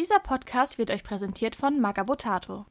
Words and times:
Dieser 0.00 0.18
Podcast 0.18 0.78
wird 0.78 0.90
euch 0.90 1.02
präsentiert 1.02 1.54
von 1.54 1.78
Magabotato. 1.78 2.64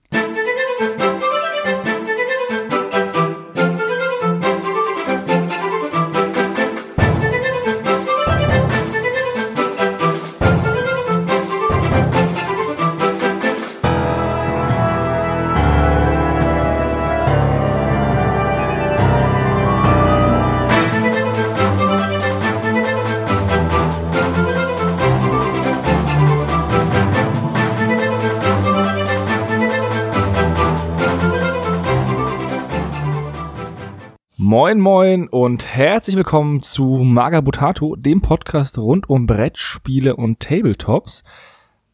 Moin 34.69 34.81
moin 34.81 35.27
und 35.29 35.65
herzlich 35.65 36.15
willkommen 36.15 36.61
zu 36.61 36.83
Magabotato, 36.83 37.95
dem 37.95 38.21
Podcast 38.21 38.77
rund 38.77 39.09
um 39.09 39.25
Brettspiele 39.25 40.15
und 40.15 40.41
Tabletops. 40.41 41.23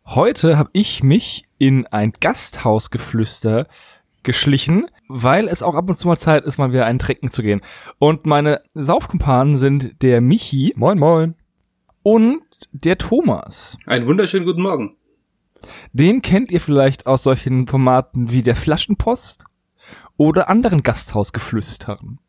Heute 0.03 0.57
habe 0.57 0.71
ich 0.73 1.01
mich 1.01 1.45
in 1.57 1.87
ein 1.87 2.11
Gasthausgeflüster 2.19 3.67
geschlichen, 4.23 4.87
weil 5.07 5.47
es 5.47 5.63
auch 5.63 5.75
ab 5.75 5.87
und 5.87 5.95
zu 5.95 6.09
mal 6.09 6.17
Zeit 6.17 6.43
ist, 6.43 6.57
mal 6.57 6.73
wieder 6.73 6.85
einen 6.85 6.99
Trinken 6.99 7.31
zu 7.31 7.43
gehen. 7.43 7.61
Und 7.97 8.25
meine 8.25 8.61
Saufkumpanen 8.73 9.57
sind 9.57 10.01
der 10.01 10.19
Michi. 10.19 10.73
Moin 10.75 10.99
moin. 10.99 11.35
Und 12.03 12.43
der 12.73 12.97
Thomas. 12.97 13.77
Einen 13.85 14.05
wunderschönen 14.05 14.45
guten 14.45 14.63
Morgen. 14.63 14.97
Den 15.93 16.21
kennt 16.21 16.51
ihr 16.51 16.59
vielleicht 16.59 17.07
aus 17.07 17.23
solchen 17.23 17.67
Formaten 17.67 18.31
wie 18.31 18.41
der 18.41 18.57
Flaschenpost 18.57 19.45
oder 20.17 20.49
anderen 20.49 20.83
Gasthausgeflüstern. 20.83 22.19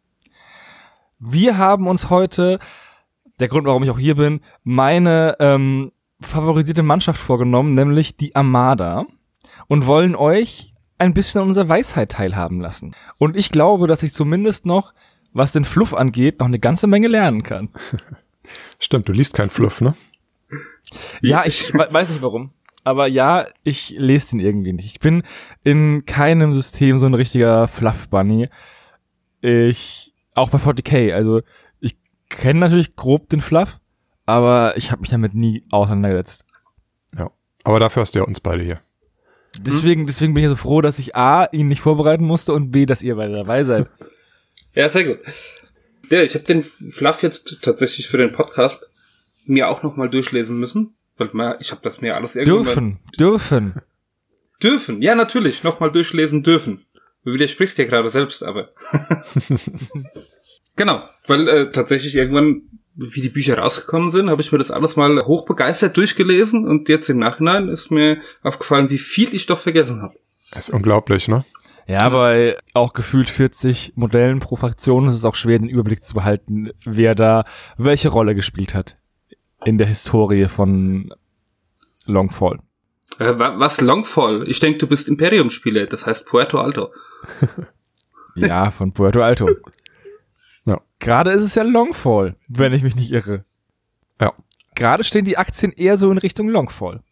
Wir 1.18 1.56
haben 1.56 1.86
uns 1.86 2.10
heute, 2.10 2.58
der 3.40 3.48
Grund, 3.48 3.66
warum 3.66 3.82
ich 3.82 3.90
auch 3.90 3.98
hier 3.98 4.16
bin, 4.16 4.40
meine 4.64 5.36
ähm, 5.40 5.92
favorisierte 6.20 6.82
Mannschaft 6.82 7.20
vorgenommen, 7.20 7.74
nämlich 7.74 8.16
die 8.16 8.34
Armada, 8.36 9.06
und 9.68 9.86
wollen 9.86 10.14
euch 10.14 10.74
ein 10.98 11.14
bisschen 11.14 11.42
an 11.42 11.48
unserer 11.48 11.68
Weisheit 11.68 12.12
teilhaben 12.12 12.60
lassen. 12.60 12.94
Und 13.18 13.36
ich 13.36 13.50
glaube, 13.50 13.86
dass 13.86 14.02
ich 14.02 14.12
zumindest 14.12 14.66
noch, 14.66 14.92
was 15.32 15.52
den 15.52 15.64
Fluff 15.64 15.94
angeht, 15.94 16.40
noch 16.40 16.46
eine 16.46 16.58
ganze 16.58 16.86
Menge 16.86 17.08
lernen 17.08 17.42
kann. 17.42 17.70
Stimmt, 18.78 19.08
du 19.08 19.12
liest 19.12 19.34
kein 19.34 19.50
Fluff, 19.50 19.80
ne? 19.80 19.94
Ja, 21.20 21.44
ich 21.44 21.72
weiß 21.74 22.10
nicht 22.10 22.22
warum. 22.22 22.50
Aber 22.84 23.08
ja, 23.08 23.46
ich 23.64 23.94
lese 23.98 24.30
den 24.30 24.40
irgendwie 24.40 24.72
nicht. 24.72 24.86
Ich 24.86 25.00
bin 25.00 25.24
in 25.64 26.04
keinem 26.06 26.52
System 26.54 26.98
so 26.98 27.06
ein 27.06 27.14
richtiger 27.14 27.66
Fluff-Bunny. 27.66 28.48
Ich 29.40 30.05
auch 30.36 30.50
bei 30.50 30.58
40k, 30.58 31.12
also 31.12 31.42
ich 31.80 31.96
kenne 32.28 32.60
natürlich 32.60 32.96
grob 32.96 33.28
den 33.28 33.40
Fluff, 33.40 33.78
aber 34.24 34.76
ich 34.76 34.90
habe 34.90 35.00
mich 35.00 35.10
damit 35.10 35.34
nie 35.34 35.64
auseinandergesetzt. 35.70 36.44
Ja, 37.16 37.30
aber 37.64 37.80
dafür 37.80 38.02
hast 38.02 38.14
du 38.14 38.20
ja 38.20 38.24
uns 38.24 38.40
beide 38.40 38.62
hier. 38.62 38.78
Deswegen, 39.58 40.06
deswegen 40.06 40.34
bin 40.34 40.44
ich 40.44 40.50
so 40.50 40.56
froh, 40.56 40.80
dass 40.80 40.98
ich 40.98 41.16
A, 41.16 41.46
ihn 41.52 41.68
nicht 41.68 41.80
vorbereiten 41.80 42.24
musste 42.24 42.52
und 42.52 42.70
B, 42.70 42.86
dass 42.86 43.02
ihr 43.02 43.16
beide 43.16 43.34
dabei 43.34 43.64
seid. 43.64 43.88
Ja, 44.74 44.90
sehr 44.90 45.04
gut. 45.04 45.20
Ja, 46.10 46.22
ich 46.22 46.34
habe 46.34 46.44
den 46.44 46.62
Fluff 46.62 47.22
jetzt 47.22 47.62
tatsächlich 47.62 48.08
für 48.08 48.18
den 48.18 48.32
Podcast 48.32 48.90
mir 49.46 49.70
auch 49.70 49.82
nochmal 49.82 50.10
durchlesen 50.10 50.58
müssen. 50.58 50.94
Weil 51.16 51.30
mal, 51.32 51.56
ich 51.60 51.70
habe 51.70 51.80
das 51.82 52.00
mir 52.00 52.14
alles 52.14 52.36
irgendwann... 52.36 52.64
Dürfen, 52.64 52.98
dürfen. 53.18 53.74
Dürfen, 54.62 55.02
ja 55.02 55.14
natürlich, 55.14 55.62
nochmal 55.62 55.90
durchlesen 55.90 56.42
dürfen. 56.42 56.85
Du 57.26 57.32
widersprichst 57.32 57.76
dir 57.76 57.86
gerade 57.86 58.08
selbst, 58.08 58.44
aber. 58.44 58.68
genau, 60.76 61.02
weil 61.26 61.48
äh, 61.48 61.72
tatsächlich 61.72 62.14
irgendwann, 62.14 62.62
wie 62.94 63.20
die 63.20 63.30
Bücher 63.30 63.58
rausgekommen 63.58 64.12
sind, 64.12 64.30
habe 64.30 64.40
ich 64.42 64.52
mir 64.52 64.58
das 64.58 64.70
alles 64.70 64.94
mal 64.94 65.26
hochbegeistert 65.26 65.96
durchgelesen 65.96 66.68
und 66.68 66.88
jetzt 66.88 67.10
im 67.10 67.18
Nachhinein 67.18 67.68
ist 67.68 67.90
mir 67.90 68.18
aufgefallen, 68.44 68.90
wie 68.90 68.98
viel 68.98 69.34
ich 69.34 69.46
doch 69.46 69.58
vergessen 69.58 70.02
habe. 70.02 70.14
Das 70.52 70.68
ist 70.68 70.74
unglaublich, 70.74 71.26
ne? 71.26 71.44
Ja, 71.88 72.08
bei 72.10 72.56
auch 72.74 72.92
gefühlt 72.92 73.28
40 73.28 73.94
Modellen 73.96 74.38
pro 74.38 74.54
Fraktion 74.54 75.08
ist 75.08 75.14
es 75.14 75.24
auch 75.24 75.34
schwer, 75.34 75.58
den 75.58 75.68
Überblick 75.68 76.04
zu 76.04 76.14
behalten, 76.14 76.70
wer 76.84 77.16
da 77.16 77.44
welche 77.76 78.10
Rolle 78.10 78.36
gespielt 78.36 78.72
hat 78.72 78.98
in 79.64 79.78
der 79.78 79.88
Historie 79.88 80.46
von 80.46 81.12
Longfall. 82.04 82.60
Äh, 83.18 83.36
was 83.36 83.80
Longfall? 83.80 84.48
Ich 84.48 84.60
denke, 84.60 84.78
du 84.78 84.86
bist 84.86 85.08
Imperium-Spieler, 85.08 85.86
das 85.86 86.06
heißt 86.06 86.26
Puerto 86.26 86.60
Alto. 86.60 86.92
ja, 88.34 88.70
von 88.70 88.92
Puerto 88.92 89.22
Alto. 89.22 89.48
Ja. 90.64 90.80
Gerade 90.98 91.30
ist 91.30 91.42
es 91.42 91.54
ja 91.54 91.62
Longfall, 91.62 92.36
wenn 92.48 92.72
ich 92.72 92.82
mich 92.82 92.96
nicht 92.96 93.12
irre. 93.12 93.44
Ja. 94.20 94.32
Gerade 94.74 95.04
stehen 95.04 95.24
die 95.24 95.38
Aktien 95.38 95.72
eher 95.72 95.96
so 95.96 96.10
in 96.10 96.18
Richtung 96.18 96.48
Longfall. 96.48 97.02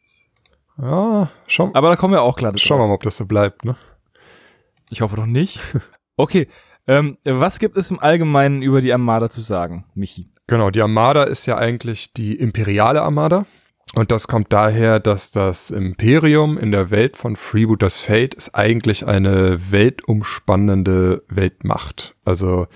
Ja, 0.76 1.30
schon. 1.46 1.74
Aber 1.74 1.88
da 1.88 1.96
kommen 1.96 2.14
wir 2.14 2.22
auch 2.22 2.36
klar 2.36 2.52
Schauen 2.56 2.80
wir 2.80 2.88
mal, 2.88 2.94
ob 2.94 3.02
das 3.02 3.16
so 3.16 3.26
bleibt, 3.26 3.64
ne? 3.64 3.76
Ich 4.90 5.00
hoffe 5.00 5.16
doch 5.16 5.26
nicht. 5.26 5.60
Okay, 6.16 6.46
ähm, 6.86 7.18
was 7.24 7.58
gibt 7.58 7.76
es 7.76 7.90
im 7.90 7.98
Allgemeinen 7.98 8.62
über 8.62 8.80
die 8.80 8.92
Armada 8.92 9.30
zu 9.30 9.40
sagen, 9.40 9.84
Michi? 9.96 10.30
Genau, 10.46 10.70
die 10.70 10.80
Armada 10.80 11.24
ist 11.24 11.44
ja 11.46 11.58
eigentlich 11.58 12.12
die 12.12 12.36
imperiale 12.36 13.02
Armada. 13.02 13.46
Und 13.94 14.10
das 14.10 14.26
kommt 14.26 14.52
daher, 14.52 14.98
dass 14.98 15.30
das 15.30 15.70
Imperium 15.70 16.58
in 16.58 16.72
der 16.72 16.90
Welt 16.90 17.16
von 17.16 17.36
Freebooters 17.36 18.00
Fate 18.00 18.34
ist 18.34 18.54
eigentlich 18.54 19.06
eine 19.06 19.70
weltumspannende 19.70 21.22
Weltmacht. 21.28 22.16
Also 22.24 22.66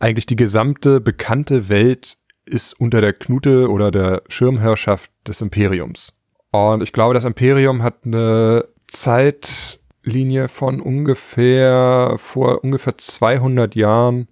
eigentlich 0.00 0.26
die 0.26 0.36
gesamte 0.36 1.00
bekannte 1.00 1.68
Welt 1.68 2.18
ist 2.44 2.78
unter 2.80 3.00
der 3.00 3.12
Knute 3.12 3.70
oder 3.70 3.90
der 3.90 4.22
Schirmherrschaft 4.28 5.10
des 5.26 5.40
Imperiums. 5.40 6.12
Und 6.50 6.82
ich 6.82 6.92
glaube, 6.92 7.14
das 7.14 7.24
Imperium 7.24 7.82
hat 7.82 8.04
eine 8.04 8.66
Zeitlinie 8.86 10.48
von 10.48 10.80
ungefähr 10.80 12.16
vor 12.18 12.62
ungefähr 12.62 12.98
200 12.98 13.74
Jahren 13.74 14.28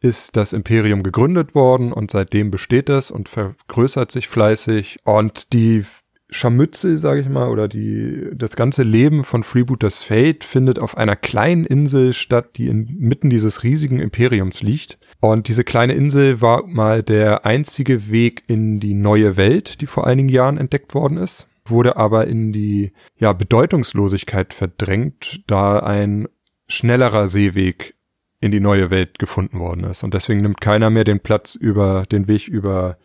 ist 0.00 0.36
das 0.36 0.52
Imperium 0.52 1.02
gegründet 1.02 1.54
worden 1.54 1.92
und 1.92 2.10
seitdem 2.10 2.50
besteht 2.50 2.88
es 2.88 3.10
und 3.10 3.28
vergrößert 3.28 4.10
sich 4.10 4.28
fleißig. 4.28 4.98
Und 5.04 5.52
die 5.52 5.84
Scharmützel, 6.30 6.96
sage 6.96 7.20
ich 7.20 7.28
mal, 7.28 7.48
oder 7.50 7.68
die, 7.68 8.28
das 8.32 8.56
ganze 8.56 8.82
Leben 8.82 9.24
von 9.24 9.42
Freebooters 9.42 10.02
Fate 10.02 10.44
findet 10.44 10.78
auf 10.78 10.96
einer 10.96 11.16
kleinen 11.16 11.66
Insel 11.66 12.12
statt, 12.12 12.56
die 12.56 12.68
inmitten 12.68 13.30
dieses 13.30 13.62
riesigen 13.62 13.98
Imperiums 13.98 14.62
liegt. 14.62 14.98
Und 15.20 15.48
diese 15.48 15.64
kleine 15.64 15.94
Insel 15.94 16.40
war 16.40 16.66
mal 16.66 17.02
der 17.02 17.44
einzige 17.44 18.10
Weg 18.10 18.44
in 18.46 18.80
die 18.80 18.94
neue 18.94 19.36
Welt, 19.36 19.80
die 19.80 19.86
vor 19.86 20.06
einigen 20.06 20.28
Jahren 20.28 20.56
entdeckt 20.56 20.94
worden 20.94 21.18
ist, 21.18 21.48
wurde 21.64 21.96
aber 21.96 22.26
in 22.26 22.52
die 22.52 22.92
ja, 23.18 23.32
Bedeutungslosigkeit 23.32 24.54
verdrängt, 24.54 25.42
da 25.46 25.80
ein 25.80 26.28
schnellerer 26.68 27.28
Seeweg 27.28 27.94
in 28.40 28.50
die 28.50 28.60
neue 28.60 28.90
Welt 28.90 29.18
gefunden 29.18 29.58
worden 29.58 29.84
ist. 29.84 30.02
Und 30.02 30.14
deswegen 30.14 30.40
nimmt 30.40 30.60
keiner 30.60 30.90
mehr 30.90 31.04
den 31.04 31.20
Platz 31.20 31.54
über 31.54 32.04
den 32.10 32.26
Weg 32.26 32.48
über 32.48 32.96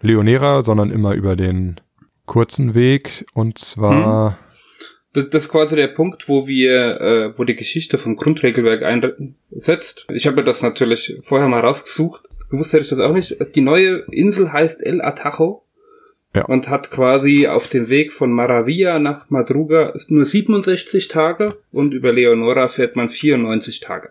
Leonera, 0.00 0.62
sondern 0.62 0.90
immer 0.90 1.14
über 1.14 1.36
den 1.36 1.80
kurzen 2.26 2.74
Weg. 2.74 3.26
Und 3.34 3.58
zwar. 3.58 4.30
Hm. 4.30 4.36
Das, 5.12 5.30
das 5.30 5.44
ist 5.44 5.50
quasi 5.50 5.76
der 5.76 5.88
Punkt, 5.88 6.28
wo 6.28 6.46
wir, 6.46 7.00
äh, 7.00 7.38
wo 7.38 7.44
die 7.44 7.56
Geschichte 7.56 7.98
vom 7.98 8.16
Grundregelwerk 8.16 8.82
einsetzt. 8.82 10.06
Ich 10.12 10.26
habe 10.26 10.42
das 10.42 10.62
natürlich 10.62 11.18
vorher 11.22 11.48
mal 11.48 11.60
rausgesucht. 11.60 12.28
Gewusst 12.50 12.72
hätte 12.72 12.82
ich 12.82 12.88
das 12.88 12.98
auch 12.98 13.12
nicht. 13.12 13.36
Die 13.54 13.60
neue 13.60 14.04
Insel 14.10 14.52
heißt 14.52 14.84
El 14.84 15.00
Atajo. 15.02 15.62
Ja. 16.36 16.44
Und 16.46 16.68
hat 16.68 16.90
quasi 16.90 17.46
auf 17.46 17.68
dem 17.68 17.88
Weg 17.88 18.12
von 18.12 18.32
Maravilla 18.32 18.98
nach 18.98 19.30
Madruga 19.30 19.90
ist 19.90 20.10
nur 20.10 20.24
67 20.24 21.06
Tage 21.06 21.58
und 21.70 21.94
über 21.94 22.12
Leonora 22.12 22.66
fährt 22.66 22.96
man 22.96 23.08
94 23.08 23.78
Tage. 23.78 24.10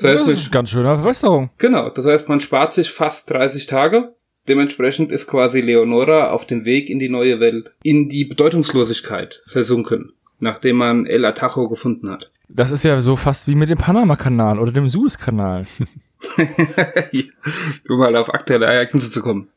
Das, 0.00 0.12
heißt, 0.12 0.20
das 0.20 0.28
ist 0.28 0.42
eine 0.44 0.50
ganz 0.50 0.70
schöne 0.70 0.94
Verbesserung. 0.94 1.50
Genau, 1.58 1.90
das 1.90 2.06
heißt, 2.06 2.28
man 2.28 2.40
spart 2.40 2.74
sich 2.74 2.90
fast 2.90 3.30
30 3.30 3.66
Tage. 3.66 4.14
Dementsprechend 4.46 5.10
ist 5.10 5.26
quasi 5.26 5.60
Leonora 5.60 6.30
auf 6.30 6.46
dem 6.46 6.64
Weg 6.64 6.88
in 6.88 6.98
die 6.98 7.08
neue 7.08 7.40
Welt, 7.40 7.70
in 7.82 8.08
die 8.08 8.24
Bedeutungslosigkeit 8.24 9.42
versunken, 9.46 10.12
nachdem 10.38 10.76
man 10.76 11.04
El 11.04 11.24
Atajo 11.24 11.68
gefunden 11.68 12.10
hat. 12.10 12.30
Das 12.48 12.70
ist 12.70 12.84
ja 12.84 13.00
so 13.00 13.16
fast 13.16 13.46
wie 13.46 13.54
mit 13.54 13.68
dem 13.68 13.78
Panama-Kanal 13.78 14.58
oder 14.58 14.72
dem 14.72 14.88
Suez-Kanal. 14.88 15.66
um 17.88 17.98
mal 17.98 18.16
auf 18.16 18.32
aktuelle 18.32 18.66
Ereignisse 18.66 19.10
zu 19.10 19.22
kommen. 19.22 19.48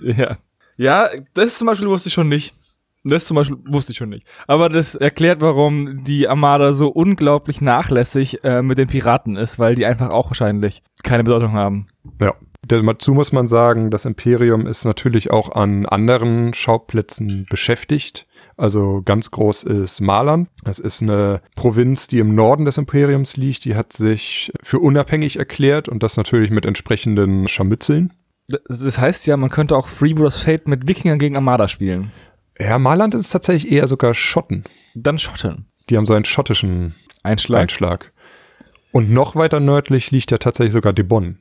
Ja. 0.00 0.38
Ja, 0.76 1.08
das 1.34 1.58
zum 1.58 1.66
Beispiel 1.66 1.88
wusste 1.88 2.08
ich 2.08 2.14
schon 2.14 2.28
nicht. 2.28 2.54
Das 3.04 3.26
zum 3.26 3.34
Beispiel 3.34 3.58
wusste 3.66 3.92
ich 3.92 3.98
schon 3.98 4.10
nicht. 4.10 4.26
Aber 4.46 4.68
das 4.68 4.94
erklärt, 4.94 5.40
warum 5.40 6.04
die 6.04 6.28
Armada 6.28 6.72
so 6.72 6.88
unglaublich 6.88 7.60
nachlässig 7.60 8.44
äh, 8.44 8.62
mit 8.62 8.78
den 8.78 8.88
Piraten 8.88 9.36
ist, 9.36 9.58
weil 9.58 9.74
die 9.74 9.86
einfach 9.86 10.10
auch 10.10 10.30
wahrscheinlich 10.30 10.82
keine 11.02 11.24
Bedeutung 11.24 11.52
haben. 11.52 11.88
Ja. 12.20 12.34
Dazu 12.64 13.12
muss 13.12 13.32
man 13.32 13.48
sagen, 13.48 13.90
das 13.90 14.04
Imperium 14.04 14.68
ist 14.68 14.84
natürlich 14.84 15.32
auch 15.32 15.52
an 15.56 15.84
anderen 15.84 16.54
Schauplätzen 16.54 17.44
beschäftigt. 17.50 18.28
Also 18.56 19.02
ganz 19.04 19.32
groß 19.32 19.64
ist 19.64 20.00
Marland. 20.00 20.48
Das 20.62 20.78
ist 20.78 21.02
eine 21.02 21.42
Provinz, 21.56 22.06
die 22.06 22.20
im 22.20 22.36
Norden 22.36 22.64
des 22.64 22.78
Imperiums 22.78 23.36
liegt. 23.36 23.64
Die 23.64 23.74
hat 23.74 23.92
sich 23.92 24.52
für 24.62 24.78
unabhängig 24.78 25.40
erklärt 25.40 25.88
und 25.88 26.04
das 26.04 26.16
natürlich 26.16 26.52
mit 26.52 26.64
entsprechenden 26.64 27.48
Scharmützeln. 27.48 28.12
Das 28.46 28.98
heißt 28.98 29.26
ja, 29.26 29.36
man 29.36 29.50
könnte 29.50 29.76
auch 29.76 29.88
Freebooters 29.88 30.42
Fate 30.42 30.68
mit 30.68 30.86
Wikingern 30.86 31.18
gegen 31.18 31.34
Armada 31.34 31.66
spielen. 31.66 32.12
Ja, 32.62 32.78
Marland 32.78 33.14
ist 33.14 33.30
tatsächlich 33.30 33.72
eher 33.72 33.88
sogar 33.88 34.14
Schotten. 34.14 34.64
Dann 34.94 35.18
Schotten. 35.18 35.66
Die 35.90 35.96
haben 35.96 36.06
so 36.06 36.14
einen 36.14 36.24
schottischen 36.24 36.94
Einschlag. 37.22 37.62
Einschlag. 37.62 38.12
Und 38.92 39.10
noch 39.10 39.34
weiter 39.34 39.58
nördlich 39.58 40.10
liegt 40.10 40.30
ja 40.30 40.38
tatsächlich 40.38 40.72
sogar 40.72 40.92
Debon. 40.92 41.38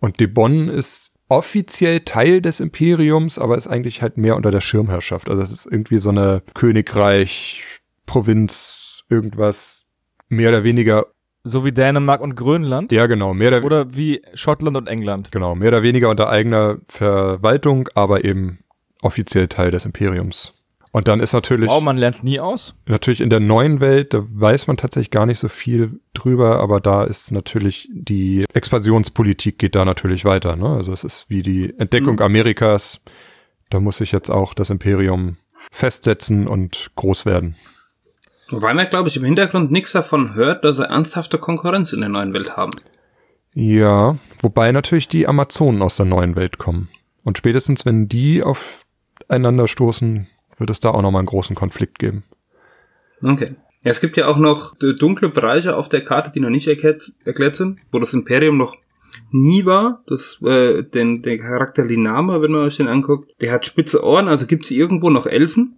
Und 0.00 0.20
Debon 0.20 0.68
ist 0.68 1.12
offiziell 1.28 2.00
Teil 2.00 2.42
des 2.42 2.60
Imperiums, 2.60 3.38
aber 3.38 3.56
ist 3.56 3.68
eigentlich 3.68 4.02
halt 4.02 4.18
mehr 4.18 4.36
unter 4.36 4.50
der 4.50 4.60
Schirmherrschaft. 4.60 5.30
Also 5.30 5.42
es 5.42 5.52
ist 5.52 5.66
irgendwie 5.66 5.98
so 5.98 6.10
eine 6.10 6.42
Königreich, 6.54 7.62
Provinz, 8.06 9.02
irgendwas 9.08 9.84
mehr 10.28 10.50
oder 10.50 10.64
weniger. 10.64 11.06
So 11.42 11.64
wie 11.64 11.72
Dänemark 11.72 12.20
und 12.20 12.34
Grönland. 12.34 12.92
Ja, 12.92 13.06
genau, 13.06 13.32
mehr 13.32 13.48
oder, 13.48 13.64
Oder 13.64 13.94
wie 13.94 14.20
Schottland 14.34 14.76
und 14.76 14.88
England. 14.88 15.32
genau, 15.32 15.54
mehr 15.54 15.68
oder 15.68 15.82
weniger 15.82 16.10
unter 16.10 16.28
eigener 16.28 16.78
Verwaltung, 16.86 17.88
aber 17.94 18.24
eben 18.24 18.58
offiziell 19.02 19.48
Teil 19.48 19.70
des 19.70 19.84
Imperiums. 19.84 20.54
Und 20.92 21.06
dann 21.06 21.20
ist 21.20 21.32
natürlich 21.32 21.70
Wow, 21.70 21.80
man 21.82 21.96
lernt 21.96 22.24
nie 22.24 22.40
aus. 22.40 22.74
Natürlich 22.86 23.20
in 23.20 23.30
der 23.30 23.38
neuen 23.38 23.78
Welt, 23.78 24.12
da 24.12 24.24
weiß 24.28 24.66
man 24.66 24.76
tatsächlich 24.76 25.12
gar 25.12 25.24
nicht 25.24 25.38
so 25.38 25.48
viel 25.48 26.00
drüber, 26.14 26.58
aber 26.58 26.80
da 26.80 27.04
ist 27.04 27.30
natürlich 27.30 27.88
die 27.92 28.44
Expansionspolitik 28.52 29.56
geht 29.58 29.76
da 29.76 29.84
natürlich 29.84 30.24
weiter. 30.24 30.56
Ne? 30.56 30.68
Also 30.68 30.92
es 30.92 31.04
ist 31.04 31.26
wie 31.28 31.44
die 31.44 31.72
Entdeckung 31.78 32.16
Mhm. 32.16 32.22
Amerikas. 32.22 33.00
Da 33.70 33.78
muss 33.78 33.98
sich 33.98 34.10
jetzt 34.10 34.30
auch 34.30 34.52
das 34.52 34.70
Imperium 34.70 35.36
festsetzen 35.70 36.48
und 36.48 36.90
groß 36.96 37.24
werden. 37.24 37.54
Wobei 38.48 38.74
man, 38.74 38.88
glaube 38.88 39.08
ich, 39.08 39.16
im 39.16 39.22
Hintergrund 39.24 39.70
nichts 39.70 39.92
davon 39.92 40.34
hört, 40.34 40.64
dass 40.64 40.78
sie 40.78 40.88
ernsthafte 40.88 41.38
Konkurrenz 41.38 41.92
in 41.92 42.00
der 42.00 42.08
neuen 42.08 42.32
Welt 42.32 42.56
haben. 42.56 42.72
Ja, 43.54 44.18
wobei 44.40 44.72
natürlich 44.72 45.06
die 45.06 45.28
Amazonen 45.28 45.82
aus 45.82 45.96
der 45.96 46.06
neuen 46.06 46.34
Welt 46.34 46.58
kommen. 46.58 46.88
Und 47.24 47.38
spätestens, 47.38 47.86
wenn 47.86 48.08
die 48.08 48.42
aufeinander 49.30 49.68
stoßen, 49.68 50.26
wird 50.58 50.70
es 50.70 50.80
da 50.80 50.90
auch 50.90 51.02
nochmal 51.02 51.20
einen 51.20 51.26
großen 51.26 51.54
Konflikt 51.54 51.98
geben. 51.98 52.24
Okay. 53.22 53.54
Ja, 53.82 53.90
es 53.90 54.00
gibt 54.00 54.16
ja 54.16 54.26
auch 54.26 54.36
noch 54.36 54.74
dunkle 54.76 55.28
Bereiche 55.28 55.76
auf 55.76 55.88
der 55.88 56.02
Karte, 56.02 56.32
die 56.34 56.40
noch 56.40 56.50
nicht 56.50 56.68
erklärt, 56.68 57.12
erklärt 57.24 57.56
sind, 57.56 57.78
wo 57.92 57.98
das 57.98 58.12
Imperium 58.12 58.58
noch 58.58 58.76
nie 59.30 59.64
war. 59.64 60.02
Das, 60.06 60.42
äh, 60.42 60.82
den, 60.82 61.22
den 61.22 61.40
Charakter 61.40 61.84
Linama, 61.84 62.42
wenn 62.42 62.50
man 62.50 62.62
euch 62.62 62.76
den 62.76 62.88
anguckt, 62.88 63.30
der 63.40 63.52
hat 63.52 63.64
spitze 63.64 64.04
Ohren, 64.04 64.28
also 64.28 64.46
gibt 64.46 64.64
es 64.64 64.70
irgendwo 64.70 65.08
noch 65.08 65.26
Elfen. 65.26 65.76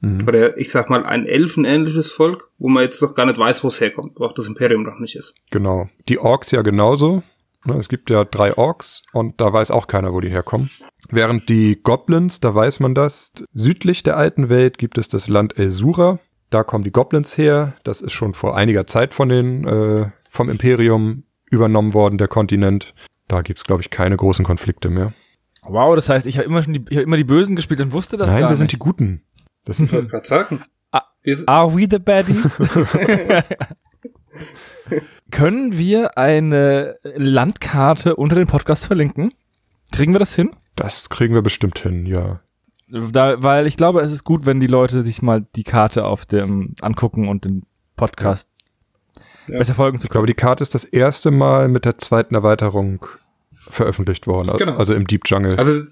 Mhm. 0.00 0.26
Oder 0.26 0.58
ich 0.58 0.70
sag 0.70 0.90
mal 0.90 1.04
ein 1.04 1.26
elfenähnliches 1.26 2.10
Volk, 2.10 2.50
wo 2.58 2.68
man 2.68 2.82
jetzt 2.82 3.00
noch 3.00 3.14
gar 3.14 3.26
nicht 3.26 3.38
weiß, 3.38 3.62
wo 3.64 3.68
es 3.68 3.80
herkommt, 3.80 4.18
wo 4.18 4.24
auch 4.24 4.34
das 4.34 4.46
Imperium 4.46 4.82
noch 4.82 4.98
nicht 4.98 5.14
ist. 5.14 5.34
Genau. 5.50 5.88
Die 6.08 6.18
Orks 6.18 6.50
ja 6.50 6.62
genauso. 6.62 7.22
Ne, 7.64 7.74
Es 7.74 7.88
gibt 7.90 8.08
ja 8.10 8.24
drei 8.24 8.56
Orks 8.56 9.02
und 9.12 9.40
da 9.40 9.52
weiß 9.52 9.70
auch 9.70 9.86
keiner, 9.86 10.12
wo 10.14 10.20
die 10.20 10.30
herkommen. 10.30 10.70
Während 11.10 11.48
die 11.48 11.80
Goblins, 11.82 12.40
da 12.40 12.54
weiß 12.54 12.80
man 12.80 12.94
das. 12.94 13.32
Südlich 13.52 14.02
der 14.02 14.16
alten 14.16 14.48
Welt 14.48 14.78
gibt 14.78 14.96
es 14.96 15.08
das 15.08 15.28
Land 15.28 15.58
Elsura. 15.58 16.18
Da 16.48 16.64
kommen 16.64 16.84
die 16.84 16.90
Goblins 16.90 17.36
her. 17.36 17.74
Das 17.84 18.00
ist 18.00 18.12
schon 18.12 18.34
vor 18.34 18.56
einiger 18.56 18.86
Zeit 18.86 19.12
von 19.12 19.28
den, 19.28 19.66
äh, 19.66 20.10
vom 20.28 20.48
Imperium 20.48 21.24
übernommen 21.50 21.94
worden, 21.94 22.16
der 22.18 22.28
Kontinent. 22.28 22.94
Da 23.28 23.42
gibt's 23.42 23.64
glaube 23.64 23.82
ich, 23.82 23.90
keine 23.90 24.16
großen 24.16 24.44
Konflikte 24.44 24.88
mehr. 24.88 25.12
Wow, 25.62 25.94
das 25.94 26.08
heißt, 26.08 26.26
ich 26.26 26.38
habe 26.38 26.46
immer 26.46 26.62
schon 26.62 26.72
die, 26.72 26.84
ich 26.88 26.96
hab 26.96 27.04
immer 27.04 27.18
die 27.18 27.24
Bösen 27.24 27.54
gespielt 27.56 27.80
und 27.80 27.92
wusste 27.92 28.16
das 28.16 28.30
Nein, 28.32 28.40
gar 28.40 28.50
wir 28.50 28.56
sind 28.56 28.64
nicht. 28.66 28.72
die 28.74 28.78
Guten. 28.78 29.22
Das 29.66 29.78
Ich 29.78 29.90
sind 29.90 29.92
wollte 29.92 30.08
gerade 30.08 30.26
sagen. 30.26 30.62
Ah, 30.92 31.02
Wir 31.22 31.36
Are 31.46 31.72
we 31.76 31.86
the 31.88 32.00
baddies? 32.00 32.58
Können 35.30 35.76
wir 35.76 36.16
eine 36.18 36.96
Landkarte 37.16 38.16
unter 38.16 38.36
den 38.36 38.46
Podcast 38.46 38.86
verlinken? 38.86 39.32
Kriegen 39.92 40.12
wir 40.12 40.18
das 40.20 40.34
hin? 40.34 40.50
das 40.76 41.10
kriegen 41.10 41.34
wir 41.34 41.42
bestimmt 41.42 41.78
hin, 41.78 42.06
ja. 42.06 42.40
Da, 42.88 43.42
weil 43.42 43.66
ich 43.66 43.76
glaube, 43.76 44.00
es 44.00 44.12
ist 44.12 44.24
gut, 44.24 44.46
wenn 44.46 44.60
die 44.60 44.66
Leute 44.66 45.02
sich 45.02 45.20
mal 45.20 45.46
die 45.54 45.62
Karte 45.64 46.04
auf 46.06 46.24
dem 46.24 46.74
angucken 46.80 47.28
und 47.28 47.44
den 47.44 47.64
Podcast 47.96 48.48
Ja. 49.46 49.58
besser 49.58 49.74
folgen 49.74 49.98
zu 49.98 50.06
Ich 50.06 50.10
glaube, 50.10 50.24
können. 50.26 50.34
die 50.36 50.40
Karte 50.40 50.62
ist 50.62 50.74
das 50.74 50.84
erste 50.84 51.30
Mal 51.30 51.68
mit 51.68 51.84
der 51.84 51.98
zweiten 51.98 52.34
Erweiterung 52.34 53.04
veröffentlicht 53.54 54.26
worden. 54.26 54.56
Genau. 54.56 54.76
Also 54.76 54.94
im 54.94 55.06
Deep 55.06 55.22
Jungle. 55.26 55.56
Also 55.56 55.82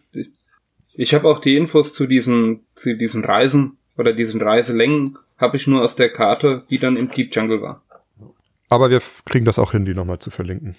ich 0.94 1.12
habe 1.14 1.28
auch 1.28 1.40
die 1.40 1.56
Infos 1.56 1.92
zu 1.92 2.06
diesen 2.06 2.60
zu 2.74 2.96
diesen 2.96 3.24
Reisen 3.24 3.76
oder 3.98 4.12
diesen 4.14 4.40
Reiselängen 4.40 5.18
habe 5.36 5.56
ich 5.56 5.66
nur 5.66 5.82
aus 5.82 5.96
der 5.96 6.08
Karte, 6.10 6.64
die 6.70 6.78
dann 6.78 6.96
im 6.96 7.10
Deep 7.10 7.34
Jungle 7.34 7.60
war. 7.62 7.82
Aber 8.68 8.90
wir 8.90 9.00
kriegen 9.24 9.44
das 9.44 9.58
auch 9.58 9.72
hin, 9.72 9.84
die 9.84 9.94
nochmal 9.94 10.18
zu 10.18 10.30
verlinken. 10.30 10.76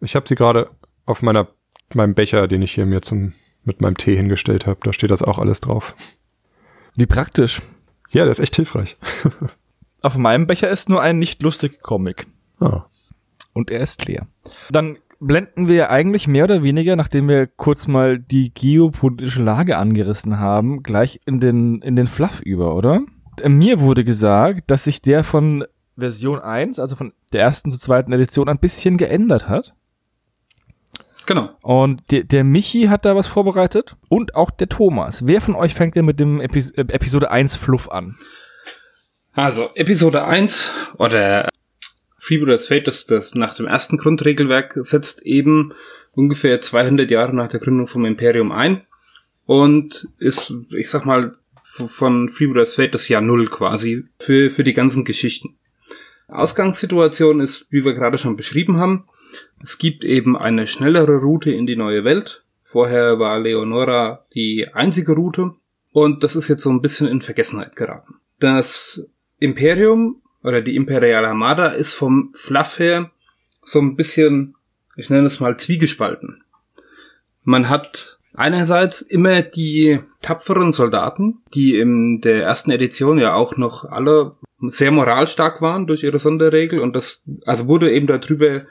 Ich 0.00 0.14
habe 0.14 0.28
sie 0.28 0.34
gerade 0.34 0.70
auf 1.04 1.22
meiner 1.22 1.48
meinem 1.94 2.14
Becher, 2.14 2.48
den 2.48 2.62
ich 2.62 2.72
hier 2.72 2.86
mir 2.86 3.02
zum 3.02 3.34
mit 3.64 3.80
meinem 3.80 3.96
Tee 3.96 4.16
hingestellt 4.16 4.66
habe. 4.66 4.80
Da 4.82 4.92
steht 4.92 5.10
das 5.10 5.22
auch 5.22 5.38
alles 5.38 5.60
drauf. 5.60 5.94
Wie 6.96 7.06
praktisch. 7.06 7.62
Ja, 8.10 8.24
der 8.24 8.32
ist 8.32 8.40
echt 8.40 8.56
hilfreich. 8.56 8.96
Auf 10.02 10.16
meinem 10.16 10.46
Becher 10.46 10.68
ist 10.68 10.88
nur 10.88 11.00
ein 11.00 11.18
nicht 11.18 11.42
lustiger 11.42 11.78
Comic. 11.78 12.26
Ah. 12.58 12.86
Und 13.52 13.70
er 13.70 13.80
ist 13.80 14.04
leer. 14.06 14.26
Dann 14.70 14.98
blenden 15.20 15.68
wir 15.68 15.90
eigentlich 15.90 16.26
mehr 16.26 16.44
oder 16.44 16.62
weniger, 16.64 16.96
nachdem 16.96 17.28
wir 17.28 17.46
kurz 17.46 17.86
mal 17.86 18.18
die 18.18 18.52
geopolitische 18.52 19.42
Lage 19.42 19.78
angerissen 19.78 20.40
haben, 20.40 20.82
gleich 20.82 21.20
in 21.24 21.38
den, 21.38 21.80
in 21.82 21.94
den 21.94 22.08
Fluff 22.08 22.40
über, 22.40 22.74
oder? 22.74 23.02
Mir 23.46 23.80
wurde 23.80 24.04
gesagt, 24.04 24.70
dass 24.70 24.84
sich 24.84 25.00
der 25.00 25.22
von 25.22 25.64
Version 25.96 26.40
1, 26.40 26.78
also 26.78 26.96
von 26.96 27.12
der 27.32 27.42
ersten 27.42 27.70
zur 27.70 27.80
zweiten 27.80 28.12
Edition, 28.12 28.48
ein 28.48 28.58
bisschen 28.58 28.96
geändert 28.96 29.48
hat. 29.48 29.74
Genau. 31.26 31.50
Und 31.62 32.10
der, 32.10 32.24
der 32.24 32.44
Michi 32.44 32.84
hat 32.84 33.04
da 33.04 33.14
was 33.14 33.26
vorbereitet 33.26 33.96
und 34.08 34.34
auch 34.34 34.50
der 34.50 34.68
Thomas. 34.68 35.26
Wer 35.26 35.40
von 35.40 35.54
euch 35.54 35.74
fängt 35.74 35.94
denn 35.94 36.04
mit 36.04 36.18
dem 36.18 36.40
Epis 36.40 36.70
äh, 36.72 36.80
Episode 36.80 37.30
1 37.30 37.56
Fluff 37.56 37.88
an? 37.88 38.18
Also 39.32 39.70
Episode 39.74 40.24
1 40.24 40.70
oder 40.98 41.48
Freebooters 42.18 42.66
Fate, 42.66 42.86
das, 42.86 43.04
das 43.06 43.34
nach 43.34 43.54
dem 43.54 43.66
ersten 43.66 43.96
Grundregelwerk 43.96 44.74
setzt 44.76 45.22
eben 45.22 45.72
ungefähr 46.12 46.60
200 46.60 47.10
Jahre 47.10 47.34
nach 47.34 47.48
der 47.48 47.60
Gründung 47.60 47.88
vom 47.88 48.04
Imperium 48.04 48.52
ein 48.52 48.82
und 49.46 50.08
ist, 50.18 50.52
ich 50.70 50.90
sag 50.90 51.06
mal, 51.06 51.36
von 51.64 52.28
Freebooters 52.28 52.74
Fate 52.74 52.94
das 52.94 53.08
Jahr 53.08 53.22
Null 53.22 53.48
quasi 53.48 54.04
für, 54.18 54.50
für 54.50 54.64
die 54.64 54.74
ganzen 54.74 55.04
Geschichten. 55.04 55.56
Ausgangssituation 56.32 57.40
ist, 57.40 57.66
wie 57.70 57.84
wir 57.84 57.94
gerade 57.94 58.18
schon 58.18 58.36
beschrieben 58.36 58.78
haben, 58.78 59.08
es 59.62 59.78
gibt 59.78 60.04
eben 60.04 60.36
eine 60.36 60.66
schnellere 60.66 61.18
Route 61.18 61.50
in 61.50 61.66
die 61.66 61.76
neue 61.76 62.04
Welt. 62.04 62.44
Vorher 62.64 63.18
war 63.18 63.38
Leonora 63.38 64.24
die 64.34 64.68
einzige 64.72 65.12
Route 65.12 65.52
und 65.92 66.24
das 66.24 66.36
ist 66.36 66.48
jetzt 66.48 66.62
so 66.62 66.70
ein 66.70 66.80
bisschen 66.80 67.06
in 67.06 67.20
Vergessenheit 67.20 67.76
geraten. 67.76 68.14
Das 68.40 69.06
Imperium 69.38 70.22
oder 70.42 70.60
die 70.60 70.76
Imperiale 70.76 71.28
Armada 71.28 71.68
ist 71.68 71.94
vom 71.94 72.32
Fluff 72.34 72.78
her 72.78 73.10
so 73.62 73.80
ein 73.80 73.96
bisschen, 73.96 74.56
ich 74.96 75.10
nenne 75.10 75.26
es 75.26 75.40
mal 75.40 75.56
zwiegespalten. 75.56 76.42
Man 77.44 77.68
hat 77.68 78.18
einerseits 78.34 79.02
immer 79.02 79.42
die 79.42 80.00
tapferen 80.22 80.72
Soldaten, 80.72 81.42
die 81.54 81.76
in 81.76 82.20
der 82.20 82.42
ersten 82.42 82.70
Edition 82.70 83.18
ja 83.18 83.34
auch 83.34 83.56
noch 83.56 83.84
alle 83.84 84.36
sehr 84.68 84.90
moralstark 84.90 85.60
waren 85.60 85.86
durch 85.86 86.04
ihre 86.04 86.18
Sonderregel 86.18 86.80
und 86.80 86.94
das, 86.94 87.22
also 87.44 87.66
wurde 87.66 87.90
eben 87.90 88.06
darüber 88.06 88.62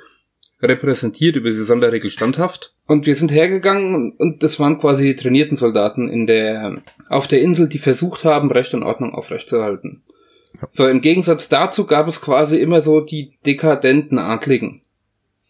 repräsentiert 0.62 1.36
über 1.36 1.50
diese 1.50 1.66
Sonderregel 1.66 2.10
standhaft. 2.10 2.76
Und 2.88 3.06
wir 3.06 3.16
sind 3.16 3.32
hergegangen 3.32 4.14
und 4.14 4.44
das 4.44 4.60
waren 4.60 4.80
quasi 4.80 5.06
die 5.06 5.16
trainierten 5.16 5.58
Soldaten 5.58 6.08
in 6.10 6.28
der, 6.28 6.82
auf 7.10 7.28
der 7.28 7.42
Insel, 7.42 7.68
die 7.68 7.80
versucht 7.80 8.26
haben, 8.26 8.52
Recht 8.52 8.74
und 8.74 8.84
Ordnung 8.84 9.14
aufrechtzuerhalten. 9.14 10.04
So, 10.70 10.88
im 10.88 11.02
Gegensatz 11.02 11.50
dazu 11.50 11.86
gab 11.86 12.08
es 12.08 12.22
quasi 12.22 12.60
immer 12.60 12.82
so 12.82 13.02
die 13.02 13.38
dekadenten 13.46 14.20
Adligen. 14.20 14.82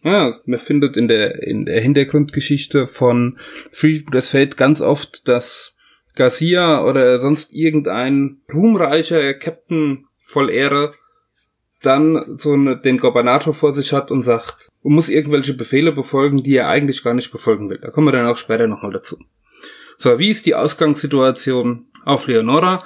Ja, 0.04 0.34
man 0.46 0.58
findet 0.58 0.96
in 0.96 1.08
der, 1.08 1.42
in 1.42 1.66
der 1.66 1.80
Hintergrundgeschichte 1.80 2.86
von 2.86 3.38
Freebooters 3.70 4.30
Fate 4.30 4.56
ganz 4.56 4.80
oft, 4.80 5.28
dass 5.28 5.74
Garcia 6.14 6.84
oder 6.84 7.20
sonst 7.20 7.52
irgendein 7.52 8.38
ruhmreicher 8.52 9.34
Captain 9.34 10.06
voll 10.32 10.50
Ehre 10.50 10.92
dann 11.82 12.38
so 12.38 12.56
den 12.56 12.98
Gobernator 12.98 13.54
vor 13.54 13.74
sich 13.74 13.92
hat 13.92 14.10
und 14.10 14.22
sagt, 14.22 14.68
und 14.82 14.94
muss 14.94 15.08
irgendwelche 15.08 15.54
Befehle 15.54 15.92
befolgen, 15.92 16.42
die 16.42 16.56
er 16.56 16.68
eigentlich 16.68 17.02
gar 17.02 17.14
nicht 17.14 17.32
befolgen 17.32 17.68
will. 17.70 17.78
Da 17.78 17.90
kommen 17.90 18.06
wir 18.06 18.12
dann 18.12 18.26
auch 18.26 18.36
später 18.36 18.66
nochmal 18.66 18.92
dazu. 18.92 19.18
So, 19.96 20.18
wie 20.18 20.30
ist 20.30 20.46
die 20.46 20.54
Ausgangssituation 20.54 21.86
auf 22.04 22.26
Leonora? 22.26 22.84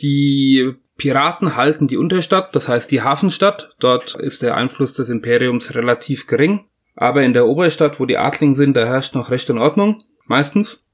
Die 0.00 0.74
Piraten 0.96 1.56
halten 1.56 1.88
die 1.88 1.96
Unterstadt, 1.96 2.54
das 2.54 2.68
heißt 2.68 2.90
die 2.90 3.02
Hafenstadt. 3.02 3.74
Dort 3.80 4.14
ist 4.14 4.42
der 4.42 4.56
Einfluss 4.56 4.94
des 4.94 5.08
Imperiums 5.08 5.74
relativ 5.74 6.26
gering. 6.26 6.66
Aber 6.94 7.22
in 7.22 7.32
der 7.32 7.46
Oberstadt, 7.46 7.98
wo 7.98 8.06
die 8.06 8.18
Adligen 8.18 8.54
sind, 8.54 8.76
da 8.76 8.84
herrscht 8.84 9.14
noch 9.14 9.30
Recht 9.30 9.50
und 9.50 9.58
Ordnung, 9.58 10.02
meistens. 10.26 10.84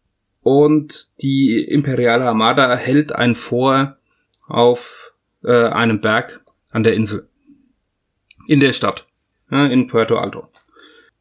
und 0.46 1.08
die 1.20 1.60
imperiale 1.64 2.24
Armada 2.24 2.76
hält 2.76 3.12
ein 3.12 3.34
Fort 3.34 3.96
auf 4.46 5.05
äh, 5.46 5.68
einem 5.68 6.00
Berg 6.00 6.40
an 6.70 6.82
der 6.82 6.94
Insel. 6.94 7.28
In 8.46 8.60
der 8.60 8.72
Stadt, 8.72 9.06
ja, 9.50 9.66
in 9.66 9.86
Puerto 9.86 10.16
Alto. 10.16 10.48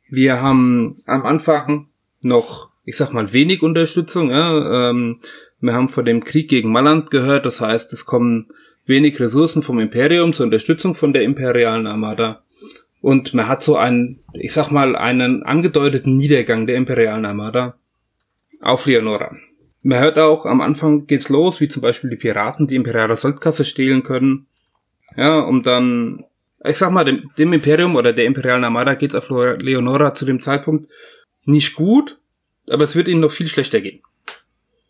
Wir 0.09 0.41
haben 0.41 1.01
am 1.05 1.25
Anfang 1.25 1.87
noch, 2.21 2.69
ich 2.83 2.97
sag 2.97 3.13
mal, 3.13 3.33
wenig 3.33 3.61
Unterstützung. 3.61 4.31
Ja, 4.31 4.89
ähm, 4.89 5.21
wir 5.61 5.73
haben 5.73 5.89
von 5.89 6.05
dem 6.05 6.23
Krieg 6.23 6.49
gegen 6.49 6.71
Malland 6.71 7.09
gehört, 7.09 7.45
das 7.45 7.61
heißt, 7.61 7.93
es 7.93 8.05
kommen 8.05 8.47
wenig 8.85 9.19
Ressourcen 9.19 9.63
vom 9.63 9.79
Imperium 9.79 10.33
zur 10.33 10.45
Unterstützung 10.45 10.93
von 10.93 11.13
der 11.13 11.23
imperialen 11.23 11.87
Armada. 11.87 12.43
Und 13.01 13.33
man 13.33 13.47
hat 13.47 13.63
so 13.63 13.77
einen, 13.77 14.19
ich 14.33 14.53
sag 14.53 14.71
mal, 14.71 14.95
einen 14.95 15.43
angedeuteten 15.43 16.17
Niedergang 16.17 16.67
der 16.67 16.75
imperialen 16.75 17.25
Armada 17.25 17.75
auf 18.61 18.85
Leonora. 18.85 19.35
Man 19.87 19.99
hört 19.99 20.17
auch, 20.17 20.47
am 20.47 20.61
Anfang 20.61 21.05
geht's 21.05 21.29
los, 21.29 21.61
wie 21.61 21.67
zum 21.67 21.83
Beispiel 21.83 22.09
die 22.09 22.15
Piraten, 22.15 22.65
die 22.65 22.73
imperiale 22.73 23.15
Soldkasse 23.15 23.65
stehlen 23.65 24.01
können. 24.01 24.47
Ja, 25.15 25.41
um 25.41 25.61
dann, 25.61 26.25
ich 26.63 26.77
sag 26.77 26.89
mal, 26.89 27.03
dem, 27.03 27.29
dem 27.37 27.53
Imperium 27.53 27.95
oder 27.95 28.11
der 28.11 28.25
imperialen 28.25 28.63
Armada 28.63 28.95
geht's 28.95 29.13
auf 29.13 29.29
Leonora 29.29 30.15
zu 30.15 30.25
dem 30.25 30.41
Zeitpunkt 30.41 30.89
nicht 31.43 31.75
gut, 31.75 32.17
aber 32.67 32.83
es 32.83 32.95
wird 32.95 33.07
ihnen 33.07 33.19
noch 33.19 33.31
viel 33.31 33.47
schlechter 33.47 33.79
gehen. 33.79 34.01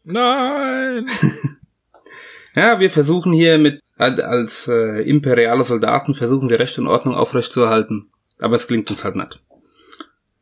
Nein! 0.05 1.05
ja, 2.55 2.79
wir 2.79 2.89
versuchen 2.89 3.33
hier 3.33 3.57
mit, 3.57 3.81
als 3.97 4.69
äh, 4.69 5.01
imperiale 5.01 5.65
Soldaten 5.65 6.15
versuchen 6.15 6.49
wir 6.49 6.59
Recht 6.59 6.79
und 6.79 6.87
Ordnung 6.87 7.15
aufrechtzuerhalten. 7.15 8.11
Aber 8.39 8.55
es 8.55 8.65
klingt 8.65 8.89
uns 8.89 9.03
halt 9.03 9.17
nicht. 9.17 9.41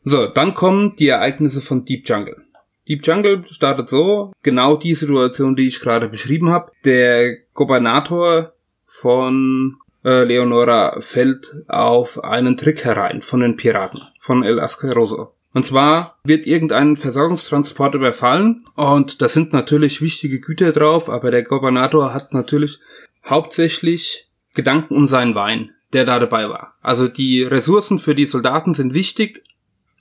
So, 0.04 0.28
dann 0.28 0.54
kommen 0.54 0.96
die 0.96 1.08
Ereignisse 1.08 1.62
von 1.62 1.86
Deep 1.86 2.08
Jungle. 2.08 2.38
Deep 2.88 3.06
Jungle 3.06 3.46
startet 3.50 3.90
so, 3.90 4.34
genau 4.42 4.76
die 4.76 4.96
Situation, 4.96 5.56
die 5.56 5.68
ich 5.68 5.80
gerade 5.80 6.10
beschrieben 6.10 6.50
habe. 6.50 6.72
Der 6.84 7.38
Gobernator 7.54 8.54
von 8.86 9.78
äh, 10.04 10.24
Leonora 10.24 11.00
fällt 11.00 11.56
auf 11.68 12.24
einen 12.24 12.58
Trick 12.58 12.84
herein 12.84 13.22
von 13.22 13.40
den 13.40 13.56
Piraten, 13.56 14.02
von 14.20 14.44
El 14.44 14.60
Asqueroso. 14.60 15.34
Und 15.54 15.66
zwar 15.66 16.18
wird 16.24 16.48
irgendein 16.48 16.98
Versorgungstransport 16.98 17.94
überfallen 17.94 18.66
und 18.76 19.22
da 19.22 19.28
sind 19.28 19.54
natürlich 19.54 20.02
wichtige 20.02 20.40
Güter 20.40 20.72
drauf, 20.72 21.10
aber 21.10 21.30
der 21.30 21.44
Gobernator 21.44 22.14
hat 22.14 22.34
natürlich 22.34 22.80
hauptsächlich 23.24 24.30
Gedanken 24.56 24.96
um 24.96 25.08
seinen 25.08 25.36
Wein, 25.36 25.72
der 25.94 26.06
da 26.06 26.20
dabei 26.20 26.50
war. 26.50 26.74
Also 26.82 27.08
die 27.08 27.44
Ressourcen 27.44 28.00
für 28.00 28.16
die 28.16 28.26
Soldaten 28.26 28.74
sind 28.74 28.96
wichtig, 28.96 29.44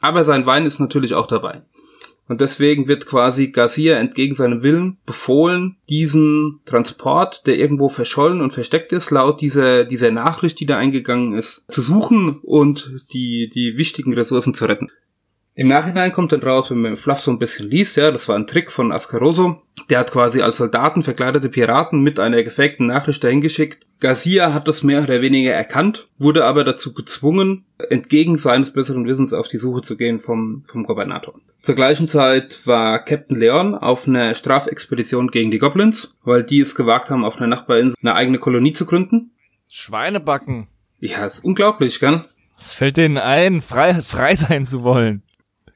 aber 0.00 0.24
sein 0.24 0.46
Wein 0.46 0.64
ist 0.64 0.80
natürlich 0.80 1.14
auch 1.14 1.26
dabei. 1.26 1.62
Und 2.28 2.40
deswegen 2.40 2.88
wird 2.88 3.06
quasi 3.06 3.48
Garcia 3.48 3.98
entgegen 3.98 4.34
seinem 4.34 4.62
Willen 4.62 4.96
befohlen, 5.04 5.76
diesen 5.88 6.60
Transport, 6.64 7.46
der 7.46 7.58
irgendwo 7.58 7.88
verschollen 7.88 8.40
und 8.40 8.52
versteckt 8.52 8.92
ist, 8.92 9.10
laut 9.10 9.40
dieser, 9.40 9.84
dieser 9.84 10.10
Nachricht, 10.10 10.60
die 10.60 10.66
da 10.66 10.78
eingegangen 10.78 11.34
ist, 11.34 11.64
zu 11.70 11.82
suchen 11.82 12.38
und 12.42 12.90
die, 13.12 13.50
die 13.52 13.76
wichtigen 13.76 14.14
Ressourcen 14.14 14.54
zu 14.54 14.64
retten. 14.64 14.90
Im 15.54 15.68
Nachhinein 15.68 16.12
kommt 16.12 16.32
dann 16.32 16.42
raus, 16.42 16.70
wenn 16.70 16.80
man 16.80 16.96
Fluff 16.96 17.20
so 17.20 17.30
ein 17.30 17.38
bisschen 17.38 17.68
liest, 17.68 17.98
ja, 17.98 18.10
das 18.10 18.26
war 18.26 18.36
ein 18.36 18.46
Trick 18.46 18.72
von 18.72 18.90
Ascaroso. 18.90 19.60
Der 19.90 19.98
hat 19.98 20.10
quasi 20.10 20.40
als 20.40 20.56
Soldaten 20.56 21.02
verkleidete 21.02 21.50
Piraten 21.50 22.00
mit 22.00 22.18
einer 22.18 22.42
gefakten 22.42 22.86
Nachricht 22.86 23.22
dahingeschickt. 23.22 23.86
Garcia 24.00 24.54
hat 24.54 24.66
das 24.66 24.82
mehr 24.82 25.02
oder 25.02 25.20
weniger 25.20 25.52
erkannt, 25.52 26.08
wurde 26.18 26.46
aber 26.46 26.64
dazu 26.64 26.94
gezwungen, 26.94 27.66
entgegen 27.90 28.38
seines 28.38 28.72
besseren 28.72 29.06
Wissens 29.06 29.34
auf 29.34 29.46
die 29.46 29.58
Suche 29.58 29.82
zu 29.82 29.98
gehen 29.98 30.20
vom, 30.20 30.64
vom 30.66 30.84
Gobernator. 30.84 31.34
Zur 31.60 31.74
gleichen 31.74 32.08
Zeit 32.08 32.66
war 32.66 32.98
Captain 33.04 33.38
Leon 33.38 33.74
auf 33.74 34.08
einer 34.08 34.34
Strafexpedition 34.34 35.28
gegen 35.28 35.50
die 35.50 35.58
Goblins, 35.58 36.16
weil 36.24 36.44
die 36.44 36.60
es 36.60 36.74
gewagt 36.74 37.10
haben, 37.10 37.26
auf 37.26 37.36
einer 37.36 37.46
Nachbarinsel 37.46 37.96
eine 38.00 38.14
eigene 38.14 38.38
Kolonie 38.38 38.72
zu 38.72 38.86
gründen. 38.86 39.32
Schweinebacken. 39.70 40.68
Ja, 40.98 41.26
ist 41.26 41.44
unglaublich, 41.44 42.00
gell? 42.00 42.24
Was 42.56 42.74
fällt 42.74 42.96
denen 42.96 43.18
ein, 43.18 43.60
frei, 43.60 43.94
frei 43.94 44.34
sein 44.36 44.64
zu 44.64 44.82
wollen? 44.82 45.22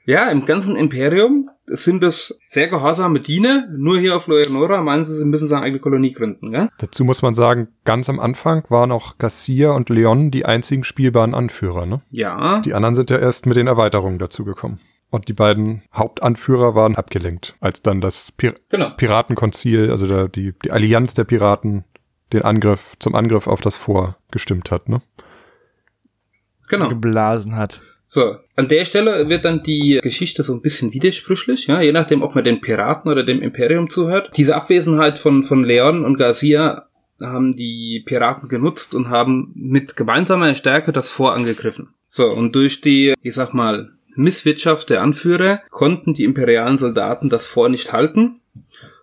Ja, 0.07 0.31
im 0.31 0.45
ganzen 0.45 0.77
Imperium 0.77 1.51
sind 1.67 2.05
es 2.05 2.39
sehr 2.47 2.69
gehorsame 2.69 3.19
Diener. 3.19 3.67
Nur 3.77 3.99
hier 3.99 4.17
auf 4.17 4.29
Leonora 4.29 4.81
meinen 4.81 5.05
sie, 5.05 5.17
sie 5.17 5.25
müssen 5.25 5.49
seine 5.49 5.63
eigene 5.63 5.81
Kolonie 5.81 6.13
gründen. 6.13 6.53
Ja? 6.55 6.69
Dazu 6.79 7.05
muss 7.05 7.23
man 7.23 7.35
sagen, 7.35 7.69
ganz 7.85 8.09
am 8.09 8.21
Anfang 8.21 8.65
waren 8.69 8.93
auch 8.93 9.19
Garcia 9.19 9.73
und 9.73 9.89
Leon 9.89 10.31
die 10.31 10.47
einzigen 10.47 10.85
spielbaren 10.85 11.35
Anführer. 11.35 11.87
Ne? 11.87 12.01
Ja. 12.11 12.61
Die 12.61 12.73
anderen 12.73 12.95
sind 12.95 13.11
ja 13.11 13.19
erst 13.19 13.47
mit 13.47 13.57
den 13.57 13.67
Erweiterungen 13.67 14.21
dazugekommen. 14.21 14.79
Und 15.11 15.27
die 15.27 15.33
beiden 15.33 15.83
Hauptanführer 15.93 16.77
waren 16.77 16.95
abgelenkt, 16.95 17.57
als 17.61 17.83
dann 17.83 18.01
das 18.01 18.31
Pir 18.31 18.55
genau. 18.69 18.91
Piratenkonzil, 18.91 19.91
also 19.91 20.07
der, 20.07 20.29
die, 20.29 20.53
die 20.65 20.71
Allianz 20.71 21.15
der 21.15 21.25
Piraten, 21.25 21.85
den 22.33 22.43
Angriff 22.43 22.95
zum 23.01 23.17
Angriff 23.17 23.49
auf 23.49 23.61
das 23.61 23.77
Fort 23.77 24.17
gestimmt 24.31 24.71
hat. 24.71 24.89
Ne? 24.89 25.01
Genau. 26.69 26.89
Geblasen 26.89 27.57
hat. 27.57 27.83
So, 28.07 28.37
an 28.55 28.69
der 28.69 28.85
Stelle 28.85 29.29
wird 29.29 29.45
dann 29.45 29.65
die 29.65 29.99
Geschichte 30.03 30.45
so 30.45 30.55
ein 30.55 30.63
bisschen 30.63 30.93
widersprüchlich, 30.93 31.67
ja, 31.67 31.81
je 31.81 31.93
nachdem, 31.93 32.23
ob 32.23 32.35
man 32.35 32.45
den 32.45 32.61
Piraten 32.61 33.11
oder 33.11 33.25
dem 33.25 33.43
Imperium 33.43 33.91
zuhört. 33.91 34.31
Diese 34.37 34.55
Abwesenheit 34.55 35.19
von, 35.19 35.43
von 35.43 35.65
Leon 35.65 36.05
und 36.05 36.17
Garcia 36.17 36.87
haben 37.21 37.57
die 37.57 38.03
Piraten 38.07 38.49
genutzt 38.49 38.95
und 38.95 39.11
haben 39.11 39.53
mit 39.57 39.97
gemeinsamer 39.97 40.55
Stärke 40.55 40.93
das 40.93 41.11
Fort 41.11 41.37
angegriffen. 41.37 41.89
So, 42.07 42.31
und 42.31 42.55
durch 42.55 42.81
die, 42.81 43.15
ich 43.23 43.35
sag 43.35 43.53
mal, 43.55 43.91
Misswirtschaft 44.15 44.89
der 44.91 45.03
Anführer 45.03 45.63
konnten 45.71 46.15
die 46.15 46.25
imperialen 46.25 46.79
Soldaten 46.79 47.29
das 47.29 47.49
Fort 47.49 47.71
nicht 47.71 47.93
halten. 47.93 48.41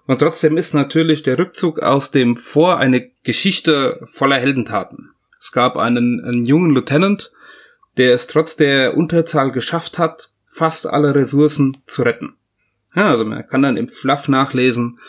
Und 0.07 0.19
trotzdem 0.19 0.57
ist 0.57 0.73
natürlich 0.73 1.23
der 1.23 1.37
Rückzug 1.37 1.81
aus 1.81 2.11
dem 2.11 2.37
Fort 2.37 2.79
eine 2.79 3.09
Geschichte 3.23 3.99
voller 4.05 4.37
Heldentaten. 4.37 5.09
Es 5.39 5.51
gab 5.51 5.75
einen, 5.75 6.23
einen 6.23 6.45
jungen 6.45 6.73
Lieutenant, 6.73 7.32
der 7.97 8.13
es 8.13 8.27
trotz 8.27 8.55
der 8.55 8.97
Unterzahl 8.97 9.51
geschafft 9.51 9.99
hat, 9.99 10.31
fast 10.45 10.87
alle 10.87 11.15
Ressourcen 11.15 11.77
zu 11.85 12.03
retten. 12.03 12.35
Ja, 12.95 13.09
also 13.09 13.25
man 13.25 13.45
kann 13.47 13.63
dann 13.63 13.77
im 13.77 13.87
Fluff 13.87 14.27
nachlesen, 14.27 14.99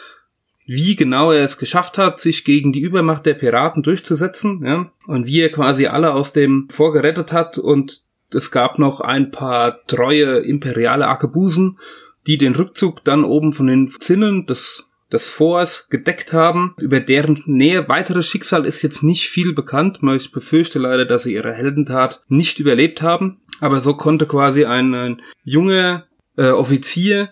wie 0.67 0.97
genau 0.97 1.33
er 1.33 1.45
es 1.45 1.59
geschafft 1.59 1.99
hat, 1.99 2.21
sich 2.21 2.45
gegen 2.45 2.73
die 2.73 2.81
Übermacht 2.81 3.27
der 3.27 3.35
Piraten 3.35 3.83
durchzusetzen, 3.83 4.65
ja, 4.65 4.91
und 5.07 5.27
wie 5.27 5.41
er 5.41 5.51
quasi 5.51 5.87
alle 5.87 6.15
aus 6.15 6.33
dem 6.33 6.69
vorgerettet 6.71 7.33
hat 7.33 7.59
und 7.59 8.03
es 8.33 8.51
gab 8.51 8.79
noch 8.79 9.01
ein 9.01 9.31
paar 9.31 9.85
treue 9.87 10.39
imperiale 10.39 11.07
Arkebusen, 11.07 11.79
die 12.27 12.39
den 12.39 12.55
Rückzug 12.55 13.05
dann 13.05 13.25
oben 13.25 13.53
von 13.53 13.67
den 13.67 13.91
Zinnen 13.91 14.47
des 14.47 14.89
des 15.15 15.31
Forts 15.31 15.89
gedeckt 15.89 16.33
haben. 16.35 16.75
Über 16.79 17.01
deren 17.01 17.43
Nähe 17.47 17.89
weiteres 17.89 18.27
Schicksal 18.27 18.67
ist 18.67 18.83
jetzt 18.83 19.03
nicht 19.03 19.29
viel 19.29 19.55
bekannt. 19.55 20.01
Ich 20.17 20.33
befürchte 20.33 20.79
leider, 20.79 21.07
dass 21.07 21.23
sie 21.23 21.33
ihre 21.33 21.55
Heldentat 21.55 22.23
nicht 22.29 22.59
überlebt 22.59 23.01
haben. 23.01 23.41
Aber 23.61 23.81
so 23.81 23.95
konnte 23.95 24.27
quasi 24.27 24.67
ein, 24.67 24.93
ein 24.95 25.23
junger 25.45 26.05
äh, 26.37 26.51
Offizier, 26.51 27.31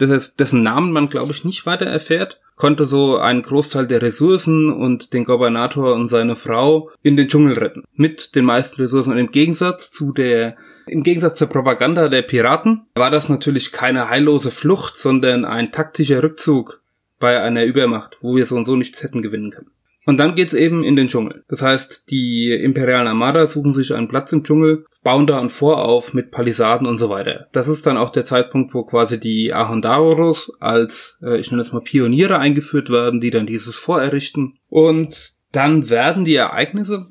dessen 0.00 0.62
Namen 0.62 0.92
man 0.92 1.10
glaube 1.10 1.32
ich 1.32 1.44
nicht 1.44 1.66
weiter 1.66 1.84
erfährt, 1.84 2.40
konnte 2.56 2.86
so 2.86 3.18
einen 3.18 3.42
Großteil 3.42 3.86
der 3.86 4.02
Ressourcen 4.02 4.72
und 4.72 5.12
den 5.12 5.24
Gobernator 5.24 5.94
und 5.94 6.08
seine 6.08 6.36
Frau 6.36 6.90
in 7.02 7.16
den 7.16 7.28
Dschungel 7.28 7.58
retten. 7.58 7.84
Mit 7.92 8.34
den 8.34 8.44
meisten 8.44 8.80
Ressourcen. 8.80 9.12
Und 9.12 9.18
im 9.18 9.30
Gegensatz 9.30 9.90
zu 9.90 10.12
der 10.12 10.56
im 10.86 11.04
Gegensatz 11.04 11.36
zur 11.36 11.48
Propaganda 11.48 12.08
der 12.08 12.22
Piraten 12.22 12.86
war 12.96 13.10
das 13.10 13.28
natürlich 13.28 13.70
keine 13.70 14.08
heillose 14.08 14.50
Flucht, 14.50 14.96
sondern 14.96 15.44
ein 15.44 15.70
taktischer 15.70 16.22
Rückzug 16.22 16.79
bei 17.20 17.40
einer 17.40 17.64
Übermacht, 17.64 18.18
wo 18.20 18.34
wir 18.34 18.46
so 18.46 18.56
und 18.56 18.64
so 18.64 18.74
nichts 18.74 19.02
hätten 19.02 19.22
gewinnen 19.22 19.52
können. 19.52 19.70
Und 20.06 20.16
dann 20.16 20.34
geht's 20.34 20.54
eben 20.54 20.82
in 20.82 20.96
den 20.96 21.08
Dschungel. 21.08 21.44
Das 21.48 21.62
heißt, 21.62 22.10
die 22.10 22.50
imperialen 22.52 23.06
Armada 23.06 23.46
suchen 23.46 23.74
sich 23.74 23.94
einen 23.94 24.08
Platz 24.08 24.32
im 24.32 24.42
Dschungel, 24.42 24.86
bauen 25.02 25.26
da 25.26 25.40
ein 25.40 25.50
Fort 25.50 25.78
auf 25.78 26.14
mit 26.14 26.30
Palisaden 26.30 26.86
und 26.86 26.98
so 26.98 27.10
weiter. 27.10 27.46
Das 27.52 27.68
ist 27.68 27.86
dann 27.86 27.98
auch 27.98 28.10
der 28.10 28.24
Zeitpunkt, 28.24 28.74
wo 28.74 28.82
quasi 28.82 29.20
die 29.20 29.52
Ahondaros 29.52 30.52
als, 30.58 31.20
äh, 31.22 31.38
ich 31.38 31.50
nenne 31.50 31.62
es 31.62 31.72
mal 31.72 31.82
Pioniere 31.82 32.38
eingeführt 32.38 32.90
werden, 32.90 33.20
die 33.20 33.30
dann 33.30 33.46
dieses 33.46 33.76
Fort 33.76 34.02
errichten. 34.02 34.54
Und 34.68 35.34
dann 35.52 35.90
werden 35.90 36.24
die 36.24 36.34
Ereignisse 36.34 37.08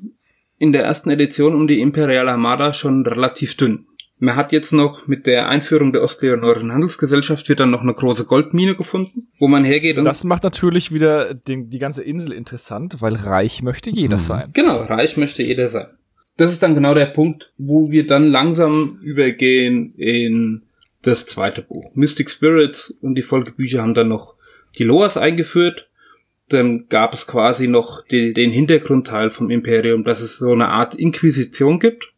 in 0.58 0.72
der 0.72 0.84
ersten 0.84 1.10
Edition 1.10 1.54
um 1.54 1.68
die 1.68 1.80
imperiale 1.80 2.32
Armada 2.32 2.74
schon 2.74 3.06
relativ 3.06 3.56
dünn. 3.56 3.86
Man 4.22 4.36
hat 4.36 4.52
jetzt 4.52 4.72
noch 4.72 5.06
mit 5.06 5.26
der 5.26 5.48
Einführung 5.48 5.92
der 5.92 6.02
Ostleonorischen 6.02 6.72
Handelsgesellschaft 6.72 7.48
wird 7.48 7.58
dann 7.60 7.70
noch 7.70 7.80
eine 7.80 7.94
große 7.94 8.26
Goldmine 8.26 8.76
gefunden, 8.76 9.28
wo 9.38 9.48
man 9.48 9.64
hergeht 9.64 9.96
und 9.96 10.04
Das 10.04 10.24
macht 10.24 10.42
natürlich 10.44 10.92
wieder 10.92 11.32
den, 11.34 11.70
die 11.70 11.78
ganze 11.78 12.02
Insel 12.02 12.32
interessant, 12.32 12.96
weil 13.00 13.14
reich 13.16 13.62
möchte 13.62 13.88
jeder 13.88 14.16
Mhm. 14.18 14.20
sein. 14.20 14.50
Genau, 14.52 14.82
reich 14.82 15.16
möchte 15.16 15.42
jeder 15.42 15.68
sein. 15.68 15.86
Das 16.36 16.52
ist 16.52 16.62
dann 16.62 16.74
genau 16.74 16.92
der 16.94 17.06
Punkt, 17.06 17.52
wo 17.56 17.90
wir 17.90 18.06
dann 18.06 18.26
langsam 18.30 18.98
übergehen 19.02 19.94
in 19.96 20.62
das 21.02 21.24
zweite 21.26 21.62
Buch. 21.62 21.90
Mystic 21.94 22.28
Spirits 22.30 22.90
und 23.00 23.14
die 23.14 23.22
Folgebücher 23.22 23.80
haben 23.80 23.94
dann 23.94 24.08
noch 24.08 24.34
die 24.78 24.84
Loas 24.84 25.16
eingeführt. 25.16 25.88
Dann 26.50 26.88
gab 26.88 27.14
es 27.14 27.26
quasi 27.26 27.68
noch 27.68 28.04
die, 28.06 28.34
den 28.34 28.50
Hintergrundteil 28.50 29.30
vom 29.30 29.50
Imperium, 29.50 30.04
dass 30.04 30.20
es 30.20 30.36
so 30.38 30.52
eine 30.52 30.68
Art 30.68 30.94
Inquisition 30.94 31.78
gibt. 31.78 32.09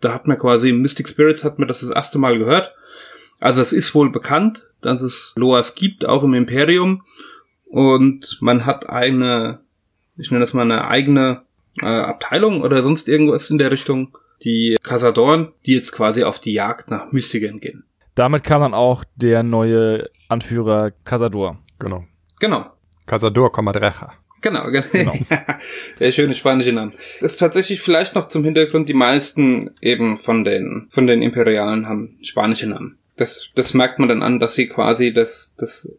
Da 0.00 0.12
hat 0.12 0.26
man 0.26 0.38
quasi 0.38 0.70
im 0.70 0.82
Mystic 0.82 1.08
Spirits 1.08 1.44
hat 1.44 1.58
man 1.58 1.68
das 1.68 1.80
das 1.80 1.90
erste 1.90 2.18
Mal 2.18 2.38
gehört. 2.38 2.74
Also 3.40 3.60
es 3.60 3.72
ist 3.72 3.94
wohl 3.94 4.10
bekannt, 4.10 4.66
dass 4.82 5.02
es 5.02 5.32
Loas 5.36 5.74
gibt, 5.74 6.06
auch 6.06 6.22
im 6.22 6.34
Imperium. 6.34 7.02
Und 7.66 8.38
man 8.40 8.64
hat 8.66 8.88
eine, 8.88 9.60
ich 10.18 10.30
nenne 10.30 10.40
das 10.40 10.54
mal 10.54 10.62
eine 10.62 10.88
eigene 10.88 11.42
äh, 11.80 11.86
Abteilung 11.86 12.62
oder 12.62 12.82
sonst 12.82 13.08
irgendwas 13.08 13.50
in 13.50 13.58
der 13.58 13.70
Richtung, 13.70 14.16
die 14.44 14.76
Casadorn, 14.82 15.52
die 15.64 15.74
jetzt 15.74 15.92
quasi 15.92 16.24
auf 16.24 16.38
die 16.38 16.52
Jagd 16.52 16.90
nach 16.90 17.12
Mystigen 17.12 17.60
gehen. 17.60 17.84
Damit 18.14 18.44
kam 18.44 18.62
dann 18.62 18.74
auch 18.74 19.04
der 19.16 19.42
neue 19.42 20.08
Anführer 20.28 20.90
Casador. 21.04 21.58
Genau. 21.78 22.04
Genau. 22.40 22.66
Casador 23.06 23.52
Comadreja. 23.52 24.12
Genau, 24.42 24.70
genau. 24.70 25.14
Der 25.98 26.12
schöne 26.12 26.34
spanische 26.34 26.72
Name. 26.72 26.92
Das 27.20 27.32
ist 27.32 27.38
tatsächlich 27.38 27.80
vielleicht 27.80 28.14
noch 28.14 28.28
zum 28.28 28.44
Hintergrund, 28.44 28.88
die 28.88 28.94
meisten 28.94 29.70
eben 29.80 30.16
von 30.16 30.44
den, 30.44 30.86
von 30.90 31.06
den 31.06 31.22
Imperialen 31.22 31.88
haben 31.88 32.16
spanische 32.22 32.68
Namen. 32.68 32.98
Das, 33.16 33.50
das 33.54 33.74
merkt 33.74 33.98
man 33.98 34.08
dann 34.08 34.22
an, 34.22 34.40
dass 34.40 34.54
sie 34.54 34.68
quasi 34.68 35.12
das, 35.12 35.54
das, 35.58 35.90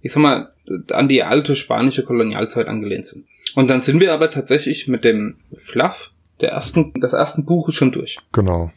ich 0.00 0.12
sag 0.12 0.20
mal, 0.22 0.52
an 0.92 1.08
die 1.08 1.22
alte 1.24 1.56
spanische 1.56 2.04
Kolonialzeit 2.04 2.68
angelehnt 2.68 3.06
sind. 3.06 3.26
Und 3.54 3.68
dann 3.68 3.82
sind 3.82 4.00
wir 4.00 4.12
aber 4.12 4.30
tatsächlich 4.30 4.86
mit 4.88 5.04
dem 5.04 5.36
Fluff 5.56 6.12
der 6.40 6.50
ersten, 6.50 6.92
des 6.94 7.12
ersten 7.12 7.44
Buches 7.44 7.74
schon 7.74 7.92
durch. 7.92 8.18
Genau. 8.32 8.72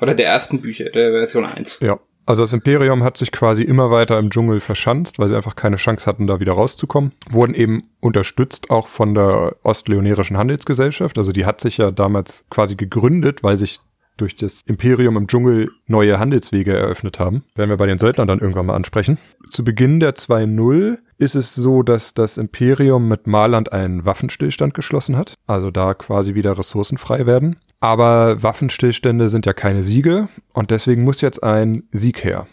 Oder 0.00 0.14
der 0.14 0.26
ersten 0.26 0.60
Bücher, 0.60 0.90
der 0.90 1.12
Version 1.12 1.44
1. 1.44 1.80
Ja. 1.80 1.98
Also 2.26 2.42
das 2.42 2.52
Imperium 2.52 3.04
hat 3.04 3.16
sich 3.16 3.30
quasi 3.30 3.62
immer 3.62 3.92
weiter 3.92 4.18
im 4.18 4.30
Dschungel 4.30 4.58
verschanzt, 4.58 5.20
weil 5.20 5.28
sie 5.28 5.36
einfach 5.36 5.54
keine 5.54 5.76
Chance 5.76 6.06
hatten, 6.06 6.26
da 6.26 6.40
wieder 6.40 6.54
rauszukommen. 6.54 7.12
Wurden 7.30 7.54
eben 7.54 7.84
unterstützt 8.00 8.70
auch 8.70 8.88
von 8.88 9.14
der 9.14 9.54
Ostleonerischen 9.62 10.36
Handelsgesellschaft. 10.36 11.18
Also 11.18 11.30
die 11.30 11.46
hat 11.46 11.60
sich 11.60 11.78
ja 11.78 11.92
damals 11.92 12.44
quasi 12.50 12.74
gegründet, 12.74 13.44
weil 13.44 13.56
sich 13.56 13.80
durch 14.16 14.34
das 14.34 14.62
Imperium 14.66 15.16
im 15.16 15.28
Dschungel 15.28 15.70
neue 15.86 16.18
Handelswege 16.18 16.76
eröffnet 16.76 17.18
haben. 17.18 17.44
Werden 17.54 17.70
wir 17.70 17.76
bei 17.76 17.86
den 17.86 17.98
Söldnern 17.98 18.26
dann 18.26 18.40
irgendwann 18.40 18.66
mal 18.66 18.74
ansprechen. 18.74 19.18
Zu 19.48 19.62
Beginn 19.62 20.00
der 20.00 20.14
2.0 20.14 20.98
ist 21.18 21.34
es 21.34 21.54
so, 21.54 21.82
dass 21.82 22.14
das 22.14 22.38
Imperium 22.38 23.08
mit 23.08 23.26
Marland 23.26 23.72
einen 23.72 24.04
Waffenstillstand 24.04 24.74
geschlossen 24.74 25.16
hat. 25.16 25.34
Also 25.46 25.70
da 25.70 25.94
quasi 25.94 26.34
wieder 26.34 26.58
Ressourcen 26.58 26.98
frei 26.98 27.26
werden. 27.26 27.56
Aber 27.80 28.42
Waffenstillstände 28.42 29.28
sind 29.28 29.46
ja 29.46 29.52
keine 29.52 29.82
Siege 29.82 30.28
und 30.52 30.70
deswegen 30.70 31.04
muss 31.04 31.20
jetzt 31.20 31.42
ein 31.42 31.84
Sieg 31.92 32.24
her. 32.24 32.46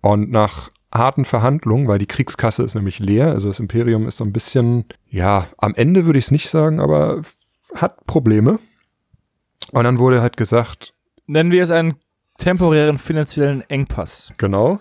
Und 0.00 0.30
nach 0.30 0.70
harten 0.92 1.24
Verhandlungen, 1.24 1.88
weil 1.88 1.98
die 1.98 2.06
Kriegskasse 2.06 2.62
ist 2.62 2.74
nämlich 2.74 2.98
leer, 2.98 3.32
also 3.32 3.48
das 3.48 3.60
Imperium 3.60 4.06
ist 4.06 4.16
so 4.16 4.24
ein 4.24 4.32
bisschen, 4.32 4.86
ja, 5.08 5.46
am 5.58 5.74
Ende 5.74 6.06
würde 6.06 6.18
ich 6.18 6.26
es 6.26 6.30
nicht 6.30 6.48
sagen, 6.48 6.80
aber 6.80 7.22
hat 7.74 8.06
Probleme. 8.06 8.58
Und 9.72 9.84
dann 9.84 9.98
wurde 9.98 10.22
halt 10.22 10.36
gesagt, 10.36 10.94
Nennen 11.26 11.50
wir 11.50 11.62
es 11.62 11.70
einen 11.70 11.96
temporären 12.38 12.96
finanziellen 12.96 13.60
Engpass. 13.68 14.32
Genau. 14.38 14.80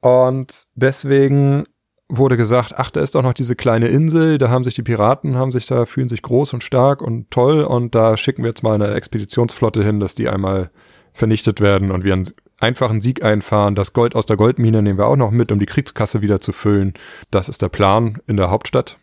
Und 0.00 0.68
deswegen 0.76 1.64
wurde 2.08 2.36
gesagt, 2.36 2.74
ach, 2.76 2.90
da 2.90 3.00
ist 3.00 3.14
doch 3.14 3.22
noch 3.22 3.34
diese 3.34 3.54
kleine 3.54 3.88
Insel, 3.88 4.38
da 4.38 4.48
haben 4.48 4.64
sich 4.64 4.74
die 4.74 4.82
Piraten, 4.82 5.36
haben 5.36 5.52
sich 5.52 5.66
da, 5.66 5.84
fühlen 5.84 6.08
sich 6.08 6.22
groß 6.22 6.54
und 6.54 6.64
stark 6.64 7.02
und 7.02 7.30
toll 7.30 7.62
und 7.62 7.94
da 7.94 8.16
schicken 8.16 8.42
wir 8.42 8.48
jetzt 8.48 8.62
mal 8.62 8.74
eine 8.74 8.94
Expeditionsflotte 8.94 9.84
hin, 9.84 10.00
dass 10.00 10.14
die 10.14 10.28
einmal 10.28 10.70
vernichtet 11.12 11.60
werden 11.60 11.90
und 11.90 12.04
wir 12.04 12.14
einen 12.14 12.28
einfachen 12.58 13.00
Sieg 13.00 13.22
einfahren. 13.22 13.74
Das 13.74 13.92
Gold 13.92 14.14
aus 14.14 14.26
der 14.26 14.36
Goldmine 14.36 14.82
nehmen 14.82 14.98
wir 14.98 15.06
auch 15.06 15.16
noch 15.16 15.30
mit, 15.30 15.52
um 15.52 15.58
die 15.58 15.66
Kriegskasse 15.66 16.22
wieder 16.22 16.40
zu 16.40 16.52
füllen. 16.52 16.94
Das 17.30 17.48
ist 17.48 17.62
der 17.62 17.68
Plan 17.68 18.18
in 18.26 18.36
der 18.36 18.50
Hauptstadt. 18.50 18.98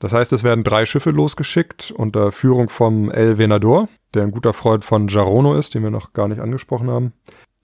Das 0.00 0.12
heißt, 0.12 0.32
es 0.32 0.44
werden 0.44 0.64
drei 0.64 0.86
Schiffe 0.86 1.10
losgeschickt 1.10 1.90
unter 1.90 2.30
Führung 2.32 2.68
vom 2.68 3.10
El 3.10 3.38
Venador, 3.38 3.88
der 4.14 4.22
ein 4.22 4.30
guter 4.30 4.52
Freund 4.52 4.84
von 4.84 5.08
Jarono 5.08 5.54
ist, 5.54 5.74
den 5.74 5.82
wir 5.82 5.90
noch 5.90 6.12
gar 6.12 6.28
nicht 6.28 6.40
angesprochen 6.40 6.90
haben. 6.90 7.12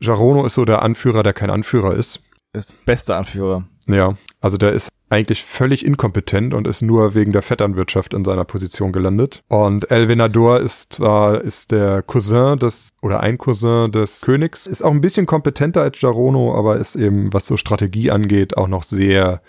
Jarono 0.01 0.45
ist 0.45 0.55
so 0.55 0.65
der 0.65 0.83
Anführer, 0.83 1.23
der 1.23 1.33
kein 1.33 1.51
Anführer 1.51 1.95
ist. 1.95 2.21
Ist 2.53 2.85
beste 2.85 3.17
Anführer. 3.17 3.65
Ja, 3.87 4.15
also 4.41 4.57
der 4.57 4.73
ist 4.73 4.89
eigentlich 5.11 5.45
völlig 5.45 5.85
inkompetent 5.85 6.55
und 6.55 6.67
ist 6.67 6.83
nur 6.83 7.15
wegen 7.15 7.33
der 7.33 7.43
Vetternwirtschaft 7.43 8.15
in 8.15 8.25
seiner 8.25 8.45
Position 8.45 8.93
gelandet. 8.93 9.43
Und 9.49 9.91
El 9.91 10.09
Venador 10.09 10.61
ist 10.61 10.95
zwar 10.95 11.43
ist 11.43 11.71
der 11.71 12.03
Cousin 12.03 12.59
des 12.59 12.91
oder 13.03 13.21
ein 13.21 13.39
Cousin 13.39 13.93
des 13.93 14.23
Königs, 14.23 14.67
ist 14.67 14.83
auch 14.83 14.91
ein 14.91 15.01
bisschen 15.01 15.27
kompetenter 15.27 15.83
als 15.83 16.01
Jarono, 16.01 16.57
aber 16.57 16.77
ist 16.77 16.97
eben 16.97 17.33
was 17.33 17.47
so 17.47 17.57
Strategie 17.57 18.11
angeht 18.11 18.57
auch 18.57 18.69
noch 18.69 18.83
sehr 18.83 19.43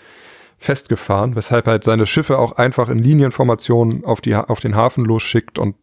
festgefahren, 0.58 1.36
weshalb 1.36 1.66
halt 1.66 1.84
seine 1.84 2.06
Schiffe 2.06 2.38
auch 2.38 2.52
einfach 2.52 2.88
in 2.88 2.98
Linienformation 2.98 4.04
auf, 4.04 4.20
die, 4.20 4.34
auf 4.34 4.60
den 4.60 4.74
Hafen 4.74 5.04
losschickt 5.04 5.58
und 5.58 5.76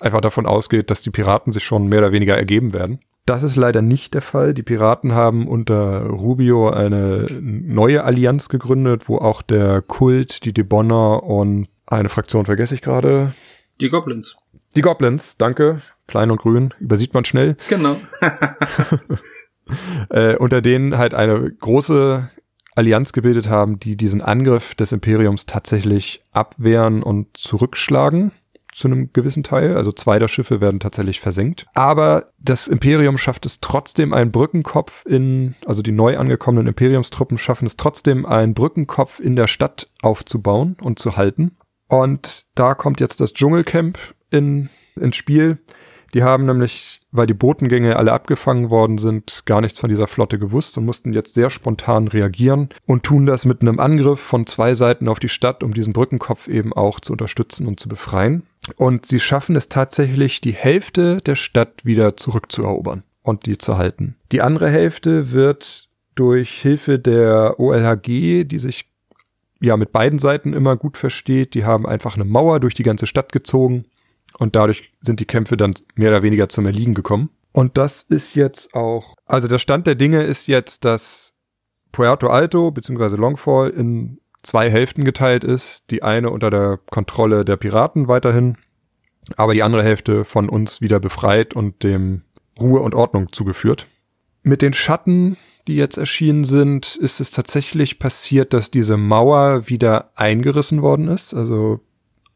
einfach 0.00 0.20
davon 0.20 0.46
ausgeht, 0.46 0.90
dass 0.90 1.02
die 1.02 1.10
Piraten 1.10 1.52
sich 1.52 1.64
schon 1.64 1.86
mehr 1.86 2.00
oder 2.00 2.12
weniger 2.12 2.36
ergeben 2.36 2.72
werden. 2.72 3.00
Das 3.28 3.42
ist 3.42 3.56
leider 3.56 3.82
nicht 3.82 4.14
der 4.14 4.22
Fall. 4.22 4.54
Die 4.54 4.62
Piraten 4.62 5.12
haben 5.12 5.48
unter 5.48 6.06
Rubio 6.06 6.70
eine 6.70 7.26
neue 7.30 8.02
Allianz 8.02 8.48
gegründet, 8.48 9.06
wo 9.06 9.18
auch 9.18 9.42
der 9.42 9.82
Kult, 9.82 10.46
die 10.46 10.54
Debonner 10.54 11.22
und 11.22 11.68
eine 11.86 12.08
Fraktion 12.08 12.46
vergesse 12.46 12.74
ich 12.74 12.80
gerade. 12.80 13.34
Die 13.82 13.90
Goblins. 13.90 14.38
Die 14.76 14.80
Goblins, 14.80 15.36
danke. 15.36 15.82
Klein 16.06 16.30
und 16.30 16.40
grün, 16.40 16.72
übersieht 16.80 17.12
man 17.12 17.26
schnell. 17.26 17.58
Genau. 17.68 17.96
äh, 20.08 20.34
unter 20.36 20.62
denen 20.62 20.96
halt 20.96 21.12
eine 21.12 21.50
große 21.50 22.30
Allianz 22.76 23.12
gebildet 23.12 23.50
haben, 23.50 23.78
die 23.78 23.96
diesen 23.96 24.22
Angriff 24.22 24.74
des 24.74 24.92
Imperiums 24.92 25.44
tatsächlich 25.44 26.22
abwehren 26.32 27.02
und 27.02 27.36
zurückschlagen 27.36 28.32
zu 28.78 28.88
einem 28.88 29.12
gewissen 29.12 29.42
Teil. 29.42 29.76
Also 29.76 29.92
zwei 29.92 30.18
der 30.18 30.28
Schiffe 30.28 30.60
werden 30.60 30.80
tatsächlich 30.80 31.20
versenkt. 31.20 31.66
Aber 31.74 32.32
das 32.38 32.68
Imperium 32.68 33.18
schafft 33.18 33.44
es 33.46 33.60
trotzdem, 33.60 34.14
einen 34.14 34.30
Brückenkopf 34.30 35.04
in, 35.04 35.54
also 35.66 35.82
die 35.82 35.92
neu 35.92 36.16
angekommenen 36.16 36.68
Imperiumstruppen 36.68 37.38
schaffen 37.38 37.66
es 37.66 37.76
trotzdem, 37.76 38.24
einen 38.24 38.54
Brückenkopf 38.54 39.20
in 39.20 39.36
der 39.36 39.48
Stadt 39.48 39.88
aufzubauen 40.02 40.76
und 40.80 40.98
zu 40.98 41.16
halten. 41.16 41.56
Und 41.88 42.46
da 42.54 42.74
kommt 42.74 43.00
jetzt 43.00 43.20
das 43.20 43.34
Dschungelcamp 43.34 43.98
in, 44.30 44.68
ins 44.96 45.16
Spiel. 45.16 45.58
Die 46.14 46.22
haben 46.22 46.46
nämlich, 46.46 47.00
weil 47.10 47.26
die 47.26 47.34
Botengänge 47.34 47.96
alle 47.96 48.12
abgefangen 48.12 48.70
worden 48.70 48.96
sind, 48.96 49.42
gar 49.44 49.60
nichts 49.60 49.78
von 49.78 49.90
dieser 49.90 50.06
Flotte 50.06 50.38
gewusst 50.38 50.78
und 50.78 50.86
mussten 50.86 51.12
jetzt 51.12 51.34
sehr 51.34 51.50
spontan 51.50 52.08
reagieren 52.08 52.70
und 52.86 53.02
tun 53.02 53.26
das 53.26 53.44
mit 53.44 53.60
einem 53.60 53.78
Angriff 53.78 54.20
von 54.20 54.46
zwei 54.46 54.72
Seiten 54.74 55.08
auf 55.08 55.18
die 55.18 55.28
Stadt, 55.28 55.62
um 55.62 55.74
diesen 55.74 55.92
Brückenkopf 55.92 56.48
eben 56.48 56.72
auch 56.72 57.00
zu 57.00 57.12
unterstützen 57.12 57.66
und 57.66 57.78
zu 57.78 57.88
befreien. 57.88 58.44
Und 58.76 59.06
sie 59.06 59.20
schaffen 59.20 59.56
es 59.56 59.68
tatsächlich, 59.68 60.40
die 60.40 60.52
Hälfte 60.52 61.20
der 61.22 61.36
Stadt 61.36 61.84
wieder 61.84 62.16
zurückzuerobern 62.16 63.02
und 63.22 63.46
die 63.46 63.58
zu 63.58 63.78
halten. 63.78 64.16
Die 64.32 64.42
andere 64.42 64.70
Hälfte 64.70 65.32
wird 65.32 65.88
durch 66.14 66.60
Hilfe 66.60 66.98
der 66.98 67.60
OLHG, 67.60 68.44
die 68.44 68.58
sich 68.58 68.90
ja 69.60 69.76
mit 69.76 69.92
beiden 69.92 70.18
Seiten 70.18 70.52
immer 70.52 70.76
gut 70.76 70.96
versteht, 70.96 71.54
die 71.54 71.64
haben 71.64 71.86
einfach 71.86 72.14
eine 72.14 72.24
Mauer 72.24 72.60
durch 72.60 72.74
die 72.74 72.82
ganze 72.82 73.06
Stadt 73.06 73.32
gezogen 73.32 73.84
und 74.38 74.56
dadurch 74.56 74.92
sind 75.00 75.20
die 75.20 75.26
Kämpfe 75.26 75.56
dann 75.56 75.74
mehr 75.94 76.10
oder 76.10 76.22
weniger 76.22 76.48
zum 76.48 76.66
Erliegen 76.66 76.94
gekommen. 76.94 77.30
Und 77.52 77.78
das 77.78 78.02
ist 78.02 78.34
jetzt 78.34 78.74
auch, 78.74 79.14
also 79.26 79.48
der 79.48 79.58
Stand 79.58 79.86
der 79.86 79.94
Dinge 79.94 80.22
ist 80.22 80.46
jetzt, 80.46 80.84
dass 80.84 81.34
Puerto 81.92 82.28
Alto 82.28 82.70
bzw. 82.70 83.16
Longfall 83.16 83.70
in 83.70 84.20
zwei 84.42 84.70
Hälften 84.70 85.04
geteilt 85.04 85.44
ist. 85.44 85.90
Die 85.90 86.02
eine 86.02 86.30
unter 86.30 86.50
der 86.50 86.78
Kontrolle 86.90 87.44
der 87.44 87.56
Piraten 87.56 88.08
weiterhin, 88.08 88.56
aber 89.36 89.54
die 89.54 89.62
andere 89.62 89.82
Hälfte 89.82 90.24
von 90.24 90.48
uns 90.48 90.80
wieder 90.80 91.00
befreit 91.00 91.54
und 91.54 91.82
dem 91.82 92.22
Ruhe 92.58 92.80
und 92.80 92.94
Ordnung 92.94 93.32
zugeführt. 93.32 93.86
Mit 94.42 94.62
den 94.62 94.72
Schatten, 94.72 95.36
die 95.66 95.76
jetzt 95.76 95.98
erschienen 95.98 96.44
sind, 96.44 96.96
ist 96.96 97.20
es 97.20 97.30
tatsächlich 97.30 97.98
passiert, 97.98 98.52
dass 98.52 98.70
diese 98.70 98.96
Mauer 98.96 99.68
wieder 99.68 100.12
eingerissen 100.14 100.82
worden 100.82 101.08
ist. 101.08 101.34
Also 101.34 101.80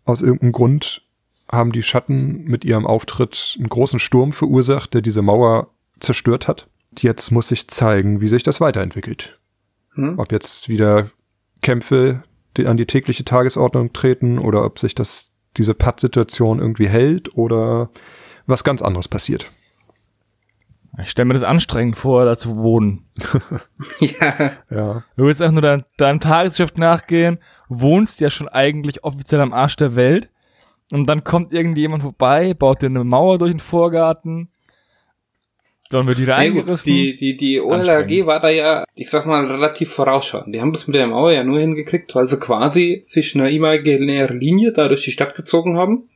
aus 0.04 0.20
irgendeinem 0.20 0.52
Grund 0.52 1.02
haben 1.50 1.72
die 1.72 1.82
Schatten 1.82 2.44
mit 2.44 2.64
ihrem 2.64 2.86
Auftritt 2.86 3.56
einen 3.58 3.68
großen 3.68 3.98
Sturm 3.98 4.32
verursacht, 4.32 4.94
der 4.94 5.02
diese 5.02 5.22
Mauer 5.22 5.70
zerstört 6.00 6.48
hat. 6.48 6.68
Jetzt 6.98 7.30
muss 7.30 7.48
sich 7.48 7.68
zeigen, 7.68 8.20
wie 8.20 8.28
sich 8.28 8.42
das 8.42 8.60
weiterentwickelt. 8.60 9.38
Hm? 9.94 10.18
Ob 10.18 10.32
jetzt 10.32 10.68
wieder 10.68 11.10
Kämpfe 11.62 12.22
die 12.56 12.66
an 12.66 12.76
die 12.76 12.86
tägliche 12.86 13.24
Tagesordnung 13.24 13.92
treten 13.92 14.38
oder 14.38 14.64
ob 14.64 14.78
sich 14.78 14.94
das 14.94 15.32
diese 15.56 15.74
Patt-Situation 15.74 16.58
irgendwie 16.58 16.88
hält 16.88 17.36
oder 17.36 17.90
was 18.46 18.64
ganz 18.64 18.82
anderes 18.82 19.08
passiert. 19.08 19.50
Ich 20.98 21.10
stelle 21.10 21.26
mir 21.26 21.34
das 21.34 21.42
anstrengend 21.42 21.96
vor, 21.96 22.26
da 22.26 22.36
zu 22.36 22.56
wohnen. 22.58 23.06
ja. 24.00 24.52
Ja. 24.70 25.04
Du 25.16 25.24
willst 25.24 25.40
einfach 25.40 25.52
nur 25.54 25.62
dein, 25.62 25.84
deinem 25.96 26.20
Tagesgeschäft 26.20 26.76
nachgehen, 26.76 27.38
wohnst 27.68 28.20
ja 28.20 28.28
schon 28.28 28.48
eigentlich 28.48 29.02
offiziell 29.02 29.40
am 29.40 29.54
Arsch 29.54 29.76
der 29.76 29.96
Welt 29.96 30.28
und 30.90 31.06
dann 31.06 31.24
kommt 31.24 31.54
irgendjemand 31.54 32.02
vorbei, 32.02 32.52
baut 32.52 32.82
dir 32.82 32.86
eine 32.86 33.04
Mauer 33.04 33.38
durch 33.38 33.52
den 33.52 33.60
Vorgarten. 33.60 34.50
Dann 35.92 36.06
wird 36.06 36.18
die 36.18 36.24
reingerissen. 36.24 36.90
Die, 36.90 37.16
die, 37.16 37.36
die 37.36 37.60
OLAG 37.60 38.24
war 38.24 38.40
da 38.40 38.48
ja, 38.48 38.84
ich 38.94 39.10
sag 39.10 39.26
mal, 39.26 39.46
relativ 39.46 39.92
vorausschauend. 39.92 40.54
Die 40.54 40.60
haben 40.60 40.72
das 40.72 40.86
mit 40.86 40.96
der 40.96 41.06
Mauer 41.06 41.32
ja 41.32 41.44
nur 41.44 41.58
hingekriegt, 41.60 42.14
weil 42.14 42.28
sie 42.28 42.40
quasi 42.40 43.04
zwischen 43.06 43.42
einer 43.42 43.50
imaginären 43.50 44.40
Linie 44.40 44.72
da 44.72 44.88
durch 44.88 45.04
die 45.04 45.12
Stadt 45.12 45.34
gezogen 45.34 45.76
haben. 45.76 46.08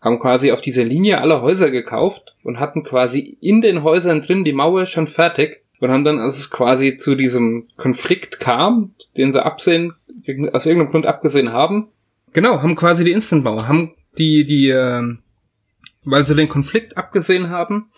Haben 0.00 0.18
quasi 0.18 0.50
auf 0.50 0.62
dieser 0.62 0.84
Linie 0.84 1.20
alle 1.20 1.42
Häuser 1.42 1.70
gekauft 1.70 2.34
und 2.42 2.58
hatten 2.58 2.84
quasi 2.84 3.36
in 3.40 3.60
den 3.60 3.82
Häusern 3.82 4.22
drin 4.22 4.44
die 4.44 4.54
Mauer 4.54 4.86
schon 4.86 5.06
fertig 5.06 5.62
und 5.78 5.90
haben 5.90 6.04
dann, 6.04 6.18
als 6.18 6.38
es 6.38 6.50
quasi 6.50 6.96
zu 6.96 7.14
diesem 7.14 7.68
Konflikt 7.76 8.40
kam, 8.40 8.94
den 9.18 9.32
sie 9.32 9.44
absehen, 9.44 9.92
aus 10.52 10.64
irgendeinem 10.64 10.90
Grund 10.90 11.04
abgesehen 11.04 11.52
haben, 11.52 11.88
genau, 12.32 12.62
haben 12.62 12.76
quasi 12.76 13.04
die 13.04 13.12
Instant-Mauer, 13.12 13.68
haben 13.68 13.94
die, 14.16 14.46
die, 14.46 14.68
äh, 14.68 15.02
weil 16.04 16.24
sie 16.24 16.34
den 16.34 16.48
Konflikt 16.48 16.96
abgesehen 16.96 17.50
haben, 17.50 17.90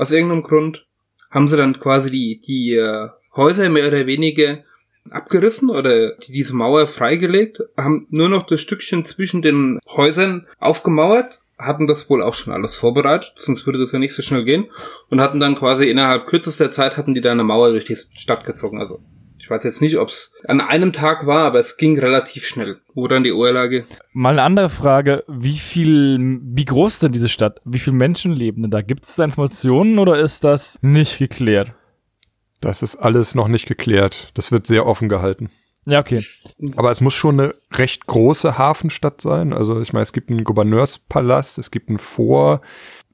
aus 0.00 0.12
irgendeinem 0.12 0.42
Grund, 0.42 0.86
haben 1.30 1.46
sie 1.46 1.58
dann 1.58 1.78
quasi 1.78 2.10
die, 2.10 2.40
die 2.40 2.74
äh, 2.74 3.08
Häuser 3.36 3.68
mehr 3.68 3.86
oder 3.86 4.06
weniger 4.06 4.64
abgerissen 5.10 5.68
oder 5.68 6.16
diese 6.16 6.54
Mauer 6.54 6.86
freigelegt, 6.86 7.62
haben 7.76 8.06
nur 8.08 8.30
noch 8.30 8.44
das 8.44 8.62
Stückchen 8.62 9.04
zwischen 9.04 9.42
den 9.42 9.78
Häusern 9.86 10.46
aufgemauert, 10.58 11.40
hatten 11.58 11.86
das 11.86 12.08
wohl 12.08 12.22
auch 12.22 12.32
schon 12.32 12.54
alles 12.54 12.74
vorbereitet, 12.74 13.34
sonst 13.36 13.66
würde 13.66 13.78
das 13.78 13.92
ja 13.92 13.98
nicht 13.98 14.14
so 14.14 14.22
schnell 14.22 14.44
gehen 14.44 14.70
und 15.10 15.20
hatten 15.20 15.38
dann 15.38 15.54
quasi 15.54 15.90
innerhalb 15.90 16.26
kürzester 16.26 16.70
Zeit 16.70 16.96
hatten 16.96 17.14
die 17.14 17.20
da 17.20 17.32
eine 17.32 17.44
Mauer 17.44 17.70
durch 17.70 17.84
die 17.84 17.96
Stadt 17.96 18.46
gezogen. 18.46 18.80
Also 18.80 19.00
weiß 19.50 19.64
jetzt 19.64 19.80
nicht, 19.80 19.98
ob 19.98 20.08
es 20.08 20.32
an 20.46 20.60
einem 20.60 20.92
Tag 20.92 21.26
war, 21.26 21.44
aber 21.44 21.58
es 21.58 21.76
ging 21.76 21.98
relativ 21.98 22.46
schnell. 22.46 22.80
Wo 22.94 23.08
dann 23.08 23.24
die 23.24 23.32
Ohrlage? 23.32 23.84
Mal 24.12 24.30
eine 24.30 24.42
andere 24.42 24.70
Frage. 24.70 25.24
Wie 25.28 25.58
viel, 25.58 26.40
wie 26.42 26.64
groß 26.64 26.94
ist 26.94 27.02
denn 27.02 27.12
diese 27.12 27.28
Stadt? 27.28 27.60
Wie 27.64 27.78
viele 27.78 27.96
Menschen 27.96 28.32
leben 28.32 28.62
denn 28.62 28.70
da? 28.70 28.82
Gibt 28.82 29.04
es 29.04 29.16
da 29.16 29.24
Informationen 29.24 29.98
oder 29.98 30.18
ist 30.18 30.44
das 30.44 30.78
nicht 30.82 31.18
geklärt? 31.18 31.72
Das 32.60 32.82
ist 32.82 32.96
alles 32.96 33.34
noch 33.34 33.48
nicht 33.48 33.66
geklärt. 33.66 34.30
Das 34.34 34.52
wird 34.52 34.66
sehr 34.66 34.86
offen 34.86 35.08
gehalten. 35.08 35.50
Ja, 35.86 36.00
okay. 36.00 36.22
Aber 36.76 36.90
es 36.90 37.00
muss 37.00 37.14
schon 37.14 37.40
eine 37.40 37.54
recht 37.72 38.06
große 38.06 38.58
Hafenstadt 38.58 39.20
sein. 39.20 39.52
Also 39.52 39.80
ich 39.80 39.92
meine, 39.92 40.02
es 40.02 40.12
gibt 40.12 40.30
einen 40.30 40.44
Gouverneurspalast, 40.44 41.58
es 41.58 41.70
gibt 41.70 41.88
ein 41.88 41.98
Fort, 41.98 42.62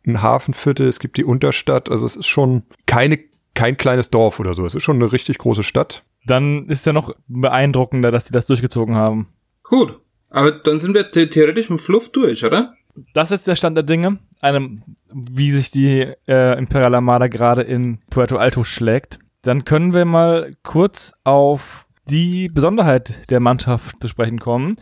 ein 0.05 0.21
Hafenviertel, 0.21 0.89
es 0.89 0.99
gibt 0.99 1.17
die 1.17 1.25
Unterstadt. 1.25 1.89
Also 1.91 2.05
es 2.07 2.17
ist 2.17 2.27
schon 2.27 2.65
keine, 2.87 3.21
kein 3.55 3.77
kleines 3.77 4.11
Dorf 4.11 4.41
oder 4.41 4.55
so. 4.55 4.67
Es 4.67 4.75
ist 4.75 4.83
schon 4.83 4.97
eine 4.97 5.13
richtig 5.13 5.39
große 5.39 5.63
Stadt 5.63 6.03
dann 6.27 6.69
ist 6.69 6.87
ja 6.87 6.93
noch 6.93 7.15
beeindruckender, 7.29 8.11
dass 8.11 8.25
die 8.25 8.33
das 8.33 8.47
durchgezogen 8.47 8.97
haben. 8.97 9.29
Gut. 9.63 10.01
Aber 10.29 10.53
dann 10.53 10.81
sind 10.81 10.95
wir 10.95 11.09
the 11.13 11.29
theoretisch 11.29 11.71
mit 11.71 11.81
Fluff 11.81 12.11
durch, 12.11 12.45
oder? 12.45 12.75
Das 13.15 13.31
ist 13.31 13.47
der 13.47 13.57
Stand 13.57 13.77
der 13.77 13.85
Dinge, 13.85 14.19
einem, 14.41 14.83
wie 15.13 15.51
sich 15.51 15.71
die 15.71 16.13
äh, 16.27 16.59
Imperial 16.59 16.95
Armada 16.95 17.29
gerade 17.29 17.63
in 17.63 17.99
Puerto 18.11 18.37
Alto 18.37 18.65
schlägt. 18.65 19.19
Dann 19.43 19.65
können 19.65 19.95
wir 19.95 20.05
mal 20.05 20.57
kurz 20.63 21.13
auf 21.25 21.87
die 22.09 22.49
Besonderheit 22.49 23.31
der 23.31 23.41
Mannschaft 23.41 24.01
zu 24.01 24.09
sprechen 24.09 24.41
kommen, 24.41 24.77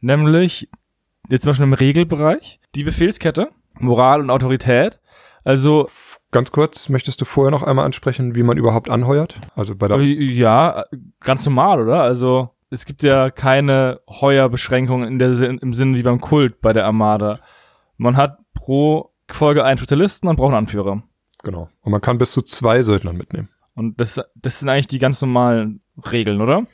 nämlich 0.00 0.68
jetzt 1.28 1.44
zum 1.44 1.50
Beispiel 1.50 1.66
im 1.66 1.72
Regelbereich, 1.74 2.60
die 2.74 2.84
Befehlskette, 2.84 3.50
Moral 3.78 4.20
und 4.20 4.30
Autorität. 4.30 5.00
Also 5.44 5.88
Ganz 6.32 6.52
kurz, 6.52 6.88
möchtest 6.88 7.20
du 7.20 7.24
vorher 7.24 7.50
noch 7.50 7.62
einmal 7.64 7.84
ansprechen, 7.84 8.34
wie 8.36 8.42
man 8.42 8.56
überhaupt 8.56 8.88
anheuert? 8.88 9.34
Also 9.56 9.74
bei 9.74 9.88
der 9.88 9.98
Äh, 9.98 10.04
Ja, 10.04 10.84
ganz 11.20 11.44
normal, 11.44 11.80
oder? 11.82 12.02
Also 12.02 12.50
es 12.70 12.84
gibt 12.84 13.02
ja 13.02 13.30
keine 13.30 14.00
Heuerbeschränkungen 14.08 15.08
in 15.08 15.18
der 15.18 15.30
im 15.40 15.74
Sinne 15.74 15.98
wie 15.98 16.02
beim 16.04 16.20
Kult 16.20 16.60
bei 16.60 16.72
der 16.72 16.86
Armada. 16.86 17.40
Man 17.96 18.16
hat 18.16 18.38
pro 18.54 19.10
Folge 19.28 19.64
einen 19.64 19.78
Spezialisten 19.78 20.28
und 20.28 20.36
braucht 20.36 20.50
einen 20.50 20.66
Anführer. 20.66 21.02
Genau. 21.42 21.68
Und 21.80 21.92
man 21.92 22.00
kann 22.00 22.18
bis 22.18 22.30
zu 22.32 22.42
zwei 22.42 22.82
Söldnern 22.82 23.16
mitnehmen. 23.16 23.48
Und 23.74 24.00
das, 24.00 24.20
das 24.36 24.60
sind 24.60 24.68
eigentlich 24.68 24.88
die 24.88 24.98
ganz 24.98 25.20
normalen 25.20 25.82
Regeln, 26.12 26.40
oder? 26.40 26.66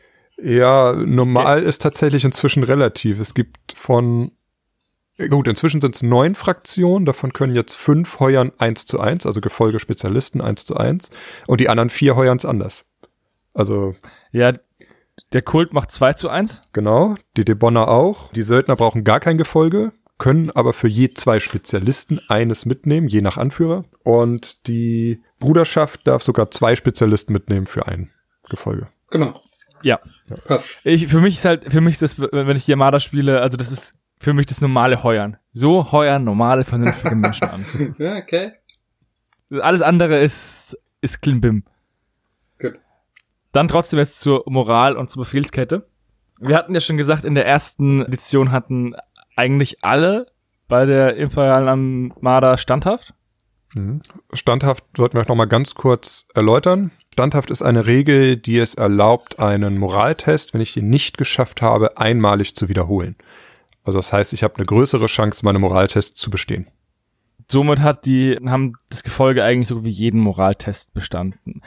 Ja, 0.43 0.93
normal 0.93 1.63
ist 1.63 1.81
tatsächlich 1.81 2.25
inzwischen 2.25 2.63
relativ. 2.63 3.21
Es 3.21 3.33
gibt 3.33 3.73
von 3.75 4.33
Gut, 5.19 5.49
inzwischen 5.49 5.81
sind 5.81 5.95
es 5.95 6.03
neun 6.03 6.35
Fraktionen, 6.35 7.07
davon 7.07 7.33
können 7.33 7.55
jetzt 7.55 7.75
fünf 7.75 8.21
heuern 8.21 8.53
eins 8.59 8.85
zu 8.85 9.01
eins, 9.01 9.25
also 9.25 9.41
Gefolge 9.41 9.79
Spezialisten 9.79 10.43
eins 10.43 10.65
zu 10.67 10.77
eins, 10.77 11.11
und 11.47 11.61
die 11.61 11.71
anderen 11.71 11.89
vier 11.89 12.17
heuern 12.17 12.37
es 12.37 12.45
anders. 12.45 12.85
Also. 13.55 13.95
Ja, 14.31 14.53
der 15.33 15.43
Kult 15.43 15.73
macht 15.73 15.91
zwei 15.91 16.13
zu 16.13 16.29
eins. 16.29 16.61
Genau, 16.73 17.15
die 17.37 17.47
Debonner 17.47 17.89
auch. 17.89 18.31
Die 18.33 18.43
Söldner 18.43 18.77
brauchen 18.77 19.05
gar 19.05 19.21
kein 19.21 19.39
Gefolge, 19.39 19.93
können 20.19 20.51
aber 20.51 20.75
für 20.75 20.89
je 20.89 21.15
zwei 21.15 21.41
Spezialisten 21.41 22.21
eines 22.29 22.67
mitnehmen, 22.67 23.09
je 23.09 23.23
nach 23.23 23.39
Anführer. 23.39 23.85
Und 24.05 24.67
die 24.67 25.23
Bruderschaft 25.39 26.07
darf 26.07 26.23
sogar 26.23 26.51
zwei 26.51 26.77
Spezialisten 26.77 27.33
mitnehmen 27.33 27.67
für 27.67 27.89
ein 27.89 28.11
Gefolge. 28.51 28.89
Genau. 29.11 29.41
Ja. 29.83 30.01
Ja. 30.29 30.37
Passt. 30.45 30.69
Ich, 30.85 31.09
für 31.09 31.21
mich 31.21 31.37
ist 31.37 31.45
halt, 31.47 31.65
für 31.73 31.81
mich 31.81 32.01
ist 32.01 32.03
das, 32.03 32.19
wenn 32.19 32.57
ich 32.57 32.67
die 32.67 32.73
Armada 32.73 33.01
spiele, 33.01 33.41
also 33.41 33.57
das 33.57 33.73
ist 33.73 33.95
für 34.19 34.33
mich 34.33 34.47
das 34.47 34.61
normale 34.61 35.03
Heuern. 35.03 35.37
So 35.53 35.93
heuern 35.93 36.25
normale, 36.25 36.65
vernünftige 36.65 37.15
Menschen 37.15 37.49
an. 37.49 37.65
Ja, 37.99 38.17
okay. 38.17 38.53
Alles 39.61 39.83
andere 39.83 40.19
ist, 40.19 40.77
ist 41.01 41.23
Klimbim. 41.23 41.65
Gut. 42.59 42.79
Dann 43.53 43.69
trotzdem 43.69 43.99
jetzt 43.99 44.21
zur 44.21 44.43
Moral 44.47 44.97
und 44.97 45.11
zur 45.11 45.23
Befehlskette. 45.23 45.89
Wir 46.41 46.57
hatten 46.57 46.75
ja 46.75 46.81
schon 46.81 46.97
gesagt, 46.97 47.25
in 47.25 47.35
der 47.35 47.47
ersten 47.47 48.03
Edition 48.03 48.53
hatten 48.53 48.95
eigentlich 49.37 49.83
alle 49.85 50.27
bei 50.69 50.85
der 50.85 51.17
Imperialen 51.17 52.13
Armada 52.13 52.59
standhaft. 52.59 53.15
Mhm. 53.75 54.03
Standhaft 54.33 54.85
sollten 54.97 55.17
wir 55.17 55.25
noch 55.27 55.35
mal 55.35 55.47
ganz 55.47 55.75
kurz 55.75 56.27
erläutern. 56.35 56.91
Standhaft 57.13 57.51
ist 57.51 57.63
eine 57.63 57.87
Regel, 57.87 58.37
die 58.37 58.59
es 58.59 58.75
erlaubt, 58.75 59.39
einen 59.39 59.79
Moraltest, 59.79 60.53
wenn 60.53 60.61
ich 60.61 60.75
den 60.75 60.91
nicht 60.91 61.17
geschafft 61.17 61.63
habe, 61.63 61.97
einmalig 61.97 62.55
zu 62.55 62.69
wiederholen. 62.69 63.17
Also 63.87 64.01
das 64.01 64.13
heißt, 64.13 64.33
ich 64.33 64.43
habe 64.43 64.57
eine 64.57 64.67
größere 64.67 65.07
Chance, 65.07 65.45
meine 65.45 65.61
Moraltests 65.61 66.21
zu 66.21 66.29
bestehen. 66.29 66.67
Somit 67.49 67.81
hat 67.81 68.05
die, 68.05 68.37
haben 68.45 68.73
das 68.91 69.05
Gefolge 69.05 69.45
eigentlich 69.45 69.69
so 69.69 69.85
wie 69.85 69.91
jeden 69.91 70.21
Moraltest 70.21 70.93
bestanden. 70.93 71.63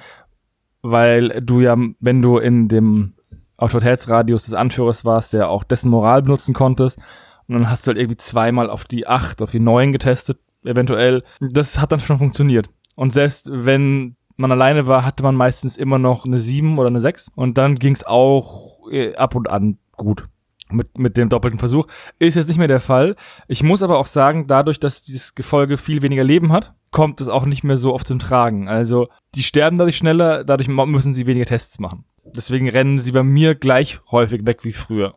Weil 0.82 1.42
du 1.42 1.62
ja, 1.62 1.78
wenn 2.02 2.22
du 2.22 2.38
in 2.38 2.68
dem 2.68 3.14
Autoritätsradius 3.56 4.46
des 4.46 4.54
Anführers 4.54 5.06
warst, 5.06 5.32
der 5.32 5.50
auch 5.50 5.64
dessen 5.64 5.90
Moral 5.90 6.22
benutzen 6.22 6.54
konntest, 6.54 7.00
und 7.48 7.56
dann 7.56 7.70
hast 7.70 7.88
du 7.88 7.90
halt 7.90 7.98
irgendwie 7.98 8.18
zweimal 8.18 8.70
auf 8.70 8.84
die 8.84 9.08
acht, 9.08 9.42
auf 9.42 9.52
die 9.52 9.62
neun 9.62 9.94
getestet, 9.94 10.40
eventuell. 10.64 11.24
Das 11.40 11.80
hat 11.80 11.92
dann 11.92 12.02
schon 12.02 12.20
funktioniert. 12.20 12.70
Und 12.96 13.14
selbst 13.14 13.50
wenn 13.52 14.18
man 14.36 14.52
alleine 14.52 14.88
war, 14.88 15.06
hatte 15.06 15.24
man 15.24 15.36
meistens 15.36 15.78
immer 15.78 16.00
noch 16.00 16.26
eine 16.26 16.40
sieben 16.40 16.78
oder 16.78 16.90
eine 16.90 17.00
sechs. 17.00 17.32
Und 17.34 17.58
dann 17.58 17.76
ging's 17.76 18.04
auch 18.04 18.88
äh, 18.92 19.16
ab 19.16 19.36
und 19.36 19.50
an 19.50 19.78
gut 19.96 20.28
mit, 20.72 20.98
mit 20.98 21.18
dem 21.18 21.30
doppelten 21.30 21.60
Versuch. 21.60 21.88
Ist 22.20 22.36
jetzt 22.36 22.48
nicht 22.48 22.58
mehr 22.58 22.68
der 22.68 22.80
Fall. 22.80 23.16
Ich 23.48 23.64
muss 23.64 23.84
aber 23.84 23.98
auch 23.98 24.08
sagen, 24.08 24.48
dadurch, 24.48 24.80
dass 24.80 25.02
dieses 25.02 25.36
Gefolge 25.36 25.78
viel 25.78 26.02
weniger 26.02 26.24
Leben 26.24 26.52
hat, 26.52 26.74
kommt 26.92 27.22
es 27.22 27.28
auch 27.28 27.46
nicht 27.46 27.64
mehr 27.64 27.78
so 27.78 27.94
oft 27.94 28.08
zum 28.08 28.20
Tragen. 28.20 28.68
Also, 28.68 29.10
die 29.36 29.44
sterben 29.44 29.78
dadurch 29.78 29.98
schneller, 29.98 30.44
dadurch 30.44 30.68
müssen 30.68 31.14
sie 31.14 31.28
weniger 31.28 31.46
Tests 31.46 31.80
machen. 31.80 32.06
Deswegen 32.26 32.70
rennen 32.70 33.00
sie 33.00 33.12
bei 33.12 33.24
mir 33.24 33.56
gleich 33.56 34.00
häufig 34.12 34.46
weg 34.46 34.64
wie 34.64 34.74
früher. 34.74 35.16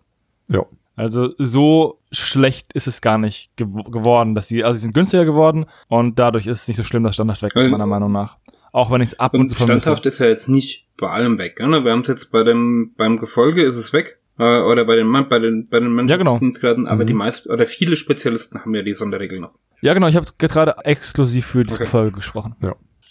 Ja. 0.49 0.65
Also, 0.95 1.31
so 1.39 2.01
schlecht 2.11 2.73
ist 2.75 2.87
es 2.87 3.01
gar 3.01 3.17
nicht 3.17 3.51
gew 3.57 3.83
geworden, 3.85 4.35
dass 4.35 4.49
sie, 4.49 4.63
also 4.63 4.77
sie 4.77 4.83
sind 4.83 4.95
günstiger 4.95 5.25
geworden 5.25 5.67
und 5.89 6.19
dadurch 6.19 6.47
ist 6.47 6.63
es 6.63 6.69
nicht 6.69 6.77
so 6.77 6.85
schlimm, 6.85 7.03
dass 7.03 7.15
Standard 7.15 7.41
weg 7.41 7.57
ist, 7.57 7.71
meiner 7.71 7.87
Meinung 7.87 8.13
nach. 8.13 8.37
Auch 8.73 8.91
wenn 8.91 9.01
ich 9.01 9.11
es 9.11 9.19
ab 9.19 9.35
und, 9.35 9.41
Und 9.41 9.49
zu 9.49 9.55
vermisse. 9.55 9.81
standhaft 9.81 10.07
ist 10.07 10.19
ja 10.19 10.27
jetzt 10.27 10.49
nicht 10.49 10.89
bei 10.97 11.09
allem 11.09 11.39
weg. 11.39 11.61
Ne? 11.61 11.85
Wir 11.85 11.93
haben 11.93 12.01
es 12.01 12.09
jetzt 12.09 12.31
bei 12.33 12.43
dem 12.43 12.93
beim 12.97 13.19
Gefolge 13.19 13.63
ist 13.63 13.77
es 13.77 13.93
weg. 13.93 14.19
Äh, 14.39 14.61
oder 14.61 14.85
bei 14.85 14.97
den 14.97 15.11
bei 15.29 15.39
den 15.39 15.69
bei 15.69 15.79
den 15.81 16.09
Ja, 16.09 16.17
genau. 16.17 16.37
Aber 16.37 17.03
Mhm. 17.03 17.07
die 17.07 17.13
meisten 17.15 17.51
oder 17.51 17.67
viele 17.67 17.97
Spezialisten 17.97 18.61
haben 18.61 18.75
ja 18.75 18.83
die 18.83 18.95
Sonderregel 18.95 19.41
noch. 19.41 19.53
Ja, 19.83 19.95
genau, 19.95 20.07
ich 20.07 20.17
habe 20.17 20.27
gerade 20.39 20.77
exklusiv 20.85 21.47
für 21.47 21.65
dieses 21.65 21.79
Okay. 21.81 21.85
Gefolge 21.85 22.13
gesprochen. 22.17 22.57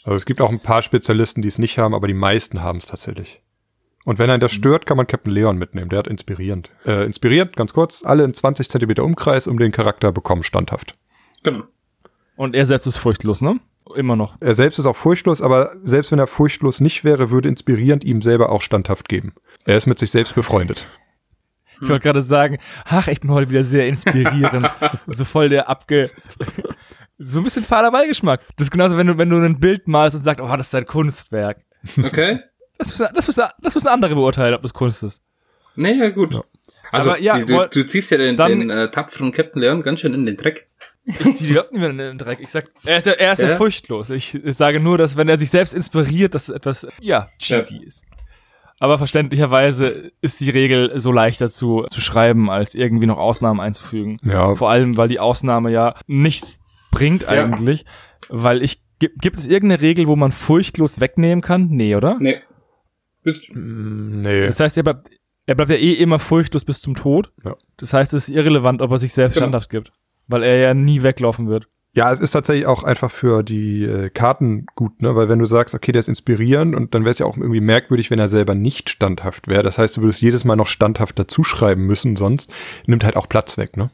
Also 0.03 0.15
es 0.15 0.25
gibt 0.25 0.41
auch 0.41 0.49
ein 0.49 0.61
paar 0.61 0.81
Spezialisten, 0.81 1.41
die 1.41 1.47
es 1.47 1.59
nicht 1.59 1.77
haben, 1.77 1.93
aber 1.93 2.07
die 2.07 2.13
meisten 2.13 2.61
haben 2.61 2.79
es 2.79 2.85
tatsächlich. 2.87 3.41
Und 4.03 4.17
wenn 4.17 4.31
einen 4.31 4.39
das 4.39 4.51
stört, 4.51 4.87
kann 4.87 4.97
man 4.97 5.05
Captain 5.05 5.31
Leon 5.31 5.57
mitnehmen. 5.57 5.89
Der 5.89 5.99
hat 5.99 6.07
inspirierend. 6.07 6.71
Äh, 6.87 7.05
inspirierend, 7.05 7.55
ganz 7.55 7.73
kurz, 7.73 8.03
alle 8.03 8.23
in 8.23 8.33
20 8.33 8.67
Zentimeter 8.67 9.03
Umkreis 9.03 9.45
um 9.45 9.59
den 9.59 9.71
Charakter 9.71 10.11
bekommen 10.11 10.41
standhaft. 10.41 10.95
Genau. 11.43 11.65
Und 12.35 12.55
er 12.55 12.65
selbst 12.65 12.87
ist 12.87 12.97
furchtlos, 12.97 13.41
ne? 13.41 13.59
Immer 13.95 14.15
noch. 14.15 14.37
Er 14.39 14.55
selbst 14.55 14.79
ist 14.79 14.85
auch 14.87 14.95
furchtlos, 14.95 15.41
aber 15.41 15.75
selbst 15.83 16.11
wenn 16.11 16.17
er 16.19 16.25
furchtlos 16.27 16.79
nicht 16.79 17.03
wäre, 17.03 17.29
würde 17.29 17.49
inspirierend 17.49 18.03
ihm 18.03 18.21
selber 18.23 18.49
auch 18.51 18.61
standhaft 18.63 19.07
geben. 19.09 19.33
Er 19.65 19.77
ist 19.77 19.85
mit 19.85 19.99
sich 19.99 20.09
selbst 20.09 20.33
befreundet. 20.33 20.87
Ich 21.81 21.89
wollte 21.89 22.03
gerade 22.03 22.21
sagen, 22.21 22.57
ach, 22.85 23.07
ich 23.07 23.19
bin 23.21 23.31
heute 23.31 23.49
wieder 23.49 23.63
sehr 23.63 23.87
inspirierend. 23.87 24.69
so 25.07 25.25
voll 25.25 25.49
der 25.49 25.67
abge... 25.69 26.09
so 27.17 27.39
ein 27.39 27.43
bisschen 27.43 27.63
fader 27.63 27.91
Beigeschmack. 27.91 28.41
Das 28.57 28.67
ist 28.67 28.71
genauso, 28.71 28.97
wenn 28.97 29.07
du, 29.07 29.17
wenn 29.17 29.29
du 29.29 29.37
ein 29.37 29.59
Bild 29.59 29.87
malst 29.87 30.15
und 30.15 30.23
sagst, 30.23 30.41
oh, 30.41 30.55
das 30.57 30.67
ist 30.67 30.75
ein 30.75 30.85
Kunstwerk. 30.85 31.57
Okay. 31.97 32.39
Das 32.77 32.89
müssen, 32.89 33.07
das 33.13 33.27
müssen, 33.27 33.43
das 33.61 33.75
müssen 33.75 33.87
andere 33.87 34.15
beurteilen, 34.15 34.53
ob 34.55 34.61
das 34.63 34.73
Kunst 34.73 35.03
ist. 35.03 35.21
naja, 35.75 36.09
gut. 36.09 36.33
Ja. 36.33 36.43
Also, 36.91 37.15
ja, 37.15 37.39
du, 37.39 37.67
du 37.67 37.85
ziehst 37.85 38.11
ja 38.11 38.17
den, 38.17 38.37
dann- 38.37 38.59
den 38.59 38.69
äh, 38.69 38.89
tapferen 38.89 39.31
Captain 39.31 39.61
Leon 39.61 39.81
ganz 39.83 39.99
schön 40.01 40.13
in 40.13 40.25
den 40.25 40.35
Dreck. 40.37 40.67
Ich 41.05 41.17
zieh 41.37 41.47
die 41.47 41.53
Locken 41.53 41.77
wieder 41.79 41.89
in 41.89 41.97
den 41.97 42.17
Dreck. 42.17 42.39
Ich 42.41 42.49
sag, 42.49 42.69
er 42.85 42.97
ist 42.97 43.07
ja, 43.07 43.13
er 43.13 43.33
ist 43.33 43.39
ja, 43.41 43.49
Ja. 43.49 43.55
furchtlos. 43.55 44.09
Ich, 44.11 44.35
ich 44.35 44.55
sage 44.55 44.79
nur, 44.79 44.97
dass 44.99 45.17
wenn 45.17 45.27
er 45.29 45.39
sich 45.39 45.49
selbst 45.49 45.73
inspiriert, 45.73 46.35
dass 46.35 46.49
es 46.49 46.55
etwas, 46.55 46.87
ja, 46.99 47.27
cheesy 47.39 47.77
ist. 47.83 48.03
Aber 48.81 48.97
verständlicherweise 48.97 50.11
ist 50.21 50.39
die 50.39 50.49
Regel 50.49 50.99
so 50.99 51.11
leichter 51.11 51.49
zu, 51.51 51.85
zu 51.89 52.01
schreiben, 52.01 52.49
als 52.49 52.73
irgendwie 52.73 53.05
noch 53.05 53.17
Ausnahmen 53.19 53.59
einzufügen. 53.59 54.17
Ja, 54.25 54.55
Vor 54.55 54.71
allem, 54.71 54.97
weil 54.97 55.07
die 55.07 55.19
Ausnahme 55.19 55.71
ja 55.71 55.93
nichts 56.07 56.57
bringt 56.91 57.21
Ja. 57.21 57.29
eigentlich, 57.29 57.85
weil 58.27 58.61
ich 58.63 58.81
Gibt, 58.99 59.19
gibt 59.19 59.39
es 59.39 59.47
irgendeine 59.47 59.81
Regel, 59.81 60.07
wo 60.07 60.15
man 60.15 60.31
furchtlos 60.31 60.99
wegnehmen 60.99 61.41
kann? 61.41 61.69
Nee, 61.71 61.95
oder? 61.95 62.17
Nee. 62.19 62.35
Bist, 63.23 63.49
Mm, 63.53 64.21
Nee. 64.21 64.45
Das 64.45 64.59
heißt, 64.59 64.77
er 64.77 64.83
bleibt, 64.83 65.09
er 65.47 65.55
bleibt 65.55 65.71
ja 65.71 65.77
eh 65.77 65.93
immer 65.93 66.19
furchtlos 66.19 66.65
bis 66.65 66.81
zum 66.81 66.93
Tod. 66.93 67.31
Ja. 67.43 67.55
Das 67.77 67.93
heißt, 67.93 68.13
es 68.13 68.29
ist 68.29 68.35
irrelevant, 68.35 68.79
ob 68.81 68.91
er 68.91 68.99
sich 68.99 69.11
selbst 69.13 69.33
Genau. 69.35 69.45
standhaft 69.45 69.69
gibt. 69.71 69.91
Weil 70.27 70.43
er 70.43 70.57
ja 70.57 70.73
nie 70.75 71.01
weglaufen 71.01 71.47
wird. 71.49 71.67
Ja, 71.93 72.09
es 72.11 72.19
ist 72.19 72.31
tatsächlich 72.31 72.67
auch 72.67 72.83
einfach 72.83 73.11
für 73.11 73.43
die 73.43 73.83
äh, 73.83 74.09
Karten 74.09 74.65
gut, 74.75 75.01
ne? 75.01 75.13
Weil 75.15 75.27
wenn 75.27 75.39
du 75.39 75.45
sagst, 75.45 75.75
okay, 75.75 75.91
der 75.91 75.99
ist 75.99 76.07
inspirierend 76.07 76.73
und 76.73 76.95
dann 76.95 77.03
wäre 77.03 77.11
es 77.11 77.19
ja 77.19 77.25
auch 77.25 77.35
irgendwie 77.35 77.59
merkwürdig, 77.59 78.09
wenn 78.09 78.19
er 78.19 78.29
selber 78.29 78.55
nicht 78.55 78.89
standhaft 78.89 79.49
wäre. 79.49 79.61
Das 79.61 79.77
heißt, 79.77 79.97
du 79.97 80.01
würdest 80.01 80.21
jedes 80.21 80.45
Mal 80.45 80.55
noch 80.55 80.67
standhaft 80.67 81.19
dazuschreiben 81.19 81.85
müssen, 81.85 82.15
sonst 82.15 82.53
nimmt 82.85 83.03
halt 83.03 83.17
auch 83.17 83.27
Platz 83.27 83.57
weg, 83.57 83.75
ne? 83.75 83.89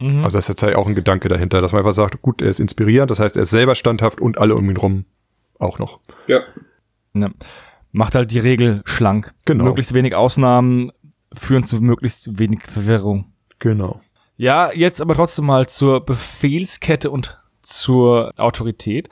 Mhm. 0.00 0.24
Also 0.24 0.38
das 0.38 0.48
ist 0.48 0.56
tatsächlich 0.56 0.76
auch 0.76 0.88
ein 0.88 0.96
Gedanke 0.96 1.28
dahinter, 1.28 1.60
dass 1.60 1.72
man 1.72 1.80
einfach 1.80 1.94
sagt, 1.94 2.20
gut, 2.20 2.42
er 2.42 2.48
ist 2.48 2.58
inspirierend, 2.58 3.10
das 3.12 3.20
heißt, 3.20 3.36
er 3.36 3.44
ist 3.44 3.50
selber 3.50 3.76
standhaft 3.76 4.20
und 4.20 4.38
alle 4.38 4.56
um 4.56 4.68
ihn 4.68 4.76
rum 4.76 5.04
auch 5.58 5.78
noch. 5.78 6.00
ja. 6.26 6.40
Ja. 7.14 7.28
Macht 7.92 8.14
halt 8.14 8.30
die 8.30 8.38
Regel 8.38 8.82
schlank. 8.84 9.34
Genau. 9.46 9.64
Möglichst 9.64 9.94
wenig 9.94 10.14
Ausnahmen 10.14 10.92
führen 11.34 11.64
zu 11.64 11.80
möglichst 11.80 12.38
wenig 12.38 12.62
Verwirrung. 12.62 13.32
Genau. 13.58 14.00
Ja, 14.40 14.72
jetzt 14.72 15.02
aber 15.02 15.14
trotzdem 15.14 15.44
mal 15.44 15.68
zur 15.68 16.02
Befehlskette 16.02 17.10
und 17.10 17.38
zur 17.60 18.32
Autorität. 18.38 19.10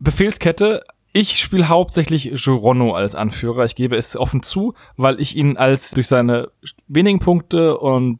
Befehlskette, 0.00 0.84
ich 1.14 1.38
spiele 1.40 1.70
hauptsächlich 1.70 2.30
Gironno 2.34 2.92
als 2.92 3.14
Anführer. 3.14 3.64
Ich 3.64 3.74
gebe 3.74 3.96
es 3.96 4.18
offen 4.18 4.42
zu, 4.42 4.74
weil 4.98 5.18
ich 5.18 5.34
ihn 5.34 5.56
als 5.56 5.92
durch 5.92 6.08
seine 6.08 6.50
wenigen 6.88 7.20
Punkte 7.20 7.78
und 7.78 8.18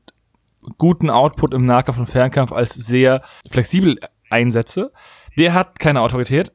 guten 0.79 1.11
Output 1.11 1.53
im 1.53 1.67
Nahkampf 1.67 1.99
und 1.99 2.09
Fernkampf 2.09 2.53
als 2.53 2.73
sehr 2.73 3.21
flexibel 3.51 4.01
einsetze. 4.31 4.93
Der 5.37 5.53
hat 5.53 5.79
keine 5.79 6.01
Autorität. 6.01 6.53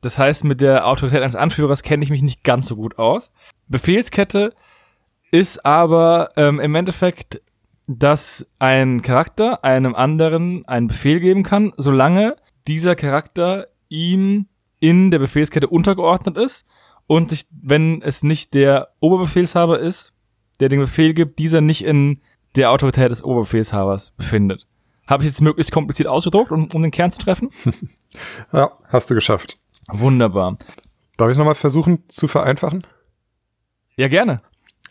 Das 0.00 0.18
heißt, 0.18 0.44
mit 0.44 0.62
der 0.62 0.86
Autorität 0.86 1.20
eines 1.20 1.36
Anführers 1.36 1.82
kenne 1.82 2.02
ich 2.02 2.08
mich 2.08 2.22
nicht 2.22 2.44
ganz 2.44 2.66
so 2.66 2.76
gut 2.76 2.98
aus. 2.98 3.30
Befehlskette 3.68 4.54
ist 5.30 5.66
aber 5.66 6.30
ähm, 6.36 6.60
im 6.60 6.74
Endeffekt, 6.74 7.42
dass 7.86 8.46
ein 8.58 9.02
Charakter 9.02 9.64
einem 9.64 9.94
anderen 9.94 10.66
einen 10.66 10.88
Befehl 10.88 11.20
geben 11.20 11.42
kann, 11.42 11.72
solange 11.76 12.36
dieser 12.66 12.96
Charakter 12.96 13.68
ihm 13.88 14.46
in 14.80 15.10
der 15.10 15.18
Befehlskette 15.18 15.68
untergeordnet 15.68 16.36
ist 16.36 16.66
und 17.06 17.30
sich, 17.30 17.46
wenn 17.50 18.02
es 18.02 18.22
nicht 18.22 18.54
der 18.54 18.88
Oberbefehlshaber 19.00 19.78
ist, 19.78 20.12
der 20.60 20.68
den 20.68 20.80
Befehl 20.80 21.14
gibt, 21.14 21.38
dieser 21.38 21.60
nicht 21.60 21.84
in 21.84 22.20
der 22.56 22.70
Autorität 22.70 23.10
des 23.10 23.22
Oberbefehlshabers 23.22 24.12
befindet. 24.12 24.66
Habe 25.06 25.22
ich 25.22 25.28
jetzt 25.28 25.40
möglichst 25.40 25.72
kompliziert 25.72 26.08
ausgedruckt, 26.08 26.50
um, 26.50 26.68
um 26.72 26.82
den 26.82 26.90
Kern 26.90 27.10
zu 27.10 27.18
treffen? 27.18 27.50
Ja, 28.50 28.70
hast 28.86 29.10
du 29.10 29.14
geschafft. 29.14 29.58
Wunderbar. 29.88 30.56
Darf 31.18 31.30
ich 31.30 31.36
nochmal 31.36 31.56
versuchen 31.56 32.08
zu 32.08 32.28
vereinfachen? 32.28 32.86
Ja, 33.96 34.08
gerne. 34.08 34.40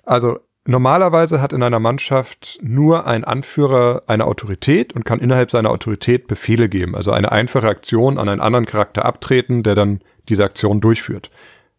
Also 0.03 0.39
normalerweise 0.65 1.41
hat 1.41 1.53
in 1.53 1.63
einer 1.63 1.79
Mannschaft 1.79 2.59
nur 2.61 3.07
ein 3.07 3.23
Anführer 3.23 4.03
eine 4.07 4.25
Autorität 4.25 4.93
und 4.93 5.05
kann 5.05 5.19
innerhalb 5.19 5.51
seiner 5.51 5.71
Autorität 5.71 6.27
Befehle 6.27 6.69
geben. 6.69 6.95
Also 6.95 7.11
eine 7.11 7.31
einfache 7.31 7.67
Aktion 7.67 8.17
an 8.17 8.29
einen 8.29 8.41
anderen 8.41 8.65
Charakter 8.65 9.05
abtreten, 9.05 9.63
der 9.63 9.75
dann 9.75 10.01
diese 10.27 10.43
Aktion 10.43 10.81
durchführt. 10.81 11.29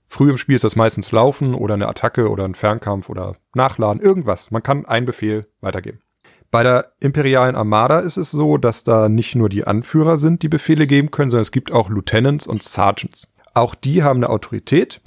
Früh 0.08 0.30
im 0.30 0.36
Spiel 0.36 0.54
ist 0.54 0.64
das 0.64 0.76
meistens 0.76 1.10
Laufen 1.12 1.54
oder 1.54 1.74
eine 1.74 1.88
Attacke 1.88 2.30
oder 2.30 2.44
ein 2.44 2.54
Fernkampf 2.54 3.08
oder 3.08 3.36
Nachladen, 3.54 4.00
irgendwas. 4.00 4.50
Man 4.50 4.62
kann 4.62 4.86
einen 4.86 5.06
Befehl 5.06 5.46
weitergeben. 5.60 6.00
Bei 6.50 6.62
der 6.62 6.92
imperialen 7.00 7.56
Armada 7.56 7.98
ist 8.00 8.16
es 8.16 8.30
so, 8.30 8.56
dass 8.56 8.84
da 8.84 9.08
nicht 9.08 9.34
nur 9.34 9.48
die 9.48 9.66
Anführer 9.66 10.16
sind, 10.16 10.42
die 10.42 10.48
Befehle 10.48 10.86
geben 10.86 11.10
können, 11.10 11.28
sondern 11.28 11.42
es 11.42 11.50
gibt 11.50 11.72
auch 11.72 11.90
Lieutenants 11.90 12.46
und 12.46 12.62
Sergeants. 12.62 13.28
Auch 13.52 13.74
die 13.74 14.02
haben 14.02 14.18
eine 14.18 14.30
Autorität. 14.30 15.00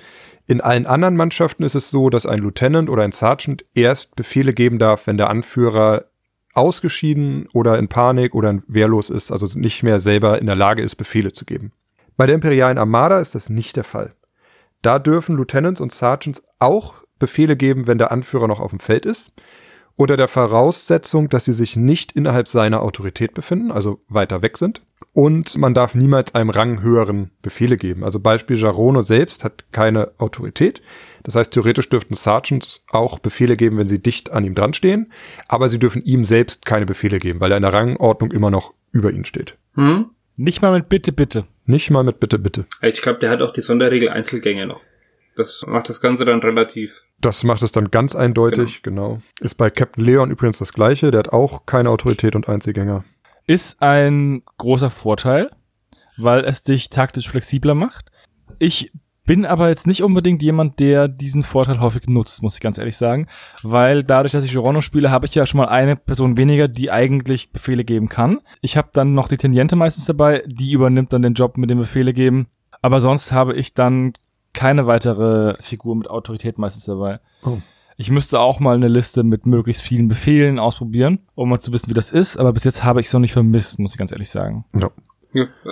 In 0.49 0.61
allen 0.61 0.87
anderen 0.87 1.15
Mannschaften 1.15 1.61
ist 1.61 1.75
es 1.75 1.91
so, 1.91 2.09
dass 2.09 2.25
ein 2.25 2.39
Lieutenant 2.39 2.89
oder 2.89 3.03
ein 3.03 3.11
Sergeant 3.11 3.65
erst 3.75 4.15
Befehle 4.15 4.51
geben 4.51 4.79
darf, 4.79 5.05
wenn 5.05 5.15
der 5.15 5.29
Anführer 5.29 6.05
ausgeschieden 6.55 7.47
oder 7.53 7.77
in 7.77 7.87
Panik 7.87 8.33
oder 8.33 8.57
wehrlos 8.67 9.11
ist, 9.11 9.31
also 9.31 9.59
nicht 9.59 9.83
mehr 9.83 9.99
selber 9.99 10.39
in 10.39 10.47
der 10.47 10.55
Lage 10.55 10.81
ist, 10.81 10.95
Befehle 10.95 11.33
zu 11.33 11.45
geben. 11.45 11.71
Bei 12.17 12.25
der 12.25 12.33
imperialen 12.33 12.79
Armada 12.79 13.19
ist 13.19 13.35
das 13.35 13.49
nicht 13.51 13.75
der 13.75 13.83
Fall. 13.83 14.15
Da 14.81 14.97
dürfen 14.97 15.37
Lieutenants 15.37 15.81
und 15.81 15.91
Sergeants 15.91 16.43
auch 16.57 16.95
Befehle 17.19 17.55
geben, 17.55 17.85
wenn 17.85 17.99
der 17.99 18.11
Anführer 18.11 18.47
noch 18.47 18.59
auf 18.59 18.71
dem 18.71 18.79
Feld 18.79 19.05
ist, 19.05 19.33
unter 19.99 20.15
der 20.15 20.29
Voraussetzung, 20.29 21.27
dass 21.27 21.43
sie 21.43 21.51
sich 21.51 21.75
nicht 21.75 22.13
innerhalb 22.13 22.47
seiner 22.47 22.83
Autorität 22.83 23.33
befinden, 23.33 23.69
also 23.69 23.99
weiter 24.07 24.41
weg 24.41 24.57
sind. 24.57 24.81
Und 25.11 25.57
man 25.57 25.73
darf 25.73 25.93
niemals 25.93 26.35
einem 26.35 26.51
ranghöheren 26.51 27.31
Befehle 27.41 27.75
geben. 27.75 28.05
Also 28.05 28.21
Beispiel 28.21 28.55
Jarono 28.55 29.01
selbst 29.01 29.43
hat 29.43 29.65
keine 29.73 30.11
Autorität. 30.17 30.81
Das 31.23 31.35
heißt, 31.35 31.51
theoretisch 31.51 31.89
dürften 31.89 32.13
Sergeants 32.13 32.85
auch 32.89 33.19
Befehle 33.19 33.57
geben, 33.57 33.77
wenn 33.77 33.89
sie 33.89 34.01
dicht 34.01 34.31
an 34.31 34.45
ihm 34.45 34.55
dran 34.55 34.73
stehen, 34.73 35.11
aber 35.49 35.67
sie 35.67 35.79
dürfen 35.79 36.01
ihm 36.05 36.23
selbst 36.23 36.65
keine 36.65 36.85
Befehle 36.85 37.19
geben, 37.19 37.41
weil 37.41 37.51
er 37.51 37.57
in 37.57 37.63
der 37.63 37.73
Rangordnung 37.73 38.31
immer 38.31 38.51
noch 38.51 38.73
über 38.93 39.11
ihn 39.11 39.25
steht. 39.25 39.57
Hm? 39.75 40.11
Nicht 40.37 40.61
mal 40.61 40.71
mit 40.71 40.87
Bitte, 40.87 41.11
bitte. 41.11 41.45
Nicht 41.65 41.89
mal 41.89 42.05
mit 42.05 42.21
Bitte, 42.21 42.39
bitte. 42.39 42.65
Ich 42.81 43.01
glaube, 43.01 43.19
der 43.19 43.31
hat 43.31 43.41
auch 43.41 43.51
die 43.51 43.61
Sonderregel 43.61 44.07
Einzelgänge 44.07 44.65
noch. 44.65 44.81
Das 45.35 45.65
macht 45.67 45.89
das 45.89 45.99
Ganze 45.99 46.23
dann 46.23 46.39
relativ. 46.39 47.03
Das 47.21 47.43
macht 47.43 47.61
es 47.63 47.71
dann 47.71 47.91
ganz 47.91 48.15
eindeutig, 48.15 48.81
genau. 48.81 49.19
Ist 49.39 49.55
bei 49.55 49.69
Captain 49.69 50.03
Leon 50.03 50.31
übrigens 50.31 50.59
das 50.59 50.73
gleiche, 50.73 51.11
der 51.11 51.19
hat 51.19 51.33
auch 51.33 51.65
keine 51.65 51.89
Autorität 51.89 52.35
und 52.35 52.47
Einzelgänger. 52.47 53.03
Ist 53.45 53.81
ein 53.81 54.43
großer 54.57 54.89
Vorteil, 54.89 55.51
weil 56.17 56.45
es 56.45 56.63
dich 56.63 56.89
taktisch 56.89 57.29
flexibler 57.29 57.75
macht. 57.75 58.11
Ich 58.57 58.91
bin 59.25 59.45
aber 59.45 59.69
jetzt 59.69 59.85
nicht 59.85 60.01
unbedingt 60.01 60.41
jemand, 60.41 60.79
der 60.79 61.07
diesen 61.07 61.43
Vorteil 61.43 61.79
häufig 61.79 62.07
nutzt, 62.07 62.41
muss 62.41 62.55
ich 62.55 62.61
ganz 62.61 62.79
ehrlich 62.79 62.97
sagen, 62.97 63.27
weil 63.61 64.03
dadurch, 64.03 64.31
dass 64.31 64.43
ich 64.43 64.51
Girono 64.51 64.81
spiele, 64.81 65.11
habe 65.11 65.27
ich 65.27 65.35
ja 65.35 65.45
schon 65.45 65.59
mal 65.59 65.67
eine 65.67 65.97
Person 65.97 66.35
weniger, 66.35 66.67
die 66.67 66.89
eigentlich 66.89 67.51
Befehle 67.51 67.83
geben 67.83 68.09
kann. 68.09 68.39
Ich 68.61 68.75
habe 68.75 68.89
dann 68.91 69.13
noch 69.13 69.27
die 69.27 69.37
Teniente 69.37 69.75
meistens 69.75 70.05
dabei, 70.05 70.41
die 70.47 70.71
übernimmt 70.71 71.13
dann 71.13 71.21
den 71.21 71.35
Job 71.35 71.57
mit 71.57 71.69
dem 71.69 71.77
Befehle 71.77 72.11
geben, 72.11 72.47
aber 72.81 72.99
sonst 73.01 73.31
habe 73.31 73.53
ich 73.55 73.75
dann 73.75 74.13
keine 74.53 74.87
weitere 74.87 75.55
Figur 75.61 75.95
mit 75.95 76.09
Autorität 76.09 76.57
meistens 76.57 76.85
dabei. 76.85 77.19
Oh. 77.43 77.57
Ich 77.97 78.09
müsste 78.09 78.39
auch 78.39 78.59
mal 78.59 78.75
eine 78.75 78.87
Liste 78.87 79.23
mit 79.23 79.45
möglichst 79.45 79.81
vielen 79.81 80.07
Befehlen 80.07 80.57
ausprobieren, 80.57 81.19
um 81.35 81.49
mal 81.49 81.59
zu 81.59 81.73
wissen, 81.73 81.89
wie 81.89 81.93
das 81.93 82.11
ist, 82.11 82.37
aber 82.37 82.53
bis 82.53 82.63
jetzt 82.63 82.83
habe 82.83 83.01
ich 83.01 83.07
es 83.07 83.13
noch 83.13 83.19
nicht 83.19 83.33
vermisst, 83.33 83.77
muss 83.77 83.91
ich 83.91 83.97
ganz 83.97 84.11
ehrlich 84.11 84.29
sagen. 84.29 84.65
Ja. 84.73 84.89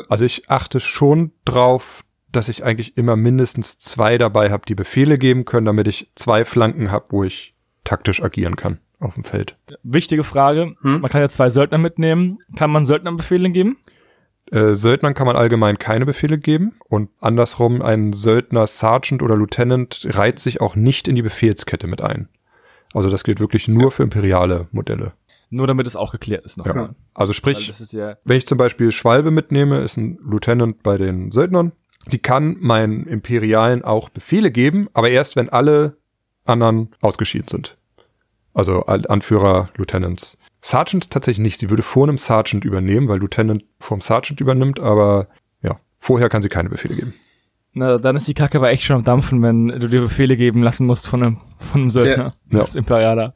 Also 0.09 0.25
ich 0.25 0.49
achte 0.49 0.79
schon 0.79 1.31
drauf, 1.45 2.03
dass 2.31 2.49
ich 2.49 2.63
eigentlich 2.63 2.97
immer 2.97 3.15
mindestens 3.15 3.79
zwei 3.79 4.17
dabei 4.17 4.51
habe, 4.51 4.65
die 4.67 4.75
Befehle 4.75 5.17
geben 5.17 5.45
können, 5.45 5.65
damit 5.65 5.87
ich 5.87 6.11
zwei 6.15 6.45
Flanken 6.45 6.91
habe, 6.91 7.05
wo 7.09 7.23
ich 7.23 7.55
taktisch 7.83 8.21
agieren 8.21 8.57
kann 8.57 8.79
auf 8.99 9.13
dem 9.13 9.23
Feld. 9.23 9.55
Wichtige 9.83 10.23
Frage. 10.23 10.75
Hm? 10.81 11.01
Man 11.01 11.09
kann 11.09 11.21
ja 11.21 11.29
zwei 11.29 11.49
Söldner 11.49 11.77
mitnehmen. 11.77 12.39
Kann 12.55 12.71
man 12.71 12.85
Söldnern 12.85 13.17
Befehle 13.17 13.49
geben? 13.49 13.77
Äh, 14.51 14.75
Söldnern 14.75 15.13
kann 15.13 15.27
man 15.27 15.35
allgemein 15.35 15.77
keine 15.77 16.05
Befehle 16.05 16.37
geben 16.37 16.75
und 16.87 17.09
andersrum 17.19 17.81
ein 17.81 18.13
Söldner, 18.13 18.65
Sergeant 18.67 19.21
oder 19.21 19.35
Lieutenant 19.35 20.07
reiht 20.11 20.39
sich 20.39 20.61
auch 20.61 20.75
nicht 20.75 21.07
in 21.07 21.15
die 21.15 21.21
Befehlskette 21.21 21.87
mit 21.87 22.01
ein. 22.01 22.29
Also 22.93 23.09
das 23.09 23.23
gilt 23.23 23.39
wirklich 23.39 23.67
nur 23.67 23.91
für 23.91 24.03
imperiale 24.03 24.67
Modelle. 24.71 25.13
Nur 25.49 25.67
damit 25.67 25.87
es 25.87 25.95
auch 25.95 26.11
geklärt 26.11 26.45
ist 26.45 26.57
nochmal. 26.57 26.75
Ja. 26.75 26.95
Also 27.13 27.33
sprich, 27.33 27.71
ja, 27.91 28.17
wenn 28.23 28.37
ich 28.37 28.47
zum 28.47 28.57
Beispiel 28.57 28.91
Schwalbe 28.91 29.31
mitnehme, 29.31 29.81
ist 29.81 29.97
ein 29.97 30.17
Lieutenant 30.23 30.83
bei 30.83 30.97
den 30.97 31.31
Söldnern, 31.31 31.71
die 32.11 32.19
kann 32.19 32.57
meinen 32.59 33.05
Imperialen 33.05 33.83
auch 33.83 34.09
Befehle 34.09 34.51
geben, 34.51 34.87
aber 34.93 35.09
erst 35.09 35.35
wenn 35.35 35.49
alle 35.49 35.97
anderen 36.45 36.89
ausgeschieden 37.01 37.47
sind. 37.49 37.77
Also 38.53 38.83
Al- 38.85 39.07
Anführer, 39.07 39.69
Lieutenants. 39.75 40.37
Sergeant 40.61 41.09
tatsächlich 41.09 41.43
nicht. 41.43 41.59
Sie 41.59 41.69
würde 41.69 41.83
vor 41.83 42.07
einem 42.07 42.17
Sergeant 42.17 42.65
übernehmen, 42.65 43.07
weil 43.07 43.19
Lieutenant 43.19 43.63
vom 43.79 44.01
Sergeant 44.01 44.41
übernimmt, 44.41 44.79
aber 44.79 45.27
ja, 45.61 45.79
vorher 45.99 46.29
kann 46.29 46.41
sie 46.41 46.49
keine 46.49 46.69
Befehle 46.69 46.95
geben. 46.95 47.13
na, 47.73 47.97
dann 47.97 48.15
ist 48.15 48.27
die 48.27 48.33
Kacke 48.33 48.57
aber 48.57 48.69
echt 48.69 48.83
schon 48.83 48.97
am 48.97 49.03
Dampfen, 49.03 49.41
wenn 49.41 49.67
du 49.67 49.87
dir 49.87 50.01
Befehle 50.01 50.35
geben 50.35 50.63
lassen 50.63 50.85
musst 50.85 51.07
von 51.07 51.23
einem, 51.23 51.37
von 51.57 51.81
einem 51.81 51.89
Söldner. 51.91 52.33
Ja. 52.51 52.61
Als 52.61 52.75
Imperialer. 52.75 53.33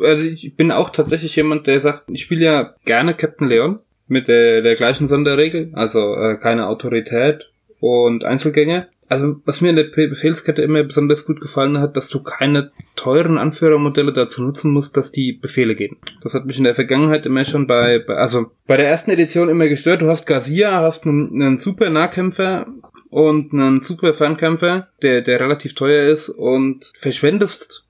Also 0.00 0.26
ich 0.26 0.56
bin 0.56 0.70
auch 0.70 0.90
tatsächlich 0.90 1.34
jemand, 1.36 1.66
der 1.66 1.80
sagt, 1.80 2.04
ich 2.08 2.22
spiele 2.22 2.44
ja 2.44 2.74
gerne 2.84 3.14
Captain 3.14 3.48
Leon 3.48 3.80
mit 4.06 4.28
der, 4.28 4.62
der 4.62 4.74
gleichen 4.74 5.08
Sonderregel, 5.08 5.70
also 5.72 6.14
äh, 6.14 6.36
keine 6.36 6.68
Autorität 6.68 7.50
und 7.80 8.24
Einzelgänge. 8.24 8.88
Also 9.08 9.40
was 9.44 9.60
mir 9.60 9.70
in 9.70 9.76
der 9.76 9.84
Be- 9.84 10.08
Befehlskette 10.08 10.62
immer 10.62 10.82
besonders 10.82 11.26
gut 11.26 11.40
gefallen 11.40 11.78
hat, 11.78 11.96
dass 11.96 12.08
du 12.08 12.22
keine 12.22 12.70
teuren 12.96 13.38
Anführermodelle 13.38 14.12
dazu 14.12 14.42
nutzen 14.42 14.70
musst, 14.72 14.96
dass 14.96 15.12
die 15.12 15.32
Befehle 15.32 15.74
geben. 15.74 15.98
Das 16.22 16.34
hat 16.34 16.46
mich 16.46 16.58
in 16.58 16.64
der 16.64 16.74
Vergangenheit 16.74 17.26
immer 17.26 17.44
schon 17.44 17.66
bei, 17.66 17.98
bei 17.98 18.14
also 18.14 18.50
bei 18.66 18.76
der 18.76 18.88
ersten 18.88 19.10
Edition 19.10 19.48
immer 19.48 19.68
gestört. 19.68 20.02
Du 20.02 20.08
hast 20.08 20.26
Garcia, 20.26 20.80
hast 20.80 21.06
einen, 21.06 21.42
einen 21.42 21.58
super 21.58 21.90
Nahkämpfer 21.90 22.66
und 23.10 23.52
einen 23.52 23.80
super 23.80 24.14
Fernkämpfer, 24.14 24.88
der, 25.02 25.20
der 25.20 25.40
relativ 25.40 25.74
teuer 25.74 26.08
ist 26.08 26.28
und 26.28 26.92
verschwendest 26.98 27.82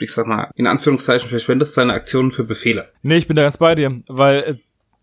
ich 0.00 0.12
sag 0.12 0.26
mal, 0.26 0.50
in 0.56 0.66
Anführungszeichen 0.66 1.28
verschwendest 1.28 1.74
seine 1.74 1.92
Aktionen 1.92 2.32
für 2.32 2.42
Befehle. 2.42 2.88
Nee, 3.02 3.18
ich 3.18 3.28
bin 3.28 3.36
da 3.36 3.44
ganz 3.44 3.56
bei 3.56 3.76
dir, 3.76 4.02
weil 4.08 4.38
äh, 4.40 4.54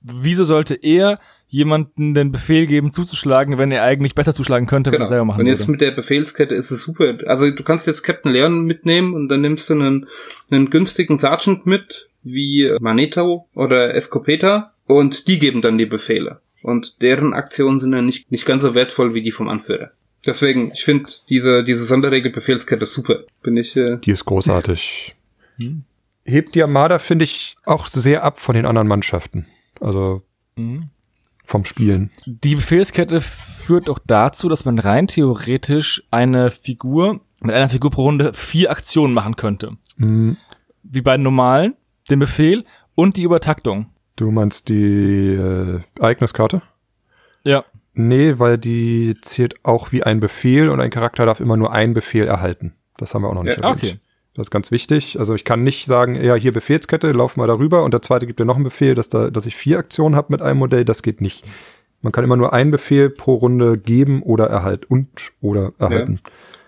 wieso 0.01 0.43
sollte 0.43 0.75
er 0.75 1.19
jemanden 1.49 2.13
den 2.13 2.31
Befehl 2.31 2.67
geben, 2.67 2.91
zuzuschlagen, 2.91 3.57
wenn 3.57 3.71
er 3.71 3.83
eigentlich 3.83 4.15
besser 4.15 4.33
zuschlagen 4.33 4.67
könnte, 4.67 4.91
wenn 4.91 5.01
er 5.01 5.07
selber 5.07 5.25
machen 5.25 5.41
Und 5.41 5.47
jetzt 5.47 5.61
würde? 5.61 5.71
mit 5.71 5.81
der 5.81 5.91
Befehlskette 5.91 6.53
ist 6.53 6.71
es 6.71 6.81
super. 6.81 7.17
Also 7.25 7.49
du 7.49 7.63
kannst 7.63 7.87
jetzt 7.87 8.03
Captain 8.03 8.31
Leon 8.31 8.65
mitnehmen 8.65 9.13
und 9.13 9.29
dann 9.29 9.41
nimmst 9.41 9.69
du 9.69 9.73
einen, 9.73 10.07
einen 10.51 10.69
günstigen 10.69 11.17
Sergeant 11.17 11.65
mit, 11.65 12.09
wie 12.23 12.69
Magneto 12.79 13.47
oder 13.55 13.95
Escopeta, 13.95 14.73
und 14.85 15.27
die 15.27 15.39
geben 15.39 15.61
dann 15.61 15.77
die 15.77 15.85
Befehle. 15.85 16.39
Und 16.61 17.01
deren 17.01 17.33
Aktionen 17.33 17.79
sind 17.79 17.91
dann 17.91 18.05
nicht, 18.05 18.31
nicht 18.31 18.45
ganz 18.45 18.63
so 18.63 18.73
wertvoll 18.75 19.13
wie 19.13 19.21
die 19.21 19.31
vom 19.31 19.47
Anführer. 19.47 19.91
Deswegen, 20.25 20.71
ich 20.73 20.83
finde 20.83 21.09
diese, 21.29 21.63
diese 21.63 21.85
Sonderregel 21.85 22.31
Befehlskette 22.31 22.85
super. 22.85 23.19
Bin 23.43 23.55
ich, 23.55 23.75
äh, 23.77 23.97
Die 23.97 24.11
ist 24.11 24.25
großartig. 24.25 25.13
Hm. 25.59 25.85
Hebt 26.23 26.53
die 26.53 26.61
Armada, 26.61 26.99
finde 26.99 27.25
ich, 27.25 27.55
auch 27.65 27.87
sehr 27.87 28.23
ab 28.23 28.37
von 28.37 28.53
den 28.53 28.67
anderen 28.67 28.87
Mannschaften. 28.87 29.47
Also 29.79 30.21
Mhm. 30.57 30.89
Vom 31.47 31.65
Spielen. 31.65 32.11
Die 32.25 32.55
Befehlskette 32.55 33.21
führt 33.21 33.89
auch 33.89 33.99
dazu, 34.05 34.49
dass 34.49 34.65
man 34.65 34.77
rein 34.79 35.07
theoretisch 35.07 36.03
eine 36.11 36.51
Figur, 36.51 37.21
mit 37.41 37.55
einer 37.55 37.69
Figur 37.69 37.89
pro 37.89 38.03
Runde 38.03 38.33
vier 38.33 38.69
Aktionen 38.69 39.13
machen 39.13 39.35
könnte. 39.37 39.77
Hm, 39.97 40.37
Wie 40.83 41.01
bei 41.01 41.15
den 41.17 41.23
normalen, 41.23 41.75
den 42.09 42.19
Befehl 42.19 42.65
und 42.95 43.15
die 43.17 43.23
Übertaktung. 43.23 43.87
Du 44.17 44.29
meinst 44.31 44.67
die 44.69 45.33
äh, 45.33 45.79
Ereigniskarte? 45.99 46.61
Ja. 47.43 47.63
Nee, 47.93 48.39
weil 48.39 48.57
die 48.57 49.15
zählt 49.21 49.55
auch 49.63 49.91
wie 49.91 50.03
ein 50.03 50.19
Befehl 50.19 50.69
und 50.69 50.81
ein 50.81 50.89
Charakter 50.91 51.25
darf 51.25 51.39
immer 51.39 51.57
nur 51.57 51.71
einen 51.71 51.93
Befehl 51.93 52.27
erhalten. 52.27 52.73
Das 52.97 53.13
haben 53.13 53.21
wir 53.23 53.29
auch 53.29 53.33
noch 53.35 53.43
nicht 53.43 53.59
Ja, 53.61 53.69
erwähnt. 53.69 53.83
okay. 53.83 53.99
Das 54.37 54.47
ist 54.47 54.51
ganz 54.51 54.71
wichtig. 54.71 55.17
Also 55.19 55.33
ich 55.35 55.43
kann 55.43 55.63
nicht 55.63 55.87
sagen, 55.87 56.15
ja, 56.15 56.35
hier 56.35 56.51
Befehlskette, 56.53 57.11
lauf 57.11 57.35
mal 57.37 57.47
darüber 57.47 57.83
und 57.83 57.93
der 57.93 58.01
zweite 58.03 58.27
gibt 58.27 58.39
dir 58.39 58.45
noch 58.45 58.55
einen 58.55 58.63
Befehl, 58.63 58.93
dass, 58.95 59.09
da, 59.09 59.29
dass 59.31 59.45
ich 59.47 59.55
vier 59.55 59.79
Aktionen 59.79 60.15
habe 60.15 60.27
mit 60.31 60.41
einem 60.41 60.59
Modell. 60.59 60.85
Das 60.85 61.01
geht 61.01 61.21
nicht. 61.21 61.43
Man 62.03 62.11
kann 62.13 62.23
immer 62.23 62.37
nur 62.37 62.53
einen 62.53 62.69
Befehl 62.71 63.09
pro 63.09 63.33
Runde 63.33 63.77
geben 63.79 64.21
oder 64.21 64.45
erhalten 64.45 64.85
und 64.87 65.07
oder 65.41 65.73
erhalten. 65.79 66.19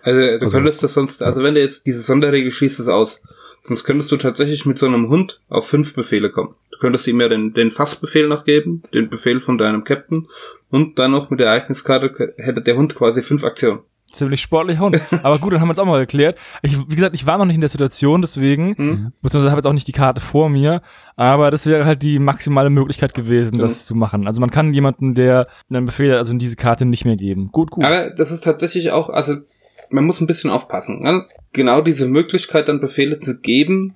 also 0.01 0.19
du 0.19 0.39
Also- 0.41 0.57
könntest 0.57 0.81
das 0.83 0.95
sonst, 0.95 1.21
also 1.21 1.43
wenn 1.43 1.53
du 1.53 1.61
jetzt 1.61 1.85
diese 1.85 2.01
Sonderregel 2.01 2.51
schließt 2.51 2.79
es 2.79 2.87
aus. 2.89 3.21
Sonst 3.63 3.83
könntest 3.83 4.11
du 4.11 4.17
tatsächlich 4.17 4.65
mit 4.65 4.79
so 4.79 4.87
einem 4.87 5.09
Hund 5.09 5.41
auf 5.49 5.67
fünf 5.67 5.93
Befehle 5.93 6.31
kommen. 6.31 6.55
Du 6.71 6.79
könntest 6.79 7.05
ihm 7.07 7.19
ja 7.21 7.27
den, 7.29 7.53
den 7.53 7.71
Fassbefehl 7.71 8.27
noch 8.27 8.45
geben, 8.45 8.81
den 8.93 9.09
Befehl 9.09 9.41
von 9.41 9.57
deinem 9.59 9.83
Captain 9.83 10.27
und 10.71 10.97
dann 10.97 11.11
noch 11.11 11.29
mit 11.29 11.39
der 11.41 11.47
Ereigniskarte 11.47 12.33
hätte 12.37 12.61
der 12.61 12.77
Hund 12.77 12.95
quasi 12.95 13.21
fünf 13.21 13.43
Aktionen. 13.43 13.79
Ziemlich 14.11 14.41
sportlich 14.41 14.79
Hund. 14.79 14.99
Aber 15.23 15.37
gut, 15.37 15.53
dann 15.53 15.61
haben 15.61 15.67
wir 15.67 15.73
es 15.73 15.79
auch 15.79 15.85
mal 15.85 15.99
geklärt. 15.99 16.37
Ich, 16.61 16.77
wie 16.89 16.95
gesagt, 16.95 17.15
ich 17.15 17.25
war 17.25 17.37
noch 17.37 17.45
nicht 17.45 17.55
in 17.55 17.61
der 17.61 17.69
Situation, 17.69 18.21
deswegen, 18.21 18.75
Mhm. 18.77 19.11
beziehungsweise 19.21 19.51
habe 19.51 19.59
jetzt 19.59 19.67
auch 19.67 19.73
nicht 19.73 19.87
die 19.87 19.91
Karte 19.93 20.21
vor 20.21 20.49
mir, 20.49 20.81
aber 21.15 21.51
das 21.51 21.65
wäre 21.65 21.85
halt 21.85 22.01
die 22.01 22.19
maximale 22.19 22.69
Möglichkeit 22.69 23.13
gewesen, 23.13 23.53
Genau. 23.53 23.63
das 23.63 23.85
zu 23.85 23.95
machen. 23.95 24.27
Also 24.27 24.41
man 24.41 24.51
kann 24.51 24.73
jemanden, 24.73 25.13
der 25.15 25.47
einen 25.69 25.85
Befehl, 25.85 26.13
also 26.15 26.33
diese 26.33 26.55
Karte 26.55 26.85
nicht 26.85 27.05
mehr 27.05 27.17
geben. 27.17 27.49
Gut, 27.51 27.71
gut. 27.71 27.83
Aber 27.83 28.09
das 28.09 28.31
ist 28.31 28.41
tatsächlich 28.41 28.91
auch, 28.91 29.09
also 29.09 29.35
man 29.89 30.05
muss 30.05 30.21
ein 30.21 30.27
bisschen 30.27 30.49
aufpassen. 30.49 31.01
Ne? 31.01 31.25
Genau 31.53 31.81
diese 31.81 32.07
Möglichkeit, 32.07 32.67
dann 32.67 32.79
Befehle 32.79 33.19
zu 33.19 33.39
geben, 33.39 33.93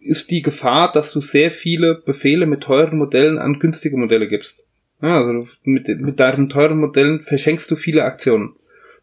ist 0.00 0.30
die 0.30 0.42
Gefahr, 0.42 0.90
dass 0.92 1.12
du 1.12 1.20
sehr 1.20 1.50
viele 1.50 1.94
Befehle 1.94 2.46
mit 2.46 2.62
teuren 2.62 2.98
Modellen 2.98 3.38
an 3.38 3.58
günstige 3.58 3.96
Modelle 3.96 4.28
gibst. 4.28 4.62
Ja, 5.00 5.20
also 5.24 5.48
mit, 5.64 5.88
mit 5.88 6.20
deinen 6.20 6.48
teuren 6.48 6.78
Modellen 6.78 7.20
verschenkst 7.22 7.70
du 7.70 7.76
viele 7.76 8.04
Aktionen, 8.04 8.54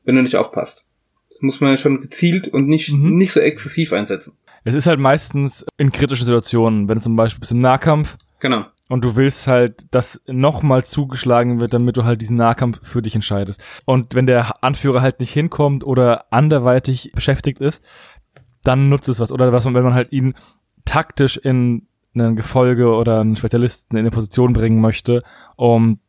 wenn 0.09 0.15
du 0.15 0.23
nicht 0.23 0.35
aufpasst. 0.35 0.85
Das 1.29 1.37
muss 1.41 1.61
man 1.61 1.69
ja 1.69 1.77
schon 1.77 2.01
gezielt 2.01 2.47
und 2.47 2.67
nicht, 2.67 2.91
Mhm. 2.91 3.15
nicht 3.15 3.31
so 3.31 3.39
exzessiv 3.39 3.93
einsetzen. 3.93 4.33
Es 4.63 4.73
ist 4.73 4.87
halt 4.87 4.99
meistens 4.99 5.63
in 5.77 5.91
kritischen 5.91 6.25
Situationen, 6.25 6.87
wenn 6.87 6.95
du 6.95 7.01
zum 7.03 7.15
Beispiel 7.15 7.39
bist 7.41 7.51
im 7.51 7.61
Nahkampf 7.61 8.17
Genau. 8.39 8.65
und 8.89 9.05
du 9.05 9.15
willst 9.15 9.45
halt, 9.45 9.85
dass 9.91 10.19
nochmal 10.25 10.83
zugeschlagen 10.83 11.59
wird, 11.59 11.73
damit 11.75 11.95
du 11.95 12.05
halt 12.05 12.21
diesen 12.21 12.37
Nahkampf 12.37 12.79
für 12.81 13.03
dich 13.03 13.13
entscheidest. 13.13 13.61
Und 13.85 14.15
wenn 14.15 14.25
der 14.25 14.63
Anführer 14.63 15.03
halt 15.03 15.19
nicht 15.19 15.31
hinkommt 15.31 15.85
oder 15.85 16.25
anderweitig 16.33 17.11
beschäftigt 17.13 17.61
ist, 17.61 17.83
dann 18.63 18.89
nutzt 18.89 19.07
es 19.09 19.19
was. 19.19 19.31
Oder 19.31 19.53
was 19.53 19.63
man, 19.65 19.75
wenn 19.75 19.83
man 19.83 19.93
halt 19.93 20.11
ihn 20.11 20.33
taktisch 20.85 21.37
in 21.37 21.85
ein 22.15 22.35
Gefolge 22.35 22.89
oder 22.95 23.21
einen 23.21 23.35
Spezialisten 23.35 23.95
in 23.95 23.99
eine 24.01 24.11
Position 24.11 24.53
bringen 24.53 24.81
möchte, 24.81 25.21
um 25.55 25.99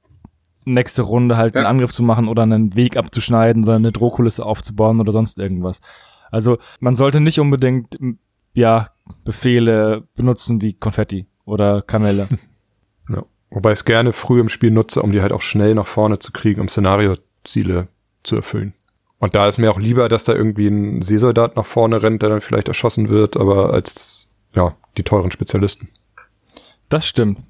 nächste 0.73 1.03
Runde 1.03 1.37
halt 1.37 1.57
einen 1.57 1.65
Ja. 1.65 1.71
Angriff 1.71 1.93
zu 1.93 2.03
machen 2.03 2.29
oder 2.29 2.43
einen 2.43 2.75
Weg 2.77 2.97
abzuschneiden 2.97 3.65
oder 3.65 3.77
eine 3.77 3.93
Drohkulisse 3.93 4.45
aufzubauen 4.45 5.01
oder 5.01 5.13
sonst 5.13 5.39
irgendwas. 5.39 5.81
Also 6.31 6.59
man 6.81 6.97
sollte 6.97 7.21
nicht 7.21 7.41
unbedingt 7.41 7.99
ja 8.55 8.89
Befehle 9.25 10.05
benutzen 10.15 10.61
wie 10.61 10.73
Konfetti 10.75 11.27
oder 11.45 11.83
Kamelle. 11.83 12.29
Ja. 13.09 13.25
Wobei 13.51 13.73
ich 13.73 13.81
es 13.81 13.85
gerne 13.85 14.13
früh 14.13 14.39
im 14.39 14.49
Spiel 14.49 14.71
nutze, 14.71 15.03
um 15.03 15.11
die 15.11 15.21
halt 15.21 15.33
auch 15.33 15.41
schnell 15.41 15.75
nach 15.75 15.89
vorne 15.89 16.21
zu 16.21 16.31
kriegen, 16.31 16.61
um 16.61 16.69
Szenarioziele 16.69 17.89
zu 18.23 18.37
erfüllen. 18.37 18.73
Und 19.19 19.35
da 19.35 19.49
ist 19.49 19.59
mir 19.59 19.73
auch 19.73 19.81
lieber, 19.81 20.09
dass 20.09 20.23
da 20.23 20.33
irgendwie 20.33 20.69
ein 20.69 21.03
Seesoldat 21.03 21.57
nach 21.57 21.67
vorne 21.67 22.03
rennt, 22.05 22.23
der 22.23 22.29
dann 22.29 22.41
vielleicht 22.41 22.69
erschossen 22.69 23.09
wird, 23.09 23.37
aber 23.37 23.73
als 23.73 24.29
ja, 24.55 24.77
die 24.97 25.03
teuren 25.03 25.33
Spezialisten. 25.33 25.89
Das 26.89 27.05
stimmt. 27.05 27.41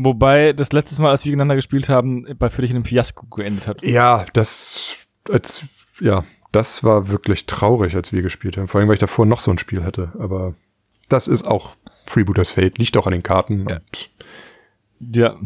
Wobei 0.00 0.52
das 0.52 0.72
letztes 0.72 1.00
Mal, 1.00 1.10
als 1.10 1.24
wir 1.24 1.30
gegeneinander 1.30 1.56
gespielt 1.56 1.88
haben, 1.88 2.24
bei 2.38 2.48
für 2.50 2.62
dich 2.62 2.70
in 2.70 2.76
einem 2.76 2.84
Fiasko 2.84 3.26
geendet 3.26 3.66
hat. 3.66 3.84
Ja, 3.84 4.24
das 4.32 5.08
als 5.28 5.64
ja, 6.00 6.24
das 6.52 6.84
war 6.84 7.08
wirklich 7.08 7.46
traurig, 7.46 7.96
als 7.96 8.12
wir 8.12 8.22
gespielt 8.22 8.56
haben. 8.56 8.68
Vor 8.68 8.78
allem, 8.80 8.88
weil 8.88 8.94
ich 8.94 9.00
davor 9.00 9.26
noch 9.26 9.40
so 9.40 9.50
ein 9.50 9.58
Spiel 9.58 9.82
hatte. 9.82 10.12
Aber 10.20 10.54
das 11.08 11.26
ist 11.26 11.44
auch 11.44 11.74
Freebooters 12.06 12.52
Fate, 12.52 12.78
liegt 12.78 12.96
auch 12.96 13.06
an 13.06 13.12
den 13.12 13.24
Karten. 13.24 13.68
Ja. 13.68 13.76
Und, 13.76 14.10
Ja, 15.16 15.36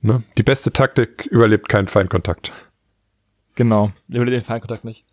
ne, 0.00 0.22
die 0.36 0.42
beste 0.42 0.72
Taktik 0.72 1.26
überlebt 1.26 1.68
keinen 1.68 1.86
Feindkontakt. 1.88 2.52
genau. 3.54 3.92
Über 4.08 4.26
den 4.26 4.42
Feinkontakt 4.42 4.84
nicht. 4.84 5.04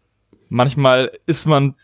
Manchmal 0.50 1.12
ist 1.28 1.46
man. 1.46 1.76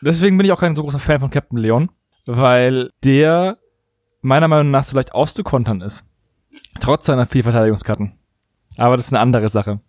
Deswegen 0.00 0.36
bin 0.36 0.46
ich 0.46 0.52
auch 0.52 0.60
kein 0.60 0.76
so 0.76 0.82
großer 0.84 0.98
Fan 1.00 1.20
von 1.20 1.30
Captain 1.30 1.58
Leon, 1.58 1.90
weil 2.26 2.90
der 3.04 3.58
meiner 4.22 4.48
Meinung 4.48 4.70
nach 4.70 4.84
so 4.84 4.96
leicht 4.96 5.14
auszukontern 5.14 5.80
ist. 5.82 6.04
Trotz 6.80 7.06
seiner 7.06 7.26
vier 7.26 7.44
Verteidigungskarten. 7.44 8.12
Aber 8.76 8.96
das 8.96 9.06
ist 9.06 9.12
eine 9.12 9.20
andere 9.20 9.48
Sache. 9.48 9.80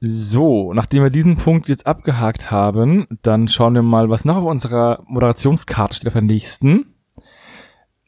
So, 0.00 0.72
nachdem 0.72 1.02
wir 1.02 1.10
diesen 1.10 1.36
Punkt 1.36 1.68
jetzt 1.68 1.86
abgehakt 1.86 2.50
haben, 2.50 3.06
dann 3.22 3.48
schauen 3.48 3.74
wir 3.74 3.82
mal, 3.82 4.08
was 4.08 4.24
noch 4.24 4.36
auf 4.36 4.44
unserer 4.44 5.02
Moderationskarte 5.06 5.96
steht 5.96 6.08
auf 6.08 6.14
der 6.14 6.22
nächsten. 6.22 6.94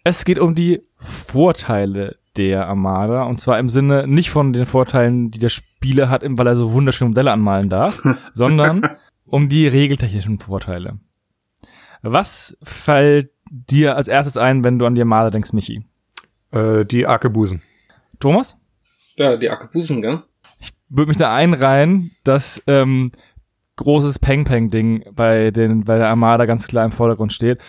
Es 0.04 0.24
geht 0.24 0.38
um 0.38 0.54
die 0.54 0.82
Vorteile 0.96 2.16
der 2.36 2.66
Armada 2.66 3.24
und 3.24 3.40
zwar 3.40 3.58
im 3.58 3.68
Sinne 3.68 4.06
nicht 4.06 4.30
von 4.30 4.54
den 4.54 4.64
Vorteilen, 4.64 5.30
die 5.30 5.38
der 5.38 5.50
Spieler 5.50 6.08
hat, 6.08 6.22
weil 6.24 6.46
er 6.46 6.56
so 6.56 6.72
wunderschöne 6.72 7.10
Modelle 7.10 7.32
anmalen 7.32 7.68
darf, 7.68 8.02
sondern 8.34 8.96
um 9.26 9.50
die 9.50 9.66
regeltechnischen 9.68 10.38
Vorteile. 10.38 10.98
Was 12.00 12.56
fällt 12.62 13.30
dir 13.52 13.96
als 13.96 14.08
erstes 14.08 14.36
ein, 14.36 14.64
wenn 14.64 14.78
du 14.78 14.86
an 14.86 14.94
die 14.94 15.02
Armada 15.02 15.30
denkst, 15.30 15.52
Michi? 15.52 15.84
Äh, 16.50 16.84
die 16.84 17.06
Arkebusen. 17.06 17.62
Thomas? 18.18 18.56
Ja, 19.16 19.36
die 19.36 19.50
Arkebusen, 19.50 20.00
gell? 20.00 20.22
würde 20.92 21.08
mich 21.08 21.16
da 21.16 21.34
einreihen, 21.34 22.12
dass 22.22 22.62
ähm, 22.66 23.10
großes 23.76 24.18
Peng-Peng-Ding 24.18 25.06
bei 25.14 25.50
den 25.50 25.84
bei 25.84 25.96
der 25.96 26.08
Armada 26.08 26.44
ganz 26.44 26.66
klar 26.68 26.84
im 26.84 26.92
Vordergrund 26.92 27.32
steht. 27.32 27.60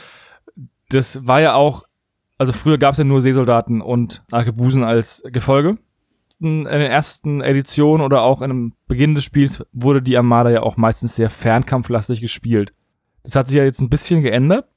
Das 0.90 1.26
war 1.26 1.40
ja 1.40 1.54
auch, 1.54 1.84
also 2.38 2.52
früher 2.52 2.78
gab 2.78 2.92
es 2.92 2.98
ja 2.98 3.06
nur 3.06 3.22
Seesoldaten 3.22 3.82
und 3.82 4.24
Arkebusen 4.32 4.84
als 4.84 5.24
Gefolge. 5.32 5.78
In 6.40 6.66
den 6.66 6.82
ersten 6.82 7.40
Editionen 7.40 8.06
oder 8.06 8.24
auch 8.24 8.42
in 8.42 8.50
dem 8.50 8.74
Beginn 8.88 9.16
des 9.16 9.24
Spiels 9.24 9.66
wurde 9.72 10.02
die 10.02 10.18
Armada 10.18 10.50
ja 10.50 10.62
auch 10.62 10.76
meistens 10.76 11.16
sehr 11.16 11.30
fernkampflastig 11.30 12.20
gespielt. 12.20 12.74
Das 13.24 13.38
hat 13.38 13.48
sich 13.48 13.56
ja 13.56 13.64
jetzt 13.64 13.80
ein 13.80 13.90
bisschen 13.90 14.22
geändert, 14.22 14.68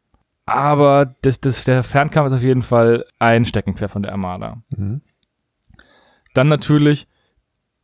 aber 0.46 1.14
das, 1.22 1.40
das, 1.40 1.64
der 1.64 1.82
Fernkampf 1.82 2.28
ist 2.28 2.37
auf 2.37 2.42
jeden 2.42 2.62
Fall 2.62 3.04
ein 3.18 3.44
Steckenpferd 3.44 3.90
von 3.90 4.02
der 4.02 4.12
Armada. 4.12 4.62
Mhm. 4.76 5.02
Dann 6.35 6.48
natürlich 6.48 7.09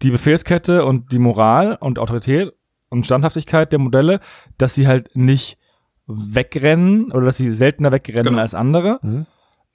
die 0.02 0.10
Befehlskette 0.10 0.84
und 0.84 1.12
die 1.12 1.18
Moral 1.18 1.76
und 1.80 1.98
Autorität 1.98 2.52
und 2.88 3.04
Standhaftigkeit 3.04 3.72
der 3.72 3.78
Modelle, 3.78 4.20
dass 4.58 4.74
sie 4.74 4.86
halt 4.86 5.14
nicht 5.16 5.58
wegrennen 6.06 7.10
oder 7.12 7.26
dass 7.26 7.36
sie 7.36 7.50
seltener 7.50 7.92
wegrennen 7.92 8.24
Genau. 8.32 8.40
als 8.40 8.54
andere. 8.54 8.98
Mhm. 9.02 9.26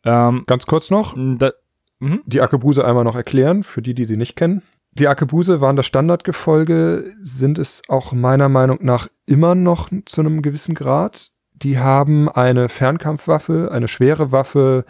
Ähm, 0.04 0.44
Ganz 0.48 0.66
kurz 0.66 0.90
noch, 0.90 1.16
da, 1.16 1.52
mhm. 2.00 2.22
die 2.26 2.42
Arkebuse 2.42 2.86
einmal 2.86 3.04
noch 3.04 3.16
erklären, 3.16 3.64
für 3.64 3.82
die, 3.82 3.94
die 3.94 4.06
sie 4.06 4.18
nicht 4.18 4.36
kennen. 4.36 4.62
Die 4.92 5.08
Arkebuse 5.08 5.62
waren 5.62 5.76
das 5.76 5.86
Standardgefolge, 5.86 7.16
sind 7.22 7.58
es 7.60 7.82
auch 7.88 8.14
meiner 8.14 8.50
Meinung 8.50 8.80
nach 8.82 9.08
immer 9.26 9.56
noch 9.56 9.90
zu 10.06 10.22
einem 10.22 10.42
gewissen 10.42 10.76
Grad. 10.76 11.32
Die 11.64 11.80
haben 11.80 12.30
eine 12.30 12.70
Fernkampfwaffe, 12.70 13.72
eine 13.72 13.88
schwere 13.88 14.32
Waffe 14.32 14.86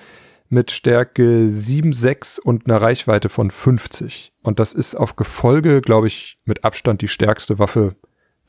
mit 0.49 0.71
Stärke 0.71 1.49
7, 1.49 1.93
6 1.93 2.39
und 2.39 2.67
einer 2.67 2.81
Reichweite 2.81 3.29
von 3.29 3.51
50. 3.51 4.33
Und 4.43 4.59
das 4.59 4.73
ist 4.73 4.95
auf 4.95 5.15
Gefolge, 5.15 5.79
glaube 5.79 6.07
ich, 6.07 6.37
mit 6.43 6.65
Abstand 6.65 7.01
die 7.01 7.07
stärkste 7.07 7.57
Waffe, 7.57 7.95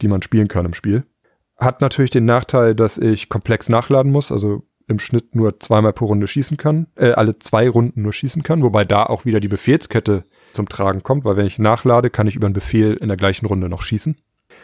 die 0.03 0.09
man 0.09 0.23
spielen 0.23 0.49
kann 0.49 0.67
im 0.67 0.75
Spiel. 0.75 1.05
Hat 1.59 1.81
natürlich 1.81 2.11
den 2.11 2.25
Nachteil, 2.25 2.75
dass 2.75 2.99
ich 2.99 3.29
komplex 3.29 3.69
nachladen 3.69 4.11
muss. 4.11 4.33
Also 4.33 4.65
im 4.89 4.99
Schnitt 4.99 5.37
nur 5.37 5.61
zweimal 5.61 5.93
pro 5.93 6.07
Runde 6.07 6.27
schießen 6.27 6.57
kann, 6.57 6.89
äh, 6.97 7.11
alle 7.11 7.39
zwei 7.39 7.69
Runden 7.69 8.03
nur 8.03 8.13
schießen 8.13 8.43
kann, 8.43 8.63
wobei 8.63 8.85
da 8.85 9.05
auch 9.05 9.27
wieder 9.27 9.39
die 9.39 9.49
Befehlskette 9.49 10.25
zum 10.53 10.69
Tragen 10.69 11.03
kommt, 11.03 11.25
weil 11.25 11.37
wenn 11.37 11.47
ich 11.47 11.59
nachlade, 11.59 12.11
kann 12.11 12.27
ich 12.27 12.37
über 12.37 12.47
einen 12.47 12.55
Befehl 12.55 12.95
in 12.95 13.09
der 13.09 13.19
gleichen 13.19 13.47
Runde 13.47 13.69
noch 13.69 13.83
schießen. 13.83 14.17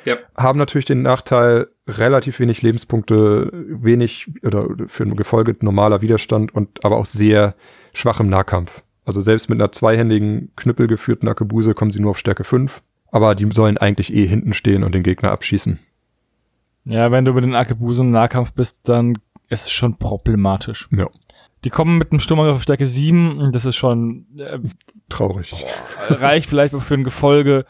Ja. 0.05 0.16
Haben 0.36 0.59
natürlich 0.59 0.84
den 0.84 1.02
Nachteil, 1.02 1.68
relativ 1.86 2.40
wenig 2.40 2.62
Lebenspunkte, 2.62 3.50
wenig 3.52 4.30
oder 4.42 4.68
für 4.86 5.05
ein 5.05 5.16
Gefolge 5.16 5.57
normaler 5.61 6.00
Widerstand 6.02 6.55
und 6.55 6.84
aber 6.84 6.96
auch 6.96 7.07
sehr 7.07 7.55
schwach 7.92 8.20
im 8.20 8.28
Nahkampf. 8.28 8.82
Also 9.05 9.20
selbst 9.20 9.50
mit 9.50 9.61
einer 9.61 9.72
zweihändigen 9.72 10.50
Knüppel 10.57 10.86
geführten 10.86 11.28
Akebuse 11.28 11.74
kommen 11.74 11.90
sie 11.90 12.00
nur 12.00 12.12
auf 12.12 12.18
Stärke 12.18 12.44
5, 12.44 12.82
aber 13.11 13.34
die 13.34 13.48
sollen 13.52 13.76
eigentlich 13.78 14.14
eh 14.14 14.26
hinten 14.26 14.55
stehen 14.55 14.82
und 14.82 14.94
den 14.94 15.02
Gegner 15.02 15.30
abschießen. 15.30 15.78
Ja, 16.86 17.11
wenn 17.11 17.24
du 17.24 17.32
mit 17.32 17.44
den 17.44 17.55
Akebuse 17.55 18.02
im 18.02 18.11
Nahkampf 18.11 18.52
bist, 18.52 18.88
dann 18.88 19.18
ist 19.48 19.66
es 19.66 19.72
schon 19.72 19.96
problematisch. 19.98 20.88
Ja, 20.90 21.09
Die 21.64 21.70
kommen 21.70 21.98
mit 21.98 22.12
einem 22.12 22.20
Sturmangriff 22.20 22.57
auf 22.57 22.62
Stärke 22.62 22.86
7, 22.86 23.38
und 23.38 23.55
das 23.55 23.64
ist 23.64 23.76
schon 23.76 24.26
äh, 24.38 24.59
traurig. 25.09 25.64
reicht 26.09 26.48
vielleicht 26.48 26.74
für 26.74 26.94
ein 26.94 27.05
Gefolge. 27.05 27.64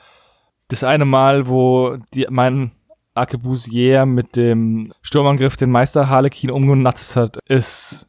Das 0.68 0.84
eine 0.84 1.04
Mal, 1.04 1.48
wo 1.48 1.96
die, 2.14 2.26
mein 2.30 2.72
Arkebusier 3.14 4.06
mit 4.06 4.36
dem 4.36 4.92
Sturmangriff 5.02 5.56
den 5.56 5.70
Meister 5.70 6.08
Harlekin 6.08 6.50
umgenatzt 6.50 7.16
hat, 7.16 7.38
ist 7.46 8.08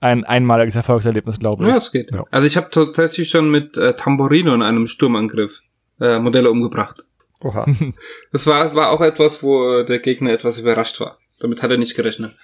ein 0.00 0.24
einmaliges 0.24 0.76
Erfolgserlebnis, 0.76 1.38
glaube 1.38 1.64
ich. 1.64 1.70
Ja, 1.70 1.76
es 1.76 1.90
geht. 1.90 2.12
Ja. 2.12 2.24
Also 2.30 2.46
ich 2.46 2.56
habe 2.56 2.70
tatsächlich 2.70 3.28
schon 3.28 3.50
mit 3.50 3.76
äh, 3.76 3.94
Tamborino 3.94 4.54
in 4.54 4.62
einem 4.62 4.86
Sturmangriff 4.86 5.62
äh, 6.00 6.18
Modelle 6.18 6.50
umgebracht. 6.50 7.04
Oha. 7.40 7.66
Das 8.32 8.46
war, 8.46 8.74
war 8.74 8.90
auch 8.90 9.00
etwas, 9.00 9.42
wo 9.42 9.80
äh, 9.80 9.86
der 9.86 9.98
Gegner 9.98 10.30
etwas 10.30 10.58
überrascht 10.58 11.00
war. 11.00 11.18
Damit 11.40 11.62
hat 11.62 11.70
er 11.70 11.78
nicht 11.78 11.96
gerechnet. 11.96 12.34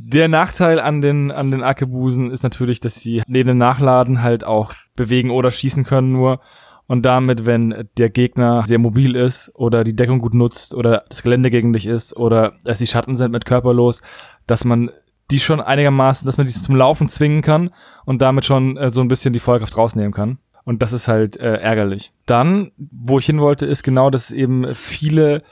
Der 0.00 0.28
Nachteil 0.28 0.78
an 0.78 1.00
den, 1.00 1.32
an 1.32 1.50
den 1.50 1.62
Arkebusen 1.62 2.30
ist 2.30 2.44
natürlich, 2.44 2.78
dass 2.78 3.00
sie 3.00 3.22
neben 3.26 3.48
dem 3.48 3.56
Nachladen 3.56 4.22
halt 4.22 4.44
auch 4.44 4.74
bewegen 4.94 5.30
oder 5.30 5.50
schießen 5.50 5.84
können 5.84 6.12
nur. 6.12 6.40
Und 6.88 7.02
damit, 7.02 7.44
wenn 7.46 7.88
der 7.98 8.08
Gegner 8.08 8.64
sehr 8.66 8.78
mobil 8.78 9.14
ist 9.14 9.52
oder 9.54 9.84
die 9.84 9.94
Deckung 9.94 10.20
gut 10.20 10.34
nutzt 10.34 10.74
oder 10.74 11.04
das 11.10 11.22
Gelände 11.22 11.50
gegen 11.50 11.72
dich 11.74 11.86
ist 11.86 12.16
oder 12.16 12.54
es 12.64 12.78
die 12.78 12.86
Schatten 12.86 13.14
sind 13.14 13.30
mit 13.30 13.44
körperlos, 13.44 14.00
dass 14.46 14.64
man 14.64 14.90
die 15.30 15.38
schon 15.38 15.60
einigermaßen, 15.60 16.24
dass 16.24 16.38
man 16.38 16.46
die 16.46 16.52
zum 16.54 16.74
Laufen 16.74 17.10
zwingen 17.10 17.42
kann 17.42 17.70
und 18.06 18.22
damit 18.22 18.46
schon 18.46 18.78
äh, 18.78 18.90
so 18.90 19.02
ein 19.02 19.08
bisschen 19.08 19.34
die 19.34 19.38
Feuerkraft 19.38 19.76
rausnehmen 19.76 20.12
kann. 20.12 20.38
Und 20.64 20.82
das 20.82 20.94
ist 20.94 21.08
halt 21.08 21.36
äh, 21.36 21.56
ärgerlich. 21.56 22.12
Dann, 22.24 22.72
wo 22.78 23.18
ich 23.18 23.26
hin 23.26 23.40
wollte, 23.40 23.66
ist 23.66 23.82
genau, 23.82 24.08
dass 24.08 24.24
es 24.24 24.30
eben 24.30 24.74
viele 24.74 25.42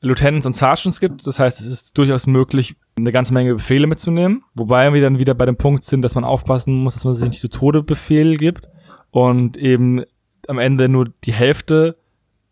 Lieutenants 0.00 0.46
und 0.46 0.52
Sergeants 0.52 1.00
gibt. 1.00 1.26
Das 1.26 1.40
heißt, 1.40 1.60
es 1.60 1.66
ist 1.66 1.98
durchaus 1.98 2.28
möglich, 2.28 2.76
eine 2.96 3.12
ganze 3.12 3.34
Menge 3.34 3.54
Befehle 3.54 3.88
mitzunehmen. 3.88 4.44
Wobei 4.54 4.92
wir 4.92 5.02
dann 5.02 5.18
wieder 5.18 5.34
bei 5.34 5.46
dem 5.46 5.56
Punkt 5.56 5.82
sind, 5.82 6.02
dass 6.02 6.14
man 6.14 6.24
aufpassen 6.24 6.74
muss, 6.74 6.94
dass 6.94 7.04
man 7.04 7.14
sich 7.14 7.28
nicht 7.28 7.40
zu 7.40 7.48
Tode 7.48 7.82
Befehl 7.82 8.36
gibt 8.36 8.68
und 9.10 9.56
eben 9.56 10.04
am 10.48 10.58
Ende 10.58 10.88
nur 10.88 11.08
die 11.24 11.32
Hälfte 11.32 11.96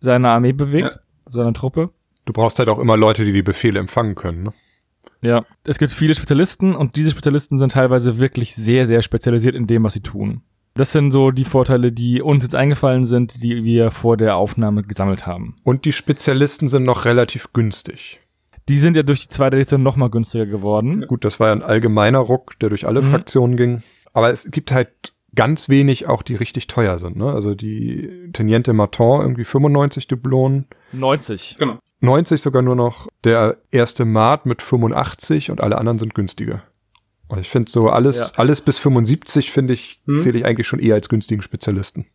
seiner 0.00 0.30
Armee 0.30 0.52
bewegt, 0.52 0.98
seiner 1.26 1.52
Truppe. 1.52 1.90
Du 2.24 2.32
brauchst 2.32 2.58
halt 2.58 2.68
auch 2.68 2.78
immer 2.78 2.96
Leute, 2.96 3.24
die 3.24 3.32
die 3.32 3.42
Befehle 3.42 3.78
empfangen 3.80 4.14
können. 4.14 4.44
Ne? 4.44 4.52
Ja, 5.22 5.44
es 5.64 5.78
gibt 5.78 5.92
viele 5.92 6.14
Spezialisten 6.14 6.74
und 6.74 6.96
diese 6.96 7.10
Spezialisten 7.10 7.58
sind 7.58 7.72
teilweise 7.72 8.18
wirklich 8.18 8.54
sehr, 8.54 8.84
sehr 8.86 9.00
spezialisiert 9.02 9.54
in 9.54 9.66
dem, 9.66 9.84
was 9.84 9.94
sie 9.94 10.00
tun. 10.02 10.42
Das 10.74 10.92
sind 10.92 11.12
so 11.12 11.30
die 11.30 11.44
Vorteile, 11.44 11.92
die 11.92 12.20
uns 12.20 12.42
jetzt 12.44 12.56
eingefallen 12.56 13.04
sind, 13.04 13.42
die 13.42 13.62
wir 13.64 13.90
vor 13.90 14.16
der 14.16 14.36
Aufnahme 14.36 14.82
gesammelt 14.82 15.26
haben. 15.26 15.56
Und 15.62 15.84
die 15.84 15.92
Spezialisten 15.92 16.68
sind 16.68 16.82
noch 16.82 17.04
relativ 17.04 17.52
günstig. 17.52 18.20
Die 18.68 18.76
sind 18.78 18.96
ja 18.96 19.02
durch 19.02 19.22
die 19.22 19.28
zweite 19.28 19.56
Edition 19.56 19.82
noch 19.82 19.96
mal 19.96 20.10
günstiger 20.10 20.46
geworden. 20.46 21.06
Gut, 21.06 21.24
das 21.24 21.38
war 21.38 21.46
ja 21.48 21.52
ein 21.52 21.62
allgemeiner 21.62 22.18
Ruck, 22.18 22.58
der 22.58 22.70
durch 22.70 22.86
alle 22.86 23.02
Mhm. 23.02 23.10
Fraktionen 23.10 23.56
ging. 23.56 23.82
Aber 24.12 24.30
es 24.30 24.50
gibt 24.50 24.72
halt 24.72 25.13
ganz 25.34 25.68
wenig 25.68 26.06
auch, 26.06 26.22
die 26.22 26.34
richtig 26.34 26.66
teuer 26.66 26.98
sind. 26.98 27.16
Ne? 27.16 27.30
Also 27.32 27.54
die 27.54 28.30
Teniente 28.32 28.72
Maton 28.72 29.20
irgendwie 29.22 29.44
95 29.44 30.06
Dublonen, 30.06 30.66
90. 30.92 31.56
Genau. 31.58 31.78
90 32.00 32.40
sogar 32.42 32.62
nur 32.62 32.76
noch. 32.76 33.08
Der 33.24 33.56
erste 33.70 34.04
Mart 34.04 34.44
mit 34.46 34.60
85 34.62 35.50
und 35.50 35.60
alle 35.60 35.78
anderen 35.78 35.98
sind 35.98 36.14
günstiger. 36.14 36.62
Und 37.28 37.38
ich 37.38 37.48
finde 37.48 37.70
so 37.70 37.88
alles, 37.88 38.18
Ja. 38.18 38.26
alles 38.36 38.60
bis 38.60 38.78
75 38.78 39.50
finde 39.50 39.72
ich, 39.72 40.00
Hm. 40.06 40.20
zähle 40.20 40.38
ich 40.38 40.44
eigentlich 40.44 40.66
schon 40.66 40.78
eher 40.80 40.94
als 40.94 41.08
günstigen 41.08 41.42
Spezialisten. 41.42 42.06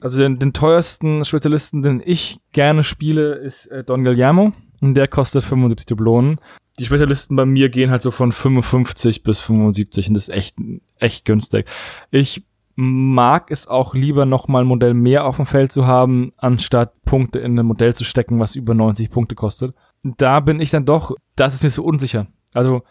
Also 0.00 0.18
den, 0.18 0.38
den 0.38 0.52
teuersten 0.52 1.24
Spezialisten, 1.24 1.82
den 1.82 2.02
ich 2.04 2.36
gerne 2.52 2.84
spiele, 2.84 3.34
ist 3.34 3.66
äh, 3.66 3.82
Don 3.82 4.04
Guillermo. 4.04 4.52
Und 4.80 4.94
der 4.94 5.08
kostet 5.08 5.42
75 5.44 5.86
Dublonen. 5.86 6.38
Die 6.78 6.84
Spezialisten 6.84 7.36
bei 7.36 7.46
mir 7.46 7.70
gehen 7.70 7.90
halt 7.90 8.02
so 8.02 8.10
von 8.10 8.32
55 8.32 9.22
bis 9.22 9.40
75 9.40 10.08
und 10.08 10.14
das 10.14 10.24
ist 10.28 10.34
echt, 10.34 10.56
echt 10.98 11.24
günstig. 11.24 11.66
Ich 12.10 12.44
mag 12.76 13.50
es 13.50 13.68
auch 13.68 13.94
lieber 13.94 14.26
noch 14.26 14.48
mal 14.48 14.62
ein 14.62 14.66
Modell 14.66 14.94
mehr 14.94 15.26
auf 15.26 15.36
dem 15.36 15.46
Feld 15.46 15.72
zu 15.72 15.86
haben, 15.86 16.32
anstatt 16.36 17.04
Punkte 17.04 17.38
in 17.38 17.58
ein 17.58 17.66
Modell 17.66 17.94
zu 17.94 18.04
stecken, 18.04 18.40
was 18.40 18.56
über 18.56 18.74
90 18.74 19.10
Punkte 19.10 19.34
kostet. 19.34 19.74
Da 20.02 20.40
bin 20.40 20.60
ich 20.60 20.70
dann 20.70 20.84
doch, 20.84 21.14
das 21.36 21.54
ist 21.54 21.62
mir 21.62 21.70
so 21.70 21.84
unsicher. 21.84 22.26
Also 22.52 22.82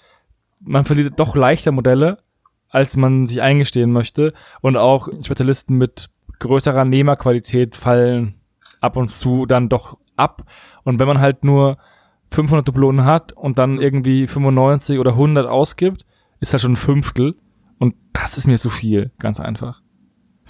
man 0.59 0.85
verliert 0.85 1.19
doch 1.19 1.35
leichter 1.35 1.71
Modelle, 1.71 2.19
als 2.69 2.97
man 2.97 3.27
sich 3.27 3.41
eingestehen 3.41 3.91
möchte. 3.91 4.33
Und 4.61 4.77
auch 4.77 5.09
Spezialisten 5.23 5.77
mit 5.77 6.09
größerer 6.39 6.85
Nehmerqualität 6.85 7.75
fallen 7.75 8.35
ab 8.79 8.97
und 8.97 9.09
zu 9.09 9.45
dann 9.45 9.69
doch 9.69 9.97
ab. 10.15 10.43
Und 10.83 10.99
wenn 10.99 11.07
man 11.07 11.19
halt 11.19 11.43
nur 11.43 11.77
500 12.31 12.67
Dublonen 12.67 13.05
hat 13.05 13.31
und 13.33 13.59
dann 13.59 13.79
irgendwie 13.79 14.27
95 14.27 14.99
oder 14.99 15.11
100 15.11 15.47
ausgibt, 15.47 16.05
ist 16.39 16.53
halt 16.53 16.61
schon 16.61 16.73
ein 16.73 16.77
Fünftel. 16.77 17.35
Und 17.79 17.95
das 18.13 18.37
ist 18.37 18.47
mir 18.47 18.57
zu 18.57 18.69
viel, 18.69 19.11
ganz 19.19 19.39
einfach. 19.39 19.81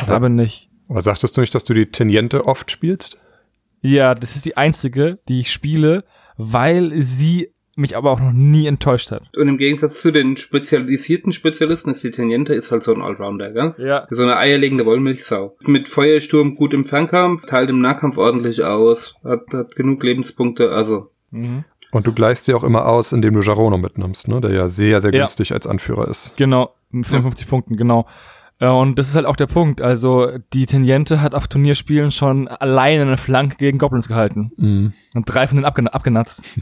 Da 0.07 0.19
bin 0.19 0.37
ich. 0.39 0.69
Aber 0.89 1.01
sagtest 1.01 1.37
du 1.37 1.41
nicht, 1.41 1.55
dass 1.55 1.63
du 1.63 1.73
die 1.73 1.87
Teniente 1.87 2.45
oft 2.45 2.69
spielst? 2.71 3.17
Ja, 3.81 4.15
das 4.15 4.35
ist 4.35 4.45
die 4.45 4.57
einzige, 4.57 5.19
die 5.27 5.39
ich 5.39 5.51
spiele, 5.51 6.03
weil 6.37 6.91
sie 7.01 7.49
mich 7.75 7.97
aber 7.97 8.11
auch 8.11 8.19
noch 8.19 8.31
nie 8.31 8.67
enttäuscht 8.67 9.11
hat. 9.11 9.23
Und 9.35 9.47
im 9.47 9.57
Gegensatz 9.57 10.01
zu 10.01 10.11
den 10.11 10.37
spezialisierten 10.37 11.31
Spezialisten 11.31 11.89
ist 11.89 12.03
die 12.03 12.11
Teniente 12.11 12.53
ist 12.53 12.71
halt 12.71 12.83
so 12.83 12.93
ein 12.93 13.01
Allrounder, 13.01 13.51
gell? 13.51 13.73
Ja. 13.79 14.05
So 14.11 14.21
eine 14.23 14.37
eierlegende 14.37 14.85
Wollmilchsau. 14.85 15.57
Mit 15.61 15.89
Feuersturm 15.89 16.53
gut 16.53 16.73
im 16.73 16.85
Fernkampf, 16.85 17.45
teilt 17.45 17.69
im 17.71 17.81
Nahkampf 17.81 18.17
ordentlich 18.17 18.63
aus, 18.63 19.15
hat, 19.23 19.41
hat 19.51 19.75
genug 19.75 20.03
Lebenspunkte, 20.03 20.71
also. 20.71 21.09
Mhm. 21.31 21.63
Und 21.91 22.07
du 22.07 22.13
gleichst 22.13 22.45
sie 22.45 22.53
auch 22.53 22.63
immer 22.63 22.87
aus, 22.87 23.11
indem 23.11 23.33
du 23.33 23.41
Jarono 23.41 23.77
mitnimmst, 23.77 24.27
ne? 24.27 24.39
der 24.41 24.51
ja 24.51 24.69
sehr, 24.69 25.01
sehr 25.01 25.13
Ja. 25.13 25.19
günstig 25.21 25.51
als 25.53 25.65
Anführer 25.67 26.07
ist. 26.07 26.35
Genau, 26.37 26.73
mit 26.93 27.05
55 27.07 27.47
Punkten, 27.47 27.75
genau. 27.77 28.07
Äh, 28.59 28.67
Und 28.67 28.99
das 28.99 29.09
ist 29.09 29.15
halt 29.15 29.25
auch 29.25 29.35
der 29.35 29.47
Punkt. 29.47 29.81
Also 29.81 30.29
die 30.53 30.65
Teniente 30.65 31.21
hat 31.21 31.33
auf 31.35 31.47
Turnierspielen 31.47 32.11
schon 32.11 32.47
alleine 32.47 33.01
eine 33.03 33.17
Flanke 33.17 33.57
gegen 33.57 33.77
Goblins 33.79 34.07
gehalten. 34.07 34.51
Mhm. 34.57 34.93
Und 35.15 35.23
drei 35.25 35.47
von 35.47 35.57
denen 35.57 35.65
abgen 35.65 35.87
abgenatzt. 35.87 36.43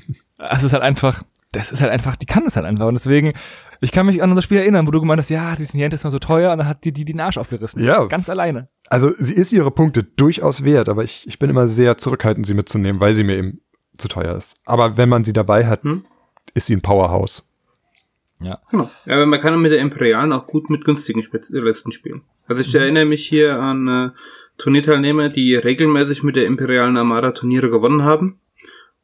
Es 0.49 0.63
ist 0.63 0.73
halt 0.73 0.81
einfach, 0.81 1.21
das 1.51 1.71
ist 1.71 1.81
halt 1.81 1.91
einfach, 1.91 2.15
die 2.15 2.25
kann 2.25 2.43
das 2.45 2.55
halt 2.55 2.65
einfach. 2.65 2.87
Und 2.87 2.95
deswegen, 2.95 3.33
ich 3.79 3.91
kann 3.91 4.07
mich 4.07 4.23
an 4.23 4.31
unser 4.31 4.41
Spiel 4.41 4.57
erinnern, 4.57 4.87
wo 4.87 4.91
du 4.91 4.99
gemeint 4.99 5.19
hast, 5.19 5.29
ja, 5.29 5.55
die 5.55 5.67
Teniente 5.67 5.93
ist 5.93 6.03
mal 6.03 6.09
so 6.09 6.17
teuer 6.17 6.51
und 6.51 6.57
dann 6.57 6.67
hat 6.67 6.83
die 6.83 6.91
die 6.91 7.05
den 7.05 7.19
Arsch 7.19 7.37
aufgerissen. 7.37 7.83
Ja. 7.83 8.05
Ganz 8.05 8.27
alleine. 8.27 8.67
Also 8.89 9.11
sie 9.15 9.35
ist 9.35 9.51
ihre 9.51 9.69
Punkte 9.69 10.03
durchaus 10.03 10.63
wert, 10.63 10.89
aber 10.89 11.03
ich, 11.03 11.27
ich 11.27 11.37
bin 11.37 11.51
immer 11.51 11.67
sehr 11.67 11.97
zurückhaltend, 11.97 12.47
sie 12.47 12.55
mitzunehmen, 12.55 12.99
weil 12.99 13.13
sie 13.13 13.23
mir 13.23 13.35
eben 13.37 13.59
zu 13.99 14.07
teuer 14.07 14.35
ist. 14.35 14.55
Aber 14.65 14.97
wenn 14.97 15.09
man 15.09 15.23
sie 15.23 15.33
dabei 15.33 15.67
hat, 15.67 15.83
Hm? 15.83 16.05
ist 16.55 16.65
sie 16.65 16.75
ein 16.75 16.81
Powerhouse. 16.81 17.47
Genau. 18.71 18.89
Ja, 19.05 19.15
aber 19.15 19.25
man 19.25 19.39
kann 19.39 19.59
mit 19.61 19.71
der 19.71 19.79
Imperialen 19.79 20.33
auch 20.33 20.47
gut 20.47 20.69
mit 20.69 20.85
günstigen 20.85 21.23
Spezialisten 21.23 21.91
spielen. 21.91 22.23
Also 22.47 22.61
ich 22.61 22.73
erinnere 22.73 23.05
mich 23.05 23.27
hier 23.27 23.59
an 23.59 23.87
äh, 23.87 24.09
Turnierteilnehmer, 24.57 25.29
die 25.29 25.55
regelmäßig 25.55 26.23
mit 26.23 26.35
der 26.35 26.45
Imperialen 26.45 26.97
Armada 26.97 27.31
Turniere 27.31 27.69
gewonnen 27.69 28.03
haben. 28.03 28.37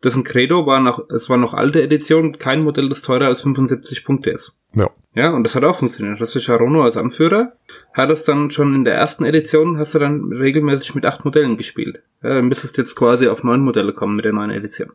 Dessen 0.04 0.24
Credo 0.24 0.68
war 0.68 0.80
noch, 0.80 1.10
es 1.10 1.30
war 1.30 1.38
noch 1.38 1.56
alte 1.56 1.82
Edition, 1.82 2.38
kein 2.38 2.64
Modell, 2.64 2.88
das 2.90 3.02
teurer 3.02 3.26
als 3.26 3.42
75 3.42 4.06
Punkte 4.06 4.30
ist. 4.30 4.56
Ja. 4.76 4.90
Ja, 5.16 5.32
und 5.32 5.44
das 5.44 5.56
hat 5.56 5.64
auch 5.64 5.76
funktioniert. 5.76 6.22
Das 6.22 6.36
ist 6.36 6.46
Charono 6.46 6.84
als 6.84 6.98
Anführer. 6.98 7.54
Hat 7.94 8.12
es 8.12 8.24
dann 8.24 8.52
schon 8.52 8.76
in 8.76 8.86
der 8.86 8.94
ersten 8.94 9.26
Edition, 9.26 9.80
hast 9.80 9.96
du 9.96 10.00
dann 10.00 10.32
regelmäßig 10.32 10.94
mit 10.94 11.06
acht 11.06 11.26
Modellen 11.26 11.58
gespielt. 11.58 12.04
Ja, 12.22 12.36
dann 12.36 12.48
müsstest 12.48 12.78
du 12.78 12.82
jetzt 12.82 12.96
quasi 12.96 13.28
auf 13.28 13.44
neun 13.44 13.62
Modelle 13.62 13.94
kommen 13.94 14.16
mit 14.16 14.26
der 14.26 14.34
neuen 14.34 14.52
Edition. 14.52 14.92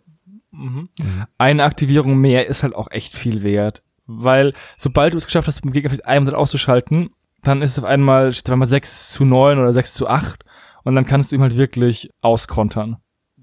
Eine 1.38 1.64
Aktivierung 1.64 2.20
mehr 2.20 2.46
ist 2.46 2.62
halt 2.62 2.76
auch 2.76 2.90
echt 2.92 3.16
viel 3.16 3.42
wert. 3.42 3.82
Weil 4.06 4.52
sobald 4.76 5.14
du 5.14 5.18
es 5.18 5.26
geschafft 5.26 5.48
hast, 5.48 5.64
mit 5.64 5.72
dem 5.72 5.74
Gegner 5.74 5.90
vielleicht 5.90 6.06
ein 6.06 6.24
Modell 6.24 6.36
auszuschalten, 6.36 7.10
dann 7.42 7.62
ist 7.62 7.72
es 7.72 7.78
auf 7.78 7.84
einmal, 7.84 8.32
steht 8.32 8.50
auf 8.50 8.54
einmal 8.54 8.66
6 8.66 9.12
zu 9.12 9.24
9 9.24 9.58
oder 9.58 9.72
6 9.72 9.94
zu 9.94 10.08
8 10.08 10.44
und 10.84 10.94
dann 10.94 11.06
kannst 11.06 11.32
du 11.32 11.36
ihm 11.36 11.42
halt 11.42 11.56
wirklich 11.56 12.10
auskontern. 12.20 12.96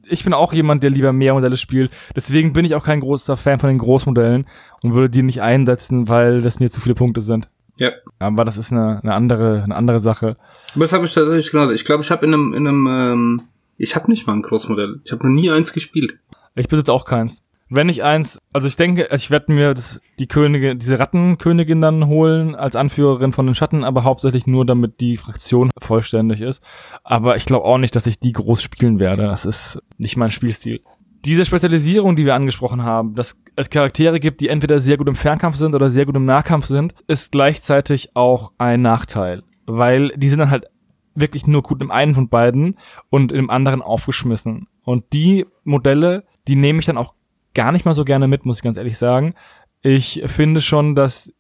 Ich 0.10 0.24
bin 0.24 0.34
auch 0.34 0.54
jemand, 0.54 0.82
der 0.82 0.90
lieber 0.90 1.12
mehr 1.12 1.34
Modelle 1.34 1.58
spielt. 1.58 1.92
Deswegen 2.16 2.54
bin 2.54 2.66
ich 2.66 2.74
auch 2.74 2.86
kein 2.86 3.02
großer 3.02 3.36
Fan 3.36 3.60
von 3.60 3.68
den 3.68 3.78
Großmodellen 3.78 4.48
und 4.82 4.94
würde 4.94 5.10
die 5.10 5.24
nicht 5.24 5.42
einsetzen, 5.42 6.08
weil 6.08 6.42
das 6.42 6.60
mir 6.60 6.70
zu 6.70 6.80
viele 6.80 6.96
Punkte 6.96 7.22
sind. 7.22 7.50
Ja. 7.76 7.92
Aber 8.18 8.46
das 8.46 8.58
ist 8.58 8.72
eine, 8.72 9.02
eine 9.04 9.14
andere, 9.14 9.64
eine 9.64 9.76
andere 9.76 10.00
Sache. 10.00 10.38
Aber 10.74 10.84
das 10.84 10.94
habe 10.94 11.06
ich 11.06 11.14
tatsächlich 11.14 11.52
genauso. 11.52 11.72
Ich 11.72 11.86
glaube, 11.86 12.04
ich 12.04 12.12
habe 12.12 12.26
in 12.26 12.34
einem, 12.34 12.54
in 12.54 12.68
einem, 12.68 12.88
ähm, 12.88 13.42
ich 13.78 13.96
habe 13.96 14.10
nicht 14.10 14.26
mal 14.26 14.34
ein 14.34 14.42
Großmodell. 14.42 15.02
Ich 15.04 15.12
habe 15.12 15.28
noch 15.28 15.34
nie 15.34 15.50
eins 15.50 15.74
gespielt. 15.74 16.18
Ich 16.56 16.68
besitze 16.68 16.92
auch 16.92 17.06
keins. 17.06 17.42
Wenn 17.72 17.88
ich 17.88 18.04
eins, 18.04 18.40
also 18.52 18.68
ich 18.68 18.76
denke, 18.76 19.12
also 19.12 19.22
ich 19.22 19.30
werde 19.30 19.54
mir 19.54 19.76
das, 19.76 20.02
die 20.18 20.28
Könige, 20.28 20.76
diese 20.76 21.00
Rattenkönigin 21.00 21.82
dann 21.82 22.08
holen 22.08 22.56
als 22.56 22.76
Anführerin 22.76 23.32
von 23.32 23.46
den 23.46 23.54
Schatten, 23.54 23.84
aber 23.84 24.04
hauptsächlich 24.04 24.48
nur, 24.48 24.66
damit 24.66 25.00
die 25.00 25.18
Fraktion 25.18 25.70
vollständig 25.80 26.42
ist. 26.42 26.64
Aber 27.04 27.36
ich 27.36 27.46
glaube 27.46 27.66
auch 27.66 27.78
nicht, 27.78 27.96
dass 27.96 28.08
ich 28.08 28.20
die 28.20 28.34
groß 28.34 28.64
spielen 28.64 29.00
werde. 29.00 29.24
Das 29.24 29.46
ist 29.46 29.82
nicht 29.98 30.18
mein 30.18 30.32
Spielstil. 30.32 30.82
Diese 31.26 31.46
Spezialisierung, 31.46 32.16
die 32.16 32.26
wir 32.26 32.34
angesprochen 32.34 32.84
haben, 32.84 33.14
dass 33.14 33.42
es 33.56 33.70
Charaktere 33.70 34.20
gibt, 34.20 34.42
die 34.42 34.48
entweder 34.48 34.80
sehr 34.80 34.98
gut 34.98 35.08
im 35.08 35.16
Fernkampf 35.16 35.58
sind 35.58 35.76
oder 35.76 35.90
sehr 35.90 36.06
gut 36.06 36.16
im 36.16 36.26
Nahkampf 36.26 36.66
sind, 36.66 36.96
ist 37.08 37.32
gleichzeitig 37.32 38.16
auch 38.16 38.54
ein 38.58 38.82
Nachteil. 38.82 39.44
Weil 39.66 40.10
die 40.16 40.30
sind 40.30 40.40
dann 40.40 40.50
halt 40.50 40.66
wirklich 41.14 41.46
nur 41.46 41.62
gut 41.62 41.82
im 41.82 41.92
einen 41.92 42.16
von 42.16 42.30
beiden 42.30 42.78
und 43.10 43.32
im 43.32 43.50
anderen 43.50 43.82
aufgeschmissen. 43.82 44.68
Und 44.84 45.14
die 45.14 45.46
Modelle, 45.64 46.24
die 46.48 46.56
nehme 46.56 46.80
ich 46.80 46.86
dann 46.86 46.98
auch 46.98 47.14
gar 47.54 47.72
nicht 47.72 47.86
mal 47.86 47.94
so 47.94 48.06
gerne 48.06 48.28
mit, 48.28 48.46
muss 48.46 48.58
ich 48.58 48.64
ganz 48.64 48.78
ehrlich 48.78 48.98
sagen. 48.98 49.34
Ich 49.82 50.24
finde 50.26 50.62
schon, 50.62 50.96
dass 50.96 51.34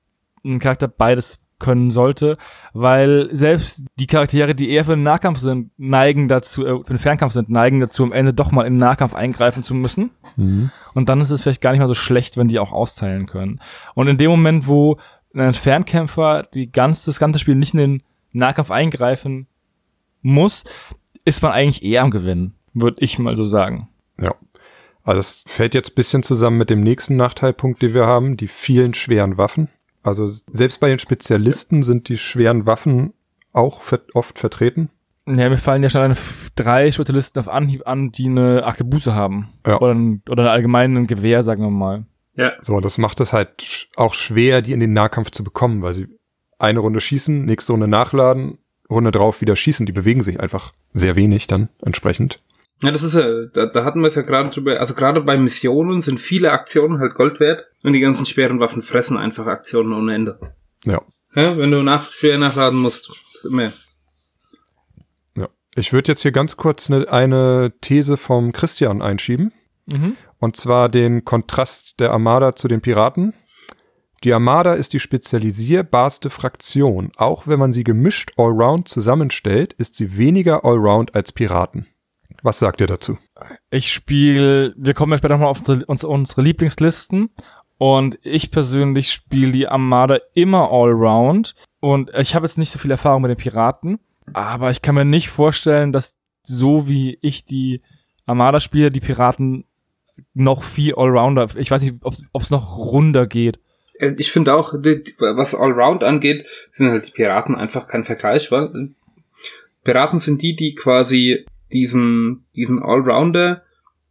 ein 0.43 0.59
Charakter 0.59 0.87
beides 0.87 1.39
können 1.59 1.91
sollte, 1.91 2.37
weil 2.73 3.27
selbst 3.35 3.83
die 3.97 4.07
Charaktere, 4.07 4.55
die 4.55 4.69
eher 4.69 4.85
für 4.85 4.95
den 4.95 5.03
Nahkampf 5.03 5.39
sind, 5.39 5.71
neigen 5.77 6.29
dazu, 6.29 6.65
äh, 6.65 6.77
für 6.79 6.93
den 6.93 6.97
Fernkampf 6.97 7.33
sind, 7.33 7.49
neigen 7.49 7.81
dazu, 7.81 8.03
am 8.03 8.13
Ende 8.13 8.33
doch 8.33 8.51
mal 8.51 8.65
in 8.65 8.73
den 8.73 8.79
Nahkampf 8.79 9.13
eingreifen 9.13 9.61
zu 9.61 9.73
müssen. 9.73 10.11
Mhm. 10.37 10.71
Und 10.93 11.09
dann 11.09 11.19
ist 11.19 11.29
es 11.29 11.41
vielleicht 11.41 11.61
gar 11.61 11.71
nicht 11.71 11.81
mal 11.81 11.87
so 11.87 11.93
schlecht, 11.93 12.37
wenn 12.37 12.47
die 12.47 12.59
auch 12.59 12.71
austeilen 12.71 13.27
können. 13.27 13.59
Und 13.93 14.07
in 14.07 14.17
dem 14.17 14.31
Moment, 14.31 14.67
wo 14.67 14.97
ein 15.35 15.53
Fernkämpfer 15.53 16.43
die 16.53 16.71
ganz, 16.71 17.03
das 17.03 17.19
ganze 17.19 17.39
Spiel 17.39 17.55
nicht 17.55 17.73
in 17.73 17.79
den 17.79 18.03
Nahkampf 18.31 18.71
eingreifen 18.71 19.47
muss, 20.21 20.63
ist 21.25 21.43
man 21.43 21.51
eigentlich 21.51 21.83
eher 21.83 22.03
am 22.03 22.11
Gewinnen, 22.11 22.55
würde 22.73 23.01
ich 23.01 23.19
mal 23.19 23.35
so 23.35 23.45
sagen. 23.45 23.89
Ja. 24.19 24.33
Also 25.09 25.17
das 25.17 25.43
fällt 25.47 25.73
jetzt 25.73 25.95
bisschen 25.95 26.21
zusammen 26.21 26.59
mit 26.59 26.69
dem 26.69 26.81
nächsten 26.81 27.15
Nachteilpunkt, 27.15 27.81
den 27.81 27.95
wir 27.95 28.05
haben, 28.05 28.37
die 28.37 28.47
vielen 28.47 28.93
schweren 28.93 29.39
Waffen. 29.39 29.67
Also 30.03 30.27
selbst 30.27 30.79
bei 30.79 30.87
den 30.87 30.99
Spezialisten 30.99 31.81
sind 31.81 32.09
die 32.09 32.17
schweren 32.19 32.67
Waffen 32.67 33.13
auch 33.51 33.81
oft 34.13 34.37
vertreten. 34.37 34.91
Ja, 35.25 35.49
mir 35.49 35.57
fallen 35.57 35.81
ja 35.81 35.89
schon 35.89 36.15
drei 36.55 36.91
Spezialisten 36.91 37.39
auf 37.39 37.47
Anhieb 37.47 37.87
an, 37.87 38.11
die 38.11 38.27
eine 38.27 38.63
Arkebuse 38.63 39.15
haben. 39.15 39.49
Ja. 39.65 39.81
Oder, 39.81 39.95
ein, 39.95 40.21
oder 40.29 40.51
allgemein 40.51 40.95
ein 40.95 41.07
Gewehr, 41.07 41.41
sagen 41.41 41.63
wir 41.63 41.71
mal. 41.71 42.05
Ja. 42.35 42.51
So, 42.61 42.79
das 42.79 42.99
macht 42.99 43.19
es 43.19 43.33
halt 43.33 43.87
auch 43.95 44.13
schwer, 44.13 44.61
die 44.61 44.73
in 44.73 44.79
den 44.79 44.93
Nahkampf 44.93 45.31
zu 45.31 45.43
bekommen, 45.43 45.81
weil 45.81 45.95
sie 45.95 46.07
eine 46.59 46.81
Runde 46.81 47.01
schießen, 47.01 47.45
nächste 47.45 47.71
Runde 47.71 47.87
nachladen, 47.87 48.59
Runde 48.87 49.09
drauf 49.09 49.41
wieder 49.41 49.55
schießen. 49.55 49.87
Die 49.87 49.91
bewegen 49.91 50.21
sich 50.21 50.39
einfach 50.39 50.71
sehr 50.93 51.15
wenig 51.15 51.47
dann 51.47 51.69
entsprechend. 51.81 52.43
Ja, 52.81 52.91
das 52.91 53.03
ist 53.03 53.13
ja, 53.13 53.45
da, 53.47 53.65
da 53.65 53.83
hatten 53.83 53.99
wir 54.01 54.07
es 54.07 54.15
ja 54.15 54.21
gerade 54.21 54.49
drüber, 54.49 54.79
also 54.79 54.93
gerade 54.93 55.21
bei 55.21 55.37
Missionen 55.37 56.01
sind 56.01 56.19
viele 56.19 56.51
Aktionen 56.51 56.99
halt 56.99 57.13
Gold 57.13 57.39
wert 57.39 57.65
und 57.83 57.93
die 57.93 57.99
ganzen 57.99 58.25
schweren 58.25 58.59
Waffen 58.59 58.81
fressen 58.81 59.17
einfach 59.17 59.47
Aktionen 59.47 59.93
ohne 59.93 60.15
Ende. 60.15 60.39
Ja. 60.85 61.01
ja 61.35 61.57
wenn 61.57 61.71
du 61.71 61.83
nach, 61.83 62.11
schwer 62.11 62.37
nachladen 62.37 62.79
musst, 62.79 63.09
ist 63.09 63.45
immer. 63.45 63.69
Ja. 65.35 65.49
Ich 65.75 65.91
würde 65.91 66.11
jetzt 66.11 66.21
hier 66.21 66.31
ganz 66.31 66.55
kurz 66.55 66.89
eine, 66.89 67.11
eine 67.11 67.73
These 67.81 68.15
vom 68.15 68.53
Christian 68.53 69.01
einschieben. 69.01 69.51
Mhm. 69.87 70.15
Und 70.39 70.55
zwar 70.55 70.87
den 70.87 71.25
Kontrast 71.25 71.99
der 71.99 72.11
Armada 72.11 72.55
zu 72.55 72.69
den 72.69 72.79
Piraten. 72.79 73.33
Die 74.23 74.33
Armada 74.33 74.73
ist 74.73 74.93
die 74.93 74.99
spezialisierbarste 74.99 76.29
Fraktion. 76.29 77.11
Auch 77.17 77.47
wenn 77.47 77.59
man 77.59 77.73
sie 77.73 77.83
gemischt 77.83 78.31
Allround 78.37 78.87
zusammenstellt, 78.87 79.73
ist 79.73 79.95
sie 79.95 80.17
weniger 80.17 80.63
Allround 80.63 81.15
als 81.15 81.31
Piraten. 81.31 81.87
Was 82.43 82.59
sagt 82.59 82.81
ihr 82.81 82.87
dazu? 82.87 83.17
Ich 83.69 83.91
spiele, 83.91 84.73
wir 84.77 84.93
kommen 84.93 85.11
ja 85.11 85.17
später 85.17 85.35
nochmal 85.35 85.49
auf 85.49 85.59
unsere, 85.59 85.85
unsere 86.07 86.41
Lieblingslisten 86.41 87.29
und 87.77 88.17
ich 88.23 88.51
persönlich 88.51 89.11
spiele 89.11 89.51
die 89.51 89.67
Armada 89.67 90.19
immer 90.33 90.71
Allround 90.71 91.55
und 91.79 92.11
ich 92.17 92.35
habe 92.35 92.45
jetzt 92.45 92.57
nicht 92.57 92.71
so 92.71 92.79
viel 92.79 92.91
Erfahrung 92.91 93.21
mit 93.21 93.29
den 93.29 93.37
Piraten, 93.37 93.99
aber 94.33 94.71
ich 94.71 94.81
kann 94.81 94.95
mir 94.95 95.05
nicht 95.05 95.29
vorstellen, 95.29 95.91
dass 95.91 96.15
so 96.43 96.87
wie 96.87 97.17
ich 97.21 97.45
die 97.45 97.81
Armada 98.25 98.59
spiele, 98.59 98.89
die 98.89 98.99
Piraten 98.99 99.65
noch 100.33 100.63
viel 100.63 100.95
Allrounder, 100.95 101.47
ich 101.57 101.71
weiß 101.71 101.83
nicht, 101.83 101.95
ob 102.03 102.41
es 102.41 102.49
noch 102.49 102.77
runder 102.77 103.27
geht. 103.27 103.59
Äh, 103.95 104.15
ich 104.17 104.31
finde 104.31 104.53
auch, 104.53 104.73
was 104.73 105.55
Allround 105.55 106.03
angeht, 106.03 106.45
sind 106.71 106.89
halt 106.89 107.07
die 107.07 107.11
Piraten 107.11 107.55
einfach 107.55 107.87
kein 107.87 108.03
Vergleich, 108.03 108.51
weil 108.51 108.91
Piraten 109.83 110.19
sind 110.19 110.41
die, 110.41 110.55
die 110.55 110.75
quasi 110.75 111.45
diesen, 111.73 112.45
diesen 112.55 112.81
Allrounder 112.81 113.63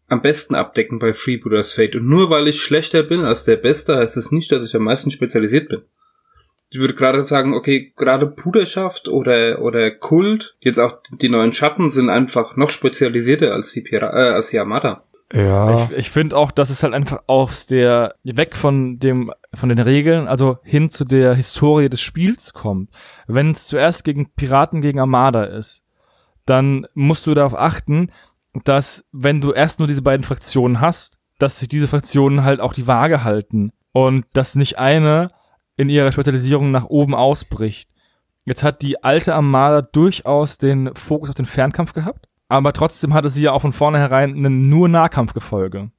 am 0.09 0.23
besten 0.23 0.55
abdecken 0.55 0.99
bei 0.99 1.13
Freebooters 1.13 1.73
Fate. 1.73 1.97
Und 1.97 2.09
nur 2.09 2.31
weil 2.31 2.49
ich 2.49 2.63
schlechter 2.63 3.03
bin 3.03 3.25
als 3.25 3.45
der 3.45 3.57
Beste, 3.57 3.97
heißt 3.97 4.17
es 4.17 4.25
das 4.25 4.33
nicht, 4.33 4.51
dass 4.51 4.65
ich 4.65 4.75
am 4.75 4.85
meisten 4.85 5.11
spezialisiert 5.11 5.69
bin. 5.69 5.83
Ich 6.71 6.79
würde 6.79 6.95
gerade 6.95 7.25
sagen, 7.25 7.55
okay, 7.55 7.93
gerade 7.97 8.27
Bruderschaft 8.27 9.09
oder, 9.09 9.63
oder 9.63 9.91
Kult, 9.91 10.57
jetzt 10.61 10.79
auch 10.79 10.99
die 11.11 11.31
neuen 11.31 11.53
Schatten 11.53 11.91
sind 11.91 12.11
einfach 12.11 12.57
noch 12.57 12.71
spezialisierter 12.71 13.55
als 13.55 13.73
die, 13.73 13.81
Pira 13.81 14.11
äh, 14.11 14.35
als 14.35 14.51
die 14.51 14.59
Armada. 14.59 15.05
Ja. 15.33 15.75
Ich, 15.75 15.91
ich 15.97 16.11
finde 16.11 16.37
auch, 16.37 16.51
dass 16.51 16.71
es 16.71 16.83
halt 16.83 16.95
einfach 16.95 17.23
aus 17.27 17.67
der, 17.67 18.15
weg 18.23 18.57
von 18.57 18.99
dem, 18.99 19.33
von 19.53 19.69
den 19.69 19.79
Regeln, 19.79 20.27
also 20.27 20.59
hin 20.63 20.91
zu 20.91 21.05
der 21.05 21.35
Historie 21.35 21.89
des 21.89 22.01
Spiels 22.01 22.55
kommt. 22.55 22.91
Wenn 23.27 23.53
es 23.53 23.67
zuerst 23.67 24.05
gegen 24.05 24.31
Piraten 24.33 24.81
gegen 24.81 25.01
Armada 25.01 25.45
ist, 25.45 25.83
dann 26.49 26.87
musst 26.95 27.27
du 27.27 27.35
darauf 27.35 27.59
achten, 27.59 28.11
dass 28.65 29.05
wenn 29.13 29.41
du 29.41 29.53
erst 29.53 29.79
nur 29.79 29.89
diese 29.89 30.03
beiden 30.03 30.25
Fraktionen 30.25 30.81
hast, 30.81 31.19
dass 31.39 31.61
sich 31.61 31.69
diese 31.69 31.89
Fraktionen 31.89 32.45
halt 32.45 32.61
auch 32.61 32.73
die 32.73 32.87
Waage 32.87 33.23
halten 33.23 33.73
und 33.93 34.25
dass 34.33 34.55
nicht 34.55 34.79
eine 34.79 35.29
in 35.77 35.89
ihrer 35.89 36.11
Spezialisierung 36.11 36.71
nach 36.71 36.87
oben 36.87 37.15
ausbricht. 37.15 37.91
Jetzt 38.45 38.65
hat 38.65 38.83
die 38.83 39.05
alte 39.05 39.35
Armada 39.35 39.83
durchaus 39.83 40.59
den 40.59 40.95
Fokus 40.95 41.31
auf 41.31 41.35
den 41.35 41.47
Fernkampf 41.47 41.93
gehabt, 41.93 42.27
aber 42.49 42.73
trotzdem 42.73 43.15
hatte 43.15 43.29
sie 43.29 43.43
ja 43.43 43.53
auch 43.53 43.63
von 43.63 43.73
vornherein 43.73 44.35
einen 44.35 44.69
nur 44.69 44.89
Nahkampfgefolge. 44.89 45.91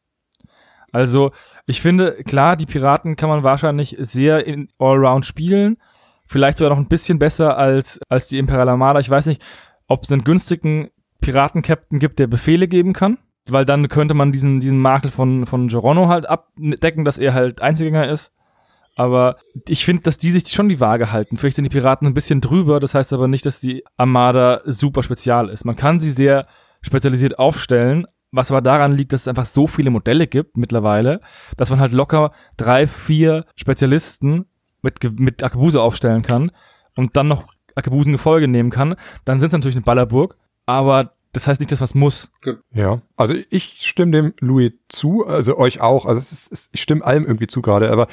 Also, 0.91 1.31
ich 1.67 1.81
finde, 1.81 2.23
klar, 2.23 2.57
die 2.57 2.65
Piraten 2.65 3.15
kann 3.15 3.29
man 3.29 3.43
wahrscheinlich 3.43 3.95
sehr 3.99 4.47
in 4.47 4.69
Allround 4.79 5.25
spielen. 5.25 5.77
Vielleicht 6.25 6.57
sogar 6.57 6.71
noch 6.71 6.81
ein 6.81 6.87
bisschen 6.87 7.19
besser 7.19 7.57
als, 7.57 7.99
als 8.09 8.27
die 8.27 8.39
Imperial 8.39 8.69
Armada. 8.69 8.99
Ich 8.99 9.09
weiß 9.09 9.27
nicht, 9.27 9.41
ob 9.89 10.03
es 10.03 10.11
einen 10.11 10.23
günstigen 10.23 10.89
Piraten-Captain 11.19 11.99
gibt, 11.99 12.19
der 12.19 12.27
Befehle 12.27 12.69
geben 12.69 12.93
kann. 12.93 13.17
Weil 13.49 13.65
dann 13.65 13.87
könnte 13.89 14.13
man 14.13 14.31
diesen, 14.31 14.59
diesen 14.59 14.79
Makel 14.79 15.11
von, 15.11 15.45
von 15.45 15.67
Geronno 15.67 16.07
halt 16.07 16.29
abdecken, 16.29 17.03
dass 17.03 17.17
er 17.17 17.33
halt 17.33 17.61
Einzelgänger 17.61 18.07
ist. 18.07 18.31
Aber 18.95 19.37
ich 19.67 19.85
finde, 19.85 20.03
dass 20.03 20.17
die 20.17 20.29
sich 20.29 20.47
schon 20.49 20.69
die 20.69 20.79
Waage 20.79 21.11
halten. 21.11 21.37
Vielleicht 21.37 21.55
sind 21.55 21.63
die 21.63 21.69
Piraten 21.69 22.05
ein 22.05 22.13
bisschen 22.13 22.41
drüber, 22.41 22.79
das 22.79 22.93
heißt 22.93 23.13
aber 23.13 23.27
nicht, 23.27 23.45
dass 23.45 23.59
die 23.59 23.83
Armada 23.97 24.61
super 24.65 25.03
spezial 25.03 25.49
ist. 25.49 25.65
Man 25.65 25.75
kann 25.75 25.99
sie 25.99 26.11
sehr 26.11 26.47
spezialisiert 26.81 27.39
aufstellen, 27.39 28.05
was 28.31 28.51
aber 28.51 28.61
daran 28.61 28.91
liegt, 28.91 29.13
dass 29.13 29.21
es 29.21 29.27
einfach 29.27 29.45
so 29.45 29.67
viele 29.67 29.89
Modelle 29.89 30.27
gibt 30.27 30.57
mittlerweile, 30.57 31.21
dass 31.57 31.69
man 31.69 31.79
halt 31.79 31.93
locker 31.93 32.31
drei, 32.57 32.87
vier 32.87 33.45
Spezialisten 33.55 34.45
mit, 34.81 35.19
mit 35.19 35.43
Akabuse 35.43 35.81
aufstellen 35.81 36.21
kann 36.21 36.51
und 36.95 37.15
dann 37.15 37.27
noch 37.27 37.47
Arkebusen-Gefolge 37.79 38.47
nehmen 38.47 38.69
kann, 38.69 38.95
dann 39.25 39.39
sind 39.39 39.47
es 39.47 39.53
natürlich 39.53 39.75
eine 39.75 39.85
Ballerburg, 39.85 40.37
aber 40.65 41.13
das 41.33 41.47
heißt 41.47 41.59
nicht, 41.59 41.71
dass 41.71 41.81
was 41.81 41.95
muss. 41.95 42.31
Ja, 42.73 43.01
also 43.15 43.35
ich 43.49 43.77
stimme 43.81 44.11
dem 44.11 44.33
Louis 44.39 44.73
zu, 44.87 45.27
also 45.27 45.57
euch 45.57 45.79
auch. 45.79 46.05
Also 46.05 46.19
es 46.19 46.31
ist, 46.31 46.51
es, 46.51 46.69
ich 46.71 46.81
stimme 46.81 47.05
allem 47.05 47.25
irgendwie 47.25 47.47
zu 47.47 47.61
gerade, 47.61 47.91
aber 47.91 48.07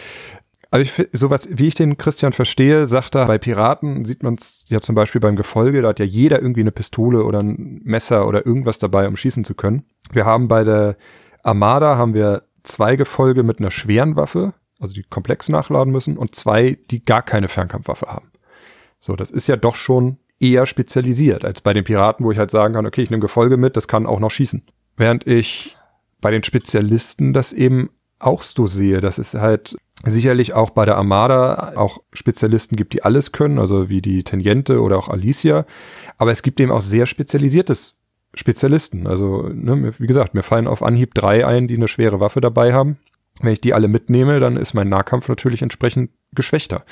also 0.70 0.82
ich 0.82 1.08
sowas, 1.12 1.48
wie 1.50 1.68
ich 1.68 1.74
den 1.74 1.96
Christian 1.96 2.32
verstehe, 2.32 2.86
sagt 2.86 3.14
er, 3.14 3.26
bei 3.26 3.38
Piraten 3.38 4.04
sieht 4.04 4.22
man 4.22 4.34
es 4.34 4.66
ja 4.68 4.80
zum 4.80 4.94
Beispiel 4.94 5.20
beim 5.20 5.36
Gefolge, 5.36 5.80
da 5.80 5.88
hat 5.88 6.00
ja 6.00 6.04
jeder 6.04 6.42
irgendwie 6.42 6.60
eine 6.60 6.72
Pistole 6.72 7.24
oder 7.24 7.38
ein 7.38 7.80
Messer 7.84 8.26
oder 8.26 8.44
irgendwas 8.44 8.78
dabei, 8.78 9.08
um 9.08 9.16
schießen 9.16 9.44
zu 9.44 9.54
können. 9.54 9.84
Wir 10.12 10.26
haben 10.26 10.48
bei 10.48 10.64
der 10.64 10.96
Armada 11.42 11.96
haben 11.96 12.14
wir 12.14 12.42
zwei 12.64 12.96
Gefolge 12.96 13.44
mit 13.44 13.60
einer 13.60 13.70
schweren 13.70 14.16
Waffe, 14.16 14.52
also 14.80 14.92
die 14.92 15.04
komplex 15.04 15.48
nachladen 15.48 15.92
müssen, 15.92 16.18
und 16.18 16.34
zwei, 16.34 16.76
die 16.90 17.04
gar 17.04 17.22
keine 17.22 17.48
Fernkampfwaffe 17.48 18.06
haben. 18.06 18.30
So, 19.00 19.16
das 19.16 19.30
ist 19.30 19.46
ja 19.46 19.56
doch 19.56 19.74
schon 19.74 20.18
eher 20.40 20.66
spezialisiert 20.66 21.44
als 21.44 21.60
bei 21.60 21.72
den 21.72 21.84
Piraten, 21.84 22.24
wo 22.24 22.30
ich 22.30 22.38
halt 22.38 22.50
sagen 22.50 22.74
kann, 22.74 22.86
okay, 22.86 23.02
ich 23.02 23.10
nehme 23.10 23.20
Gefolge 23.20 23.56
mit, 23.56 23.76
das 23.76 23.88
kann 23.88 24.06
auch 24.06 24.20
noch 24.20 24.30
schießen. 24.30 24.62
Während 24.96 25.26
ich 25.26 25.76
bei 26.20 26.30
den 26.30 26.44
Spezialisten 26.44 27.32
das 27.32 27.52
eben 27.52 27.90
auch 28.18 28.42
so 28.42 28.66
sehe, 28.66 29.00
dass 29.00 29.18
es 29.18 29.34
halt 29.34 29.76
sicherlich 30.04 30.54
auch 30.54 30.70
bei 30.70 30.84
der 30.84 30.96
Armada 30.96 31.72
auch 31.76 31.98
Spezialisten 32.12 32.76
gibt, 32.76 32.92
die 32.94 33.02
alles 33.02 33.32
können, 33.32 33.58
also 33.58 33.88
wie 33.88 34.02
die 34.02 34.24
Teniente 34.24 34.80
oder 34.80 34.98
auch 34.98 35.08
Alicia, 35.08 35.66
aber 36.18 36.32
es 36.32 36.42
gibt 36.42 36.60
eben 36.60 36.70
auch 36.70 36.80
sehr 36.80 37.06
spezialisiertes 37.06 37.94
Spezialisten. 38.34 39.06
Also, 39.06 39.48
ne, 39.48 39.94
wie 39.98 40.06
gesagt, 40.06 40.34
mir 40.34 40.42
fallen 40.42 40.66
auf 40.66 40.82
Anhieb 40.82 41.14
drei 41.14 41.46
ein, 41.46 41.68
die 41.68 41.76
eine 41.76 41.88
schwere 41.88 42.20
Waffe 42.20 42.40
dabei 42.40 42.72
haben. 42.72 42.98
Wenn 43.40 43.52
ich 43.52 43.60
die 43.60 43.74
alle 43.74 43.88
mitnehme, 43.88 44.40
dann 44.40 44.56
ist 44.56 44.74
mein 44.74 44.88
Nahkampf 44.88 45.28
natürlich 45.28 45.62
entsprechend 45.62 46.10
geschwächter. 46.32 46.84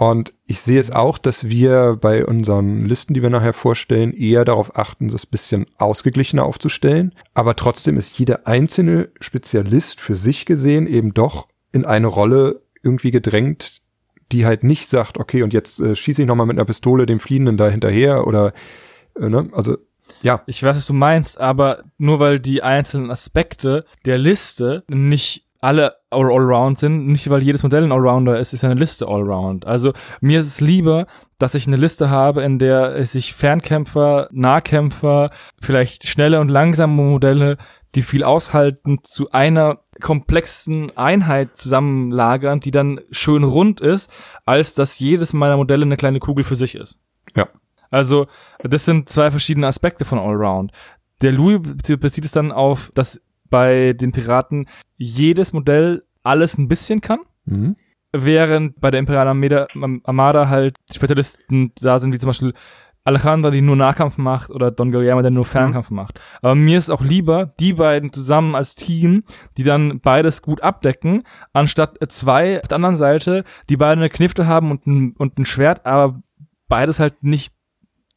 Und 0.00 0.32
ich 0.46 0.62
sehe 0.62 0.80
es 0.80 0.90
auch, 0.90 1.18
dass 1.18 1.50
wir 1.50 1.98
bei 2.00 2.24
unseren 2.24 2.86
Listen, 2.86 3.12
die 3.12 3.20
wir 3.20 3.28
nachher 3.28 3.52
vorstellen, 3.52 4.14
eher 4.14 4.46
darauf 4.46 4.74
achten, 4.74 5.08
das 5.08 5.26
bisschen 5.26 5.66
ausgeglichener 5.76 6.42
aufzustellen. 6.42 7.14
Aber 7.34 7.54
trotzdem 7.54 7.98
ist 7.98 8.18
jeder 8.18 8.46
einzelne 8.46 9.10
Spezialist 9.20 10.00
für 10.00 10.16
sich 10.16 10.46
gesehen 10.46 10.86
eben 10.86 11.12
doch 11.12 11.48
in 11.70 11.84
eine 11.84 12.06
Rolle 12.06 12.62
irgendwie 12.82 13.10
gedrängt, 13.10 13.82
die 14.32 14.46
halt 14.46 14.64
nicht 14.64 14.88
sagt, 14.88 15.18
okay, 15.18 15.42
und 15.42 15.52
jetzt 15.52 15.80
äh, 15.80 15.94
schieße 15.94 16.22
ich 16.22 16.28
nochmal 16.28 16.46
mit 16.46 16.56
einer 16.56 16.64
Pistole 16.64 17.04
dem 17.04 17.20
Fliehenden 17.20 17.58
da 17.58 17.68
hinterher 17.68 18.26
oder, 18.26 18.54
äh, 19.20 19.28
ne, 19.28 19.50
also, 19.52 19.76
ja. 20.22 20.42
Ich 20.46 20.62
weiß, 20.62 20.78
was 20.78 20.86
du 20.86 20.94
meinst, 20.94 21.38
aber 21.38 21.84
nur 21.98 22.20
weil 22.20 22.40
die 22.40 22.62
einzelnen 22.62 23.10
Aspekte 23.10 23.84
der 24.06 24.16
Liste 24.16 24.82
nicht 24.88 25.44
alle 25.60 25.92
Allround 26.10 26.78
sind, 26.78 27.06
nicht 27.06 27.28
weil 27.28 27.42
jedes 27.42 27.62
Modell 27.62 27.84
ein 27.84 27.92
Allrounder 27.92 28.38
ist, 28.38 28.52
ist 28.52 28.64
eine 28.64 28.74
Liste 28.74 29.06
Allround. 29.06 29.66
Also 29.66 29.92
mir 30.20 30.40
ist 30.40 30.46
es 30.46 30.60
lieber, 30.60 31.06
dass 31.38 31.54
ich 31.54 31.66
eine 31.66 31.76
Liste 31.76 32.08
habe, 32.08 32.42
in 32.42 32.58
der 32.58 33.04
sich 33.06 33.34
Fernkämpfer, 33.34 34.28
Nahkämpfer, 34.32 35.30
vielleicht 35.60 36.08
schnelle 36.08 36.40
und 36.40 36.48
langsame 36.48 36.94
Modelle, 37.02 37.58
die 37.94 38.02
viel 38.02 38.24
aushalten, 38.24 38.98
zu 39.02 39.32
einer 39.32 39.80
komplexen 40.00 40.96
Einheit 40.96 41.56
zusammenlagern, 41.56 42.60
die 42.60 42.70
dann 42.70 43.00
schön 43.10 43.44
rund 43.44 43.80
ist, 43.80 44.10
als 44.46 44.74
dass 44.74 44.98
jedes 44.98 45.32
meiner 45.32 45.56
Modelle 45.56 45.84
eine 45.84 45.96
kleine 45.96 46.20
Kugel 46.20 46.44
für 46.44 46.56
sich 46.56 46.74
ist. 46.74 46.98
Ja. 47.36 47.48
Also, 47.90 48.28
das 48.62 48.84
sind 48.84 49.08
zwei 49.08 49.30
verschiedene 49.30 49.66
Aspekte 49.66 50.04
von 50.04 50.18
Allround. 50.20 50.70
Der 51.22 51.32
Louis 51.32 51.60
bezieht 51.60 52.24
es 52.24 52.32
dann 52.32 52.52
auf, 52.52 52.90
dass 52.94 53.20
bei 53.50 53.92
den 53.92 54.12
Piraten 54.12 54.66
jedes 54.96 55.52
Modell 55.52 56.04
alles 56.22 56.56
ein 56.58 56.68
bisschen 56.68 57.00
kann. 57.00 57.20
Mhm. 57.44 57.76
Während 58.12 58.80
bei 58.80 58.90
der 58.90 59.00
Imperialen 59.00 59.28
Armada, 59.28 59.68
Armada 60.04 60.48
halt 60.48 60.76
Spezialisten 60.92 61.72
da 61.80 61.98
sind, 61.98 62.12
wie 62.12 62.18
zum 62.18 62.28
Beispiel 62.28 62.54
Alejandra, 63.04 63.50
die 63.50 63.62
nur 63.62 63.76
Nahkampf 63.76 64.18
macht, 64.18 64.50
oder 64.50 64.70
Don 64.70 64.90
Guillermo, 64.90 65.22
der 65.22 65.30
nur 65.30 65.46
Fernkampf 65.46 65.90
mhm. 65.90 65.96
macht. 65.96 66.20
Aber 66.42 66.54
mir 66.54 66.78
ist 66.78 66.90
auch 66.90 67.02
lieber, 67.02 67.46
die 67.46 67.72
beiden 67.72 68.12
zusammen 68.12 68.54
als 68.54 68.74
Team, 68.74 69.24
die 69.56 69.62
dann 69.62 70.00
beides 70.00 70.42
gut 70.42 70.62
abdecken, 70.62 71.22
anstatt 71.52 71.98
zwei 72.08 72.60
auf 72.60 72.68
der 72.68 72.76
anderen 72.76 72.96
Seite, 72.96 73.44
die 73.68 73.76
beide 73.76 74.00
eine 74.00 74.10
Knifte 74.10 74.46
haben 74.46 74.70
und 74.70 74.86
ein, 74.86 75.14
und 75.16 75.38
ein 75.38 75.46
Schwert, 75.46 75.86
aber 75.86 76.20
beides 76.68 77.00
halt 77.00 77.22
nicht 77.22 77.54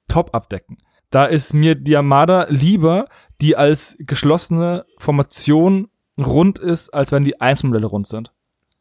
top 0.07 0.35
abdecken. 0.35 0.77
Da 1.13 1.25
ist 1.25 1.53
mir 1.53 1.75
die 1.75 1.95
Armada 1.95 2.47
lieber, 2.49 3.07
die 3.39 3.55
als 3.55 3.95
geschlossene 3.99 4.83
Formation 4.97 5.89
rund 6.17 6.57
ist, 6.57 6.89
als 6.89 7.11
wenn 7.11 7.23
die 7.23 7.39
Einzelmodelle 7.39 7.85
rund 7.85 8.07
sind. 8.07 8.33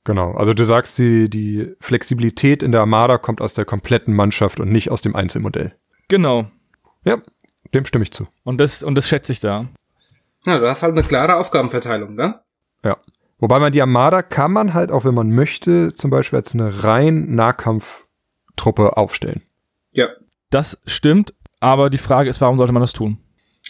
Genau, 0.05 0.33
also 0.33 0.55
du 0.55 0.65
sagst, 0.65 0.97
die, 0.97 1.29
die 1.29 1.75
Flexibilität 1.79 2.63
in 2.63 2.73
der 2.73 2.81
Armada 2.81 3.19
kommt 3.19 3.43
aus 3.43 3.53
der 3.53 3.67
kompletten 3.67 4.15
Mannschaft 4.15 4.61
und 4.61 4.73
nicht 4.73 4.91
aus 4.91 5.03
dem 5.03 5.15
Einzelmodell. 5.15 5.75
Genau. 6.09 6.47
Ja, 7.05 7.19
dem 7.75 7.85
stimme 7.85 8.05
ich 8.05 8.13
zu. 8.13 8.27
Und 8.45 8.63
das, 8.63 8.83
und 8.83 8.95
das 8.95 9.09
schätze 9.09 9.31
ich 9.31 9.41
da. 9.41 9.69
Ja, 10.47 10.59
du 10.59 10.67
hast 10.67 10.83
halt 10.83 10.97
eine 10.97 11.07
klare 11.07 11.37
Aufgabenverteilung, 11.37 12.15
ne? 12.15 12.41
Ja. 12.83 12.97
Wobei 13.41 13.59
man 13.59 13.73
die 13.73 13.83
Armada 13.83 14.23
kann 14.23 14.53
man 14.53 14.73
halt 14.73 14.91
auch, 14.91 15.05
wenn 15.05 15.15
man 15.15 15.33
möchte, 15.33 15.93
zum 15.93 16.11
Beispiel 16.11 16.39
als 16.39 16.55
eine 16.55 16.83
rein 16.83 17.35
Nahkampftruppe 17.35 18.97
aufstellen. 18.97 19.43
Ja. 19.91 20.09
Das 20.49 20.81
stimmt, 20.87 21.35
aber 21.63 21.91
die 21.91 21.99
Frage 21.99 22.29
ist, 22.29 22.41
warum 22.41 22.59
sollte 22.59 22.73
man 22.73 22.83
das 22.83 22.93
tun? 22.93 23.19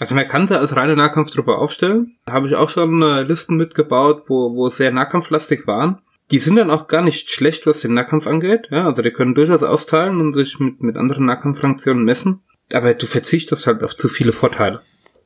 Also 0.01 0.14
man 0.14 0.26
kann 0.26 0.49
sie 0.49 0.59
als 0.59 0.74
reine 0.74 0.97
Nahkampftruppe 0.97 1.57
aufstellen. 1.57 2.16
Da 2.24 2.32
habe 2.32 2.49
ich 2.49 2.57
auch 2.57 2.70
schon 2.70 3.03
äh, 3.03 3.22
Listen 3.22 3.57
mitgebaut, 3.57 4.24
wo, 4.28 4.57
wo 4.57 4.70
sehr 4.70 4.90
nahkampflastig 4.90 5.66
waren. 5.66 6.01
Die 6.30 6.38
sind 6.38 6.57
dann 6.57 6.70
auch 6.70 6.86
gar 6.86 7.03
nicht 7.03 7.30
schlecht, 7.30 7.66
was 7.66 7.82
den 7.82 7.93
Nahkampf 7.93 8.26
angeht. 8.26 8.68
Ja, 8.70 8.86
also 8.86 9.03
die 9.03 9.11
können 9.11 9.34
durchaus 9.34 9.62
austeilen 9.62 10.20
und 10.20 10.32
sich 10.32 10.59
mit, 10.59 10.82
mit 10.82 10.97
anderen 10.97 11.26
Nahkampffraktionen 11.26 12.05
messen. 12.05 12.40
Aber 12.72 12.95
du 12.95 13.07
verzichtest 13.07 13.66
halt 13.66 13.82
auf 13.82 13.95
zu 13.95 14.09
viele 14.09 14.32
Vorteile 14.32 14.80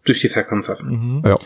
durch 0.04 0.20
die 0.20 0.28
Fernkampfwaffen. 0.28 0.88
Mhm. 0.88 1.22
Ja. 1.24 1.36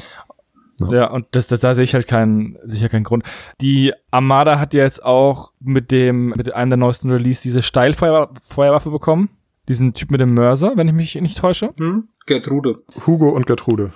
Ja. 0.78 0.92
ja, 0.94 1.10
und 1.10 1.26
das, 1.32 1.46
das, 1.46 1.60
da 1.60 1.74
sehe 1.74 1.84
ich 1.84 1.92
halt 1.92 2.08
keinen, 2.08 2.56
sicher 2.64 2.88
keinen 2.88 3.04
Grund. 3.04 3.24
Die 3.60 3.92
Armada 4.10 4.58
hat 4.58 4.72
ja 4.72 4.82
jetzt 4.82 5.04
auch 5.04 5.52
mit 5.60 5.90
dem, 5.90 6.28
mit 6.28 6.54
einem 6.54 6.70
der 6.70 6.78
neuesten 6.78 7.10
Release 7.10 7.42
diese 7.42 7.62
Steilfeuerwaffe 7.62 8.90
bekommen. 8.90 9.28
Diesen 9.70 9.94
Typ 9.94 10.10
mit 10.10 10.20
dem 10.20 10.34
Mörser, 10.34 10.72
wenn 10.74 10.88
ich 10.88 10.94
mich 10.94 11.14
nicht 11.14 11.38
täusche. 11.38 11.72
Hm? 11.78 12.08
Gertrude. 12.26 12.82
Hugo 13.06 13.28
und 13.28 13.46
Gertrude. 13.46 13.92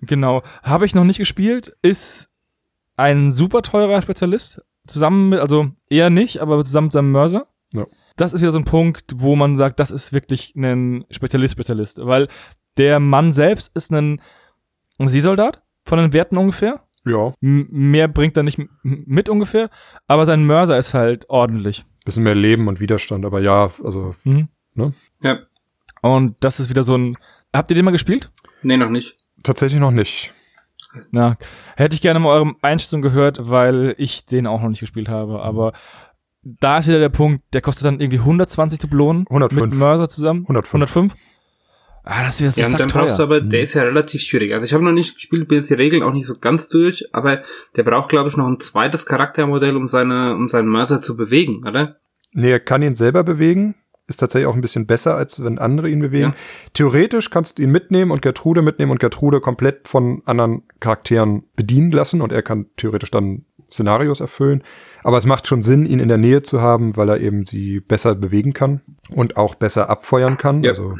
Genau. 0.00 0.42
Habe 0.62 0.86
ich 0.86 0.94
noch 0.94 1.04
nicht 1.04 1.18
gespielt. 1.18 1.76
Ist 1.82 2.30
ein 2.96 3.30
super 3.30 3.60
teurer 3.60 4.00
Spezialist 4.00 4.62
zusammen 4.86 5.28
mit, 5.28 5.40
also 5.40 5.68
eher 5.90 6.08
nicht, 6.08 6.40
aber 6.40 6.64
zusammen 6.64 6.86
mit 6.86 6.94
seinem 6.94 7.12
Mörser. 7.12 7.48
Ja. 7.74 7.86
Das 8.16 8.32
ist 8.32 8.40
wieder 8.40 8.52
so 8.52 8.58
ein 8.58 8.64
Punkt, 8.64 9.12
wo 9.16 9.36
man 9.36 9.58
sagt, 9.58 9.78
das 9.78 9.90
ist 9.90 10.14
wirklich 10.14 10.54
ein 10.56 11.04
Spezialist-Spezialist, 11.10 11.98
weil 12.06 12.28
der 12.78 12.98
Mann 12.98 13.30
selbst 13.30 13.76
ist 13.76 13.92
ein 13.92 14.22
Seesoldat 14.98 15.62
von 15.84 15.98
den 15.98 16.14
Werten 16.14 16.38
ungefähr. 16.38 16.82
Ja. 17.04 17.34
M 17.42 17.68
mehr 17.70 18.08
bringt 18.08 18.38
er 18.38 18.42
nicht 18.42 18.58
mit 18.82 19.28
ungefähr, 19.28 19.68
aber 20.06 20.24
sein 20.24 20.46
Mörser 20.46 20.78
ist 20.78 20.94
halt 20.94 21.28
ordentlich. 21.28 21.84
Bisschen 22.06 22.22
mehr 22.22 22.34
Leben 22.34 22.68
und 22.68 22.80
Widerstand, 22.80 23.26
aber 23.26 23.40
ja, 23.40 23.70
also, 23.82 24.14
mhm. 24.24 24.48
Ne? 24.74 24.92
Ja. 25.22 25.40
Und 26.02 26.36
das 26.40 26.60
ist 26.60 26.68
wieder 26.68 26.84
so 26.84 26.96
ein, 26.96 27.16
habt 27.52 27.70
ihr 27.70 27.74
den 27.74 27.84
mal 27.84 27.90
gespielt? 27.90 28.30
Nee, 28.62 28.76
noch 28.76 28.90
nicht. 28.90 29.16
Tatsächlich 29.42 29.80
noch 29.80 29.90
nicht. 29.90 30.32
Ja, 31.12 31.36
hätte 31.76 31.94
ich 31.94 32.02
gerne 32.02 32.20
mal 32.20 32.30
eure 32.30 32.54
Einschätzung 32.62 33.02
gehört, 33.02 33.38
weil 33.40 33.94
ich 33.98 34.26
den 34.26 34.46
auch 34.46 34.62
noch 34.62 34.68
nicht 34.68 34.80
gespielt 34.80 35.08
habe. 35.08 35.42
Aber 35.42 35.72
da 36.42 36.78
ist 36.78 36.88
wieder 36.88 37.00
der 37.00 37.08
Punkt, 37.08 37.42
der 37.52 37.62
kostet 37.62 37.86
dann 37.86 38.00
irgendwie 38.00 38.18
120 38.18 38.78
Dublonen 38.78 39.26
105. 39.28 39.62
mit 39.62 39.74
Mörser 39.74 40.08
zusammen. 40.08 40.42
105. 40.42 40.74
105? 40.74 41.14
Ah, 42.06 42.22
das 42.24 42.38
ist 42.38 42.58
ja, 42.58 42.66
und 42.66 42.78
dann 42.78 42.88
brauchst 42.88 43.18
du 43.18 43.22
aber, 43.22 43.40
der 43.40 43.60
ist 43.60 43.72
ja 43.72 43.82
relativ 43.82 44.20
schwierig. 44.20 44.52
Also 44.52 44.66
ich 44.66 44.74
habe 44.74 44.84
noch 44.84 44.92
nicht 44.92 45.14
gespielt, 45.14 45.48
bin 45.48 45.58
jetzt 45.58 45.70
die 45.70 45.74
Regeln 45.74 46.02
auch 46.02 46.12
nicht 46.12 46.26
so 46.26 46.34
ganz 46.38 46.68
durch, 46.68 47.14
aber 47.14 47.42
der 47.76 47.82
braucht, 47.82 48.10
glaube 48.10 48.28
ich, 48.28 48.36
noch 48.36 48.46
ein 48.46 48.60
zweites 48.60 49.06
Charaktermodell, 49.06 49.74
um 49.74 49.88
seine, 49.88 50.34
um 50.34 50.50
seinen 50.50 50.68
Mörser 50.68 51.00
zu 51.00 51.16
bewegen, 51.16 51.66
oder? 51.66 51.96
Nee, 52.32 52.50
er 52.50 52.60
kann 52.60 52.82
ihn 52.82 52.94
selber 52.94 53.24
bewegen 53.24 53.74
ist 54.06 54.18
tatsächlich 54.18 54.46
auch 54.46 54.54
ein 54.54 54.60
bisschen 54.60 54.86
besser, 54.86 55.16
als 55.16 55.42
wenn 55.42 55.58
andere 55.58 55.88
ihn 55.88 56.00
bewegen. 56.00 56.30
Ja. 56.30 56.34
Theoretisch 56.74 57.30
kannst 57.30 57.58
du 57.58 57.62
ihn 57.62 57.70
mitnehmen 57.70 58.10
und 58.10 58.22
Gertrude 58.22 58.62
mitnehmen 58.62 58.92
und 58.92 59.00
Gertrude 59.00 59.40
komplett 59.40 59.88
von 59.88 60.22
anderen 60.26 60.62
Charakteren 60.80 61.44
bedienen 61.56 61.90
lassen 61.90 62.20
und 62.20 62.32
er 62.32 62.42
kann 62.42 62.66
theoretisch 62.76 63.10
dann 63.10 63.44
Szenarios 63.70 64.20
erfüllen. 64.20 64.62
Aber 65.02 65.16
es 65.16 65.26
macht 65.26 65.46
schon 65.46 65.62
Sinn, 65.62 65.86
ihn 65.86 66.00
in 66.00 66.08
der 66.08 66.18
Nähe 66.18 66.42
zu 66.42 66.60
haben, 66.60 66.96
weil 66.96 67.08
er 67.08 67.20
eben 67.20 67.46
sie 67.46 67.80
besser 67.80 68.14
bewegen 68.14 68.52
kann 68.52 68.80
und 69.10 69.36
auch 69.36 69.54
besser 69.54 69.90
abfeuern 69.90 70.36
kann. 70.36 70.62
Ja. 70.62 70.70
Also 70.70 70.96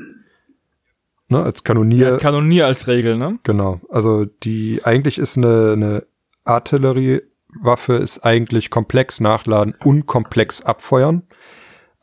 ne, 1.29 1.43
als 1.43 1.65
Kanonier. 1.65 2.11
Ja, 2.11 2.17
Kanonier 2.17 2.67
als 2.67 2.87
Regel, 2.87 3.17
ne? 3.17 3.39
Genau. 3.43 3.81
Also 3.91 4.25
die 4.25 4.81
eigentlich 4.85 5.19
ist 5.19 5.37
eine, 5.37 5.73
eine 5.73 6.07
Artilleriewaffe 6.45 7.95
ist 7.95 8.25
eigentlich 8.25 8.71
komplex 8.71 9.21
nachladen, 9.21 9.75
unkomplex 9.83 10.63
abfeuern. 10.63 11.23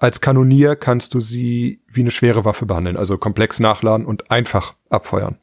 Als 0.01 0.19
Kanonier 0.19 0.75
kannst 0.75 1.13
du 1.13 1.19
sie 1.19 1.83
wie 1.87 1.99
eine 1.99 2.09
schwere 2.09 2.43
Waffe 2.43 2.65
behandeln, 2.65 2.97
also 2.97 3.19
komplex 3.19 3.59
nachladen 3.59 4.07
und 4.07 4.31
einfach 4.31 4.73
abfeuern. 4.89 5.37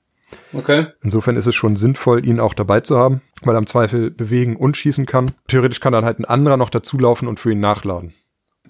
Okay. 0.52 0.88
Insofern 1.00 1.36
ist 1.36 1.46
es 1.46 1.54
schon 1.54 1.76
sinnvoll, 1.76 2.26
ihn 2.26 2.40
auch 2.40 2.54
dabei 2.54 2.80
zu 2.80 2.98
haben, 2.98 3.22
weil 3.42 3.54
er 3.54 3.60
im 3.60 3.68
Zweifel 3.68 4.10
bewegen 4.10 4.56
und 4.56 4.76
schießen 4.76 5.06
kann. 5.06 5.30
Theoretisch 5.46 5.78
kann 5.78 5.92
dann 5.92 6.04
halt 6.04 6.18
ein 6.18 6.24
anderer 6.24 6.56
noch 6.56 6.70
dazulaufen 6.70 7.28
und 7.28 7.38
für 7.38 7.52
ihn 7.52 7.60
nachladen. 7.60 8.14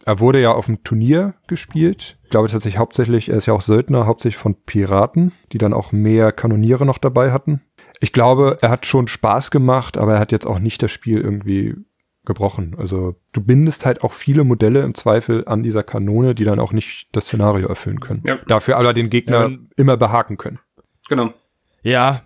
Er 0.05 0.20
wurde 0.20 0.43
ja 0.43 0.53
auf 0.53 0.66
dem 0.66 0.84
Turnier 0.84 1.32
gespielt. 1.47 2.18
Ich 2.22 2.28
glaube 2.28 2.49
tatsächlich 2.49 2.78
hauptsächlich, 2.78 3.30
er 3.30 3.39
ist 3.39 3.47
ja 3.47 3.55
auch 3.55 3.62
Söldner, 3.62 4.05
hauptsächlich 4.05 4.36
von 4.36 4.57
Piraten, 4.66 5.32
die 5.53 5.59
dann 5.59 5.72
auch 5.72 5.91
mehr 5.91 6.32
Kanoniere 6.32 6.84
noch 6.84 6.99
dabei 6.99 7.32
hatten. 7.32 7.62
Ich 8.01 8.12
glaube, 8.12 8.59
er 8.61 8.68
hat 8.68 8.84
schon 8.84 9.09
Spaß 9.09 9.51
gemacht, 9.51 9.97
aber 9.97 10.14
er 10.14 10.20
hat 10.20 10.32
jetzt 10.32 10.47
auch 10.47 10.59
nicht 10.59 10.82
das 10.82 10.91
Spiel 10.91 11.18
irgendwie 11.18 11.76
gebrochen. 12.29 12.76
Also 12.79 13.16
du 13.33 13.41
bindest 13.41 13.85
halt 13.85 14.05
auch 14.05 14.12
viele 14.12 14.45
Modelle 14.45 14.83
im 14.83 14.95
Zweifel 14.95 15.43
an 15.49 15.64
dieser 15.64 15.83
Kanone, 15.83 16.37
die 16.37 16.45
dann 16.45 16.61
auch 16.61 16.70
nicht 16.70 17.09
das 17.11 17.24
Szenario 17.24 17.66
erfüllen 17.66 17.99
können. 17.99 18.22
Ja. 18.24 18.39
Dafür 18.47 18.76
aber 18.76 18.93
den 18.93 19.11
Gegner 19.11 19.49
ja, 19.49 19.57
immer 19.76 19.97
behaken 19.97 20.37
können. 20.37 20.61
Genau. 21.09 21.33
Ja, 21.83 22.22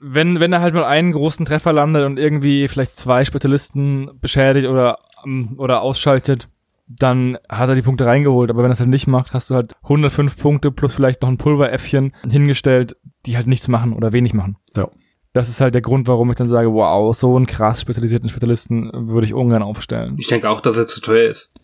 wenn, 0.00 0.40
wenn 0.40 0.52
er 0.52 0.60
halt 0.62 0.72
mal 0.72 0.84
einen 0.84 1.12
großen 1.12 1.44
Treffer 1.44 1.74
landet 1.74 2.06
und 2.06 2.18
irgendwie 2.18 2.68
vielleicht 2.68 2.96
zwei 2.96 3.24
Spezialisten 3.26 4.10
beschädigt 4.20 4.68
oder, 4.68 4.98
ähm, 5.26 5.56
oder 5.58 5.82
ausschaltet, 5.82 6.48
dann 6.86 7.36
hat 7.50 7.68
er 7.68 7.74
die 7.74 7.82
Punkte 7.82 8.06
reingeholt. 8.06 8.50
Aber 8.50 8.62
wenn 8.62 8.70
er 8.70 8.74
es 8.74 8.80
halt 8.80 8.88
nicht 8.88 9.08
macht, 9.08 9.34
hast 9.34 9.50
du 9.50 9.56
halt 9.56 9.74
105 9.82 10.38
Punkte 10.38 10.70
plus 10.70 10.94
vielleicht 10.94 11.20
noch 11.20 11.28
ein 11.28 11.36
Pulveräffchen 11.36 12.14
hingestellt, 12.30 12.96
die 13.26 13.36
halt 13.36 13.48
nichts 13.48 13.68
machen 13.68 13.92
oder 13.92 14.12
wenig 14.12 14.32
machen. 14.32 14.56
Ja 14.74 14.88
das 15.32 15.48
ist 15.48 15.60
halt 15.60 15.74
der 15.74 15.82
Grund, 15.82 16.08
warum 16.08 16.30
ich 16.30 16.36
dann 16.36 16.48
sage, 16.48 16.72
wow, 16.72 17.14
so 17.14 17.36
einen 17.36 17.46
krass 17.46 17.80
spezialisierten 17.80 18.28
Spezialisten 18.28 18.90
würde 19.08 19.26
ich 19.26 19.34
ungern 19.34 19.62
aufstellen. 19.62 20.16
Ich 20.18 20.28
denke 20.28 20.48
auch, 20.48 20.60
dass 20.60 20.76
er 20.76 20.88
zu 20.88 21.00
teuer 21.00 21.28
ist. 21.28 21.54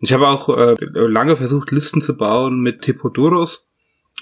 Ich 0.00 0.12
habe 0.12 0.28
auch 0.28 0.48
äh, 0.48 0.74
lange 0.92 1.36
versucht, 1.36 1.70
Listen 1.70 2.02
zu 2.02 2.16
bauen 2.16 2.60
mit 2.60 2.82
Tipoduros 2.82 3.66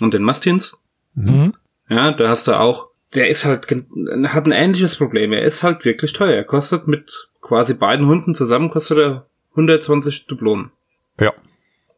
und 0.01 0.15
den 0.15 0.23
Mastins. 0.23 0.83
Mhm. 1.15 1.55
Ja, 1.89 2.13
da 2.13 2.29
hast 2.29 2.47
du 2.47 2.59
auch, 2.59 2.89
der 3.15 3.29
ist 3.29 3.45
halt, 3.45 3.67
hat 3.71 4.47
ein 4.47 4.53
ähnliches 4.53 4.97
Problem. 4.97 5.33
Er 5.33 5.43
ist 5.43 5.63
halt 5.63 5.85
wirklich 5.85 6.13
teuer. 6.13 6.35
Er 6.35 6.45
kostet 6.45 6.87
mit 6.87 7.29
quasi 7.41 7.75
beiden 7.75 8.07
Hunden 8.07 8.35
zusammen, 8.35 8.71
kostet 8.71 8.99
er 8.99 9.27
120 9.51 10.27
Dublonen. 10.27 10.71
Ja. 11.19 11.33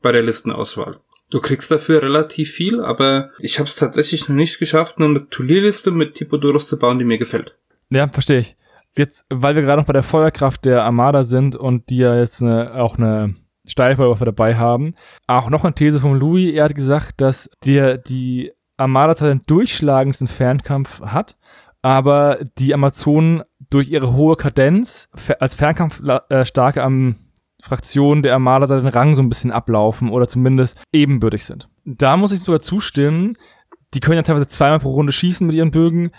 Bei 0.02 0.12
der 0.12 0.22
Listenauswahl. 0.22 1.00
Du 1.30 1.40
kriegst 1.40 1.70
dafür 1.70 2.02
relativ 2.02 2.52
viel, 2.52 2.80
aber 2.80 3.30
ich 3.40 3.58
habe 3.58 3.68
es 3.68 3.76
tatsächlich 3.76 4.28
noch 4.28 4.36
nicht 4.36 4.58
geschafft, 4.58 4.98
eine 4.98 5.28
Turnierliste 5.28 5.90
mit 5.90 6.14
Tipodorus 6.14 6.68
zu 6.68 6.78
bauen, 6.78 6.98
die 6.98 7.04
mir 7.04 7.18
gefällt. 7.18 7.56
Ja, 7.90 8.06
verstehe 8.08 8.38
ich. 8.38 8.56
Jetzt, 8.96 9.26
weil 9.28 9.54
wir 9.54 9.62
gerade 9.62 9.80
noch 9.80 9.86
bei 9.86 9.92
der 9.92 10.02
Feuerkraft 10.02 10.64
der 10.64 10.84
Armada 10.84 11.24
sind 11.24 11.56
und 11.56 11.90
die 11.90 11.98
ja 11.98 12.16
jetzt 12.16 12.42
eine, 12.42 12.74
auch 12.74 12.96
eine 12.96 13.34
Steilfeuerwaffe 13.66 14.24
dabei 14.24 14.56
haben, 14.56 14.94
auch 15.26 15.50
noch 15.50 15.64
eine 15.64 15.74
These 15.74 16.00
von 16.00 16.18
Louis. 16.18 16.54
Er 16.54 16.64
hat 16.64 16.74
gesagt, 16.74 17.20
dass 17.20 17.50
der 17.64 17.98
die 17.98 18.52
Armada 18.76 19.16
zwar 19.16 19.28
den 19.28 19.42
durchschlagendsten 19.46 20.28
Fernkampf 20.28 21.00
hat, 21.00 21.36
aber 21.82 22.38
die 22.58 22.72
Amazonen 22.72 23.42
durch 23.70 23.88
ihre 23.88 24.14
hohe 24.14 24.36
Kadenz 24.36 25.08
als 25.40 25.54
Fernkampf 25.54 26.00
äh, 26.28 26.44
starke 26.44 26.82
am 26.82 27.16
Fraktionen 27.66 28.22
der 28.22 28.34
Armada 28.34 28.66
da 28.66 28.80
den 28.80 28.86
Rang 28.86 29.16
so 29.16 29.22
ein 29.22 29.28
bisschen 29.28 29.50
ablaufen 29.50 30.10
oder 30.10 30.28
zumindest 30.28 30.80
ebenbürtig 30.92 31.44
sind. 31.44 31.68
Da 31.84 32.16
muss 32.16 32.32
ich 32.32 32.40
sogar 32.40 32.60
zustimmen, 32.60 33.36
die 33.92 34.00
können 34.00 34.16
ja 34.16 34.22
teilweise 34.22 34.46
zweimal 34.46 34.78
pro 34.78 34.90
Runde 34.90 35.12
schießen 35.12 35.46
mit 35.46 35.56
ihren 35.56 35.72
Bögen. 35.72 36.10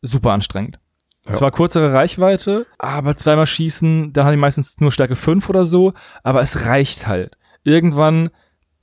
Super 0.00 0.32
anstrengend. 0.32 0.78
Ja. 1.26 1.34
Zwar 1.34 1.50
kürzere 1.50 1.92
Reichweite, 1.92 2.66
aber 2.78 3.14
zweimal 3.16 3.46
schießen, 3.46 4.12
dann 4.12 4.24
haben 4.24 4.32
die 4.32 4.38
meistens 4.38 4.80
nur 4.80 4.90
Stärke 4.90 5.16
5 5.16 5.48
oder 5.50 5.66
so, 5.66 5.92
aber 6.22 6.40
es 6.40 6.64
reicht 6.64 7.06
halt. 7.06 7.36
Irgendwann 7.62 8.30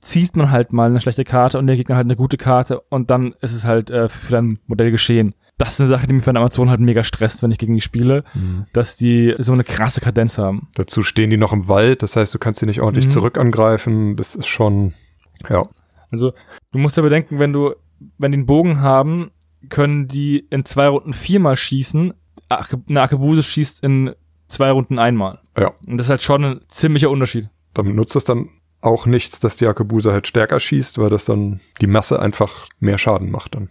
zieht 0.00 0.36
man 0.36 0.52
halt 0.52 0.72
mal 0.72 0.88
eine 0.88 1.00
schlechte 1.00 1.24
Karte 1.24 1.58
und 1.58 1.66
der 1.66 1.76
Gegner 1.76 1.96
halt 1.96 2.06
eine 2.06 2.14
gute 2.14 2.36
Karte 2.36 2.80
und 2.80 3.10
dann 3.10 3.34
ist 3.40 3.52
es 3.52 3.64
halt 3.64 3.90
äh, 3.90 4.08
für 4.08 4.32
dein 4.32 4.60
Modell 4.66 4.92
geschehen. 4.92 5.34
Das 5.58 5.74
ist 5.74 5.80
eine 5.80 5.88
Sache, 5.88 6.06
die 6.06 6.12
mich 6.14 6.24
bei 6.24 6.32
der 6.32 6.40
Amazon 6.40 6.70
halt 6.70 6.78
mega 6.80 7.02
stresst, 7.02 7.42
wenn 7.42 7.50
ich 7.50 7.58
gegen 7.58 7.74
die 7.74 7.80
spiele, 7.80 8.22
dass 8.72 8.96
die 8.96 9.34
so 9.38 9.52
eine 9.52 9.64
krasse 9.64 10.00
Kadenz 10.00 10.38
haben. 10.38 10.68
Dazu 10.76 11.02
stehen 11.02 11.30
die 11.30 11.36
noch 11.36 11.52
im 11.52 11.66
Wald, 11.66 12.02
das 12.04 12.14
heißt, 12.14 12.32
du 12.32 12.38
kannst 12.38 12.60
sie 12.60 12.66
nicht 12.66 12.80
ordentlich 12.80 13.06
Mhm. 13.06 13.10
zurück 13.10 13.38
angreifen. 13.38 14.16
Das 14.16 14.36
ist 14.36 14.46
schon, 14.46 14.94
ja. 15.50 15.68
Also, 16.10 16.32
du 16.70 16.78
musst 16.78 16.96
ja 16.96 17.02
bedenken, 17.02 17.38
wenn 17.40 17.52
du, 17.52 17.74
wenn 18.18 18.30
die 18.32 18.36
einen 18.38 18.46
Bogen 18.46 18.80
haben, 18.80 19.30
können 19.68 20.06
die 20.06 20.38
in 20.50 20.64
zwei 20.64 20.86
Runden 20.88 21.12
viermal 21.12 21.56
schießen. 21.56 22.14
Eine 22.48 23.00
Arkebuse 23.02 23.42
schießt 23.42 23.82
in 23.82 24.14
zwei 24.46 24.70
Runden 24.70 24.98
einmal. 25.00 25.40
Ja. 25.58 25.72
Und 25.84 25.96
das 25.98 26.06
ist 26.06 26.10
halt 26.10 26.22
schon 26.22 26.44
ein 26.44 26.60
ziemlicher 26.68 27.10
Unterschied. 27.10 27.48
Damit 27.74 27.96
nutzt 27.96 28.14
es 28.14 28.24
dann 28.24 28.48
auch 28.80 29.06
nichts, 29.06 29.40
dass 29.40 29.56
die 29.56 29.66
Akebuse 29.66 30.12
halt 30.12 30.28
stärker 30.28 30.60
schießt, 30.60 30.98
weil 30.98 31.10
das 31.10 31.24
dann 31.24 31.58
die 31.80 31.88
Masse 31.88 32.20
einfach 32.20 32.68
mehr 32.78 32.96
Schaden 32.96 33.30
macht 33.32 33.56
dann 33.56 33.70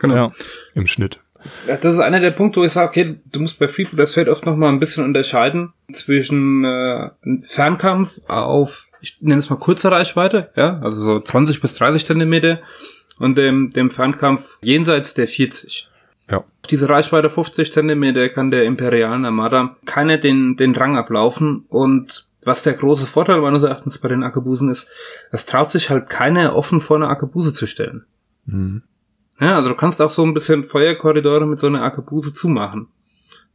Genau. 0.00 0.14
Ja. 0.14 0.32
im 0.74 0.86
Schnitt. 0.86 1.20
Ja, 1.66 1.76
das 1.76 1.94
ist 1.94 2.00
einer 2.00 2.20
der 2.20 2.32
Punkte, 2.32 2.60
wo 2.60 2.64
ich 2.64 2.72
sage, 2.72 2.88
okay, 2.88 3.20
du 3.32 3.40
musst 3.40 3.58
bei 3.58 3.68
Freeboot 3.68 3.98
das 3.98 4.14
Feld 4.14 4.28
oft 4.28 4.44
noch 4.44 4.56
mal 4.56 4.68
ein 4.68 4.80
bisschen 4.80 5.04
unterscheiden 5.04 5.72
zwischen 5.92 6.64
äh, 6.64 7.10
Fernkampf 7.42 8.20
auf, 8.28 8.88
ich 9.00 9.18
nenne 9.20 9.38
es 9.38 9.48
mal 9.48 9.56
kurze 9.56 9.90
Reichweite, 9.90 10.50
ja, 10.56 10.78
also 10.80 11.00
so 11.02 11.20
20 11.20 11.60
bis 11.60 11.76
30 11.76 12.04
Zentimeter 12.04 12.60
und 13.18 13.38
dem, 13.38 13.70
dem 13.70 13.90
Fernkampf 13.90 14.58
jenseits 14.60 15.14
der 15.14 15.28
40. 15.28 15.88
Ja. 16.30 16.44
Diese 16.70 16.88
Reichweite 16.88 17.30
50 17.30 17.72
Zentimeter 17.72 18.28
kann 18.28 18.50
der 18.50 18.64
imperialen 18.64 19.24
Armada 19.24 19.76
keiner 19.84 20.18
den, 20.18 20.56
den 20.56 20.74
Rang 20.74 20.96
ablaufen 20.96 21.64
und 21.68 22.28
was 22.42 22.62
der 22.62 22.74
große 22.74 23.06
Vorteil 23.06 23.40
meines 23.40 23.62
Erachtens 23.62 23.98
bei 23.98 24.08
den 24.08 24.22
Arkebusen 24.22 24.70
ist, 24.70 24.88
es 25.30 25.46
traut 25.46 25.70
sich 25.70 25.90
halt 25.90 26.08
keiner 26.08 26.54
offen 26.54 26.80
vor 26.80 26.96
eine 26.96 27.08
Arkebuse 27.08 27.52
zu 27.52 27.66
stellen. 27.66 28.04
Mhm. 28.46 28.82
Ja, 29.40 29.56
also 29.56 29.70
du 29.70 29.74
kannst 29.74 30.02
auch 30.02 30.10
so 30.10 30.22
ein 30.22 30.34
bisschen 30.34 30.64
Feuerkorridore 30.64 31.46
mit 31.46 31.58
so 31.58 31.66
einer 31.66 31.82
Arkebuse 31.82 32.34
zumachen. 32.34 32.88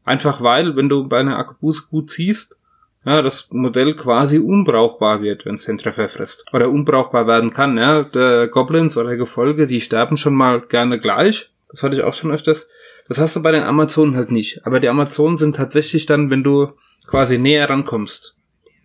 Einfach 0.04 0.42
weil, 0.42 0.76
wenn 0.76 0.90
du 0.90 1.08
bei 1.08 1.20
einer 1.20 1.38
Arkebuse 1.38 1.84
gut 1.90 2.10
ziehst, 2.10 2.58
ja, 3.06 3.22
das 3.22 3.50
Modell 3.52 3.94
quasi 3.96 4.40
unbrauchbar 4.40 5.22
wird, 5.22 5.46
wenn 5.46 5.56
es 5.56 5.66
den 5.66 5.78
Treffer 5.78 6.10
frisst. 6.10 6.44
Oder 6.54 6.72
unbrauchbar 6.72 7.28
werden 7.28 7.52
kann, 7.52 7.78
ja. 7.78 8.02
Der 8.04 8.48
Goblins 8.48 8.98
oder 8.98 9.16
Gefolge, 9.16 9.68
die 9.68 9.80
sterben 9.80 10.18
schon 10.18 10.34
mal 10.34 10.62
gerne 10.62 11.00
gleich. 11.00 11.52
Das 11.70 11.84
hatte 11.84 11.96
ich 11.96 12.02
auch 12.02 12.16
schon 12.16 12.32
öfters. 12.32 12.68
Das 13.08 13.20
hast 13.20 13.36
du 13.36 13.44
bei 13.44 13.52
den 13.52 13.64
Amazonen 13.64 14.16
halt 14.16 14.32
nicht. 14.32 14.66
Aber 14.66 14.80
die 14.80 14.90
Amazonen 14.90 15.38
sind 15.38 15.56
tatsächlich 15.56 16.08
dann, 16.08 16.32
wenn 16.32 16.44
du 16.44 16.72
quasi 17.06 17.38
näher 17.38 17.70
rankommst, 17.70 18.36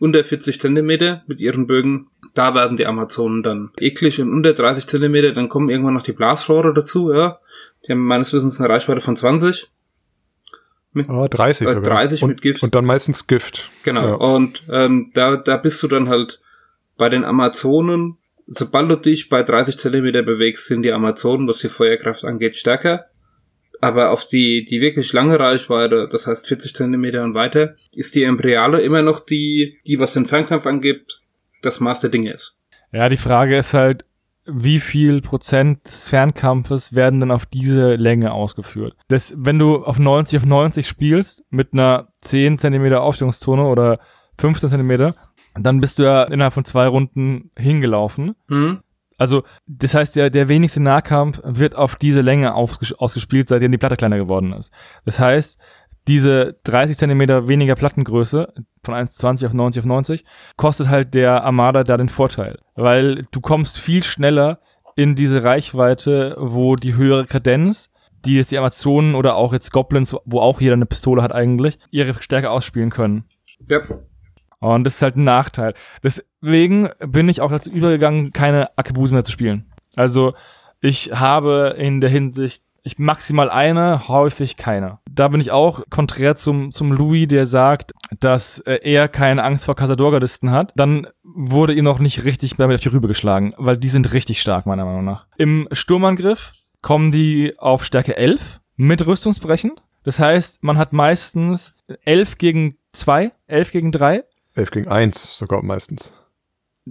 unter 0.01 0.25
40 0.25 0.61
Zentimeter 0.61 1.23
mit 1.27 1.39
ihren 1.39 1.67
Bögen, 1.67 2.09
da 2.35 2.55
werden 2.55 2.77
die 2.77 2.87
Amazonen 2.87 3.43
dann 3.43 3.71
eklig 3.79 4.21
und 4.21 4.33
unter 4.33 4.55
30 4.55 4.87
Zentimeter, 4.87 5.33
dann 5.33 5.49
kommen 5.49 5.69
irgendwann 5.69 5.95
noch 5.95 6.03
die 6.03 6.13
Blasrohre 6.13 6.75
dazu, 6.75 7.13
ja. 7.13 7.39
Die 7.87 7.93
haben 7.93 8.05
meines 8.05 8.33
Wissens 8.33 8.61
eine 8.61 8.69
Reichweite 8.69 9.01
von 9.01 9.17
20. 9.17 9.71
Ah, 11.07 11.29
30 11.29 11.67
Äh, 11.67 11.75
sogar. 11.75 11.83
30 11.83 12.23
und, 12.23 12.29
mit 12.31 12.43
Gift. 12.43 12.63
Und 12.63 12.75
dann 12.75 12.85
meistens 12.85 13.27
Gift. 13.27 13.71
Genau. 13.85 14.07
Ja. 14.07 14.15
Und 14.15 14.63
ähm, 14.71 15.11
da, 15.15 15.37
da 15.37 15.57
bist 15.57 15.83
du 15.83 15.89
dann 15.89 16.09
halt 16.09 16.41
bei 16.97 17.09
den 17.09 17.25
Amazonen, 17.25 18.17
sobald 18.47 18.91
du 18.91 18.97
dich 18.97 19.29
bei 19.29 19.43
30 19.43 19.79
Zentimeter 19.79 20.23
bewegst, 20.23 20.67
sind 20.67 20.83
die 20.83 20.93
Amazonen, 20.93 21.47
was 21.47 21.59
die 21.59 21.69
Feuerkraft 21.69 22.25
angeht, 22.25 22.57
stärker. 22.57 23.07
Aber 23.81 24.11
auf 24.11 24.27
die, 24.27 24.65
die 24.65 24.81
wirklich 24.81 25.13
lange 25.13 25.39
Reichweite, 25.39 26.09
das 26.11 26.27
heißt 26.27 26.47
40 26.47 26.75
Zentimeter 26.75 27.23
und 27.25 27.35
weiter, 27.35 27.77
ist 27.93 28.15
die 28.15 28.25
Imperiale 28.25 28.81
immer 28.83 29.03
noch 29.03 29.21
die, 29.21 29.79
die 29.87 29.99
was 29.99 30.13
den 30.13 30.27
Fernkampf 30.27 30.67
angibt, 30.67 31.23
das 31.63 31.81
Maß 31.81 32.01
der 32.01 32.11
Dinge 32.11 32.33
ist. 32.33 32.59
Ja, 32.93 33.09
die 33.09 33.17
Frage 33.17 33.57
ist 33.57 33.73
halt, 33.73 34.05
wie 34.47 34.81
viel 34.81 35.21
Prozent 35.21 35.87
des 35.87 36.09
Fernkampfes 36.09 36.95
werden 36.95 37.21
dann 37.21 37.31
auf 37.31 37.47
diese 37.47 37.95
Länge 37.95 38.33
ausgeführt? 38.33 38.95
Das, 39.09 39.35
wenn 39.37 39.59
du 39.59 39.85
auf 39.85 39.99
90 39.99 40.39
auf 40.39 40.47
90 40.47 40.89
spielst, 40.89 41.45
mit 41.51 41.73
einer 41.73 42.09
10 42.23 42.59
Zentimeter 42.59 43.03
Aufstellungszone 43.03 43.65
oder 43.65 44.01
15 44.39 44.71
Zentimeter, 44.71 45.15
dann 45.55 45.81
bist 45.81 45.99
du 45.99 46.05
ja 46.05 46.25
innerhalb 46.25 46.55
von 46.55 46.65
zwei 46.65 46.87
Runden 46.87 47.51
hingelaufen. 47.57 48.35
Hm? 48.49 48.81
Also, 49.21 49.43
das 49.67 49.93
heißt, 49.93 50.17
der, 50.17 50.31
der 50.31 50.49
wenigste 50.49 50.81
Nahkampf 50.81 51.43
wird 51.45 51.77
auf 51.77 51.97
diese 51.97 52.23
Länge 52.23 52.55
ausges 52.55 52.95
ausgespielt, 52.95 53.51
seitdem 53.51 53.71
die 53.71 53.77
Platte 53.77 53.97
kleiner 53.97 54.17
geworden 54.17 54.55
ist. 54.55 54.73
Das 55.05 55.21
heißt, 55.21 55.61
diese 56.09 56.59
30 56.65 56.97
Zentimeter 56.97 57.47
weniger 57.47 57.75
Plattengröße 57.75 58.51
von 58.83 58.95
1,20 58.95 59.45
auf 59.45 59.53
90 59.53 59.81
auf 59.81 59.87
90 59.87 60.25
kostet 60.57 60.89
halt 60.89 61.13
der 61.13 61.45
Armada 61.45 61.85
da 61.85 61.99
den 61.99 62.09
Vorteil. 62.09 62.61
Weil 62.77 63.27
du 63.31 63.43
kommst 63.43 63.79
viel 63.79 64.03
schneller 64.03 64.61
in 64.97 65.17
diese 65.17 65.45
Reichweite, 65.45 66.35
wo 66.39 66.75
die 66.75 66.95
höhere 66.95 67.27
Kadenz, 67.27 67.91
die 68.25 68.37
jetzt 68.37 68.53
die 68.53 68.59
Amazonen 68.59 69.15
oder 69.15 69.37
auch 69.37 69.53
jetzt 69.53 69.71
Goblins, 69.71 70.17
wo 70.25 70.41
auch 70.41 70.63
jeder 70.63 70.75
eine 70.75 70.87
Pistole 70.87 71.21
hat 71.23 71.33
eigentlich, 71.33 71.79
ihre 71.91 72.23
Stärke 72.23 72.49
ausspielen 72.49 72.89
können. 72.89 73.25
Ja. 73.69 73.81
Und 74.61 74.85
das 74.85 74.95
ist 74.95 75.03
halt 75.03 75.17
ein 75.17 75.25
Nachteil. 75.25 75.75
Deswegen 76.43 76.89
bin 77.07 77.29
ich 77.29 77.41
auch 77.41 77.51
dazu 77.51 77.71
übergegangen, 77.71 78.33
keine 78.33 78.77
Akebuse 78.79 79.15
mehr 79.15 79.25
zu 79.25 79.33
spielen. 79.33 79.67
Also 79.97 80.35
ich 80.81 81.13
habe 81.13 81.75
in 81.79 82.01
der 82.01 82.11
Hinsicht 82.11 82.65
ich 82.83 82.99
maximal 82.99 83.51
eine, 83.51 84.09
häufig 84.09 84.57
keine. 84.57 85.01
Da 85.11 85.29
bin 85.29 85.41
ich 85.41 85.51
auch 85.51 85.83
konträr 85.91 86.35
zum, 86.37 86.73
zum 86.73 86.93
Louis, 86.93 87.29
der 87.29 87.47
sagt, 87.47 87.93
dass 88.21 88.59
er 88.59 89.09
keine 89.09 89.45
Angst 89.45 89.67
vor 89.67 89.77
Casador-Gardisten 89.77 90.51
hat. 90.51 90.73
Dann 90.77 91.07
wurde 91.23 91.75
ihm 91.75 91.85
noch 91.85 91.99
nicht 91.99 92.25
richtig 92.25 92.57
damit 92.57 92.77
auf 92.77 92.81
die 92.81 92.89
Rübe 92.89 93.09
geschlagen, 93.09 93.53
weil 93.59 93.77
die 93.77 93.91
sind 93.91 94.15
richtig 94.15 94.41
stark, 94.41 94.65
meiner 94.65 94.87
Meinung 94.87 95.05
nach. 95.05 95.27
Im 95.37 95.69
Sturmangriff 95.73 96.53
kommen 96.81 97.13
die 97.13 97.53
auf 97.59 97.85
Stärke 97.85 98.17
11 98.17 98.61
mit 98.77 99.07
Rüstungsbrechen. 99.07 99.73
Das 100.03 100.19
heißt, 100.19 100.63
man 100.63 100.79
hat 100.79 100.95
meistens 100.95 101.77
11 102.07 102.39
gegen 102.39 102.77
2, 102.93 103.33
11 103.47 103.73
gegen 103.73 103.93
3 103.93 104.25
11 104.55 104.71
gegen 104.73 104.89
1 104.89 105.39
sogar 105.39 105.63
meistens. 105.63 106.13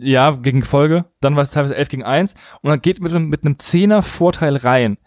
Ja, 0.02 0.32
gegen 0.32 0.64
Folge, 0.64 1.06
dann 1.22 1.36
war 1.36 1.44
es 1.44 1.52
teilweise 1.52 1.76
11 1.76 1.90
gegen 1.90 2.04
1 2.04 2.34
und 2.62 2.70
dann 2.70 2.82
geht 2.82 3.02
mit, 3.02 3.14
mit 3.14 3.46
einem 3.46 3.60
Zehner 3.60 4.04
Vorteil 4.04 4.56
rein. 4.56 4.98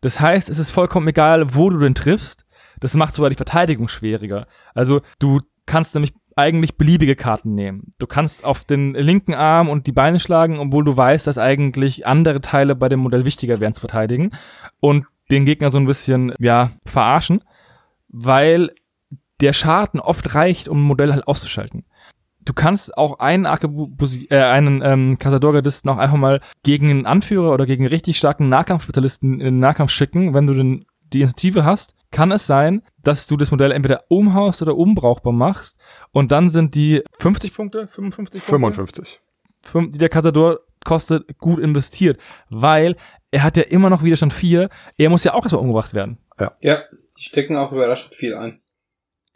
Das 0.00 0.20
heißt, 0.20 0.48
es 0.48 0.58
ist 0.58 0.70
vollkommen 0.70 1.08
egal, 1.08 1.54
wo 1.54 1.70
du 1.70 1.78
den 1.78 1.94
triffst. 1.94 2.44
Das 2.80 2.94
macht 2.94 3.14
sogar 3.14 3.30
die 3.30 3.36
Verteidigung 3.36 3.88
schwieriger. 3.88 4.46
Also 4.74 5.00
du 5.18 5.40
kannst 5.66 5.94
nämlich 5.94 6.12
eigentlich 6.34 6.76
beliebige 6.76 7.14
Karten 7.14 7.54
nehmen. 7.54 7.92
Du 7.98 8.06
kannst 8.06 8.44
auf 8.44 8.64
den 8.64 8.94
linken 8.94 9.34
Arm 9.34 9.68
und 9.68 9.86
die 9.86 9.92
Beine 9.92 10.18
schlagen, 10.18 10.58
obwohl 10.58 10.84
du 10.84 10.96
weißt, 10.96 11.26
dass 11.26 11.38
eigentlich 11.38 12.06
andere 12.06 12.40
Teile 12.40 12.74
bei 12.74 12.88
dem 12.88 13.00
Modell 13.00 13.24
wichtiger 13.24 13.60
wären 13.60 13.74
zu 13.74 13.80
verteidigen 13.80 14.30
und 14.80 15.06
den 15.30 15.44
Gegner 15.44 15.70
so 15.70 15.78
ein 15.78 15.86
bisschen, 15.86 16.32
ja, 16.38 16.70
verarschen, 16.84 17.44
weil 18.08 18.70
der 19.40 19.52
Schaden 19.52 20.00
oft 20.00 20.34
reicht, 20.34 20.68
um 20.68 20.78
ein 20.78 20.86
Modell 20.86 21.12
halt 21.12 21.26
auszuschalten 21.28 21.84
du 22.44 22.52
kannst 22.52 22.96
auch 22.96 23.18
einen 23.18 23.46
Arkebusi 23.46 24.26
äh, 24.30 24.42
einen 24.42 24.82
ähm, 24.82 25.18
Casador-Gardisten 25.18 25.90
auch 25.90 25.98
einfach 25.98 26.16
mal 26.16 26.40
gegen 26.62 26.90
einen 26.90 27.06
Anführer 27.06 27.52
oder 27.52 27.66
gegen 27.66 27.84
einen 27.84 27.92
richtig 27.92 28.18
starken 28.18 28.48
Nahkampfspezialisten 28.48 29.34
in 29.34 29.38
den 29.40 29.58
Nahkampf 29.58 29.90
schicken, 29.90 30.34
wenn 30.34 30.46
du 30.46 30.54
den, 30.54 30.84
die 31.12 31.20
Initiative 31.20 31.64
hast, 31.64 31.94
kann 32.10 32.30
es 32.30 32.46
sein, 32.46 32.82
dass 33.02 33.26
du 33.26 33.36
das 33.36 33.50
Modell 33.50 33.72
entweder 33.72 34.04
umhaust 34.08 34.62
oder 34.62 34.76
unbrauchbar 34.76 35.32
machst 35.32 35.78
und 36.12 36.32
dann 36.32 36.48
sind 36.48 36.74
die 36.74 37.02
50 37.18 37.54
Punkte, 37.54 37.88
55 37.88 38.40
Punkte, 38.40 38.40
55. 38.40 39.20
fünf- 39.62 39.92
die 39.92 39.98
der 39.98 40.08
Casador 40.08 40.60
kostet, 40.84 41.38
gut 41.38 41.58
investiert, 41.58 42.20
weil 42.50 42.96
er 43.30 43.44
hat 43.44 43.56
ja 43.56 43.62
immer 43.62 43.88
noch 43.88 44.02
Widerstand 44.02 44.32
4, 44.32 44.68
er 44.98 45.10
muss 45.10 45.24
ja 45.24 45.32
auch 45.34 45.44
erstmal 45.44 45.62
umgebracht 45.62 45.94
werden. 45.94 46.18
Ja, 46.60 46.82
die 47.16 47.22
stecken 47.22 47.56
auch 47.56 47.72
überraschend 47.72 48.14
viel 48.14 48.34
ein. 48.34 48.60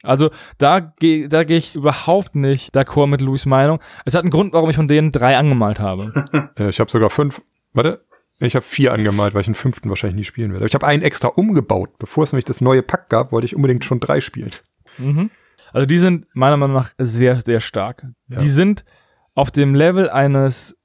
Also 0.07 0.31
da 0.59 0.81
gehe 0.81 1.29
da 1.29 1.45
geh 1.45 1.57
ich 1.57 1.75
überhaupt 1.75 2.35
nicht 2.35 2.75
d'accord 2.75 3.07
mit 3.07 3.21
Louis 3.21 3.47
Meinung. 3.47 3.81
Es 4.05 4.15
hat 4.15 4.23
einen 4.23 4.31
Grund, 4.31 4.53
warum 4.53 4.71
ich 4.71 4.77
von 4.77 4.89
denen 4.89 5.13
drei 5.13 5.37
angemalt 5.37 5.81
habe. 5.81 6.13
Äh, 6.57 6.69
ich 6.71 6.81
habe 6.81 6.91
sogar 6.91 7.11
fünf. 7.11 7.43
Warte. 7.73 8.05
Ich 8.39 8.55
habe 8.55 8.65
vier 8.65 8.93
angemalt, 8.93 9.35
weil 9.35 9.41
ich 9.41 9.47
den 9.47 9.55
fünften 9.55 9.89
wahrscheinlich 9.89 10.17
nie 10.17 10.25
spielen 10.25 10.51
werde. 10.53 10.63
Aber 10.63 10.69
ich 10.69 10.75
habe 10.75 10.87
einen 10.87 11.03
extra 11.03 11.29
umgebaut. 11.29 11.99
Bevor 11.99 12.25
es 12.25 12.33
nämlich 12.33 12.45
das 12.45 12.61
neue 12.61 12.83
Pack 12.83 13.09
gab, 13.09 13.33
wollte 13.33 13.47
ich 13.47 13.57
unbedingt 13.57 13.85
schon 13.85 14.01
drei 14.01 14.21
spielen. 14.21 14.51
Mhm. 14.99 15.31
Also 15.73 15.87
die 15.87 15.99
sind 15.99 16.27
meiner 16.35 16.57
Meinung 16.57 16.77
nach 16.77 16.93
sehr, 16.99 17.41
sehr 17.41 17.61
stark. 17.61 18.07
Ja. 18.29 18.37
Die 18.39 18.49
sind 18.49 18.85
auf 19.35 19.51
dem 19.51 19.75
Level 19.75 20.09
eines 20.09 20.77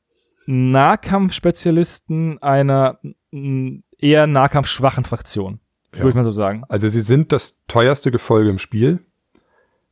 Nahkampfspezialisten 0.45 2.41
einer 2.41 2.99
eher 3.31 4.27
nahkampfschwachen 4.27 5.05
Fraktion. 5.05 5.59
Ja. 5.93 5.99
Würde 5.99 6.09
ich 6.09 6.15
mal 6.15 6.23
so 6.23 6.31
sagen. 6.31 6.63
Also 6.69 6.87
sie 6.87 7.01
sind 7.01 7.31
das 7.31 7.59
teuerste 7.67 8.11
Gefolge 8.11 8.49
im 8.49 8.57
Spiel. 8.57 8.99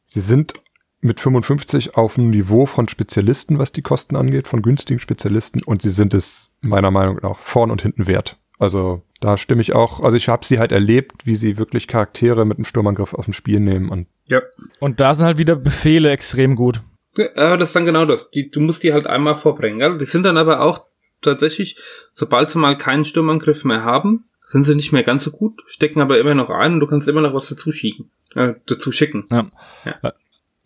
Sie 0.09 0.21
sind 0.21 0.53
mit 1.01 1.19
55 1.19 1.95
auf 1.95 2.15
dem 2.15 2.31
Niveau 2.31 2.65
von 2.65 2.89
Spezialisten, 2.89 3.59
was 3.59 3.71
die 3.71 3.83
Kosten 3.83 4.15
angeht, 4.15 4.47
von 4.47 4.63
günstigen 4.63 4.99
Spezialisten. 4.99 5.61
Und 5.63 5.83
sie 5.83 5.89
sind 5.89 6.15
es 6.15 6.51
meiner 6.61 6.89
Meinung 6.89 7.19
nach 7.21 7.37
vorn 7.37 7.69
und 7.69 7.83
hinten 7.83 8.07
wert. 8.07 8.37
Also 8.57 9.03
da 9.21 9.37
stimme 9.37 9.61
ich 9.61 9.73
auch. 9.73 10.01
Also 10.01 10.17
ich 10.17 10.27
habe 10.27 10.45
sie 10.45 10.57
halt 10.59 10.71
erlebt, 10.71 11.25
wie 11.25 11.35
sie 11.35 11.57
wirklich 11.57 11.87
Charaktere 11.87 12.43
mit 12.43 12.57
einem 12.57 12.65
Sturmangriff 12.65 13.13
aus 13.13 13.25
dem 13.25 13.33
Spiel 13.33 13.59
nehmen. 13.59 13.89
Und 13.89 14.07
Ja. 14.27 14.41
Und 14.79 14.99
da 14.99 15.13
sind 15.13 15.25
halt 15.25 15.37
wieder 15.37 15.55
Befehle 15.55 16.09
extrem 16.09 16.55
gut. 16.55 16.81
Ja, 17.15 17.27
aber 17.35 17.57
das 17.57 17.69
ist 17.69 17.75
dann 17.75 17.85
genau 17.85 18.05
das. 18.05 18.31
Die, 18.31 18.49
du 18.49 18.59
musst 18.59 18.81
die 18.81 18.91
halt 18.91 19.05
einmal 19.05 19.35
vorbringen. 19.35 19.77
Gell? 19.77 19.99
Die 19.99 20.05
sind 20.05 20.23
dann 20.23 20.37
aber 20.37 20.61
auch 20.61 20.85
tatsächlich, 21.21 21.77
sobald 22.13 22.49
sie 22.49 22.57
mal 22.57 22.77
keinen 22.77 23.05
Sturmangriff 23.05 23.63
mehr 23.63 23.83
haben, 23.83 24.25
sind 24.49 24.65
sie 24.65 24.75
nicht 24.75 24.91
mehr 24.91 25.03
ganz 25.03 25.23
so 25.23 25.31
gut, 25.31 25.61
stecken 25.67 26.01
aber 26.01 26.17
immer 26.17 26.33
noch 26.33 26.49
ein 26.49 26.73
und 26.73 26.79
du 26.79 26.87
kannst 26.87 27.07
immer 27.07 27.21
noch 27.21 27.35
was 27.35 27.49
dazu 27.49 27.71
schicken. 27.71 28.09
Äh, 28.35 28.55
dazu 28.65 28.91
schicken. 28.91 29.25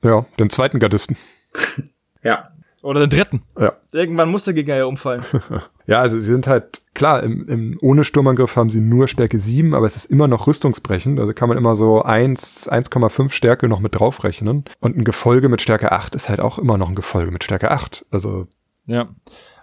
ja, 0.03 0.25
den 0.39 0.49
zweiten 0.49 0.79
Gardisten. 0.79 1.17
Ja. 2.25 2.53
Oder 2.83 3.01
den 3.01 3.09
dritten. 3.09 3.41
Ja. 3.59 3.73
Irgendwann 3.91 4.29
muss 4.29 4.45
der 4.45 4.53
Gegner 4.53 4.77
ja 4.77 4.85
umfallen. 4.85 5.23
Ja, 5.85 5.99
also 5.99 6.15
sie 6.15 6.31
sind 6.31 6.47
halt, 6.47 6.79
klar, 6.93 7.23
im, 7.23 7.45
im, 7.49 7.77
ohne 7.81 8.05
Sturmangriff 8.05 8.55
haben 8.55 8.69
sie 8.69 8.79
nur 8.79 9.09
Stärke 9.09 9.37
7, 9.37 9.73
aber 9.73 9.85
es 9.85 9.97
ist 9.97 10.05
immer 10.05 10.29
noch 10.29 10.47
rüstungsbrechend. 10.47 11.19
Also 11.19 11.33
kann 11.33 11.49
man 11.49 11.57
immer 11.57 11.75
so 11.75 12.01
1, 12.01 12.71
1,5 12.71 13.31
Stärke 13.31 13.67
noch 13.67 13.81
mit 13.81 13.99
draufrechnen. 13.99 14.63
Und 14.79 14.95
ein 14.95 15.03
Gefolge 15.03 15.49
mit 15.49 15.61
Stärke 15.61 15.91
8 15.91 16.15
ist 16.15 16.29
halt 16.29 16.39
auch 16.39 16.57
immer 16.57 16.77
noch 16.77 16.87
ein 16.87 16.95
Gefolge 16.95 17.31
mit 17.31 17.43
Stärke 17.43 17.69
8. 17.69 18.05
Also, 18.11 18.47
ja. 18.85 19.09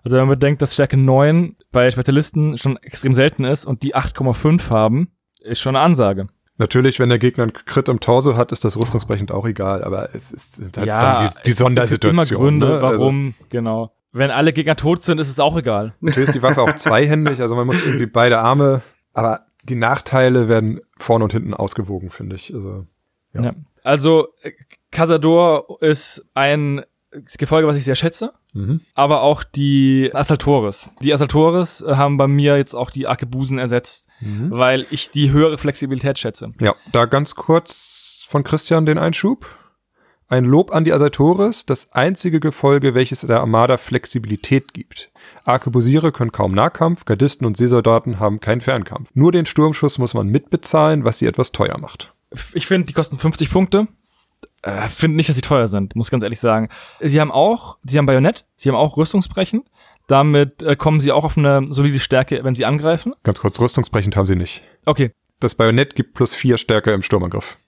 Also 0.05 0.19
wenn 0.19 0.27
man 0.27 0.39
bedenkt, 0.39 0.61
dass 0.61 0.75
Stärke 0.75 0.99
9 0.99 1.57
bei 1.73 1.91
Spezialisten 1.91 2.59
schon 2.59 2.77
extrem 2.77 3.15
selten 3.15 3.45
ist 3.45 3.65
und 3.65 3.83
die 3.83 3.97
8,5 3.97 4.69
haben, 4.69 5.13
ist 5.41 5.61
schon 5.61 5.75
eine 5.75 5.85
Ansage. 5.85 6.29
Natürlich, 6.61 7.01
wenn 7.01 7.09
der 7.09 7.19
Gegner 7.19 7.43
einen 7.43 7.53
Crit 7.53 7.89
im 7.89 7.99
Torso 7.99 8.37
hat, 8.37 8.53
ist 8.53 8.65
das 8.65 8.77
rüstungsbrechend 8.77 9.33
auch 9.33 9.45
egal, 9.47 9.83
aber 9.83 10.15
es 10.15 10.31
ist 10.31 10.57
sind 10.57 10.77
halt 10.79 10.89
dann 10.89 11.27
die, 11.27 11.33
die 11.47 11.51
es- 11.51 11.57
Sondersituation. 11.57 12.19
Es 12.21 12.29
gibt 12.29 12.39
immer 12.39 12.45
Gründe, 12.45 12.67
ne? 12.69 12.73
Also, 12.87 12.99
warum, 13.01 13.35
genau. 13.49 13.93
Wenn 14.13 14.31
alle 14.31 14.53
Gegner 14.53 14.77
tot 14.77 15.03
sind, 15.03 15.19
ist 15.19 15.29
es 15.29 15.41
auch 15.41 15.57
egal. 15.57 15.95
natürlich 16.01 16.29
ist 16.29 16.35
die 16.37 16.43
Waffe 16.43 16.63
auch 16.63 16.75
zweihändig, 16.77 17.41
also 17.41 17.55
man 17.57 17.67
muss 17.67 17.85
irgendwie 17.85 18.07
beide 18.07 18.39
Arme, 18.39 18.83
aber 19.13 19.41
die 19.65 19.75
Nachteile 19.77 20.49
werden 20.49 20.81
vorne 20.99 21.25
und 21.25 21.33
hinten 21.33 21.55
ausgewogen, 21.55 22.11
finde 22.11 22.37
ich. 22.37 22.53
Also, 22.55 22.87
Ja. 23.35 23.43
Ja. 23.43 23.53
Also, 23.83 24.29
äh, 24.43 24.53
Cazador 24.91 25.81
ist 25.81 26.25
ein 26.35 26.83
Gefolge, 27.39 27.67
was 27.69 27.77
ich 27.77 27.85
sehr 27.85 27.95
schätze, 27.97 28.33
mhm. 28.53 28.81
aber 28.95 29.23
auch 29.23 29.45
die 29.45 30.11
Assaltores. 30.13 30.89
Die 31.03 31.13
Assaltores 31.13 31.81
äh, 31.83 31.95
haben 31.97 32.17
bei 32.17 32.27
mir 32.27 32.57
jetzt 32.57 32.75
auch 32.75 32.91
die 32.91 33.07
Arkebusen 33.07 33.59
ersetzt, 33.59 34.07
Mhm. 34.21 34.51
weil 34.51 34.87
ich 34.91 35.11
die 35.11 35.31
höhere 35.31 35.57
Flexibilität 35.59 36.19
schätze. 36.19 36.51
Ja, 36.61 36.75
da 36.93 37.07
ganz 37.07 37.35
kurz 37.35 38.27
von 38.29 38.45
Christian 38.45 38.87
den 38.87 38.99
Einschub. 38.99 39.47
Ein 40.29 40.45
Lob 40.45 40.73
an 40.73 40.85
die 40.85 40.93
Asaltores, 40.93 41.67
das 41.67 41.93
einzige 41.93 42.39
Gefolge, 42.39 42.95
welches 42.95 43.23
der 43.23 43.41
Armada 43.41 43.79
Flexibilität 43.79 44.73
gibt. 44.73 45.11
Arkebusiere 45.45 46.13
können 46.13 46.31
kaum 46.31 46.53
Nahkampf, 46.53 47.05
Gardisten 47.05 47.47
und 47.47 47.57
Seesoldaten 47.57 48.21
haben 48.21 48.39
keinen 48.39 48.61
Fernkampf. 48.61 49.11
Nur 49.15 49.33
den 49.33 49.47
Sturmschuss 49.47 49.99
muss 49.99 50.15
man 50.15 50.29
mitbezahlen, 50.29 51.05
was 51.05 51.19
sie 51.19 51.27
etwas 51.27 51.51
teuer 51.51 51.79
macht. 51.79 52.15
Ich 52.55 52.67
finde, 52.67 52.87
die 52.87 52.93
kosten 52.93 53.19
50 53.19 53.51
Punkte. 53.51 53.89
Äh, 54.63 54.89
finde 54.89 55.17
nicht, 55.17 55.29
dass 55.29 55.37
sie 55.37 55.43
teuer 55.43 55.67
sind, 55.67 55.97
muss 55.97 56.11
ganz 56.11 56.23
ehrlich 56.23 56.41
sagen. 56.41 56.69
Sie 57.01 57.21
haben 57.21 57.33
auch, 57.33 57.79
sie 57.85 57.97
haben 57.99 58.07
Bajonett, 58.07 58.45
sie 58.57 58.69
haben 58.69 58.77
auch 58.77 58.97
Rüstungsbrechen. 58.97 59.65
Damit 60.07 60.63
äh, 60.63 60.77
kommen 60.77 61.01
sie 61.01 61.13
auch 61.13 61.25
auf 61.25 61.39
eine 61.39 61.67
solide 61.67 61.99
Stärke, 61.99 62.41
wenn 62.43 62.55
sie 62.55 62.65
angreifen. 62.65 63.15
Ganz 63.23 63.41
kurz, 63.41 63.61
rüstungsbrechend 63.61 64.17
haben 64.17 64.27
sie 64.27 64.37
nicht. 64.37 64.63
Okay, 64.85 65.13
Das 65.39 65.55
Bajonett 65.55 65.95
gibt 65.95 66.15
plus 66.15 66.35
vier 66.35 66.59
Stärke 66.59 66.93
im 66.93 67.03
Sturmangriff. 67.03 67.59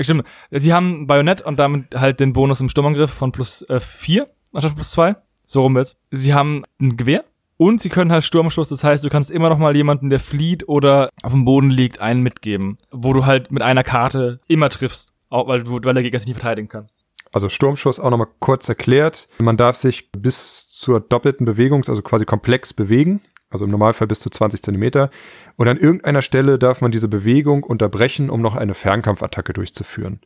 Stimmt. 0.00 0.24
Sie 0.50 0.72
haben 0.72 1.06
Bajonett 1.06 1.40
und 1.40 1.58
damit 1.58 1.94
halt 1.94 2.20
den 2.20 2.32
Bonus 2.32 2.60
im 2.60 2.68
Sturmangriff 2.68 3.10
von 3.10 3.32
plus 3.32 3.62
äh, 3.62 3.80
4 3.80 4.28
anstatt 4.52 4.74
plus 4.74 4.90
2. 4.92 5.16
So 5.46 5.62
rum 5.62 5.76
jetzt. 5.76 5.96
Sie 6.10 6.34
haben 6.34 6.62
ein 6.80 6.96
Gewehr 6.96 7.24
und 7.56 7.80
sie 7.80 7.88
können 7.88 8.12
halt 8.12 8.24
Sturmschuss. 8.24 8.68
Das 8.68 8.84
heißt, 8.84 9.02
du 9.02 9.08
kannst 9.08 9.30
immer 9.30 9.48
noch 9.48 9.58
mal 9.58 9.74
jemanden, 9.74 10.10
der 10.10 10.20
flieht 10.20 10.68
oder 10.68 11.10
auf 11.22 11.32
dem 11.32 11.44
Boden 11.44 11.70
liegt, 11.70 12.00
einen 12.00 12.22
mitgeben. 12.22 12.78
Wo 12.90 13.12
du 13.12 13.26
halt 13.26 13.50
mit 13.50 13.62
einer 13.62 13.82
Karte 13.82 14.40
immer 14.46 14.68
triffst. 14.68 15.12
Auch 15.30 15.48
weil, 15.48 15.66
weil 15.66 15.94
der 15.94 16.02
Gegner 16.02 16.18
sich 16.18 16.28
nicht 16.28 16.40
verteidigen 16.40 16.68
kann. 16.68 16.88
Also 17.32 17.48
Sturmschuss 17.48 18.00
auch 18.00 18.10
nochmal 18.10 18.28
kurz 18.38 18.68
erklärt. 18.68 19.28
Man 19.38 19.56
darf 19.56 19.76
sich 19.76 20.10
bis 20.12 20.68
zur 20.68 21.00
doppelten 21.00 21.46
Bewegungs-, 21.46 21.90
also 21.90 22.02
quasi 22.02 22.24
komplex 22.24 22.72
bewegen. 22.72 23.20
Also 23.50 23.64
im 23.64 23.70
Normalfall 23.70 24.06
bis 24.06 24.20
zu 24.20 24.28
20 24.28 24.62
Zentimeter. 24.62 25.10
Und 25.56 25.68
an 25.68 25.78
irgendeiner 25.78 26.20
Stelle 26.20 26.58
darf 26.58 26.82
man 26.82 26.90
diese 26.90 27.08
Bewegung 27.08 27.62
unterbrechen, 27.62 28.28
um 28.28 28.42
noch 28.42 28.54
eine 28.54 28.74
Fernkampfattacke 28.74 29.54
durchzuführen. 29.54 30.20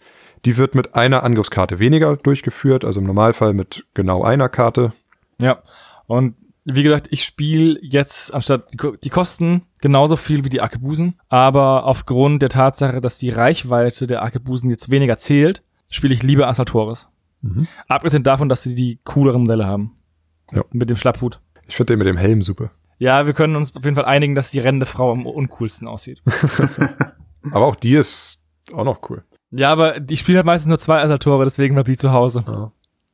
Die 0.45 0.57
wird 0.57 0.75
mit 0.75 0.97
einer 0.97 1.23
Angriffskarte 1.23 1.79
weniger 1.79 2.17
durchgeführt, 2.17 2.85
also 2.85 3.01
im 3.01 3.07
Normalfall 3.07 3.55
mit 3.55 3.87
genau 3.95 4.25
einer 4.25 4.49
Karte. 4.49 4.93
Ja. 5.41 5.63
Und 6.07 6.35
wie 6.65 6.83
gesagt, 6.83 7.09
ich 7.11 7.25
spiele 7.25 7.79
jetzt 7.83 8.33
anstatt 8.33 8.73
die, 8.73 8.79
die 9.03 9.11
kosten 9.11 9.63
genauso 9.81 10.17
viel 10.17 10.45
wie 10.45 10.49
die 10.49 10.61
Arkebusen, 10.61 11.19
aber 11.29 11.85
aufgrund 11.85 12.43
der 12.43 12.49
Tatsache, 12.49 13.01
dass 13.01 13.19
die 13.19 13.31
Reichweite 13.31 14.07
der 14.07 14.23
Arkebusen 14.23 14.71
jetzt 14.71 14.91
weniger 14.91 15.19
zählt, 15.19 15.63
spiele 15.89 16.15
ich 16.15 16.23
lieber 16.23 16.49
Assaltores. 16.49 17.09
Abgesehen 17.89 18.23
davon, 18.23 18.49
dass 18.49 18.63
sie 18.63 18.75
die 18.75 19.01
cooleren 19.05 19.43
Modelle 19.43 19.67
haben. 19.67 19.97
Ja. 20.53 20.65
Mit 20.71 20.91
dem 20.91 20.97
Schlapphut. 20.97 21.41
Ich 21.67 21.77
finde 21.77 21.95
den 21.95 21.99
mit 21.99 22.07
dem 22.07 22.17
Helm 22.17 22.43
super. 22.43 22.71
Ja, 22.99 23.27
wir 23.27 23.33
können 23.33 23.57
uns 23.57 23.75
auf 23.75 23.83
jeden 23.85 23.97
Fall 23.97 24.05
einigen, 24.05 24.37
dass 24.37 24.53
die 24.53 24.61
rennende 24.61 24.87
Frau 24.87 25.11
am 25.11 25.27
uncoolsten 25.27 25.89
aussieht. 25.89 26.23
Aber 27.51 27.67
auch 27.67 27.75
die 27.75 27.95
ist 27.95 28.39
auch 28.73 28.85
noch 28.85 29.11
cool. 29.11 29.25
ja, 29.51 29.73
aber 29.73 29.99
die 29.99 30.17
spielen 30.17 30.37
halt 30.37 30.47
meistens 30.47 30.69
nur 30.69 30.79
zwei 30.79 31.03
Assaltore, 31.03 31.43
deswegen 31.43 31.75
bleibt 31.75 31.89
die 31.89 31.97
zu 31.97 32.13
Hause. 32.13 32.45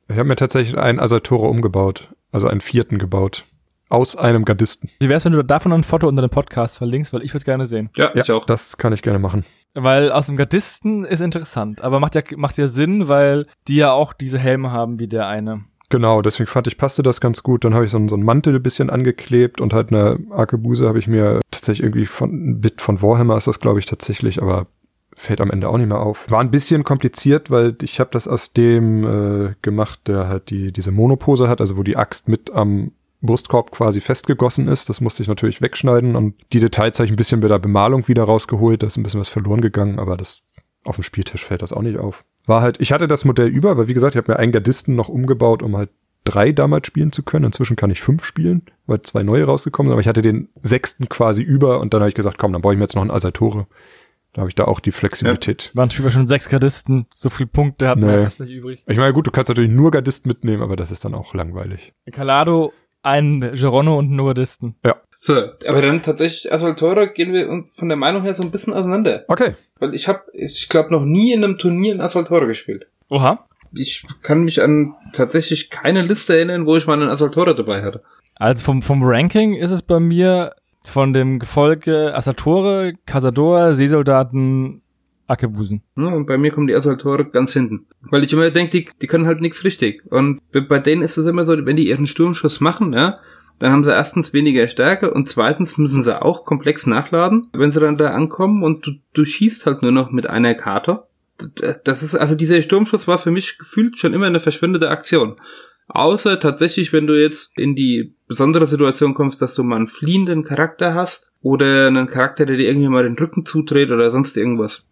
Ich 0.09 0.16
habe 0.18 0.28
mir 0.28 0.36
tatsächlich 0.36 0.76
einen 0.76 1.01
Asaltore 1.01 1.49
umgebaut, 1.49 2.14
also 2.33 2.49
einen 2.49 2.61
vierten 2.61 2.99
gebaut. 2.99 3.45
Aus 3.91 4.16
einem 4.16 4.45
Gardisten. 4.45 4.91
Wie 5.01 5.09
wär's, 5.09 5.24
wenn 5.24 5.33
du 5.33 5.43
davon 5.43 5.72
ein 5.72 5.83
Foto 5.83 6.09
unter 6.09 6.20
dem 6.20 6.29
Podcast 6.31 6.76
verlinkst, 6.76 7.12
weil 7.14 7.22
ich 7.22 7.33
würde 7.33 7.45
gerne 7.47 7.66
sehen. 7.66 7.89
Ja, 7.97 8.11
Ja, 8.14 8.20
ich 8.22 8.31
auch. 8.33 8.45
das 8.45 8.76
kann 8.76 8.93
ich 8.93 9.01
gerne 9.01 9.18
machen. 9.18 9.47
Weil 9.72 10.12
aus 10.12 10.26
dem 10.26 10.37
Gardisten 10.37 11.07
ist 11.07 11.20
interessant, 11.20 11.81
aber 11.81 11.99
macht 11.99 12.14
ja, 12.14 12.20
macht 12.37 12.59
ja 12.59 12.68
Sinn, 12.68 13.09
weil 13.09 13.47
die 13.66 13.76
ja 13.76 13.93
auch 13.93 14.12
diese 14.12 14.39
Helme 14.39 14.70
haben 14.72 14.99
wie 14.99 15.09
der 15.09 15.26
eine. 15.26 15.64
Genau, 15.89 16.20
deswegen 16.20 16.49
fand 16.49 16.66
ich, 16.66 16.76
passte 16.76 17.03
das 17.03 17.18
ganz 17.18 17.43
gut. 17.43 17.64
Dann 17.64 17.72
habe 17.72 17.87
ich 17.87 17.91
so, 17.91 17.97
einen- 17.97 18.11
so 18.11 18.14
einen 18.14 18.24
Mantel 18.26 18.57
ein 18.57 18.62
bisschen 18.62 18.91
angeklebt 18.91 19.59
und 19.62 19.72
halt 19.72 19.91
eine 19.91 20.18
Arkebuse 20.31 20.87
habe 20.87 20.99
ich 20.99 21.07
mir 21.09 21.41
tatsächlich 21.51 21.83
irgendwie 21.85 22.05
von 22.05 22.31
ein 22.31 22.61
Bit 22.61 22.83
von 22.83 23.01
Warhammer 23.01 23.39
ist 23.39 23.47
das, 23.47 23.59
glaube 23.59 23.79
ich, 23.79 23.87
tatsächlich, 23.87 24.43
aber 24.43 24.66
fällt 25.19 25.41
am 25.41 25.51
Ende 25.51 25.69
auch 25.69 25.77
nicht 25.77 25.89
mehr 25.89 26.01
auf. 26.01 26.31
War 26.31 26.41
ein 26.41 26.51
bisschen 26.51 26.85
kompliziert, 26.85 27.51
weil 27.51 27.77
ich 27.83 28.01
habe 28.01 28.11
das 28.12 28.29
aus 28.29 28.53
dem 28.53 29.05
äh, 29.05 29.55
gemacht, 29.62 30.01
der 30.07 30.29
halt 30.29 30.51
die 30.51 30.73
diese 30.73 30.93
Monopose 30.93 31.49
hat, 31.49 31.61
also 31.61 31.77
wo 31.77 31.83
die 31.83 31.97
Axt 31.97 32.29
mit 32.29 32.53
am 32.53 32.93
Brustkorb 33.21 33.73
quasi 33.73 34.01
festgegossen 34.01 34.69
ist. 34.69 34.89
Das 34.89 35.01
musste 35.01 35.23
ich 35.23 35.29
natürlich 35.29 35.61
wegschneiden 35.61 36.14
und 36.16 36.35
die 36.53 36.61
Details 36.61 36.99
habe 36.99 37.07
ich 37.07 37.12
ein 37.12 37.16
bisschen 37.16 37.41
bei 37.41 37.49
der 37.49 37.59
Bemalung 37.59 38.07
wieder 38.07 38.25
rausgeholt. 38.25 38.83
Da 38.83 38.87
ist 38.87 38.97
ein 38.97 39.03
bisschen 39.03 39.21
was 39.21 39.29
verloren 39.29 39.61
gegangen, 39.61 39.99
aber 39.99 40.16
das 40.16 40.43
auf 40.85 40.97
dem 40.97 41.03
Spieltisch 41.03 41.45
fällt 41.45 41.62
das 41.62 41.73
auch 41.73 41.83
nicht 41.83 41.99
auf. 41.99 42.25
War 42.47 42.62
halt, 42.62 42.81
ich 42.81 42.93
hatte 42.93 43.09
das 43.09 43.25
Modell 43.25 43.49
über, 43.49 43.77
weil 43.77 43.89
wie 43.89 43.95
gesagt, 43.95 44.14
ich 44.14 44.19
habe 44.19 44.33
mir 44.33 44.39
einen 44.39 44.53
Gardisten 44.53 44.95
noch 44.95 45.09
umgebaut, 45.09 45.62
um 45.62 45.77
halt 45.77 45.91
drei 46.25 46.53
damals 46.53 46.87
spielen 46.87 47.12
zu 47.12 47.23
können. 47.23 47.47
Inzwischen 47.47 47.77
kann 47.77 47.91
ich 47.91 48.01
fünf 48.01 48.25
spielen, 48.25 48.62
weil 48.87 49.03
zwei 49.03 49.23
neue 49.23 49.45
rausgekommen 49.45 49.89
sind. 49.89 49.95
Aber 49.95 50.01
ich 50.01 50.09
hatte 50.09 50.23
den 50.23 50.49
sechsten 50.62 51.09
quasi 51.09 51.43
über 51.43 51.81
und 51.81 51.93
dann 51.93 52.01
habe 52.01 52.09
ich 52.09 52.14
gesagt, 52.14 52.39
komm, 52.39 52.53
dann 52.53 52.62
brauche 52.62 52.75
ich 52.75 52.79
mir 52.79 52.85
jetzt 52.85 52.95
noch 52.95 53.03
einen 53.03 53.11
Asaltore. 53.11 53.66
Da 54.39 54.43
habe 54.43 54.51
ich 54.51 54.55
da 54.55 54.66
auch 54.66 54.78
die 54.78 54.93
Flexibilität. 54.93 55.72
Waren 55.74 55.91
Spiel 55.91 56.09
schon 56.12 56.28
sechs 56.28 56.49
Gardisten, 56.49 57.07
so 57.12 57.28
viel 57.28 57.49
Punkte 57.49 57.89
hatten 57.89 58.03
Nee. 58.07 58.18
wir 58.18 58.22
fast 58.22 58.39
nicht 58.39 58.53
übrig. 58.53 58.84
Ich 58.86 58.97
meine, 58.97 59.12
gut, 59.12 59.26
du 59.26 59.32
kannst 59.32 59.49
natürlich 59.49 59.72
nur 59.72 59.91
Gardisten 59.91 60.28
mitnehmen, 60.28 60.62
aber 60.62 60.76
das 60.76 60.93
ist 60.93 61.05
dann 61.05 61.12
auch 61.16 61.34
langweilig. 61.34 61.93
Calado, 62.12 62.72
ein 63.03 63.41
Geronno 63.41 63.99
und 63.99 64.07
einen 64.07 64.24
Gardisten. 64.24 64.76
So, 65.18 65.34
aber 65.66 65.82
dann 65.82 66.03
tatsächlich 66.03 66.53
Assaltore 66.53 67.09
gehen 67.12 67.32
wir 67.32 67.64
von 67.72 67.89
der 67.89 67.97
Meinung 67.97 68.22
her 68.22 68.36
so 68.36 68.45
ein 68.45 68.53
bisschen 68.53 68.74
auseinander. 68.74 69.24
Okay. 69.26 69.57
Weil 69.80 69.93
ich 69.93 70.07
habe, 70.07 70.22
ich 70.32 70.68
glaube, 70.68 70.93
noch 70.93 71.05
nie 71.05 71.32
in 71.32 71.43
einem 71.43 71.59
Turnier 71.59 71.93
ein 71.97 72.01
Assaltore 72.01 72.47
gespielt. 72.47 72.86
Oha. 73.09 73.45
Ich 73.72 74.07
kann 74.22 74.45
mich 74.45 74.62
an 74.62 74.95
tatsächlich 75.14 75.68
keine 75.70 76.03
Liste 76.03 76.36
erinnern, 76.36 76.64
wo 76.64 76.76
ich 76.76 76.86
mal 76.86 76.93
einen 76.93 77.11
Assaltore 77.11 77.57
dabei 77.57 77.82
hatte. 77.82 78.05
Also 78.36 78.62
vom, 78.62 78.82
vom 78.82 79.03
Ranking 79.03 79.55
ist 79.57 79.72
es 79.72 79.82
bei 79.82 79.99
mir 79.99 80.53
von 80.89 81.12
dem 81.12 81.39
Gefolge 81.39 82.14
Assaltore, 82.14 82.95
Cazador, 83.07 83.74
Seesoldaten, 83.74 84.82
Ackebusen. 85.26 85.82
Ja, 85.97 86.07
und 86.07 86.26
bei 86.26 86.39
mir 86.39 86.51
kommen 86.51 86.66
die 86.66 86.74
Assaltore 86.74 87.26
ganz 87.26 87.53
hinten. 87.53 87.86
Weil 88.01 88.24
ich 88.24 88.32
immer 88.32 88.51
denke, 88.51 88.70
die, 88.70 88.89
die 89.01 89.07
können 89.07 89.26
halt 89.26 89.41
nichts 89.41 89.64
richtig. 89.64 90.05
Und 90.11 90.41
bei 90.51 90.78
denen 90.78 91.03
ist 91.03 91.18
es 91.18 91.26
immer 91.26 91.45
so, 91.45 91.64
wenn 91.66 91.76
die 91.76 91.89
ihren 91.89 92.07
Sturmschuss 92.07 92.61
machen, 92.61 92.93
ja, 92.95 93.18
dann 93.59 93.72
haben 93.72 93.84
sie 93.84 93.93
erstens 93.93 94.32
weniger 94.32 94.68
Stärke 94.68 95.12
und 95.12 95.28
zweitens 95.28 95.78
müssen 95.78 96.03
sie 96.03 96.20
auch 96.20 96.45
komplex 96.45 96.86
nachladen, 96.86 97.49
wenn 97.53 97.72
sie 97.72 97.80
dann 97.80 97.97
da 97.97 98.11
ankommen 98.11 98.62
und 98.62 98.86
du, 98.86 98.93
du 99.12 99.24
schießt 99.24 99.66
halt 99.66 99.82
nur 99.82 99.93
noch 99.93 100.11
mit 100.11 100.28
einer 100.28 100.55
Karte. 100.55 101.05
Das 101.84 102.03
ist, 102.03 102.14
also 102.14 102.36
dieser 102.36 102.62
Sturmschuss 102.62 103.07
war 103.07 103.18
für 103.18 103.30
mich 103.30 103.59
gefühlt 103.59 103.99
schon 103.99 104.12
immer 104.14 104.26
eine 104.26 104.41
verschwendete 104.41 104.91
Aktion. 104.91 105.36
Außer 105.89 106.39
tatsächlich, 106.39 106.93
wenn 106.93 107.07
du 107.07 107.20
jetzt 107.20 107.57
in 107.57 107.74
die 107.74 108.14
besondere 108.26 108.66
Situation 108.66 109.14
kommst, 109.14 109.41
dass 109.41 109.55
du 109.55 109.64
mal 109.64 109.76
einen 109.76 109.86
fliehenden 109.86 110.45
Charakter 110.45 110.95
hast 110.95 111.32
oder 111.41 111.86
einen 111.86 112.07
Charakter, 112.07 112.45
der 112.45 112.57
dir 112.57 112.68
irgendwie 112.68 112.89
mal 112.89 113.05
den 113.05 113.16
Rücken 113.18 113.47
zudreht 113.47 113.91
oder 113.91 114.11
sonst 114.11 114.36
irgendwas. 114.36 114.86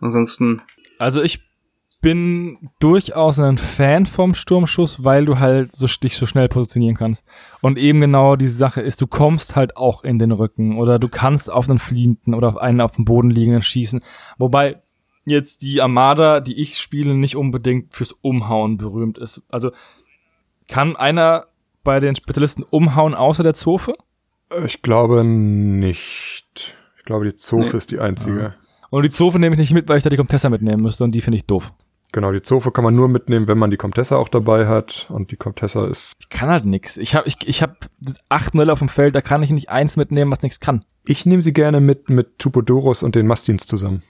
Ansonsten. 0.00 0.60
Also 0.98 1.22
ich 1.22 1.40
bin 2.02 2.58
durchaus 2.80 3.38
ein 3.38 3.56
Fan 3.56 4.04
vom 4.04 4.34
Sturmschuss, 4.34 5.04
weil 5.04 5.24
du 5.24 5.38
halt 5.38 5.72
so 5.72 5.86
dich 5.86 6.18
so 6.18 6.26
schnell 6.26 6.48
positionieren 6.48 6.96
kannst. 6.96 7.24
Und 7.62 7.78
eben 7.78 8.02
genau 8.02 8.36
diese 8.36 8.58
Sache 8.58 8.82
ist, 8.82 9.00
du 9.00 9.06
kommst 9.06 9.56
halt 9.56 9.78
auch 9.78 10.04
in 10.04 10.18
den 10.18 10.30
Rücken 10.30 10.76
oder 10.76 10.98
du 10.98 11.08
kannst 11.08 11.50
auf 11.50 11.70
einen 11.70 11.78
Fliehenden 11.78 12.34
oder 12.34 12.48
auf 12.48 12.58
einen 12.58 12.82
auf 12.82 12.96
dem 12.96 13.06
Boden 13.06 13.30
liegenden 13.30 13.62
schießen. 13.62 14.02
Wobei 14.36 14.82
jetzt 15.24 15.62
die 15.62 15.80
Armada, 15.80 16.40
die 16.40 16.60
ich 16.60 16.78
spiele, 16.78 17.14
nicht 17.16 17.36
unbedingt 17.36 17.94
fürs 17.94 18.12
Umhauen 18.12 18.76
berühmt 18.76 19.16
ist. 19.16 19.40
Also 19.48 19.70
kann 20.68 20.96
einer 20.96 21.46
bei 21.82 22.00
den 22.00 22.16
Spezialisten 22.16 22.62
umhauen 22.62 23.14
außer 23.14 23.42
der 23.42 23.54
Zofe? 23.54 23.94
Ich 24.64 24.82
glaube 24.82 25.24
nicht. 25.24 26.76
Ich 26.98 27.04
glaube, 27.04 27.24
die 27.26 27.34
Zofe 27.34 27.70
nee. 27.70 27.76
ist 27.76 27.90
die 27.90 28.00
einzige. 28.00 28.54
Und 28.90 29.02
die 29.02 29.10
Zofe 29.10 29.38
nehme 29.38 29.54
ich 29.54 29.60
nicht 29.60 29.74
mit, 29.74 29.88
weil 29.88 29.98
ich 29.98 30.04
da 30.04 30.10
die 30.10 30.16
Comtessa 30.16 30.48
mitnehmen 30.48 30.82
müsste 30.82 31.04
und 31.04 31.12
die 31.12 31.20
finde 31.20 31.36
ich 31.36 31.46
doof. 31.46 31.72
Genau, 32.12 32.30
die 32.30 32.42
Zofe 32.42 32.70
kann 32.70 32.84
man 32.84 32.94
nur 32.94 33.08
mitnehmen, 33.08 33.48
wenn 33.48 33.58
man 33.58 33.72
die 33.72 33.76
Comtessa 33.76 34.16
auch 34.16 34.28
dabei 34.28 34.68
hat. 34.68 35.08
Und 35.10 35.32
die 35.32 35.36
Comtessa 35.36 35.88
ist. 35.88 36.12
Ich 36.20 36.28
kann 36.28 36.48
halt 36.48 36.64
nix. 36.64 36.96
Ich 36.96 37.16
habe 37.16 37.26
ich, 37.26 37.36
ich 37.44 37.60
hab 37.60 37.86
acht 38.28 38.54
Modelle 38.54 38.72
auf 38.72 38.78
dem 38.78 38.88
Feld, 38.88 39.16
da 39.16 39.20
kann 39.20 39.42
ich 39.42 39.50
nicht 39.50 39.68
eins 39.68 39.96
mitnehmen, 39.96 40.30
was 40.30 40.42
nichts 40.42 40.60
kann. 40.60 40.84
Ich 41.06 41.26
nehme 41.26 41.42
sie 41.42 41.52
gerne 41.52 41.80
mit 41.80 42.10
mit 42.10 42.38
Tupodorus 42.38 43.02
und 43.02 43.16
den 43.16 43.26
Mastins 43.26 43.66
zusammen. 43.66 44.04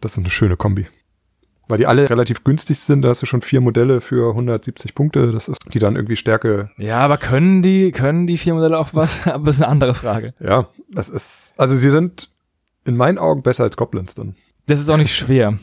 Das 0.00 0.12
ist 0.12 0.18
eine 0.18 0.30
schöne 0.30 0.56
Kombi. 0.56 0.88
Weil 1.72 1.78
die 1.78 1.86
alle 1.86 2.10
relativ 2.10 2.44
günstig 2.44 2.80
sind, 2.80 3.00
da 3.00 3.08
hast 3.08 3.22
du 3.22 3.26
schon 3.26 3.40
vier 3.40 3.62
Modelle 3.62 4.02
für 4.02 4.28
170 4.28 4.94
Punkte, 4.94 5.32
das 5.32 5.48
ist 5.48 5.58
die 5.72 5.78
dann 5.78 5.96
irgendwie 5.96 6.16
Stärke. 6.16 6.70
Ja, 6.76 6.98
aber 6.98 7.16
können 7.16 7.62
die, 7.62 7.92
können 7.92 8.26
die 8.26 8.36
vier 8.36 8.52
Modelle 8.52 8.76
auch 8.76 8.90
was? 8.92 9.26
aber 9.26 9.46
das 9.46 9.56
ist 9.56 9.62
eine 9.62 9.70
andere 9.70 9.94
Frage. 9.94 10.34
Ja, 10.38 10.68
das 10.90 11.08
ist, 11.08 11.54
also 11.56 11.74
sie 11.74 11.88
sind 11.88 12.28
in 12.84 12.94
meinen 12.94 13.16
Augen 13.16 13.42
besser 13.42 13.64
als 13.64 13.78
Goblins 13.78 14.14
dann. 14.14 14.36
Das 14.66 14.80
ist 14.80 14.90
auch 14.90 14.98
nicht 14.98 15.16
schwer. 15.16 15.58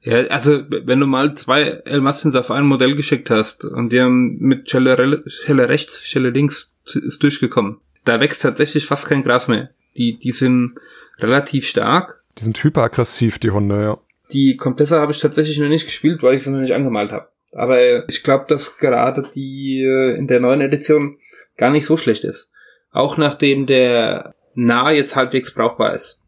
Ja, 0.00 0.22
also 0.28 0.62
wenn 0.70 1.00
du 1.00 1.06
mal 1.06 1.34
zwei 1.34 1.64
El 1.84 2.00
Mastins 2.00 2.34
auf 2.34 2.50
ein 2.50 2.64
Modell 2.64 2.96
geschickt 2.96 3.28
hast 3.28 3.66
und 3.66 3.92
die 3.92 4.00
haben 4.00 4.38
mit 4.38 4.70
Schelle, 4.70 5.22
Schelle 5.26 5.68
rechts, 5.68 6.00
Schelle 6.02 6.30
links 6.30 6.72
ist 6.86 7.22
durchgekommen, 7.22 7.76
da 8.06 8.20
wächst 8.20 8.40
tatsächlich 8.40 8.86
fast 8.86 9.06
kein 9.06 9.20
Gras 9.20 9.48
mehr. 9.48 9.68
Die, 9.98 10.18
die 10.18 10.30
sind 10.30 10.76
relativ 11.18 11.68
stark. 11.68 12.24
Die 12.38 12.44
sind 12.44 12.64
hyperaggressiv, 12.64 13.38
die 13.38 13.50
Hunde, 13.50 13.82
ja. 13.82 13.98
Die 14.32 14.56
Komplessa 14.56 15.00
habe 15.00 15.12
ich 15.12 15.20
tatsächlich 15.20 15.58
noch 15.58 15.68
nicht 15.68 15.84
gespielt, 15.84 16.22
weil 16.22 16.34
ich 16.34 16.44
sie 16.44 16.50
noch 16.50 16.60
nicht 16.60 16.74
angemalt 16.74 17.12
habe. 17.12 17.28
Aber 17.52 18.08
ich 18.08 18.22
glaube, 18.22 18.46
dass 18.48 18.78
gerade 18.78 19.22
die 19.34 19.82
äh, 19.82 20.16
in 20.16 20.26
der 20.26 20.40
neuen 20.40 20.60
Edition 20.60 21.18
gar 21.56 21.70
nicht 21.70 21.86
so 21.86 21.96
schlecht 21.96 22.24
ist. 22.24 22.50
Auch 22.90 23.16
nachdem 23.16 23.66
der 23.66 24.34
Nah 24.54 24.90
jetzt 24.90 25.16
halbwegs 25.16 25.54
brauchbar 25.54 25.94
ist. 25.94 26.20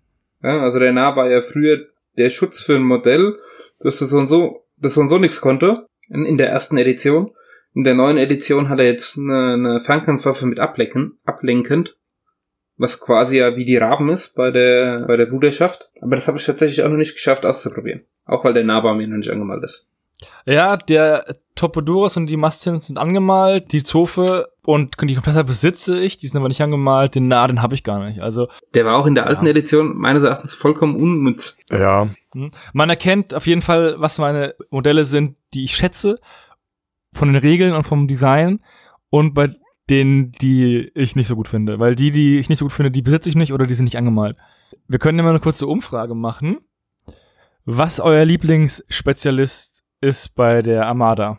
Ja, 0.43 0.61
also 0.63 0.79
der 0.79 0.93
Nah 0.93 1.17
war 1.17 1.31
ja 1.31 1.41
früher 1.43 1.87
der 2.19 2.31
Schutz 2.31 2.63
für 2.63 2.77
ein 2.77 2.83
Modell, 2.83 3.37
dass 3.81 3.99
das 3.99 4.11
so 4.11 4.19
und 4.19 4.29
so, 4.29 4.67
das 4.77 4.95
so 4.95 5.01
und 5.01 5.09
so 5.09 5.19
nichts 5.19 5.41
konnte 5.41 5.87
in, 6.09 6.25
in 6.25 6.37
der 6.37 6.51
ersten 6.51 6.77
Edition. 6.77 7.33
In 7.75 7.85
der 7.85 7.95
neuen 7.95 8.19
Edition 8.19 8.69
hat 8.69 8.79
er 8.79 8.87
jetzt 8.87 9.19
eine, 9.19 9.55
eine 9.55 9.81
Fernkampfwaffe 9.81 10.47
mit 10.47 10.61
ablenken, 10.61 11.17
ablenkend, 11.25 11.97
was 12.77 13.01
quasi 13.01 13.39
ja 13.39 13.57
wie 13.57 13.65
die 13.65 13.77
Raben 13.77 14.09
ist 14.09 14.35
bei 14.35 14.51
der 14.51 15.05
bei 15.07 15.17
der 15.17 15.27
Bruderschaft. 15.27 15.91
Aber 16.01 16.17
das 16.17 16.29
habe 16.29 16.39
ich 16.39 16.45
tatsächlich 16.45 16.83
auch 16.83 16.89
noch 16.89 16.97
nicht 16.97 17.15
geschafft 17.15 17.47
auszuprobieren, 17.47 18.05
auch 18.27 18.45
weil 18.45 18.55
der 18.55 18.65
Nahbar 18.65 18.95
mir 18.95 19.07
noch 19.07 19.17
nicht 19.17 19.31
angemalt 19.31 19.65
ist. 19.65 19.87
Ja, 20.47 20.77
der 20.77 21.37
Topodorus 21.55 22.17
und 22.17 22.27
die 22.27 22.37
Mastins 22.37 22.87
sind 22.87 22.99
angemalt, 22.99 23.73
die 23.73 23.83
Zofe 23.83 24.49
und 24.65 24.97
die 25.01 25.15
Komplette 25.15 25.45
besitze 25.45 26.01
ich, 26.01 26.17
die 26.17 26.27
sind 26.27 26.39
aber 26.39 26.49
nicht 26.49 26.63
angemalt, 26.63 27.15
den 27.15 27.29
Na, 27.29 27.47
den 27.47 27.63
habe 27.63 27.75
ich 27.75 27.85
gar 27.85 28.05
nicht. 28.05 28.21
Also 28.21 28.49
Der 28.75 28.85
war 28.85 28.97
auch 28.97 29.07
in 29.07 29.15
der 29.15 29.27
alten 29.27 29.45
ja. 29.45 29.51
Edition 29.51 29.97
meines 29.97 30.23
Erachtens 30.23 30.55
vollkommen 30.55 30.97
unnütz. 30.97 31.57
Ja. 31.71 32.09
Hm. 32.35 32.51
Man 32.73 32.91
erkennt 32.91 33.35
auf 33.35 33.47
jeden 33.47 33.63
Fall, 33.63 33.97
was 33.99 34.19
meine 34.19 34.55
Modelle 34.71 35.05
sind, 35.05 35.39
die 35.53 35.65
ich 35.65 35.77
schätze, 35.77 36.21
von 37.13 37.33
den 37.33 37.41
Regeln 37.41 37.75
und 37.75 37.85
vom 37.85 38.09
Design 38.09 38.61
und 39.11 39.35
bei 39.35 39.51
denen, 39.91 40.33
die 40.33 40.91
ich 40.95 41.17
nicht 41.17 41.27
so 41.27 41.37
gut 41.37 41.49
finde. 41.49 41.79
Weil 41.79 41.95
die, 41.95 42.11
die 42.11 42.39
ich 42.39 42.49
nicht 42.49 42.59
so 42.59 42.65
gut 42.67 42.73
finde, 42.73 42.91
die 42.91 43.03
besitze 43.03 43.29
ich 43.29 43.37
nicht 43.37 43.53
oder 43.53 43.67
die 43.67 43.75
sind 43.75 43.85
nicht 43.85 43.99
angemalt. 43.99 44.37
Wir 44.89 44.99
können 44.99 45.19
immer 45.19 45.31
eine 45.31 45.41
kurze 45.41 45.67
Umfrage 45.67 46.15
machen. 46.15 46.59
Was 47.65 48.01
euer 48.01 48.25
Lieblingsspezialist 48.25 49.83
ist 50.01 50.35
bei 50.35 50.61
der 50.61 50.87
Armada. 50.87 51.39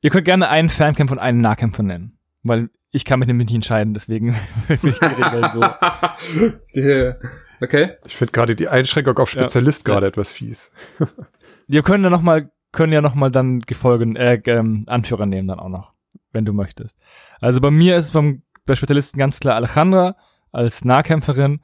Ihr 0.00 0.10
könnt 0.10 0.26
gerne 0.26 0.48
einen 0.48 0.68
Fernkämpfer 0.68 1.14
und 1.14 1.18
einen 1.18 1.40
Nahkämpfer 1.40 1.82
nennen, 1.82 2.18
weil 2.42 2.70
ich 2.90 3.04
kann 3.04 3.18
mich 3.18 3.26
nämlich 3.26 3.46
nicht 3.46 3.56
entscheiden, 3.56 3.94
deswegen 3.94 4.36
will 4.68 4.78
ich 4.84 4.98
die 4.98 5.04
Regel 5.04 5.50
so. 5.52 5.60
yeah. 6.80 7.16
Okay. 7.60 7.92
Ich 8.04 8.16
finde 8.16 8.32
gerade 8.32 8.54
die 8.54 8.68
Einschränkung 8.68 9.18
auf 9.18 9.30
Spezialist 9.30 9.86
ja. 9.86 9.94
gerade 9.94 10.06
etwas 10.06 10.30
fies. 10.30 10.70
Wir 11.66 11.82
können 11.82 12.04
ja 12.04 12.10
noch 12.10 12.22
mal 12.22 12.50
können 12.70 12.92
ja 12.92 13.00
noch 13.00 13.14
mal 13.14 13.30
dann 13.30 13.60
Gefolgen 13.60 14.16
äh, 14.16 14.40
ähm, 14.46 14.84
Anführer 14.86 15.26
nehmen 15.26 15.48
dann 15.48 15.60
auch 15.60 15.68
noch, 15.68 15.93
wenn 16.34 16.44
du 16.44 16.52
möchtest. 16.52 16.98
Also 17.40 17.60
bei 17.60 17.70
mir 17.70 17.96
ist 17.96 18.04
es 18.06 18.10
beim 18.10 18.42
bei 18.66 18.74
Spezialisten 18.74 19.18
ganz 19.18 19.40
klar 19.40 19.56
Alejandra 19.56 20.16
als 20.52 20.84
Nahkämpferin, 20.84 21.60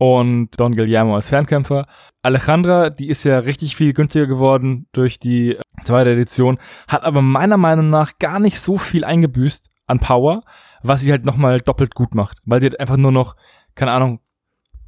und 0.00 0.58
Don 0.58 0.74
Guillermo 0.74 1.14
als 1.14 1.28
Fernkämpfer. 1.28 1.86
Alejandra, 2.22 2.88
die 2.88 3.08
ist 3.08 3.22
ja 3.24 3.38
richtig 3.40 3.76
viel 3.76 3.92
günstiger 3.92 4.26
geworden 4.26 4.86
durch 4.92 5.18
die 5.18 5.58
zweite 5.84 6.10
Edition, 6.10 6.58
hat 6.88 7.04
aber 7.04 7.20
meiner 7.20 7.58
Meinung 7.58 7.90
nach 7.90 8.18
gar 8.18 8.40
nicht 8.40 8.60
so 8.60 8.78
viel 8.78 9.04
eingebüßt 9.04 9.68
an 9.86 10.00
Power, 10.00 10.42
was 10.82 11.02
sie 11.02 11.10
halt 11.10 11.26
nochmal 11.26 11.58
doppelt 11.58 11.94
gut 11.94 12.14
macht, 12.14 12.38
weil 12.46 12.62
sie 12.62 12.68
halt 12.68 12.80
einfach 12.80 12.96
nur 12.96 13.12
noch, 13.12 13.36
keine 13.74 13.92
Ahnung, 13.92 14.20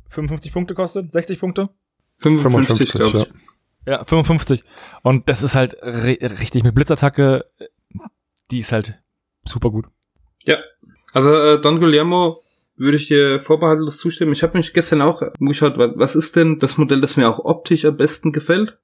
55 0.08 0.50
Punkte 0.50 0.74
kostet, 0.74 1.12
60 1.12 1.38
Punkte? 1.38 1.68
55, 2.22 2.90
55 2.90 2.92
glaube 2.92 3.18
ich. 3.18 3.86
Ja. 3.86 3.98
ja, 3.98 4.04
55. 4.06 4.64
Und 5.02 5.28
das 5.28 5.42
ist 5.42 5.54
halt 5.54 5.76
richtig 5.82 6.64
mit 6.64 6.74
Blitzattacke, 6.74 7.44
die 8.50 8.60
ist 8.60 8.72
halt 8.72 9.02
super 9.44 9.70
gut. 9.70 9.86
Ja, 10.44 10.58
also 11.12 11.32
äh, 11.34 11.60
Don 11.60 11.80
Guillermo 11.80 12.42
würde 12.76 12.96
ich 12.96 13.08
dir 13.08 13.40
vorbehaltlos 13.40 13.98
zustimmen. 13.98 14.32
Ich 14.32 14.42
habe 14.42 14.56
mich 14.56 14.72
gestern 14.72 15.02
auch 15.02 15.22
umgeschaut, 15.38 15.74
was 15.76 16.16
ist 16.16 16.36
denn 16.36 16.58
das 16.58 16.78
Modell, 16.78 17.00
das 17.00 17.16
mir 17.16 17.28
auch 17.28 17.44
optisch 17.44 17.84
am 17.84 17.96
besten 17.96 18.32
gefällt, 18.32 18.78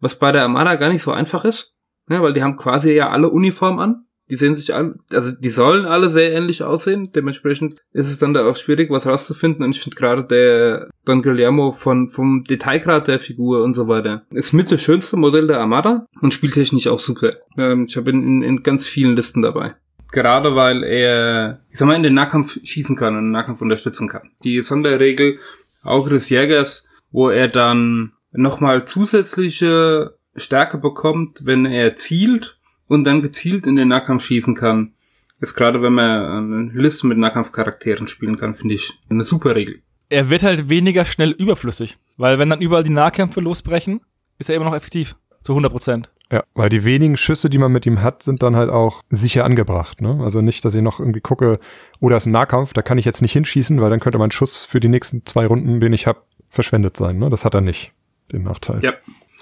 was 0.00 0.18
bei 0.18 0.32
der 0.32 0.42
Armada 0.42 0.74
gar 0.74 0.90
nicht 0.90 1.02
so 1.02 1.12
einfach 1.12 1.44
ist, 1.44 1.74
ja, 2.10 2.22
weil 2.22 2.34
die 2.34 2.42
haben 2.42 2.56
quasi 2.56 2.92
ja 2.92 3.10
alle 3.10 3.30
Uniform 3.30 3.78
an. 3.78 4.04
Die 4.30 4.36
sehen 4.36 4.56
sich 4.56 4.74
alle, 4.74 4.96
also 5.10 5.32
die 5.32 5.48
sollen 5.48 5.86
alle 5.86 6.10
sehr 6.10 6.32
ähnlich 6.34 6.62
aussehen. 6.62 7.12
Dementsprechend 7.12 7.80
ist 7.92 8.08
es 8.08 8.18
dann 8.18 8.34
da 8.34 8.46
auch 8.46 8.56
schwierig, 8.56 8.90
was 8.90 9.06
rauszufinden. 9.06 9.64
Und 9.64 9.70
ich 9.70 9.80
finde 9.80 9.96
gerade 9.96 10.22
der 10.22 10.90
Don 11.06 11.22
Guillermo 11.22 11.72
von, 11.72 12.10
vom 12.10 12.44
Detailgrad 12.44 13.08
der 13.08 13.20
Figur 13.20 13.62
und 13.62 13.72
so 13.72 13.88
weiter 13.88 14.26
ist 14.30 14.52
mit 14.52 14.70
das 14.70 14.82
schönste 14.82 15.16
Modell 15.16 15.46
der 15.46 15.60
Armada 15.60 16.04
und 16.20 16.34
spieltechnisch 16.34 16.88
auch 16.88 17.00
super. 17.00 17.36
Ähm, 17.56 17.86
ich 17.88 17.96
habe 17.96 18.10
ihn 18.10 18.22
in, 18.22 18.42
in 18.42 18.62
ganz 18.62 18.86
vielen 18.86 19.16
Listen 19.16 19.40
dabei 19.40 19.76
gerade 20.10 20.54
weil 20.56 20.82
er, 20.84 21.60
ich 21.70 21.78
sag 21.78 21.86
mal, 21.86 21.96
in 21.96 22.02
den 22.02 22.14
Nahkampf 22.14 22.58
schießen 22.62 22.96
kann 22.96 23.16
und 23.16 23.24
den 23.24 23.30
Nahkampf 23.30 23.60
unterstützen 23.60 24.08
kann. 24.08 24.30
Die 24.44 24.62
Sonderregel 24.62 25.38
auch 25.82 26.08
des 26.08 26.28
Jägers, 26.28 26.86
wo 27.10 27.30
er 27.30 27.48
dann 27.48 28.12
nochmal 28.32 28.86
zusätzliche 28.86 30.16
Stärke 30.36 30.78
bekommt, 30.78 31.40
wenn 31.44 31.64
er 31.64 31.96
zielt 31.96 32.58
und 32.86 33.04
dann 33.04 33.22
gezielt 33.22 33.66
in 33.66 33.76
den 33.76 33.88
Nahkampf 33.88 34.24
schießen 34.24 34.54
kann. 34.54 34.94
Ist 35.40 35.54
gerade, 35.54 35.82
wenn 35.82 35.92
man 35.92 36.72
eine 36.72 36.82
Liste 36.82 37.06
mit 37.06 37.18
Nahkampfcharakteren 37.18 38.08
spielen 38.08 38.36
kann, 38.36 38.54
finde 38.54 38.74
ich 38.74 38.92
eine 39.08 39.22
super 39.22 39.54
Regel. 39.54 39.82
Er 40.08 40.30
wird 40.30 40.42
halt 40.42 40.68
weniger 40.68 41.04
schnell 41.04 41.30
überflüssig, 41.30 41.98
weil 42.16 42.38
wenn 42.38 42.48
dann 42.48 42.62
überall 42.62 42.82
die 42.82 42.90
Nahkämpfe 42.90 43.40
losbrechen, 43.40 44.00
ist 44.38 44.48
er 44.48 44.56
immer 44.56 44.64
noch 44.64 44.74
effektiv. 44.74 45.16
Zu 45.42 45.52
100 45.52 45.70
Prozent. 45.70 46.10
Ja, 46.30 46.44
weil 46.54 46.68
die 46.68 46.84
wenigen 46.84 47.16
Schüsse, 47.16 47.48
die 47.48 47.56
man 47.56 47.72
mit 47.72 47.86
ihm 47.86 48.02
hat, 48.02 48.22
sind 48.22 48.42
dann 48.42 48.54
halt 48.54 48.68
auch 48.68 49.02
sicher 49.08 49.44
angebracht. 49.44 50.02
Ne? 50.02 50.20
Also 50.22 50.42
nicht, 50.42 50.62
dass 50.64 50.74
ich 50.74 50.82
noch 50.82 51.00
irgendwie 51.00 51.22
gucke, 51.22 51.58
oder 52.00 52.14
oh, 52.14 52.16
ist 52.18 52.26
ein 52.26 52.32
Nahkampf, 52.32 52.74
da 52.74 52.82
kann 52.82 52.98
ich 52.98 53.06
jetzt 53.06 53.22
nicht 53.22 53.32
hinschießen, 53.32 53.80
weil 53.80 53.88
dann 53.88 54.00
könnte 54.00 54.18
mein 54.18 54.30
Schuss 54.30 54.66
für 54.66 54.78
die 54.78 54.88
nächsten 54.88 55.24
zwei 55.24 55.46
Runden, 55.46 55.80
den 55.80 55.92
ich 55.94 56.06
habe, 56.06 56.20
verschwendet 56.50 56.96
sein. 56.96 57.18
Ne? 57.18 57.30
Das 57.30 57.44
hat 57.44 57.54
er 57.54 57.60
nicht, 57.60 57.92
den 58.32 58.42
Nachteil. 58.42 58.80
Ja. 58.82 58.94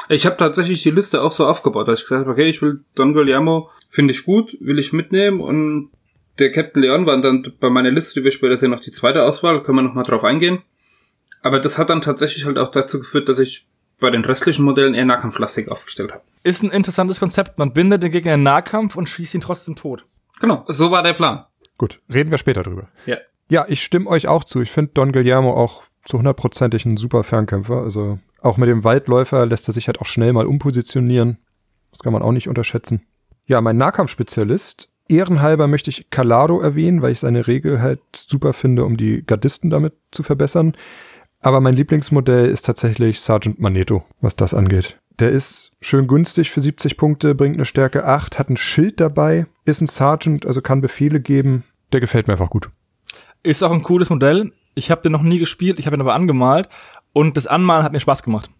Ich 0.08 0.26
habe 0.26 0.36
tatsächlich 0.36 0.82
die 0.82 0.90
Liste 0.90 1.22
auch 1.22 1.32
so 1.32 1.46
aufgebaut, 1.46 1.88
dass 1.88 2.00
ich 2.00 2.06
gesagt 2.06 2.22
habe, 2.22 2.32
okay, 2.32 2.48
ich 2.48 2.62
will 2.62 2.84
Don 2.94 3.14
Guillermo, 3.14 3.70
finde 3.88 4.12
ich 4.12 4.24
gut, 4.24 4.56
will 4.60 4.78
ich 4.78 4.92
mitnehmen 4.92 5.40
und 5.40 5.90
der 6.38 6.52
Captain 6.52 6.82
Leon 6.82 7.06
war 7.06 7.20
dann 7.20 7.50
bei 7.60 7.70
meiner 7.70 7.90
Liste, 7.90 8.20
die 8.20 8.24
wir 8.24 8.30
später 8.30 8.58
sehen, 8.58 8.70
noch 8.70 8.80
die 8.80 8.90
zweite 8.90 9.24
Auswahl, 9.24 9.62
können 9.62 9.78
wir 9.78 9.82
nochmal 9.82 10.04
drauf 10.04 10.22
eingehen. 10.22 10.62
Aber 11.42 11.60
das 11.60 11.78
hat 11.78 11.90
dann 11.90 12.02
tatsächlich 12.02 12.44
halt 12.44 12.58
auch 12.58 12.70
dazu 12.70 12.98
geführt, 12.98 13.28
dass 13.28 13.38
ich 13.38 13.66
bei 14.00 14.10
den 14.10 14.24
restlichen 14.24 14.64
Modellen 14.64 14.94
eher 14.94 15.04
nahkampflastig 15.04 15.68
aufgestellt 15.68 16.12
habe. 16.12 16.22
Ist 16.42 16.62
ein 16.62 16.70
interessantes 16.70 17.18
Konzept. 17.18 17.58
Man 17.58 17.72
bindet 17.72 18.02
den 18.02 18.10
Gegner 18.10 18.34
in 18.34 18.42
Nahkampf 18.42 18.96
und 18.96 19.08
schießt 19.08 19.34
ihn 19.34 19.40
trotzdem 19.40 19.76
tot. 19.76 20.04
Genau, 20.40 20.64
so 20.68 20.90
war 20.90 21.02
der 21.02 21.14
Plan. 21.14 21.44
Gut, 21.78 22.00
reden 22.12 22.30
wir 22.30 22.38
später 22.38 22.62
drüber. 22.62 22.88
Ja. 23.06 23.16
Ja, 23.48 23.64
ich 23.68 23.82
stimme 23.82 24.08
euch 24.08 24.26
auch 24.26 24.44
zu. 24.44 24.60
Ich 24.60 24.70
finde 24.70 24.92
Don 24.94 25.12
Guillermo 25.12 25.54
auch 25.54 25.84
zu 26.04 26.18
hundertprozentig 26.18 26.84
ein 26.84 26.96
super 26.96 27.22
Fernkämpfer. 27.22 27.82
Also 27.82 28.18
auch 28.40 28.56
mit 28.56 28.68
dem 28.68 28.84
Waldläufer 28.84 29.46
lässt 29.46 29.68
er 29.68 29.74
sich 29.74 29.86
halt 29.86 30.00
auch 30.00 30.06
schnell 30.06 30.32
mal 30.32 30.46
umpositionieren. 30.46 31.38
Das 31.90 32.00
kann 32.00 32.12
man 32.12 32.22
auch 32.22 32.32
nicht 32.32 32.48
unterschätzen. 32.48 33.06
Ja, 33.46 33.60
mein 33.60 33.76
Nahkampfspezialist. 33.76 34.88
Ehrenhalber 35.08 35.68
möchte 35.68 35.90
ich 35.90 36.10
Calado 36.10 36.60
erwähnen, 36.60 37.00
weil 37.00 37.12
ich 37.12 37.20
seine 37.20 37.46
Regel 37.46 37.80
halt 37.80 38.00
super 38.14 38.52
finde, 38.52 38.84
um 38.84 38.96
die 38.96 39.24
Gardisten 39.24 39.70
damit 39.70 39.94
zu 40.10 40.24
verbessern. 40.24 40.76
Aber 41.46 41.60
mein 41.60 41.74
Lieblingsmodell 41.74 42.46
ist 42.46 42.64
tatsächlich 42.64 43.20
Sergeant 43.20 43.60
Magneto, 43.60 44.02
was 44.20 44.34
das 44.34 44.52
angeht. 44.52 44.98
Der 45.20 45.30
ist 45.30 45.70
schön 45.80 46.08
günstig 46.08 46.50
für 46.50 46.60
70 46.60 46.96
Punkte, 46.96 47.36
bringt 47.36 47.54
eine 47.54 47.64
Stärke 47.64 48.04
8, 48.04 48.40
hat 48.40 48.50
ein 48.50 48.56
Schild 48.56 48.98
dabei, 48.98 49.46
ist 49.64 49.80
ein 49.80 49.86
Sergeant, 49.86 50.44
also 50.44 50.60
kann 50.60 50.80
Befehle 50.80 51.20
geben. 51.20 51.62
Der 51.92 52.00
gefällt 52.00 52.26
mir 52.26 52.32
einfach 52.32 52.50
gut. 52.50 52.68
Ist 53.44 53.62
auch 53.62 53.70
ein 53.70 53.84
cooles 53.84 54.10
Modell. 54.10 54.50
Ich 54.74 54.90
habe 54.90 55.02
den 55.02 55.12
noch 55.12 55.22
nie 55.22 55.38
gespielt, 55.38 55.78
ich 55.78 55.86
habe 55.86 55.96
ihn 55.96 56.00
aber 56.00 56.14
angemalt 56.14 56.68
und 57.12 57.36
das 57.36 57.46
Anmalen 57.46 57.84
hat 57.84 57.92
mir 57.92 58.00
Spaß 58.00 58.24
gemacht. 58.24 58.50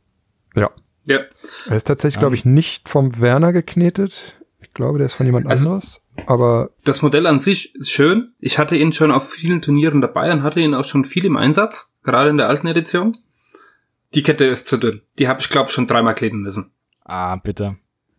Ja. 0.54 0.70
Ja. 1.06 1.22
Er 1.68 1.76
ist 1.76 1.88
tatsächlich, 1.88 2.20
glaube 2.20 2.36
ich, 2.36 2.44
nicht 2.44 2.88
vom 2.88 3.18
Werner 3.20 3.52
geknetet. 3.52 4.40
Ich 4.76 4.78
glaube, 4.78 4.98
der 4.98 5.06
ist 5.06 5.14
von 5.14 5.24
jemand 5.24 5.46
Also- 5.46 5.68
anderes. 5.70 6.02
Aber 6.26 6.68
Das 6.84 7.00
Modell 7.00 7.26
an 7.26 7.40
sich 7.40 7.74
ist 7.76 7.90
schön. 7.90 8.34
Ich 8.38 8.58
hatte 8.58 8.76
ihn 8.76 8.92
schon 8.92 9.10
auf 9.10 9.30
vielen 9.30 9.62
Turnieren 9.62 10.02
dabei 10.02 10.30
und 10.30 10.42
hatte 10.42 10.60
ihn 10.60 10.74
auch 10.74 10.84
schon 10.84 11.06
viel 11.06 11.24
im 11.24 11.38
Einsatz, 11.38 11.94
gerade 12.02 12.28
in 12.28 12.36
der 12.36 12.50
alten 12.50 12.66
Edition. 12.66 13.16
Die 14.14 14.22
Kette 14.22 14.44
ist 14.44 14.66
zu 14.68 14.76
dünn. 14.76 15.00
Die 15.18 15.28
habe 15.28 15.40
ich, 15.40 15.48
glaube 15.48 15.70
ich, 15.70 15.74
schon 15.74 15.86
dreimal 15.86 16.14
kleben 16.14 16.42
müssen. 16.42 16.72
Ah, 17.06 17.36
bitte. 17.36 17.76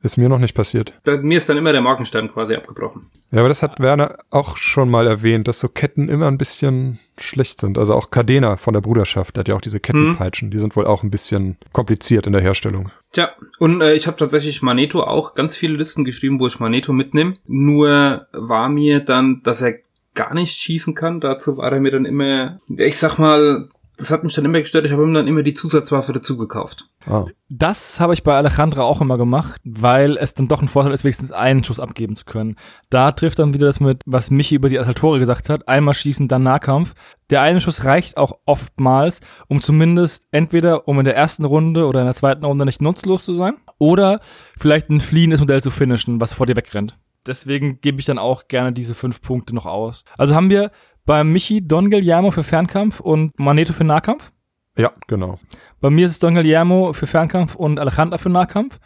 Ist 0.08 0.18
mir 0.18 0.30
noch 0.30 0.40
nicht 0.40 0.56
passiert. 0.56 0.94
Da, 1.04 1.18
mir 1.18 1.38
ist 1.38 1.48
dann 1.48 1.58
immer 1.58 1.72
der 1.72 1.82
Morgenstern 1.82 2.28
quasi 2.28 2.56
abgebrochen. 2.56 3.12
Ja, 3.32 3.40
aber 3.40 3.50
das 3.50 3.62
hat 3.62 3.80
Werner 3.80 4.18
auch 4.32 4.58
schon 4.58 4.90
mal 4.90 5.06
erwähnt, 5.06 5.48
dass 5.48 5.60
so 5.60 5.68
Ketten 5.68 6.10
immer 6.10 6.28
ein 6.28 6.38
bisschen 6.38 6.98
schlecht 7.20 7.60
sind. 7.60 7.78
Also 7.78 7.94
auch 7.94 8.10
Cardena 8.10 8.58
von 8.58 8.74
der 8.74 8.82
Bruderschaft, 8.82 9.36
der 9.36 9.42
hat 9.42 9.48
ja 9.48 9.56
auch 9.56 9.62
diese 9.62 9.80
Kettenpeitschen. 9.80 10.50
Die 10.50 10.58
sind 10.58 10.76
wohl 10.76 10.88
auch 10.88 11.04
ein 11.04 11.12
bisschen 11.12 11.58
kompliziert 11.74 12.26
in 12.26 12.34
der 12.34 12.42
Herstellung. 12.42 12.90
Tja, 13.12 13.32
und 13.60 13.82
äh, 13.82 13.94
ich 13.94 14.08
habe 14.08 14.18
tatsächlich 14.18 14.62
Maneto 14.62 15.04
auch 15.04 15.34
ganz 15.34 15.56
viele 15.56 15.78
Listen 15.78 16.06
geschrieben, 16.06 16.40
wo 16.40 16.48
ich 16.48 16.60
Maneto 16.60 16.94
mitnehme. 16.94 17.36
Nur 17.46 18.28
war 18.32 18.70
mir 18.70 19.02
dann, 19.02 19.42
dass 19.44 19.62
er 19.62 19.76
gar 20.14 20.34
nicht 20.34 20.60
schießen 20.60 20.96
kann. 20.96 21.22
Dazu 21.22 21.58
war 21.58 21.72
er 21.72 21.80
mir 21.80 21.92
dann 21.92 22.06
immer, 22.06 22.60
ich 22.68 22.98
sag 22.98 23.18
mal, 23.20 23.70
das 23.98 24.12
hat 24.12 24.24
mich 24.24 24.36
dann 24.36 24.46
immer 24.46 24.62
gestört. 24.62 24.86
Ich 24.86 24.92
habe 24.92 25.04
ihm 25.04 25.14
dann 25.14 25.28
immer 25.28 25.42
die 25.42 25.56
Zusatzwaffe 25.56 26.14
dazu 26.14 26.38
gekauft. 26.38 26.88
Ah. 27.08 27.26
Das 27.50 28.00
habe 28.00 28.14
ich 28.14 28.24
bei 28.24 28.36
Alejandra 28.36 28.84
auch 28.84 29.02
immer 29.02 29.18
gemacht, 29.18 29.60
weil 29.64 30.18
es 30.18 30.36
dann 30.36 30.48
doch 30.48 30.62
ein 30.62 30.68
Vorteil 30.68 30.94
ist, 30.94 31.04
wenigstens 31.04 31.32
einen 31.32 31.64
Schuss 31.64 31.80
abgeben 31.80 32.16
zu 32.16 32.26
können. 32.26 32.58
Da 32.92 33.12
trifft 33.12 33.40
dann 33.40 33.56
wieder 33.56 33.66
das 33.66 33.80
mit, 33.80 34.04
was 34.06 34.30
Michi 34.30 34.56
über 34.56 34.70
die 34.70 34.80
Assaltore 34.80 35.18
gesagt 35.18 35.50
hat. 35.50 35.68
Einmal 35.68 35.96
schießen, 35.96 36.28
dann 36.28 36.44
Nahkampf. 36.44 36.94
Der 37.32 37.42
eine 37.42 37.60
Schuss 37.60 37.86
reicht 37.86 38.18
auch 38.18 38.34
oftmals, 38.46 39.20
um 39.48 39.62
zumindest 39.62 40.28
entweder, 40.32 40.88
um 40.88 41.00
in 41.00 41.06
der 41.06 41.16
ersten 41.16 41.44
Runde 41.44 41.88
oder 41.88 42.02
in 42.02 42.06
der 42.06 42.16
zweiten 42.16 42.46
Runde 42.46 42.66
nicht 42.66 42.82
nutzlos 42.82 43.26
zu 43.26 43.34
sein, 43.34 43.56
oder 43.80 44.22
vielleicht 44.60 44.90
ein 44.90 45.02
fliehendes 45.02 45.40
Modell 45.40 45.64
zu 45.64 45.72
finishen, 45.72 46.22
was 46.22 46.34
vor 46.34 46.46
dir 46.46 46.56
wegrennt. 46.56 46.98
Deswegen 47.26 47.82
gebe 47.82 48.00
ich 48.00 48.06
dann 48.06 48.20
auch 48.20 48.48
gerne 48.48 48.72
diese 48.72 48.96
fünf 48.96 49.22
Punkte 49.22 49.54
noch 49.54 49.66
aus. 49.66 50.06
Also 50.18 50.34
haben 50.34 50.50
wir 50.50 50.72
bei 51.08 51.24
Michi 51.24 51.66
Don 51.66 51.90
Guillermo 51.90 52.30
für 52.30 52.44
Fernkampf 52.44 53.00
und 53.00 53.40
Maneto 53.40 53.74
für 53.74 53.86
Nahkampf. 53.86 54.32
Ja, 54.78 54.92
genau. 55.08 55.40
Bei 55.80 55.90
mir 55.90 56.06
ist 56.06 56.12
es 56.12 56.20
Don 56.20 56.36
Guillermo 56.36 56.94
für 56.94 57.08
Fernkampf 57.08 57.56
und 57.56 57.80
Alejandra 57.80 58.20
für 58.20 58.30
Nahkampf. 58.30 58.78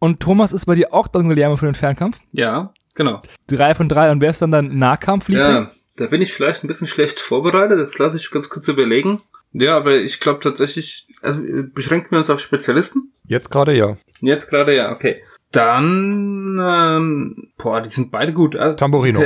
Und 0.00 0.20
Thomas 0.20 0.52
ist 0.52 0.66
bei 0.66 0.74
dir 0.74 0.92
auch 0.92 1.08
Don 1.08 1.28
Guillermo 1.28 1.56
für 1.56 1.66
den 1.66 1.76
Fernkampf. 1.76 2.18
Ja, 2.32 2.74
genau. 2.94 3.22
Drei 3.46 3.74
von 3.74 3.88
drei. 3.88 4.10
Und 4.10 4.20
wer 4.20 4.30
ist 4.30 4.42
dann 4.42 4.50
dein 4.50 4.76
Nahkampfliebling? 4.78 5.54
Ja, 5.54 5.70
da 5.96 6.06
bin 6.06 6.20
ich 6.20 6.34
vielleicht 6.34 6.64
ein 6.64 6.66
bisschen 6.66 6.88
schlecht 6.88 7.20
vorbereitet. 7.20 7.80
Das 7.80 7.96
lasse 7.96 8.16
ich 8.16 8.30
ganz 8.30 8.48
kurz 8.50 8.66
überlegen. 8.68 9.22
Ja, 9.52 9.76
aber 9.76 9.96
ich 9.96 10.18
glaube 10.20 10.40
tatsächlich, 10.40 11.06
also 11.22 11.40
beschränken 11.72 12.10
wir 12.10 12.18
uns 12.18 12.28
auf 12.28 12.40
Spezialisten? 12.40 13.12
Jetzt 13.24 13.50
gerade 13.50 13.74
ja. 13.74 13.96
Jetzt 14.20 14.50
gerade 14.50 14.74
ja, 14.74 14.90
okay. 14.90 15.22
Dann, 15.50 16.60
ähm, 16.60 17.48
boah, 17.56 17.80
die 17.80 17.88
sind 17.88 18.10
beide 18.10 18.34
gut. 18.34 18.54
Also, 18.54 18.76
Tamburino. 18.76 19.22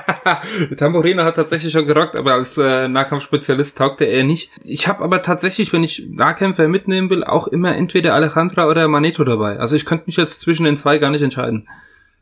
Tamburino 0.76 1.24
hat 1.24 1.34
tatsächlich 1.34 1.72
schon 1.72 1.86
gerockt, 1.86 2.14
aber 2.14 2.34
als 2.34 2.56
äh, 2.56 2.86
Nahkampfspezialist 2.86 3.76
taugt 3.76 4.00
er 4.00 4.08
eher 4.08 4.22
nicht. 4.22 4.52
Ich 4.62 4.86
habe 4.86 5.02
aber 5.02 5.22
tatsächlich, 5.22 5.72
wenn 5.72 5.82
ich 5.82 6.06
Nahkämpfer 6.08 6.68
mitnehmen 6.68 7.10
will, 7.10 7.24
auch 7.24 7.48
immer 7.48 7.74
entweder 7.74 8.14
Alejandra 8.14 8.68
oder 8.68 8.86
Maneto 8.86 9.24
dabei. 9.24 9.58
Also 9.58 9.74
ich 9.74 9.86
könnte 9.86 10.04
mich 10.06 10.16
jetzt 10.16 10.40
zwischen 10.40 10.64
den 10.64 10.76
zwei 10.76 10.98
gar 10.98 11.10
nicht 11.10 11.22
entscheiden. 11.22 11.68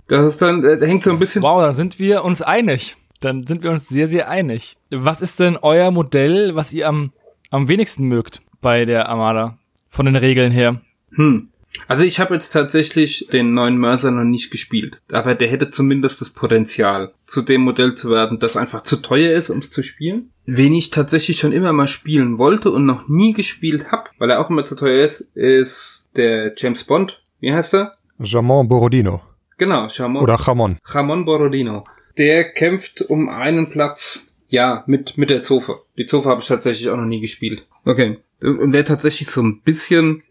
Das 0.07 0.24
ist 0.24 0.41
dann, 0.41 0.64
äh, 0.64 0.79
da 0.79 0.87
hängt 0.87 1.03
so 1.03 1.11
ein 1.11 1.18
bisschen. 1.18 1.43
Wow, 1.43 1.61
dann 1.61 1.74
sind 1.74 1.99
wir 1.99 2.24
uns 2.24 2.41
einig. 2.41 2.97
Dann 3.20 3.47
sind 3.47 3.62
wir 3.62 3.70
uns 3.70 3.89
sehr, 3.89 4.09
sehr 4.09 4.31
einig. 4.31 4.79
Was 4.91 5.20
ist 5.20 5.39
denn 5.39 5.59
euer 5.61 5.91
Modell, 5.91 6.55
was 6.55 6.72
ihr 6.72 6.89
am, 6.89 7.12
am 7.51 7.68
wenigsten 7.68 8.05
mögt 8.05 8.41
bei 8.62 8.87
der 8.87 9.11
Armada? 9.11 9.59
Von 9.91 10.07
den 10.07 10.16
Regeln 10.16 10.51
her. 10.53 10.81
Hm. 11.14 11.49
Also 11.87 12.05
ich 12.05 12.20
habe 12.20 12.35
jetzt 12.35 12.51
tatsächlich 12.51 13.29
den 13.33 13.55
neuen 13.55 13.79
Mörser 13.79 14.11
noch 14.11 14.24
nicht 14.24 14.51
gespielt, 14.51 14.99
aber 15.12 15.35
der 15.35 15.49
hätte 15.49 15.70
zumindest 15.70 16.20
das 16.20 16.31
Potenzial, 16.31 17.12
zu 17.26 17.43
dem 17.43 17.62
Modell 17.62 17.95
zu 17.95 18.11
werden, 18.11 18.39
das 18.39 18.57
einfach 18.57 18.83
zu 18.83 18.97
teuer 18.97 19.33
ist, 19.33 19.51
um 19.51 19.59
es 19.59 19.70
zu 19.70 19.83
spielen. 19.83 20.31
Wen 20.47 20.74
ich 20.74 20.91
tatsächlich 20.91 21.39
schon 21.39 21.53
immer 21.53 21.72
mal 21.72 21.87
spielen 21.87 22.39
wollte 22.39 22.70
und 22.70 22.87
noch 22.87 23.09
nie 23.09 23.33
gespielt 23.33 23.93
habe, 23.93 24.11
weil 24.18 24.31
er 24.31 24.41
auch 24.41 24.51
immer 24.51 24.64
zu 24.64 24.76
teuer 24.76 25.05
ist, 25.05 25.20
ist 25.35 26.09
der 26.16 26.55
James 26.57 26.85
Bond. 26.85 27.22
Wie 27.41 27.53
heißt 27.53 27.74
er? 27.74 27.93
Jamon 28.18 28.68
Borodino. 28.68 29.22
Genau, 29.59 29.89
Jamon. 29.89 30.22
Oder 30.22 30.39
Jamon. 30.45 30.79
Ramon 30.85 31.24
Borodino. 31.24 31.85
Der 32.16 32.53
kämpft 32.53 33.03
um 33.03 33.29
einen 33.29 33.70
Platz, 33.70 34.26
ja, 34.49 34.83
mit, 34.87 35.18
mit 35.18 35.31
der 35.31 35.43
Zofe. 35.43 35.83
Die 35.97 36.07
Zofe 36.07 36.29
habe 36.29 36.41
ich 36.41 36.49
tatsächlich 36.49 36.89
auch 36.91 36.97
noch 36.97 37.05
nie 37.05 37.20
gespielt. 37.20 37.66
Okay. 37.85 38.18
Und 38.41 38.72
wer 38.72 38.85
tatsächlich 38.85 39.29
so 39.31 39.43
ein 39.43 39.61
bisschen 39.62 40.22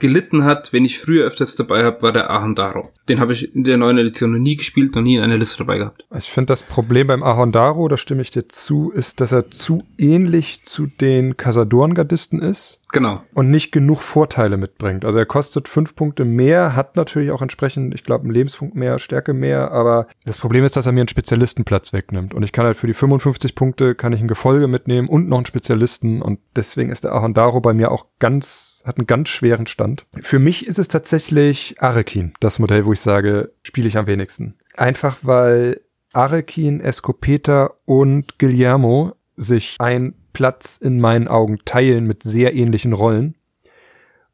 gelitten 0.00 0.44
hat, 0.44 0.72
wenn 0.72 0.84
ich 0.84 0.98
früher 0.98 1.26
öfters 1.26 1.56
dabei 1.56 1.84
habe, 1.84 2.02
war 2.02 2.12
der 2.12 2.30
Ahandaro. 2.30 2.90
Den 3.08 3.20
habe 3.20 3.32
ich 3.32 3.54
in 3.54 3.64
der 3.64 3.76
neuen 3.78 3.98
Edition 3.98 4.32
noch 4.32 4.38
nie 4.38 4.56
gespielt, 4.56 4.94
noch 4.94 5.02
nie 5.02 5.16
in 5.16 5.22
einer 5.22 5.38
Liste 5.38 5.58
dabei 5.58 5.78
gehabt. 5.78 6.04
Ich 6.16 6.30
finde 6.30 6.48
das 6.48 6.62
Problem 6.62 7.06
beim 7.06 7.22
Ahondaro, 7.22 7.88
da 7.88 7.96
stimme 7.96 8.22
ich 8.22 8.30
dir 8.30 8.48
zu, 8.48 8.90
ist, 8.90 9.20
dass 9.20 9.32
er 9.32 9.50
zu 9.50 9.82
ähnlich 9.96 10.64
zu 10.64 10.86
den 10.86 11.36
Casadoren-Gardisten 11.36 12.40
ist 12.40 12.80
Genau. 12.92 13.22
und 13.34 13.50
nicht 13.50 13.70
genug 13.72 14.00
Vorteile 14.02 14.56
mitbringt. 14.56 15.04
Also 15.04 15.18
er 15.18 15.26
kostet 15.26 15.68
fünf 15.68 15.94
Punkte 15.94 16.24
mehr, 16.24 16.74
hat 16.74 16.96
natürlich 16.96 17.30
auch 17.30 17.42
entsprechend, 17.42 17.94
ich 17.94 18.02
glaube, 18.02 18.24
einen 18.24 18.32
Lebenspunkt 18.32 18.74
mehr, 18.74 18.98
Stärke 18.98 19.34
mehr, 19.34 19.70
aber 19.72 20.06
das 20.24 20.38
Problem 20.38 20.64
ist, 20.64 20.76
dass 20.76 20.86
er 20.86 20.92
mir 20.92 21.00
einen 21.00 21.08
Spezialistenplatz 21.08 21.92
wegnimmt. 21.92 22.32
Und 22.34 22.42
ich 22.42 22.52
kann 22.52 22.64
halt 22.66 22.76
für 22.78 22.86
die 22.86 22.94
55 22.94 23.54
Punkte, 23.54 23.94
kann 23.94 24.12
ich 24.12 24.20
ein 24.20 24.28
Gefolge 24.28 24.68
mitnehmen 24.68 25.08
und 25.08 25.28
noch 25.28 25.36
einen 25.38 25.46
Spezialisten 25.46 26.22
und 26.22 26.40
deswegen 26.56 26.90
ist 26.90 27.04
der 27.04 27.12
Ahondaro 27.12 27.60
bei 27.60 27.74
mir 27.74 27.90
auch 27.92 28.06
ganz, 28.18 28.67
hat 28.84 28.98
einen 28.98 29.06
ganz 29.06 29.28
schweren 29.28 29.66
Stand. 29.66 30.06
Für 30.20 30.38
mich 30.38 30.66
ist 30.66 30.78
es 30.78 30.88
tatsächlich 30.88 31.76
Arekin, 31.80 32.32
das 32.40 32.58
Modell, 32.58 32.84
wo 32.84 32.92
ich 32.92 33.00
sage, 33.00 33.52
spiele 33.62 33.88
ich 33.88 33.96
am 33.98 34.06
wenigsten. 34.06 34.54
Einfach 34.76 35.18
weil 35.22 35.80
Arekin, 36.12 36.80
Escopeta 36.80 37.70
und 37.84 38.38
Guillermo 38.38 39.14
sich 39.36 39.76
einen 39.78 40.14
Platz 40.32 40.76
in 40.76 41.00
meinen 41.00 41.28
Augen 41.28 41.58
teilen 41.64 42.06
mit 42.06 42.22
sehr 42.22 42.54
ähnlichen 42.54 42.92
Rollen. 42.92 43.34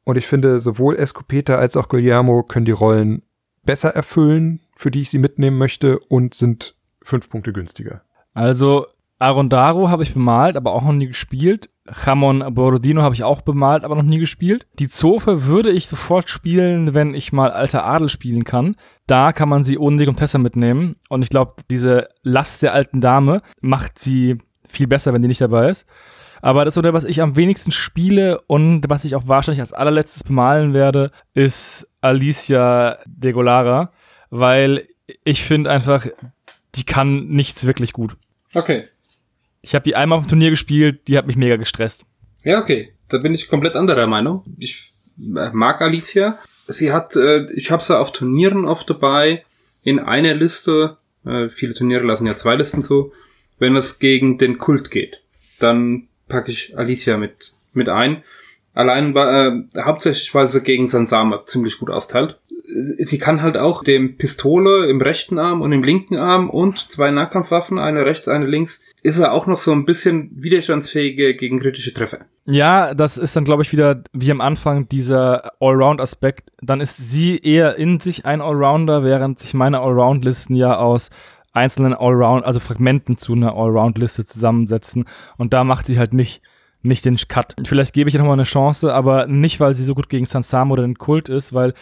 Und 0.05 0.17
ich 0.17 0.27
finde, 0.27 0.61
sowohl 0.61 0.97
Escopeta 0.97 1.57
als 1.57 1.77
auch 1.77 1.89
Guillermo 1.89 2.43
können 2.43 2.67
die 2.67 2.73
Rollen 2.73 3.23
besser 3.65 3.91
erfüllen, 3.91 4.61
für 4.77 4.91
die 4.91 5.01
ich 5.01 5.11
sie 5.11 5.19
mitnehmen 5.19 5.57
möchte 5.57 5.99
und 5.99 6.35
sind 6.35 6.75
fünf 7.03 7.29
Punkte 7.29 7.53
günstiger. 7.53 8.03
Also 8.35 8.87
Arondaro 9.19 9.91
habe 9.91 10.03
ich 10.03 10.15
bemalt, 10.15 10.57
aber 10.57 10.73
auch 10.73 10.83
noch 10.83 10.93
nie 10.93 11.07
gespielt. 11.07 11.71
Jamon 12.05 12.55
Borodino 12.55 13.03
habe 13.03 13.15
ich 13.15 13.25
auch 13.25 13.43
bemalt, 13.43 13.85
aber 13.85 13.95
noch 13.95 14.03
nie 14.03 14.19
gespielt. 14.19 14.67
Die 14.79 14.89
Zofe 14.89 15.45
würde 15.45 15.71
ich 15.71 15.87
sofort 15.87 16.29
spielen, 16.29 16.95
wenn 16.95 17.15
ich 17.15 17.33
mal 17.33 17.51
alter 17.51 17.85
Adel 17.85 18.09
spielen 18.09 18.45
kann. 18.45 18.77
Da 19.07 19.33
kann 19.33 19.49
man 19.49 19.65
sie 19.65 19.79
ohne 19.79 19.99
die 19.99 20.07
Contessa 20.07 20.39
mitnehmen. 20.39 20.97
Und 21.09 21.23
ich 21.23 21.29
glaube, 21.29 21.63
diese 21.71 22.09
Last 22.23 22.63
der 22.63 22.73
alten 22.73 23.01
Dame 23.01 23.43
macht 23.61 23.99
sie 23.99 24.39
viel 24.67 24.87
besser, 24.87 25.13
wenn 25.13 25.23
die 25.23 25.29
nicht 25.29 25.41
dabei 25.41 25.71
ist. 25.71 25.87
Aber 26.41 26.65
das 26.65 26.77
Modell, 26.77 26.93
was 26.93 27.05
ich 27.05 27.23
am 27.23 27.37
wenigsten 27.37 27.73
spiele 27.73 28.41
und 28.47 28.85
was 28.89 29.05
ich 29.05 29.15
auch 29.15 29.29
wahrscheinlich 29.29 29.63
als 29.63 29.73
allerletztes 29.73 30.25
bemalen 30.25 30.75
werde, 30.75 31.11
ist 31.33 31.87
Alicia 32.01 32.99
de 33.07 33.33
Golara, 33.33 33.93
weil 34.29 34.87
ich 35.25 35.43
finde 35.43 35.71
einfach, 35.71 36.07
die 36.75 36.85
kann 36.85 37.29
nichts 37.29 37.65
wirklich 37.65 37.93
gut. 37.93 38.17
Okay. 38.53 38.89
Ich 39.65 39.75
habe 39.75 39.83
die 39.83 39.97
einmal 39.97 40.19
auf 40.19 40.27
dem 40.27 40.29
Turnier 40.29 40.51
gespielt, 40.51 41.09
die 41.09 41.17
hat 41.17 41.27
mich 41.27 41.37
mega 41.37 41.57
gestresst. 41.57 42.05
Ja, 42.43 42.61
okay. 42.61 42.93
Da 43.09 43.17
bin 43.17 43.35
ich 43.35 43.49
komplett 43.49 43.77
anderer 43.77 44.07
Meinung. 44.07 44.45
Ich 44.59 44.93
äh, 45.19 45.49
mag 45.55 45.81
Alicia. 45.81 46.39
Sie 46.69 46.93
hat, 46.93 47.17
äh, 47.17 47.51
ich 47.53 47.71
habe 47.71 47.83
sie 47.83 47.99
auf 47.99 48.13
Turnieren 48.13 48.67
oft 48.67 48.89
dabei, 48.91 49.43
in 49.83 49.99
einer 49.99 50.35
Liste, 50.35 50.99
äh, 51.25 51.49
viele 51.49 51.73
Turniere 51.73 52.05
lassen 52.05 52.27
ja 52.27 52.37
zwei 52.37 52.57
Listen 52.57 52.83
zu, 52.83 53.13
wenn 53.59 53.75
es 53.75 53.99
gegen 53.99 54.37
den 54.37 54.59
Kult 54.59 54.91
geht. 54.91 55.23
Dann 55.61 56.09
packe 56.29 56.51
ich 56.51 56.77
Alicia 56.77 57.17
mit, 57.17 57.55
mit 57.73 57.89
ein. 57.89 58.23
Allein 58.75 59.17
äh, 59.17 59.81
hauptsächlich, 59.81 60.35
weil 60.35 60.49
sie 60.49 60.61
gegen 60.61 60.89
Sansama 60.89 61.47
ziemlich 61.47 61.79
gut 61.79 61.91
austeilt. 61.91 62.39
Sie 62.99 63.19
kann 63.19 63.41
halt 63.41 63.57
auch 63.57 63.83
dem 63.83 64.17
Pistole 64.17 64.91
im 64.91 65.01
rechten 65.01 65.39
Arm 65.39 65.63
und 65.63 65.73
im 65.73 65.85
linken 65.85 66.17
Arm 66.17 66.51
und 66.51 66.91
zwei 66.91 67.11
Nahkampfwaffen, 67.11 67.79
eine 67.79 68.05
rechts, 68.05 68.27
eine 68.27 68.47
links, 68.47 68.83
ist 69.05 69.19
er 69.19 69.33
auch 69.33 69.47
noch 69.47 69.59
so 69.59 69.71
ein 69.71 69.85
bisschen 69.85 70.31
widerstandsfähige 70.35 71.37
gegen 71.37 71.61
kritische 71.61 71.93
Treffer. 71.93 72.21
Ja, 72.47 72.95
das 72.95 73.19
ist 73.19 73.37
dann, 73.37 73.45
glaube 73.45 73.63
ich, 73.63 73.71
wieder 73.71 74.03
wie 74.15 74.31
am 74.31 74.41
Anfang 74.41 74.89
dieser 74.89 75.53
Allround-Aspekt. 75.61 76.51
Dann 76.63 76.81
ist 76.81 76.97
sie 76.97 77.37
eher 77.37 77.77
in 77.77 78.01
sich 78.01 78.25
ein 78.25 78.41
Allrounder, 78.41 79.05
während 79.05 79.41
sich 79.41 79.53
meine 79.53 79.81
Allround-Listen 79.81 80.57
ja 80.57 80.79
aus 80.79 81.11
einzelnen 81.53 81.93
Allround, 81.93 82.47
also 82.47 82.61
Fragmenten 82.61 83.19
zu 83.19 83.35
einer 83.35 83.55
Allround-Liste 83.55 84.25
zusammensetzen. 84.25 85.05
Und 85.37 85.53
da 85.53 85.65
macht 85.65 85.87
sie 85.87 85.99
halt 85.99 86.15
nicht 86.15 86.41
nicht 86.85 87.07
den 87.07 87.17
Cut. 87.17 87.57
Vielleicht 87.65 87.95
gebe 87.95 88.09
ich 88.09 88.15
ihr 88.15 88.21
nochmal 88.21 88.35
eine 88.35 88.45
Chance, 88.45 88.93
aber 88.93 89.27
nicht, 89.27 89.59
weil 89.59 89.75
sie 89.75 89.85
so 89.85 89.95
gut 89.95 90.11
gegen 90.11 90.27
Sansamo 90.27 90.75
oder 90.75 90.83
den 90.83 90.99
Kult 90.99 91.31
ist, 91.31 91.55
weil 91.55 91.73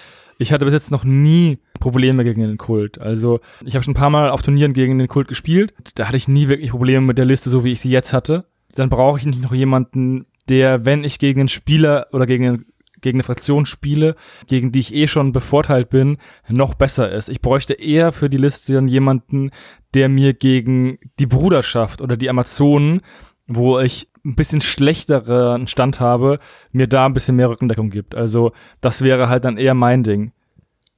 ich 0.43 0.53
hatte 0.53 0.65
bis 0.65 0.75
jetzt 0.75 0.91
noch 0.91 1.05
nie 1.05 1.59
Probleme 1.81 2.25
gegen 2.25 2.43
den 2.43 2.59
Kult. 2.59 3.01
Also 3.01 3.41
ich 3.65 3.75
habe 3.75 3.85
schon 3.85 3.93
ein 3.93 3.97
paar 3.97 4.11
Mal 4.11 4.31
auf 4.31 4.43
Turnieren 4.43 4.73
gegen 4.73 4.99
den 4.99 5.09
Kult 5.09 5.29
gespielt. 5.29 5.73
Da 5.95 6.07
hatte 6.07 6.17
ich 6.17 6.29
nie 6.29 6.49
wirklich 6.49 6.71
Probleme 6.71 7.07
mit 7.07 7.19
der 7.19 7.25
Liste, 7.25 7.51
so 7.51 7.65
wie 7.65 7.73
ich 7.73 7.81
sie 7.81 7.91
jetzt 7.91 8.13
hatte. 8.13 8.45
Dann 8.75 8.91
brauche 8.91 9.19
ich 9.19 9.27
nicht 9.27 9.43
noch 9.43 9.55
jemanden, 9.55 10.27
der, 10.49 10.85
wenn 10.85 11.05
ich 11.05 11.19
gegen 11.19 11.41
einen 11.41 11.49
Spieler 11.49 12.07
oder 12.13 12.27
gegen, 12.27 12.67
gegen 13.01 13.17
eine 13.17 13.23
Fraktion 13.25 13.67
spiele, 13.67 14.17
gegen 14.47 14.73
die 14.73 14.81
ich 14.81 14.95
eh 14.95 15.09
schon 15.09 15.33
bevorteilt 15.33 15.91
bin, 15.91 16.19
noch 16.49 16.75
besser 16.75 17.11
ist. 17.11 17.29
Ich 17.29 17.41
bräuchte 17.41 17.75
eher 17.75 18.13
für 18.13 18.29
die 18.29 18.39
Liste 18.39 18.75
dann 18.75 18.89
jemanden, 18.89 19.51
der 19.95 20.09
mir 20.09 20.35
gegen 20.35 20.99
die 21.19 21.27
Bruderschaft 21.27 22.01
oder 22.01 22.17
die 22.17 22.31
Amazonen, 22.31 23.01
wo 23.47 23.79
ich 23.81 24.12
ein 24.25 24.37
bisschen 24.37 24.61
schlechteren 24.61 25.67
Stand 25.67 26.01
habe, 26.01 26.39
mir 26.71 26.87
da 26.87 27.07
ein 27.07 27.15
bisschen 27.15 27.37
mehr 27.37 27.51
Rückendeckung 27.51 27.91
gibt. 27.91 28.15
Also 28.15 28.53
das 28.81 29.03
wäre 29.03 29.29
halt 29.29 29.45
dann 29.45 29.57
eher 29.57 29.75
mein 29.75 30.03
Ding. 30.03 30.33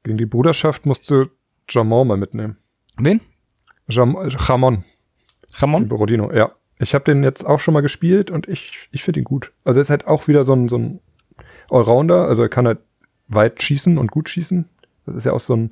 Gegen 0.03 0.19
die 0.19 0.27
Bruderschaft 0.27 0.85
musst 0.85 1.11
du 1.11 1.27
Jamon 1.69 2.07
mal 2.07 2.17
mitnehmen. 2.17 2.59
Wen? 2.99 3.21
Jam 3.89 4.17
Jamon. 4.47 4.85
Jamon? 5.57 5.89
Borodino, 5.89 6.33
ja. 6.33 6.53
Ich 6.79 6.95
habe 6.95 7.05
den 7.05 7.23
jetzt 7.23 7.45
auch 7.45 7.61
schon 7.61 7.73
mal 7.73 7.81
gespielt 7.81 8.31
und 8.31 8.49
ich, 8.49 8.89
ich 8.91 9.03
finde 9.05 9.21
ihn 9.21 9.25
gut. 9.25 9.53
Also 9.65 9.79
er 9.79 9.83
ist 9.83 9.91
halt 9.91 10.07
auch 10.07 10.29
wieder 10.29 10.45
so 10.45 10.53
ein, 10.55 10.69
so 10.69 10.77
ein 10.77 11.01
Allrounder, 11.71 12.27
also 12.27 12.43
er 12.43 12.49
kann 12.49 12.67
halt 12.67 12.81
weit 13.29 13.63
schießen 13.63 13.97
und 13.97 14.11
gut 14.11 14.29
schießen. 14.29 14.69
Das 15.07 15.15
ist 15.15 15.25
ja 15.25 15.33
auch 15.33 15.41
so 15.41 15.55
ein, 15.55 15.71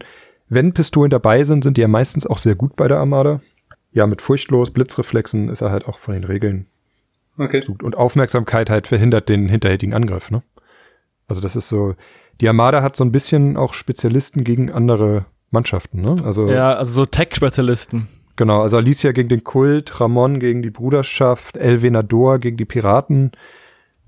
wenn 0.48 0.72
Pistolen 0.72 1.10
dabei 1.10 1.44
sind, 1.44 1.64
sind 1.64 1.76
die 1.76 1.82
ja 1.82 1.88
meistens 1.88 2.26
auch 2.26 2.38
sehr 2.38 2.54
gut 2.54 2.76
bei 2.76 2.88
der 2.88 2.98
Armada. 2.98 3.40
Ja, 3.92 4.06
mit 4.06 4.22
furchtlos, 4.22 4.70
Blitzreflexen 4.70 5.50
ist 5.50 5.60
er 5.60 5.70
halt 5.70 5.86
auch 5.86 5.98
von 5.98 6.14
den 6.14 6.24
Regeln 6.24 6.66
Okay. 7.38 7.62
sucht. 7.62 7.82
Und 7.82 7.96
Aufmerksamkeit 7.96 8.70
halt 8.70 8.86
verhindert 8.86 9.28
den 9.28 9.48
hinterhältigen 9.48 9.94
Angriff, 9.94 10.30
ne? 10.30 10.42
Also 11.28 11.40
das 11.40 11.56
ist 11.56 11.68
so, 11.68 11.94
die 12.40 12.48
Armada 12.48 12.82
hat 12.82 12.96
so 12.96 13.04
ein 13.04 13.12
bisschen 13.12 13.56
auch 13.56 13.72
Spezialisten 13.74 14.44
gegen 14.44 14.70
andere 14.70 15.24
Mannschaften, 15.50 16.00
ne? 16.02 16.16
Also 16.24 16.50
Ja, 16.50 16.74
also 16.74 16.92
so 16.92 17.06
Tech-Spezialisten. 17.06 18.08
genau, 18.36 18.60
also 18.62 18.76
Alicia 18.76 19.12
gegen 19.12 19.28
den 19.28 19.44
Kult, 19.44 20.00
Ramon 20.00 20.40
gegen 20.40 20.62
die 20.62 20.70
Bruderschaft, 20.70 21.56
El 21.56 21.82
Venador 21.82 22.38
gegen 22.38 22.56
die 22.56 22.64
Piraten. 22.64 23.32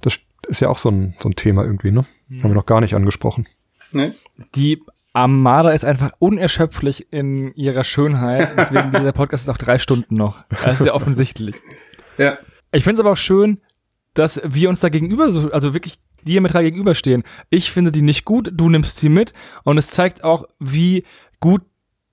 Das 0.00 0.18
ist 0.48 0.60
ja 0.60 0.68
auch 0.68 0.78
so 0.78 0.90
ein, 0.90 1.14
so 1.20 1.28
ein 1.28 1.36
Thema 1.36 1.64
irgendwie, 1.64 1.90
ne? 1.90 2.04
Haben 2.42 2.50
wir 2.50 2.54
noch 2.54 2.66
gar 2.66 2.80
nicht 2.80 2.94
angesprochen. 2.94 3.46
Ne? 3.92 4.14
Die 4.54 4.82
Armada 5.12 5.70
ist 5.70 5.84
einfach 5.84 6.10
unerschöpflich 6.18 7.12
in 7.12 7.54
ihrer 7.54 7.84
Schönheit. 7.84 8.52
Deswegen 8.58 8.90
dieser 8.90 9.12
Podcast 9.12 9.44
ist 9.44 9.48
auch 9.48 9.58
drei 9.58 9.78
Stunden 9.78 10.16
noch. 10.16 10.38
Das 10.64 10.80
ist 10.80 10.86
ja 10.86 10.94
offensichtlich. 10.94 11.54
Ja. 12.18 12.38
Ich 12.74 12.84
finde 12.84 12.94
es 12.94 13.00
aber 13.00 13.12
auch 13.12 13.16
schön, 13.16 13.60
dass 14.14 14.40
wir 14.44 14.68
uns 14.68 14.80
da 14.80 14.88
gegenüber, 14.88 15.32
so, 15.32 15.50
also 15.50 15.74
wirklich 15.74 15.98
diametral 16.22 16.62
gegenüberstehen. 16.64 17.22
Ich 17.50 17.70
finde 17.70 17.92
die 17.92 18.02
nicht 18.02 18.24
gut, 18.24 18.50
du 18.52 18.68
nimmst 18.68 18.96
sie 18.96 19.08
mit 19.08 19.32
und 19.64 19.78
es 19.78 19.88
zeigt 19.88 20.24
auch, 20.24 20.46
wie 20.58 21.04
gut 21.40 21.62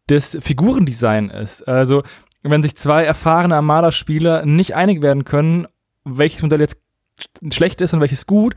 das 0.07 0.37
Figurendesign 0.41 1.29
ist. 1.29 1.67
Also, 1.67 2.03
wenn 2.43 2.63
sich 2.63 2.75
zwei 2.75 3.03
erfahrene 3.03 3.55
Armada-Spieler 3.55 4.45
nicht 4.45 4.75
einig 4.75 5.01
werden 5.01 5.25
können, 5.25 5.67
welches 6.03 6.41
Modell 6.41 6.59
jetzt 6.59 6.77
sch- 7.19 7.53
schlecht 7.53 7.81
ist 7.81 7.93
und 7.93 8.01
welches 8.01 8.25
gut, 8.25 8.55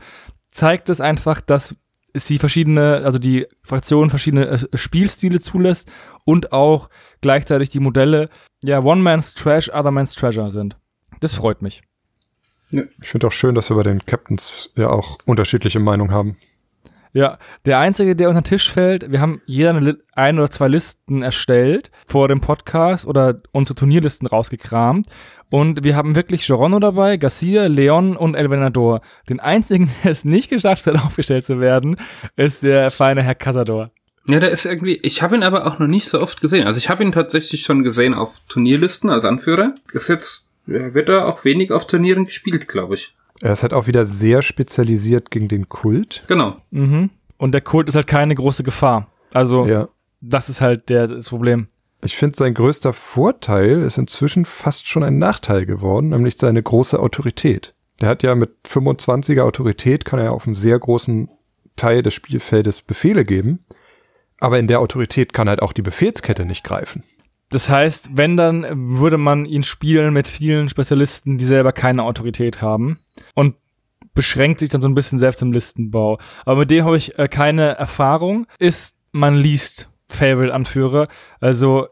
zeigt 0.51 0.89
es 0.89 0.99
einfach, 1.01 1.39
dass 1.39 1.75
sie 2.13 2.39
verschiedene, 2.39 3.01
also 3.03 3.19
die 3.19 3.45
Fraktion 3.61 4.09
verschiedene 4.09 4.47
äh, 4.47 4.77
Spielstile 4.77 5.39
zulässt 5.39 5.91
und 6.25 6.51
auch 6.51 6.89
gleichzeitig 7.21 7.69
die 7.69 7.79
Modelle, 7.79 8.29
ja, 8.63 8.79
One 8.81 9.01
Man's 9.01 9.33
Trash, 9.33 9.69
Other 9.69 9.91
Man's 9.91 10.15
Treasure 10.15 10.49
sind. 10.49 10.77
Das 11.19 11.33
freut 11.33 11.61
mich. 11.61 11.83
Ich 12.71 13.09
finde 13.09 13.27
auch 13.27 13.31
schön, 13.31 13.55
dass 13.55 13.69
wir 13.69 13.77
bei 13.77 13.83
den 13.83 13.99
Captains 14.05 14.69
ja 14.75 14.89
auch 14.89 15.17
unterschiedliche 15.25 15.79
Meinungen 15.79 16.11
haben. 16.11 16.37
Ja, 17.15 17.37
der 17.63 17.79
einzige, 17.79 18.13
der 18.13 18.27
unter 18.27 18.41
den 18.41 18.49
Tisch 18.49 18.69
fällt, 18.69 19.09
wir 19.09 19.21
haben 19.21 19.41
jeder 19.45 19.69
eine, 19.69 19.97
ein 20.15 20.37
oder 20.37 20.51
zwei 20.51 20.67
Listen 20.67 21.21
erstellt 21.21 21.89
vor 22.05 22.27
dem 22.27 22.41
Podcast 22.41 23.07
oder 23.07 23.37
unsere 23.53 23.75
Turnierlisten 23.75 24.27
rausgekramt. 24.27 25.07
Und 25.49 25.85
wir 25.85 25.95
haben 25.95 26.15
wirklich 26.15 26.45
Gerono 26.45 26.79
dabei, 26.79 27.15
Garcia, 27.15 27.67
Leon 27.67 28.17
und 28.17 28.35
El 28.35 28.49
Venador. 28.49 28.99
Den 29.29 29.39
einzigen, 29.39 29.89
der 30.03 30.11
es 30.11 30.25
nicht 30.25 30.49
geschafft 30.49 30.87
hat, 30.87 30.95
aufgestellt 31.05 31.45
zu 31.45 31.61
werden, 31.61 31.95
ist 32.35 32.63
der 32.63 32.91
feine 32.91 33.23
Herr 33.23 33.35
Casador. 33.35 33.91
Ja, 34.27 34.41
der 34.41 34.51
ist 34.51 34.65
irgendwie, 34.65 34.95
ich 34.97 35.21
habe 35.21 35.37
ihn 35.37 35.43
aber 35.43 35.67
auch 35.67 35.79
noch 35.79 35.87
nicht 35.87 36.09
so 36.09 36.19
oft 36.19 36.41
gesehen. 36.41 36.67
Also 36.67 36.79
ich 36.79 36.89
habe 36.89 37.01
ihn 37.01 37.13
tatsächlich 37.13 37.61
schon 37.61 37.83
gesehen 37.83 38.13
auf 38.13 38.41
Turnierlisten 38.49 39.09
als 39.09 39.23
Anführer. 39.23 39.73
Ist 39.93 40.09
jetzt, 40.09 40.49
ja, 40.67 40.93
wird 40.93 41.09
er 41.09 41.27
auch 41.27 41.43
wenig 41.45 41.71
auf 41.71 41.87
Turnieren 41.87 42.25
gespielt, 42.25 42.67
glaube 42.67 42.95
ich. 42.95 43.15
Er 43.41 43.51
ist 43.53 43.63
halt 43.63 43.73
auch 43.73 43.87
wieder 43.87 44.05
sehr 44.05 44.41
spezialisiert 44.41 45.29
gegen 45.31 45.47
den 45.47 45.67
Kult. 45.69 46.23
Genau. 46.27 46.57
Mhm. 46.71 47.09
Und 47.37 47.51
der 47.51 47.61
Kult 47.61 47.89
ist 47.89 47.95
halt 47.95 48.07
keine 48.07 48.33
große 48.35 48.63
Gefahr. 48.63 49.11
Also, 49.33 49.65
Ja. 49.65 49.89
das 50.21 50.47
ist 50.49 50.61
halt 50.61 50.89
der, 50.89 51.07
das 51.07 51.29
Problem. 51.29 51.67
Ich 52.01 52.15
finde, 52.17 52.37
sein 52.37 52.53
größter 52.53 52.93
Vorteil 52.93 53.81
ist 53.81 53.97
inzwischen 53.97 54.45
fast 54.45 54.87
schon 54.87 55.03
ein 55.03 55.17
Nachteil 55.17 55.65
geworden, 55.65 56.09
nämlich 56.09 56.37
seine 56.37 56.61
große 56.61 56.99
Autorität. 56.99 57.73
Der 57.99 58.09
hat 58.09 58.23
ja 58.23 58.35
mit 58.35 58.51
25er 58.67 59.41
Autorität, 59.41 60.05
kann 60.05 60.19
er 60.19 60.31
auf 60.33 60.45
einem 60.45 60.55
sehr 60.55 60.77
großen 60.77 61.29
Teil 61.75 62.03
des 62.03 62.13
Spielfeldes 62.13 62.81
Befehle 62.81 63.25
geben, 63.25 63.59
aber 64.39 64.59
in 64.59 64.67
der 64.67 64.79
Autorität 64.81 65.33
kann 65.33 65.49
halt 65.49 65.61
auch 65.61 65.73
die 65.73 65.81
Befehlskette 65.81 66.45
nicht 66.45 66.63
greifen. 66.63 67.03
Das 67.49 67.69
heißt, 67.69 68.09
wenn 68.13 68.37
dann 68.37 68.65
würde 68.99 69.17
man 69.17 69.45
ihn 69.45 69.63
spielen 69.63 70.13
mit 70.13 70.27
vielen 70.27 70.69
Spezialisten, 70.69 71.37
die 71.37 71.45
selber 71.45 71.71
keine 71.71 72.03
Autorität 72.03 72.61
haben 72.61 72.99
und 73.33 73.55
beschränkt 74.13 74.59
sich 74.59 74.69
dann 74.69 74.81
so 74.81 74.87
ein 74.87 74.95
bisschen 74.95 75.19
selbst 75.19 75.41
im 75.41 75.51
Listenbau. 75.51 76.17
Aber 76.45 76.61
mit 76.61 76.71
dem 76.71 76.85
habe 76.85 76.97
ich 76.97 77.19
äh, 77.19 77.27
keine 77.27 77.77
Erfahrung. 77.77 78.47
Ist 78.59 78.97
mein 79.11 79.35
least 79.35 79.89
favorite 80.09 80.53
Anführer. 80.53 81.07
Also 81.39 81.87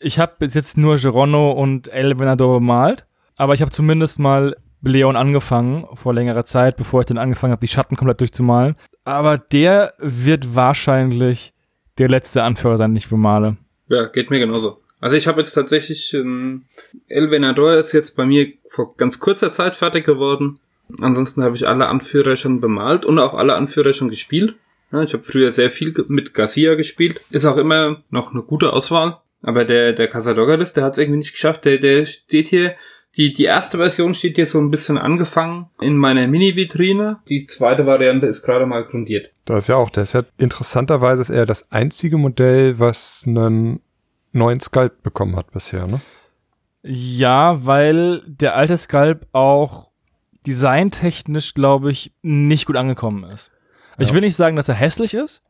ich 0.00 0.18
habe 0.18 0.34
bis 0.38 0.54
jetzt 0.54 0.76
nur 0.76 0.96
Gerono 0.96 1.52
und 1.52 1.88
El 1.88 2.18
Venador 2.18 2.60
bemalt, 2.60 3.06
aber 3.36 3.54
ich 3.54 3.60
habe 3.60 3.70
zumindest 3.70 4.18
mal 4.18 4.56
Leon 4.82 5.16
angefangen 5.16 5.84
vor 5.94 6.14
längerer 6.14 6.44
Zeit, 6.44 6.76
bevor 6.76 7.00
ich 7.00 7.06
dann 7.06 7.18
angefangen 7.18 7.52
habe, 7.52 7.60
die 7.60 7.68
Schatten 7.68 7.96
komplett 7.96 8.20
durchzumalen. 8.20 8.76
Aber 9.04 9.38
der 9.38 9.94
wird 9.98 10.54
wahrscheinlich 10.54 11.54
der 11.98 12.08
letzte 12.08 12.42
Anführer 12.42 12.76
sein, 12.76 12.92
den 12.92 12.98
ich 12.98 13.08
bemale. 13.08 13.56
Ja, 13.88 14.06
geht 14.06 14.30
mir 14.30 14.38
genauso. 14.38 14.80
Also 15.00 15.16
ich 15.16 15.26
habe 15.26 15.40
jetzt 15.40 15.52
tatsächlich, 15.52 16.14
ähm, 16.14 16.64
El 17.08 17.30
Venador 17.30 17.74
ist 17.74 17.92
jetzt 17.92 18.16
bei 18.16 18.24
mir 18.24 18.52
vor 18.68 18.96
ganz 18.96 19.20
kurzer 19.20 19.52
Zeit 19.52 19.76
fertig 19.76 20.04
geworden. 20.04 20.58
Ansonsten 21.00 21.42
habe 21.42 21.56
ich 21.56 21.68
alle 21.68 21.88
Anführer 21.88 22.36
schon 22.36 22.60
bemalt 22.60 23.04
und 23.04 23.18
auch 23.18 23.34
alle 23.34 23.54
Anführer 23.54 23.92
schon 23.92 24.08
gespielt. 24.08 24.54
Ja, 24.92 25.02
ich 25.02 25.12
habe 25.12 25.22
früher 25.22 25.52
sehr 25.52 25.70
viel 25.70 25.92
mit 26.08 26.32
Garcia 26.32 26.74
gespielt. 26.74 27.20
Ist 27.30 27.44
auch 27.44 27.56
immer 27.56 28.02
noch 28.10 28.32
eine 28.32 28.42
gute 28.42 28.72
Auswahl. 28.72 29.16
Aber 29.42 29.64
der, 29.64 29.92
der 29.92 30.08
Casadorgadis, 30.08 30.72
der 30.72 30.84
hat 30.84 30.94
es 30.94 30.98
irgendwie 30.98 31.18
nicht 31.18 31.32
geschafft. 31.32 31.64
Der, 31.64 31.78
der 31.78 32.06
steht 32.06 32.48
hier, 32.48 32.74
die, 33.16 33.32
die 33.32 33.44
erste 33.44 33.78
Version 33.78 34.14
steht 34.14 34.38
jetzt 34.38 34.52
so 34.52 34.58
ein 34.58 34.70
bisschen 34.70 34.98
angefangen 34.98 35.70
in 35.80 35.96
meiner 35.96 36.26
Mini-Vitrine. 36.26 37.20
Die 37.28 37.46
zweite 37.46 37.86
Variante 37.86 38.26
ist 38.26 38.42
gerade 38.42 38.66
mal 38.66 38.84
grundiert. 38.84 39.32
Da 39.44 39.58
ist 39.58 39.68
ja 39.68 39.76
auch, 39.76 39.90
der 39.90 40.02
ist 40.02 40.12
ja 40.12 40.24
interessanterweise 40.38 41.22
ist 41.22 41.30
er 41.30 41.46
das 41.46 41.70
einzige 41.72 42.18
Modell, 42.18 42.78
was 42.78 43.24
einen 43.26 43.80
neuen 44.36 44.60
Sculpt 44.60 45.02
bekommen 45.02 45.36
hat 45.36 45.50
bisher, 45.52 45.86
ne? 45.86 46.00
Ja, 46.82 47.64
weil 47.66 48.22
der 48.26 48.54
alte 48.54 48.76
Sculpt 48.76 49.26
auch 49.32 49.90
designtechnisch, 50.46 51.54
glaube 51.54 51.90
ich, 51.90 52.12
nicht 52.22 52.66
gut 52.66 52.76
angekommen 52.76 53.24
ist. 53.24 53.50
Ich 53.98 54.08
Ja. 54.08 54.14
will 54.14 54.20
nicht 54.20 54.36
sagen, 54.36 54.56
dass 54.56 54.68
er 54.68 54.74
hässlich 54.76 55.14
ist, 55.14 55.42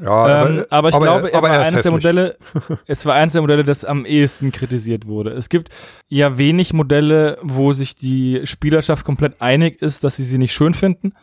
Ja, 0.00 0.46
ähm, 0.48 0.64
aber 0.70 0.88
ich 0.88 0.98
glaube, 0.98 1.30
er 1.32 1.38
aber 1.38 1.48
war 1.48 1.62
ist 1.62 1.68
eines 1.68 1.82
der. 1.82 1.92
Modelle, 1.92 2.36
es 2.86 3.06
war 3.06 3.14
eines 3.14 3.32
der 3.32 3.40
Modelle, 3.42 3.62
das 3.64 3.84
am 3.84 4.04
ehesten 4.04 4.50
kritisiert 4.52 5.06
wurde. 5.06 5.30
Es 5.30 5.48
gibt 5.48 5.70
ja 6.08 6.38
wenig 6.38 6.72
Modelle, 6.72 7.38
wo 7.42 7.72
sich 7.72 7.94
die 7.94 8.42
Spielerschaft 8.46 9.04
komplett 9.04 9.40
einig 9.40 9.80
ist, 9.82 10.02
dass 10.04 10.16
sie 10.16 10.24
sie 10.24 10.38
nicht 10.38 10.52
schön 10.54 10.74
finden. 10.74 11.14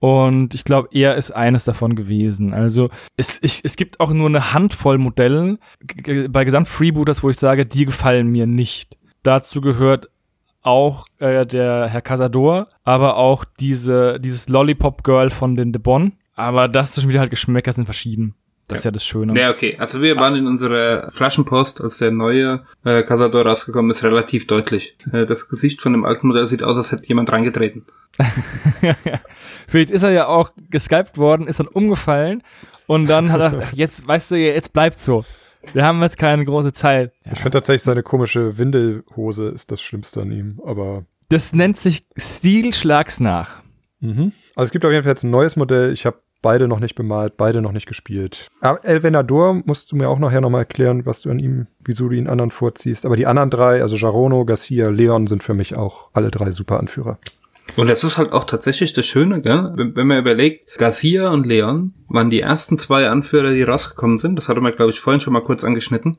Und 0.00 0.54
ich 0.54 0.64
glaube, 0.64 0.88
er 0.92 1.14
ist 1.14 1.30
eines 1.30 1.64
davon 1.64 1.94
gewesen. 1.94 2.52
Also 2.52 2.90
es, 3.16 3.38
ich, 3.42 3.64
es 3.64 3.76
gibt 3.76 4.00
auch 4.00 4.10
nur 4.10 4.28
eine 4.28 4.52
Handvoll 4.52 4.98
Modellen 4.98 5.58
bei 6.28 6.44
Gesamt 6.44 6.68
Freebooters, 6.68 7.22
wo 7.22 7.30
ich 7.30 7.38
sage, 7.38 7.64
die 7.64 7.86
gefallen 7.86 8.28
mir 8.28 8.46
nicht. 8.46 8.98
Dazu 9.22 9.60
gehört 9.60 10.10
auch 10.62 11.06
äh, 11.18 11.46
der 11.46 11.88
Herr 11.88 12.02
Casador, 12.02 12.68
aber 12.82 13.16
auch 13.16 13.44
diese, 13.44 14.18
dieses 14.20 14.48
Lollipop-Girl 14.48 15.30
von 15.30 15.56
den 15.56 15.72
De 15.72 15.80
Bon. 15.80 16.12
Aber 16.34 16.68
das 16.68 16.92
zwischen 16.92 17.10
wieder 17.10 17.20
halt 17.20 17.30
Geschmäcker 17.30 17.72
sind 17.72 17.84
verschieden. 17.84 18.34
Das 18.68 18.78
ist 18.78 18.84
ja 18.84 18.90
das 18.90 19.04
Schöne. 19.04 19.38
Ja, 19.38 19.50
okay. 19.50 19.76
Also 19.78 20.00
wir 20.00 20.16
waren 20.16 20.36
in 20.36 20.46
unserer 20.46 21.10
Flaschenpost, 21.10 21.80
als 21.80 21.98
der 21.98 22.10
neue 22.10 22.64
äh, 22.84 23.02
Casador 23.02 23.46
rausgekommen 23.46 23.90
ist, 23.90 24.02
relativ 24.02 24.46
deutlich. 24.46 24.96
Äh, 25.12 25.26
das 25.26 25.48
Gesicht 25.48 25.82
von 25.82 25.92
dem 25.92 26.04
alten 26.04 26.26
Modell 26.28 26.46
sieht 26.46 26.62
aus, 26.62 26.76
als 26.76 26.90
hätte 26.90 27.08
jemand 27.08 27.30
reingetreten. 27.30 27.84
Vielleicht 29.68 29.90
ist 29.90 30.02
er 30.02 30.12
ja 30.12 30.26
auch 30.28 30.52
geskypt 30.70 31.18
worden, 31.18 31.46
ist 31.46 31.60
dann 31.60 31.66
umgefallen 31.66 32.42
und 32.86 33.06
dann 33.06 33.32
hat 33.32 33.40
er 33.40 33.50
gedacht, 33.50 33.68
ach, 33.72 33.76
jetzt, 33.76 34.06
weißt 34.06 34.30
du, 34.30 34.36
jetzt 34.36 34.72
bleibt 34.72 34.98
so. 34.98 35.24
Wir 35.72 35.84
haben 35.84 36.00
jetzt 36.02 36.18
keine 36.18 36.44
große 36.44 36.72
Zeit. 36.72 37.12
Ich 37.24 37.38
finde 37.38 37.52
tatsächlich 37.58 37.82
seine 37.82 38.02
komische 38.02 38.58
Windelhose 38.58 39.48
ist 39.48 39.70
das 39.70 39.80
Schlimmste 39.80 40.22
an 40.22 40.30
ihm, 40.30 40.60
aber. 40.64 41.04
Das 41.28 41.54
nennt 41.54 41.78
sich 41.78 42.06
Stil 42.18 42.74
Schlags 42.74 43.18
nach. 43.18 43.62
Mhm. 44.00 44.32
Also 44.54 44.68
es 44.68 44.70
gibt 44.70 44.84
auf 44.84 44.92
jeden 44.92 45.02
Fall 45.02 45.12
jetzt 45.12 45.24
ein 45.24 45.30
neues 45.30 45.56
Modell. 45.56 45.92
Ich 45.92 46.04
habe 46.04 46.18
beide 46.44 46.68
noch 46.68 46.78
nicht 46.78 46.94
bemalt, 46.94 47.38
beide 47.38 47.62
noch 47.62 47.72
nicht 47.72 47.86
gespielt. 47.86 48.50
Aber 48.60 48.84
El 48.84 49.02
Venador 49.02 49.62
musst 49.64 49.90
du 49.90 49.96
mir 49.96 50.10
auch 50.10 50.18
nachher 50.18 50.42
nochmal 50.42 50.60
erklären, 50.60 51.06
was 51.06 51.22
du 51.22 51.30
an 51.30 51.38
ihm, 51.38 51.68
wieso 51.82 52.10
du 52.10 52.16
ihn 52.16 52.28
anderen 52.28 52.50
vorziehst. 52.50 53.06
Aber 53.06 53.16
die 53.16 53.26
anderen 53.26 53.48
drei, 53.48 53.80
also 53.80 53.96
Jarono, 53.96 54.44
Garcia, 54.44 54.90
Leon, 54.90 55.26
sind 55.26 55.42
für 55.42 55.54
mich 55.54 55.74
auch 55.74 56.10
alle 56.12 56.30
drei 56.30 56.52
super 56.52 56.78
Anführer. 56.78 57.18
Und 57.76 57.86
das 57.86 58.04
ist 58.04 58.18
halt 58.18 58.32
auch 58.32 58.44
tatsächlich 58.44 58.92
das 58.92 59.06
Schöne, 59.06 59.40
gell? 59.40 59.72
Wenn, 59.74 59.96
wenn 59.96 60.06
man 60.06 60.18
überlegt, 60.18 60.76
Garcia 60.76 61.30
und 61.30 61.46
Leon 61.46 61.94
waren 62.08 62.28
die 62.28 62.40
ersten 62.40 62.76
zwei 62.76 63.08
Anführer, 63.08 63.54
die 63.54 63.62
rausgekommen 63.62 64.18
sind. 64.18 64.36
Das 64.36 64.50
hatte 64.50 64.60
man, 64.60 64.72
glaube 64.72 64.90
ich, 64.90 65.00
vorhin 65.00 65.20
schon 65.20 65.32
mal 65.32 65.42
kurz 65.42 65.64
angeschnitten. 65.64 66.18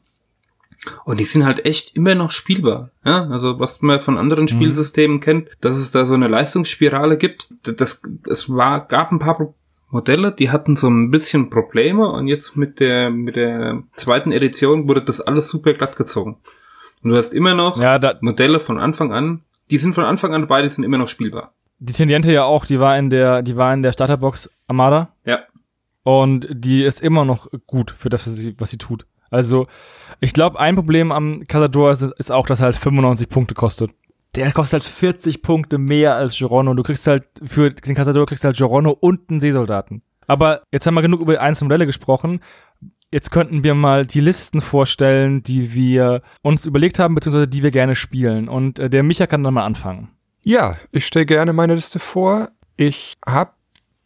Und 1.04 1.20
die 1.20 1.26
sind 1.26 1.46
halt 1.46 1.66
echt 1.66 1.96
immer 1.96 2.16
noch 2.16 2.32
spielbar. 2.32 2.90
Ja? 3.06 3.28
Also 3.28 3.60
was 3.60 3.84
man 3.84 4.00
von 4.00 4.18
anderen 4.18 4.48
Spielsystemen 4.48 5.20
kennt, 5.20 5.50
dass 5.62 5.78
es 5.78 5.92
da 5.92 6.06
so 6.06 6.16
eine 6.16 6.28
Leistungsspirale 6.28 7.18
gibt. 7.18 7.48
Das, 7.62 8.02
es 8.28 8.50
war, 8.50 8.88
gab 8.88 9.12
ein 9.12 9.20
paar 9.20 9.38
Modelle, 9.90 10.32
die 10.32 10.50
hatten 10.52 10.76
so 10.76 10.90
ein 10.90 11.12
bisschen 11.12 11.50
Probleme 11.50 12.10
und 12.10 12.28
jetzt 12.28 12.58
mit 12.58 12.80
der, 12.80 13.10
mit 13.10 13.36
der 13.36 13.84
zweiten 13.96 14.32
Edition 14.32 14.88
wurde 14.88 15.04
das 15.04 15.22
alles 15.22 15.50
super 15.50 15.74
glatt 15.74 15.96
gezogen. 15.96 16.38
Und 17.04 17.12
du 17.12 17.16
hast 17.18 17.34
immer 17.34 17.54
noch 17.54 17.80
Ja, 17.82 18.00
Modelle 18.22 18.60
von 18.60 18.80
Anfang 18.80 19.14
an, 19.14 19.42
die 19.70 19.78
sind 19.78 19.94
von 19.96 20.04
Anfang 20.06 20.34
an 20.34 20.48
beide 20.48 20.70
sind 20.72 20.84
immer 20.84 20.98
noch 20.98 21.08
spielbar. 21.08 21.54
die 21.80 21.94
Teniente 21.94 22.32
ja 22.32 22.44
auch, 22.44 22.66
die 22.66 22.80
war 22.80 22.98
in 22.98 23.10
der, 23.10 23.42
die 23.42 23.56
war 23.56 23.74
in 23.74 23.84
der 23.84 23.94
Starterbox 23.94 24.50
Armada 24.68 25.10
Ja. 25.26 25.40
und 26.04 26.48
die 26.52 26.84
ist 26.84 27.02
immer 27.02 27.26
noch 27.26 27.48
gut 27.68 27.92
für 27.92 28.10
das, 28.10 28.26
was 28.28 28.36
sie, 28.36 28.56
was 28.60 28.72
sie 28.72 28.78
tut. 28.78 29.06
Also, 29.32 29.68
ich 30.20 30.34
glaube, 30.34 30.60
ein 30.60 30.76
Problem 30.76 31.12
am 31.12 31.46
Casador 31.48 31.92
ist, 31.92 32.02
ist 32.04 32.32
auch, 32.32 32.48
dass 32.48 32.60
er 32.60 32.66
halt 32.66 32.76
95 32.78 33.28
Punkte 33.28 33.54
kostet. 33.56 33.92
Der 34.36 34.52
kostet 34.52 34.84
halt 34.84 34.92
40 34.92 35.42
Punkte 35.42 35.78
mehr 35.78 36.16
als 36.16 36.38
Gironno. 36.38 36.74
Du 36.74 36.84
kriegst 36.84 37.08
halt, 37.08 37.26
für 37.44 37.72
den 37.72 37.96
Casador 37.96 38.26
kriegst 38.26 38.44
halt 38.44 38.58
Gironno 38.58 38.92
und 38.92 39.30
einen 39.30 39.40
Seesoldaten. 39.40 40.02
Aber 40.28 40.62
jetzt 40.72 40.86
haben 40.86 40.96
wir 40.96 41.02
genug 41.02 41.22
über 41.22 41.40
einzelne 41.40 41.68
Modelle 41.68 41.86
gesprochen. 41.86 42.40
Jetzt 43.12 43.32
könnten 43.32 43.64
wir 43.64 43.76
mal 43.76 44.06
die 44.06 44.20
Listen 44.20 44.60
vorstellen, 44.60 45.42
die 45.42 45.74
wir 45.74 46.22
uns 46.42 46.66
überlegt 46.66 47.00
haben, 47.00 47.16
beziehungsweise 47.16 47.48
die 47.48 47.64
wir 47.64 47.72
gerne 47.72 47.96
spielen. 47.96 48.50
Und 48.50 48.80
äh, 48.80 48.90
der 48.90 49.04
Micha 49.04 49.28
kann 49.28 49.44
dann 49.44 49.54
mal 49.54 49.66
anfangen. 49.66 50.10
Ja, 50.44 50.76
ich 50.92 51.06
stelle 51.06 51.26
gerne 51.26 51.54
meine 51.54 51.76
Liste 51.76 52.00
vor. 52.00 52.50
Ich 52.76 53.14
habe, 53.26 53.52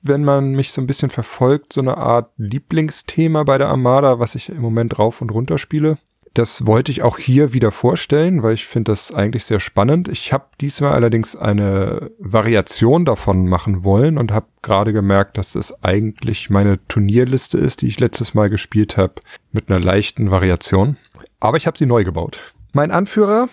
wenn 0.01 0.23
man 0.23 0.51
mich 0.51 0.71
so 0.71 0.81
ein 0.81 0.87
bisschen 0.87 1.09
verfolgt, 1.09 1.73
so 1.73 1.81
eine 1.81 1.97
Art 1.97 2.31
Lieblingsthema 2.37 3.43
bei 3.43 3.57
der 3.57 3.69
Armada, 3.69 4.19
was 4.19 4.35
ich 4.35 4.49
im 4.49 4.61
Moment 4.61 4.99
rauf 4.99 5.21
und 5.21 5.31
runter 5.31 5.57
spiele. 5.57 5.97
Das 6.33 6.65
wollte 6.65 6.91
ich 6.91 7.01
auch 7.01 7.17
hier 7.17 7.53
wieder 7.53 7.71
vorstellen, 7.71 8.43
weil 8.43 8.53
ich 8.53 8.67
finde 8.67 8.91
das 8.91 9.13
eigentlich 9.13 9.45
sehr 9.45 9.59
spannend. 9.59 10.07
Ich 10.07 10.31
habe 10.31 10.45
diesmal 10.61 10.93
allerdings 10.93 11.35
eine 11.35 12.11
Variation 12.19 13.03
davon 13.03 13.47
machen 13.47 13.83
wollen 13.83 14.17
und 14.17 14.31
habe 14.31 14.47
gerade 14.61 14.93
gemerkt, 14.93 15.37
dass 15.37 15.55
es 15.55 15.83
eigentlich 15.83 16.49
meine 16.49 16.85
Turnierliste 16.87 17.57
ist, 17.57 17.81
die 17.81 17.87
ich 17.87 17.99
letztes 17.99 18.33
Mal 18.33 18.49
gespielt 18.49 18.95
habe, 18.95 19.15
mit 19.51 19.69
einer 19.69 19.79
leichten 19.79 20.31
Variation. 20.31 20.97
Aber 21.39 21.57
ich 21.57 21.67
habe 21.67 21.77
sie 21.77 21.85
neu 21.85 22.03
gebaut. 22.03 22.39
Mein 22.73 22.91
Anführer 22.91 23.49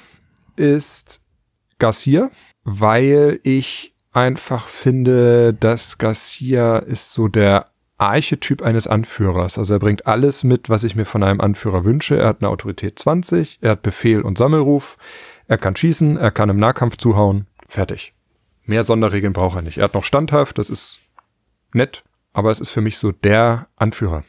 ist 0.56 1.22
Garcia, 1.78 2.30
weil 2.64 3.40
ich 3.42 3.94
einfach 4.12 4.66
finde, 4.66 5.54
dass 5.54 5.98
Garcia 5.98 6.78
ist 6.78 7.12
so 7.12 7.28
der 7.28 7.66
Archetyp 7.98 8.62
eines 8.62 8.86
Anführers. 8.86 9.59
Also 9.59 9.74
er 9.74 9.81
bringt 9.81 10.06
alles 10.06 10.44
mit, 10.44 10.68
was 10.68 10.85
ich 10.85 10.97
mir 10.97 11.05
von 11.06 11.23
einem 11.23 11.40
Anführer 11.40 11.85
wünsche. 11.85 12.18
Er 12.18 12.28
hat 12.28 12.40
eine 12.40 12.51
Autorität 12.51 12.98
20, 12.98 13.59
er 13.62 13.73
hat 13.73 13.82
Befehl 13.82 14.23
und 14.23 14.39
Sammelruf, 14.39 14.98
er 15.48 15.59
kann 15.59 15.77
schießen, 15.77 16.16
er 16.16 16.31
kann 16.31 16.51
im 16.51 16.59
Nahkampf 16.59 16.97
zuhauen. 16.97 17.47
Fertig. 17.68 18.12
Mehr 18.64 18.85
Sonderregeln 18.85 19.32
braucht 19.32 19.56
er 19.56 19.62
nicht. 19.62 19.78
Er 19.78 19.85
hat 19.85 19.94
noch 19.94 20.05
standhaft, 20.05 20.59
das 20.59 20.70
ist 20.70 20.98
nett, 21.73 22.05
aber 22.32 22.51
es 22.51 22.60
ist 22.60 22.70
für 22.70 22.81
mich 22.81 22.98
so 22.98 23.12
der 23.12 23.68
Anführer. 23.77 24.24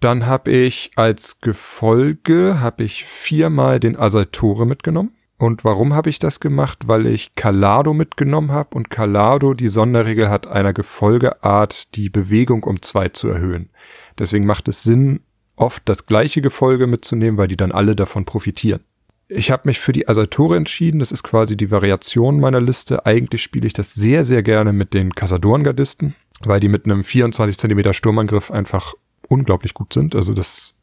Dann 0.00 0.26
habe 0.26 0.50
ich 0.50 0.90
als 0.96 1.40
Gefolge 1.40 2.60
habe 2.60 2.82
ich 2.82 3.04
viermal 3.04 3.78
den 3.78 3.96
Asaltore 3.96 4.66
mitgenommen. 4.66 5.14
Und 5.42 5.64
warum 5.64 5.92
habe 5.92 6.08
ich 6.08 6.20
das 6.20 6.38
gemacht? 6.38 6.86
Weil 6.86 7.04
ich 7.04 7.34
Calado 7.34 7.94
mitgenommen 7.94 8.52
habe 8.52 8.76
und 8.76 8.90
Calado 8.90 9.54
die 9.54 9.66
Sonderregel 9.66 10.30
hat, 10.30 10.46
einer 10.46 10.72
Gefolgeart 10.72 11.96
die 11.96 12.10
Bewegung 12.10 12.62
um 12.62 12.80
zwei 12.80 13.08
zu 13.08 13.26
erhöhen. 13.26 13.70
Deswegen 14.16 14.46
macht 14.46 14.68
es 14.68 14.84
Sinn, 14.84 15.18
oft 15.56 15.82
das 15.86 16.06
gleiche 16.06 16.42
Gefolge 16.42 16.86
mitzunehmen, 16.86 17.38
weil 17.38 17.48
die 17.48 17.56
dann 17.56 17.72
alle 17.72 17.96
davon 17.96 18.24
profitieren. 18.24 18.84
Ich 19.26 19.50
habe 19.50 19.62
mich 19.64 19.80
für 19.80 19.90
die 19.90 20.06
Asaltore 20.06 20.56
entschieden. 20.56 21.00
Das 21.00 21.10
ist 21.10 21.24
quasi 21.24 21.56
die 21.56 21.72
Variation 21.72 22.38
meiner 22.38 22.60
Liste. 22.60 23.04
Eigentlich 23.04 23.42
spiele 23.42 23.66
ich 23.66 23.72
das 23.72 23.94
sehr, 23.94 24.24
sehr 24.24 24.44
gerne 24.44 24.72
mit 24.72 24.94
den 24.94 25.12
Casadoren-Gardisten, 25.12 26.14
weil 26.44 26.60
die 26.60 26.68
mit 26.68 26.84
einem 26.84 27.02
24 27.02 27.58
Zentimeter 27.58 27.94
Sturmangriff 27.94 28.52
einfach 28.52 28.94
unglaublich 29.26 29.74
gut 29.74 29.92
sind. 29.92 30.14
Also 30.14 30.34
das 30.34 30.74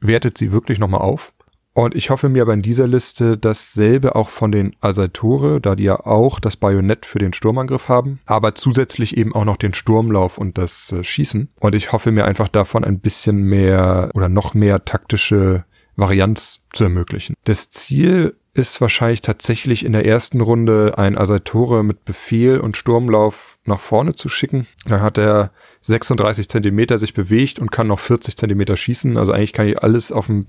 wertet 0.00 0.36
sie 0.36 0.52
wirklich 0.52 0.78
nochmal 0.78 1.00
auf. 1.00 1.32
Und 1.74 1.96
ich 1.96 2.10
hoffe 2.10 2.28
mir 2.28 2.42
aber 2.42 2.54
in 2.54 2.62
dieser 2.62 2.86
Liste 2.86 3.36
dasselbe 3.36 4.14
auch 4.14 4.28
von 4.28 4.52
den 4.52 4.76
Asaltore, 4.80 5.60
da 5.60 5.74
die 5.74 5.82
ja 5.82 6.06
auch 6.06 6.38
das 6.38 6.56
Bajonett 6.56 7.04
für 7.04 7.18
den 7.18 7.32
Sturmangriff 7.32 7.88
haben, 7.88 8.20
aber 8.26 8.54
zusätzlich 8.54 9.16
eben 9.16 9.34
auch 9.34 9.44
noch 9.44 9.56
den 9.56 9.74
Sturmlauf 9.74 10.38
und 10.38 10.56
das 10.56 10.92
äh, 10.92 11.02
Schießen. 11.02 11.48
Und 11.58 11.74
ich 11.74 11.90
hoffe 11.90 12.12
mir 12.12 12.26
einfach 12.26 12.48
davon 12.48 12.84
ein 12.84 13.00
bisschen 13.00 13.42
mehr 13.42 14.10
oder 14.14 14.28
noch 14.28 14.54
mehr 14.54 14.84
taktische 14.84 15.64
Varianz 15.96 16.60
zu 16.72 16.84
ermöglichen. 16.84 17.34
Das 17.42 17.70
Ziel 17.70 18.36
ist 18.54 18.80
wahrscheinlich 18.80 19.20
tatsächlich 19.20 19.84
in 19.84 19.92
der 19.92 20.06
ersten 20.06 20.40
Runde 20.40 20.94
ein 20.96 21.18
Asaltore 21.18 21.82
mit 21.82 22.04
Befehl 22.04 22.60
und 22.60 22.76
Sturmlauf 22.76 23.58
nach 23.64 23.80
vorne 23.80 24.14
zu 24.14 24.28
schicken. 24.28 24.68
Dann 24.84 25.02
hat 25.02 25.18
er 25.18 25.50
36 25.80 26.48
Zentimeter 26.48 26.98
sich 26.98 27.14
bewegt 27.14 27.58
und 27.58 27.72
kann 27.72 27.88
noch 27.88 27.98
40 27.98 28.36
Zentimeter 28.36 28.76
schießen. 28.76 29.16
Also 29.16 29.32
eigentlich 29.32 29.52
kann 29.52 29.66
ich 29.66 29.82
alles 29.82 30.12
auf 30.12 30.26
dem 30.26 30.46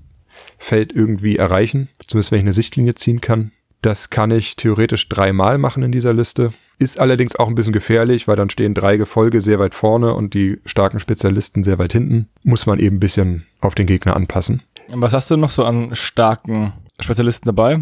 Feld 0.58 0.92
irgendwie 0.92 1.36
erreichen, 1.36 1.88
zumindest 2.06 2.32
wenn 2.32 2.38
ich 2.38 2.44
eine 2.44 2.52
Sichtlinie 2.52 2.94
ziehen 2.94 3.20
kann. 3.20 3.52
Das 3.82 4.10
kann 4.10 4.30
ich 4.30 4.56
theoretisch 4.56 5.08
dreimal 5.08 5.58
machen 5.58 5.82
in 5.82 5.92
dieser 5.92 6.12
Liste. 6.12 6.52
Ist 6.78 6.98
allerdings 6.98 7.36
auch 7.36 7.48
ein 7.48 7.54
bisschen 7.54 7.72
gefährlich, 7.72 8.26
weil 8.26 8.36
dann 8.36 8.50
stehen 8.50 8.74
drei 8.74 8.96
Gefolge 8.96 9.40
sehr 9.40 9.58
weit 9.58 9.74
vorne 9.74 10.14
und 10.14 10.34
die 10.34 10.58
starken 10.64 10.98
Spezialisten 10.98 11.62
sehr 11.62 11.78
weit 11.78 11.92
hinten. 11.92 12.28
Muss 12.42 12.66
man 12.66 12.78
eben 12.78 12.96
ein 12.96 13.00
bisschen 13.00 13.46
auf 13.60 13.74
den 13.74 13.86
Gegner 13.86 14.16
anpassen. 14.16 14.62
Was 14.88 15.12
hast 15.12 15.30
du 15.30 15.36
noch 15.36 15.50
so 15.50 15.64
an 15.64 15.94
starken 15.94 16.72
Spezialisten 17.00 17.46
dabei? 17.46 17.80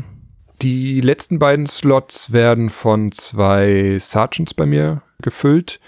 Die 0.63 1.01
letzten 1.01 1.39
beiden 1.39 1.67
Slots 1.67 2.33
werden 2.33 2.71
von 2.71 3.13
zwei 3.13 3.97
Sergeants 3.99 4.55
bei 4.55 4.67
mir 4.67 5.03
gefüllt, 5.21 5.81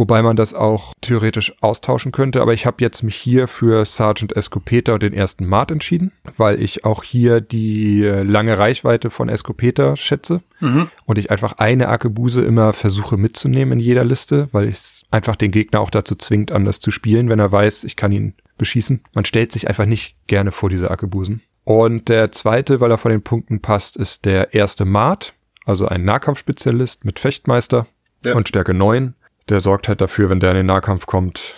wobei 0.00 0.22
man 0.22 0.34
das 0.34 0.54
auch 0.54 0.94
theoretisch 1.02 1.52
austauschen 1.60 2.10
könnte. 2.10 2.40
Aber 2.40 2.54
ich 2.54 2.64
habe 2.64 2.78
jetzt 2.80 3.02
mich 3.02 3.16
hier 3.16 3.46
für 3.46 3.84
Sergeant 3.84 4.34
Escopeta 4.34 4.94
und 4.94 5.02
den 5.02 5.12
ersten 5.12 5.44
Mart 5.46 5.70
entschieden, 5.70 6.10
weil 6.38 6.60
ich 6.60 6.86
auch 6.86 7.04
hier 7.04 7.42
die 7.42 8.00
lange 8.02 8.56
Reichweite 8.58 9.10
von 9.10 9.28
Escopeta 9.28 9.96
schätze 9.96 10.40
Mhm. 10.60 10.88
und 11.04 11.18
ich 11.18 11.30
einfach 11.30 11.58
eine 11.58 11.88
Arkebuse 11.88 12.42
immer 12.42 12.72
versuche 12.72 13.16
mitzunehmen 13.18 13.74
in 13.78 13.80
jeder 13.80 14.04
Liste, 14.04 14.48
weil 14.52 14.68
es 14.68 15.04
einfach 15.10 15.36
den 15.36 15.50
Gegner 15.52 15.80
auch 15.80 15.90
dazu 15.90 16.14
zwingt, 16.14 16.50
anders 16.50 16.80
zu 16.80 16.90
spielen, 16.90 17.28
wenn 17.28 17.38
er 17.38 17.52
weiß, 17.52 17.84
ich 17.84 17.96
kann 17.96 18.10
ihn 18.12 18.34
beschießen. 18.58 19.02
Man 19.14 19.24
stellt 19.26 19.52
sich 19.52 19.68
einfach 19.68 19.86
nicht 19.86 20.16
gerne 20.26 20.50
vor 20.50 20.68
diese 20.70 20.90
Arkebusen. 20.90 21.42
Und 21.64 22.08
der 22.08 22.32
zweite, 22.32 22.80
weil 22.80 22.90
er 22.90 22.98
von 22.98 23.10
den 23.10 23.22
Punkten 23.22 23.60
passt, 23.60 23.96
ist 23.96 24.24
der 24.24 24.54
erste 24.54 24.84
Mart, 24.86 25.34
also 25.66 25.86
ein 25.86 26.04
Nahkampfspezialist 26.04 27.04
mit 27.04 27.18
Fechtmeister 27.18 27.86
Ja. 28.24 28.34
und 28.34 28.48
Stärke 28.48 28.72
9. 28.74 29.14
Der 29.48 29.60
sorgt 29.60 29.88
halt 29.88 30.00
dafür, 30.00 30.30
wenn 30.30 30.40
der 30.40 30.50
in 30.50 30.58
den 30.58 30.66
Nahkampf 30.66 31.06
kommt, 31.06 31.54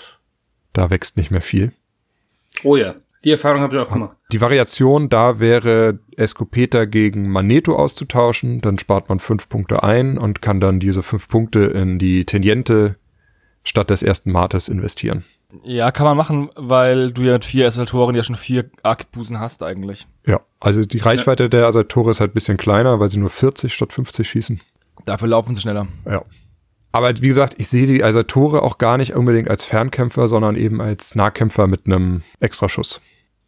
da 0.72 0.90
wächst 0.90 1.16
nicht 1.16 1.30
mehr 1.30 1.42
viel. 1.42 1.72
Oh 2.64 2.76
ja, 2.76 2.94
die 3.24 3.30
Erfahrung 3.30 3.60
habe 3.60 3.76
ich 3.76 3.82
auch 3.82 3.92
gemacht. 3.92 4.16
Die 4.32 4.40
Variation 4.40 5.08
da 5.08 5.38
wäre, 5.38 5.98
Escopeta 6.16 6.86
gegen 6.86 7.28
Magneto 7.30 7.76
auszutauschen, 7.76 8.60
dann 8.60 8.78
spart 8.78 9.08
man 9.08 9.20
fünf 9.20 9.48
Punkte 9.48 9.82
ein 9.82 10.18
und 10.18 10.42
kann 10.42 10.60
dann 10.60 10.80
diese 10.80 11.02
fünf 11.02 11.28
Punkte 11.28 11.60
in 11.60 11.98
die 11.98 12.24
Teniente 12.24 12.96
statt 13.64 13.90
des 13.90 14.02
ersten 14.02 14.32
Martes 14.32 14.68
investieren. 14.68 15.24
Ja, 15.64 15.90
kann 15.90 16.06
man 16.06 16.16
machen, 16.16 16.48
weil 16.56 17.12
du 17.12 17.22
ja 17.22 17.34
mit 17.34 17.44
vier 17.44 17.66
Assaltoren 17.66 18.14
ja 18.14 18.22
schon 18.22 18.36
vier 18.36 18.70
Arkebusen 18.82 19.38
hast 19.38 19.62
eigentlich. 19.62 20.06
Ja, 20.26 20.40
also 20.60 20.80
die 20.82 20.98
Reichweite 20.98 21.50
der 21.50 21.66
Assaltore 21.66 22.10
ist 22.10 22.20
halt 22.20 22.30
ein 22.30 22.34
bisschen 22.34 22.56
kleiner, 22.56 22.98
weil 23.00 23.10
sie 23.10 23.20
nur 23.20 23.30
40 23.30 23.72
statt 23.72 23.92
50 23.92 24.28
schießen. 24.28 24.60
Dafür 25.04 25.28
laufen 25.28 25.54
sie 25.54 25.60
schneller. 25.60 25.86
Ja. 26.06 26.24
Aber 26.92 27.12
wie 27.20 27.28
gesagt, 27.28 27.54
ich 27.58 27.68
sehe 27.68 27.86
die 27.86 28.04
Assaltore 28.04 28.62
auch 28.62 28.78
gar 28.78 28.98
nicht 28.98 29.14
unbedingt 29.14 29.48
als 29.48 29.64
Fernkämpfer, 29.64 30.28
sondern 30.28 30.56
eben 30.56 30.80
als 30.80 31.14
Nahkämpfer 31.14 31.66
mit 31.66 31.86
einem 31.86 32.22
Extraschuss. 32.40 33.00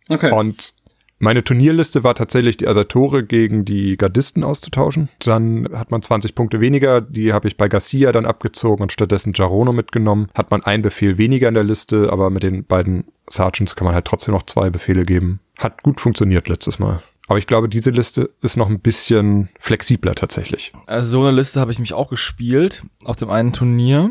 Okay. 0.09 0.33
Und 0.33 0.75
meine 1.19 1.45
Turnierliste 1.45 2.05
war 2.05 2.15
tatsächlich 2.15 2.57
die 2.57 2.67
Asatore 2.67 3.25
gegen 3.25 3.65
die 3.65 3.97
Gardisten 3.97 4.45
auszutauschen. 4.45 5.09
Dann 5.21 5.69
hat 5.73 5.91
man 5.91 6.03
20 6.03 6.35
Punkte 6.35 6.61
weniger, 6.61 7.01
die 7.01 7.33
habe 7.33 7.49
ich 7.49 7.57
bei 7.57 7.69
Garcia 7.69 8.13
dann 8.13 8.27
abgezogen 8.27 8.83
und 8.83 8.93
stattdessen 8.93 9.33
Jarono 9.35 9.73
mitgenommen. 9.73 10.29
Hat 10.35 10.51
man 10.51 10.63
einen 10.65 10.83
Befehl 10.83 11.17
weniger 11.17 11.49
in 11.49 11.55
der 11.55 11.65
Liste, 11.65 12.13
aber 12.13 12.31
mit 12.31 12.43
den 12.43 12.65
beiden 12.65 13.05
Sergeants 13.31 13.77
kann 13.77 13.87
man 13.87 13.95
halt 13.95 14.07
trotzdem 14.07 14.35
noch 14.35 14.43
zwei 14.43 14.71
Befehle 14.71 15.05
geben. 15.05 15.41
Hat 15.59 15.83
gut 15.83 16.01
funktioniert 16.01 16.49
letztes 16.49 16.79
Mal. 16.79 17.03
Aber 17.27 17.39
ich 17.39 17.47
glaube, 17.47 17.69
diese 17.69 17.91
Liste 17.91 18.31
ist 18.43 18.57
noch 18.57 18.69
ein 18.69 18.81
bisschen 18.81 19.49
flexibler 19.59 20.15
tatsächlich. 20.15 20.73
Also 20.87 21.13
so 21.13 21.27
eine 21.27 21.37
Liste 21.37 21.61
habe 21.61 21.73
ich 21.73 21.79
mich 21.79 21.95
auch 21.95 22.11
gespielt 22.11 22.83
auf 23.05 23.17
dem 23.17 23.31
einen 23.31 23.53
Turnier. 23.53 24.11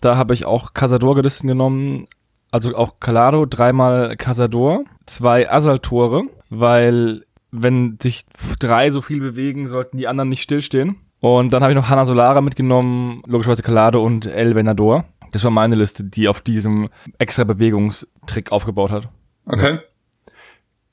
Da 0.00 0.16
habe 0.16 0.34
ich 0.34 0.44
auch 0.44 0.74
Casador-Gardisten 0.74 1.46
genommen, 1.46 2.08
also 2.50 2.74
auch 2.74 2.98
Calado, 2.98 3.46
dreimal 3.46 4.16
Casador, 4.16 4.82
zwei 5.06 5.50
Assaltore, 5.50 6.24
weil 6.50 7.24
wenn 7.52 7.98
sich 8.02 8.24
drei 8.58 8.90
so 8.90 9.00
viel 9.00 9.20
bewegen, 9.20 9.68
sollten 9.68 9.96
die 9.96 10.08
anderen 10.08 10.28
nicht 10.28 10.42
stillstehen. 10.42 10.96
Und 11.20 11.52
dann 11.52 11.62
habe 11.62 11.72
ich 11.72 11.76
noch 11.76 11.88
Hanna 11.88 12.04
Solara 12.04 12.40
mitgenommen, 12.40 13.22
logischerweise 13.26 13.62
Calado 13.62 14.04
und 14.04 14.26
El 14.26 14.56
Venador. 14.56 15.04
Das 15.30 15.44
war 15.44 15.52
meine 15.52 15.76
Liste, 15.76 16.02
die 16.02 16.28
auf 16.28 16.40
diesem 16.40 16.88
extra 17.18 17.44
Bewegungstrick 17.44 18.50
aufgebaut 18.50 18.90
hat. 18.90 19.08
Okay. 19.46 19.78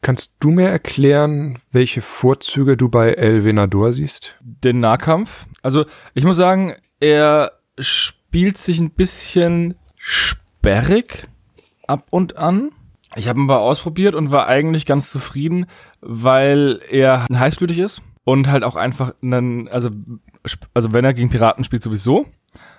Kannst 0.02 0.38
du 0.40 0.52
mir 0.52 0.70
erklären, 0.70 1.60
welche 1.72 2.02
Vorzüge 2.02 2.78
du 2.78 2.88
bei 2.88 3.14
El 3.14 3.44
Venador 3.44 3.92
siehst? 3.92 4.36
Den 4.40 4.80
Nahkampf. 4.80 5.46
Also 5.62 5.86
ich 6.14 6.24
muss 6.24 6.38
sagen, 6.38 6.74
er 7.02 7.52
spielt 7.78 8.58
sich 8.58 8.80
ein 8.80 8.92
bisschen 8.92 9.76
sperrig 9.98 11.28
ab 11.86 12.06
und 12.12 12.38
an. 12.38 12.72
Ich 13.16 13.28
habe 13.28 13.40
ihn 13.40 13.46
mal 13.46 13.58
ausprobiert 13.58 14.16
und 14.16 14.32
war 14.32 14.48
eigentlich 14.48 14.86
ganz 14.86 15.10
zufrieden, 15.10 15.66
weil 16.00 16.80
er 16.90 17.26
heißblütig 17.30 17.80
ist 17.80 18.02
und 18.24 18.48
halt 18.48 18.64
auch 18.64 18.76
einfach 18.76 19.14
einen, 19.22 19.68
also, 19.68 19.90
also 20.74 20.94
wenn 20.94 21.04
er 21.04 21.14
gegen 21.14 21.30
Piraten 21.30 21.64
spielt 21.64 21.84
sowieso, 21.84 22.28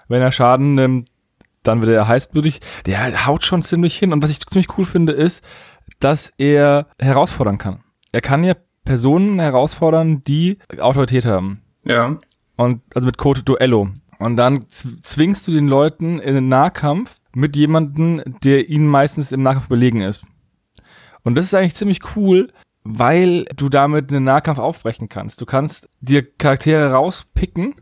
wenn 0.09 0.23
er 0.23 0.33
Schaden 0.33 0.75
nimmt, 0.75 1.09
dann 1.63 1.83
wird 1.83 1.93
er 1.93 2.09
heißblütig. 2.09 2.61
Der 2.87 3.27
haut 3.27 3.45
schon 3.45 3.63
ziemlich 3.63 3.99
hin 3.99 4.13
und 4.13 4.23
was 4.23 4.31
ich 4.31 4.41
ziemlich 4.41 4.79
cool 4.79 4.87
finde 4.87 5.13
ist, 5.13 5.45
dass 5.99 6.33
er 6.39 6.87
herausfordern 6.99 7.59
kann. 7.59 7.81
Er 8.13 8.21
kann 8.21 8.45
ja 8.45 8.55
Personen 8.85 9.39
herausfordern, 9.39 10.23
die 10.23 10.59
Autorität 10.79 11.25
haben. 11.25 11.63
Ja. 11.85 12.19
Und 12.57 12.83
also 12.95 13.07
mit 13.07 13.19
Code 13.19 13.43
Duello. 13.43 13.89
Und 14.19 14.37
dann 14.37 14.61
zwingst 14.71 15.49
du 15.49 15.53
den 15.53 15.69
Leuten 15.69 16.19
in 16.19 16.35
den 16.35 16.49
Nahkampf 16.49 17.17
mit 17.35 17.57
jemandem, 17.57 18.23
der 18.43 18.69
ihnen 18.69 18.87
meistens 18.87 19.33
im 19.33 19.43
Nahkampf 19.43 19.67
überlegen 19.67 20.03
ist. 20.03 20.23
Und 21.25 21.37
das 21.37 21.47
ist 21.47 21.55
eigentlich 21.55 21.75
ziemlich 21.75 22.17
cool, 22.17 22.53
weil 22.83 23.45
du 23.57 23.69
damit 23.69 24.11
einen 24.11 24.25
Nahkampf 24.25 24.59
aufbrechen 24.59 25.09
kannst. 25.09 25.41
Du 25.41 25.47
kannst 25.47 25.89
dir 26.01 26.23
Charaktere 26.23 26.93
rauspicken 26.93 27.75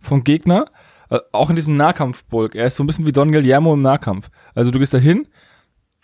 vom 0.00 0.24
Gegner, 0.24 0.66
äh, 1.10 1.18
auch 1.32 1.50
in 1.50 1.56
diesem 1.56 1.74
Nahkampfbulk. 1.74 2.54
Er 2.54 2.66
ist 2.66 2.76
so 2.76 2.84
ein 2.84 2.86
bisschen 2.86 3.06
wie 3.06 3.12
Don 3.12 3.32
Guillermo 3.32 3.74
im 3.74 3.82
Nahkampf. 3.82 4.30
Also 4.54 4.70
du 4.70 4.78
gehst 4.78 4.94
da 4.94 4.98
hin 4.98 5.28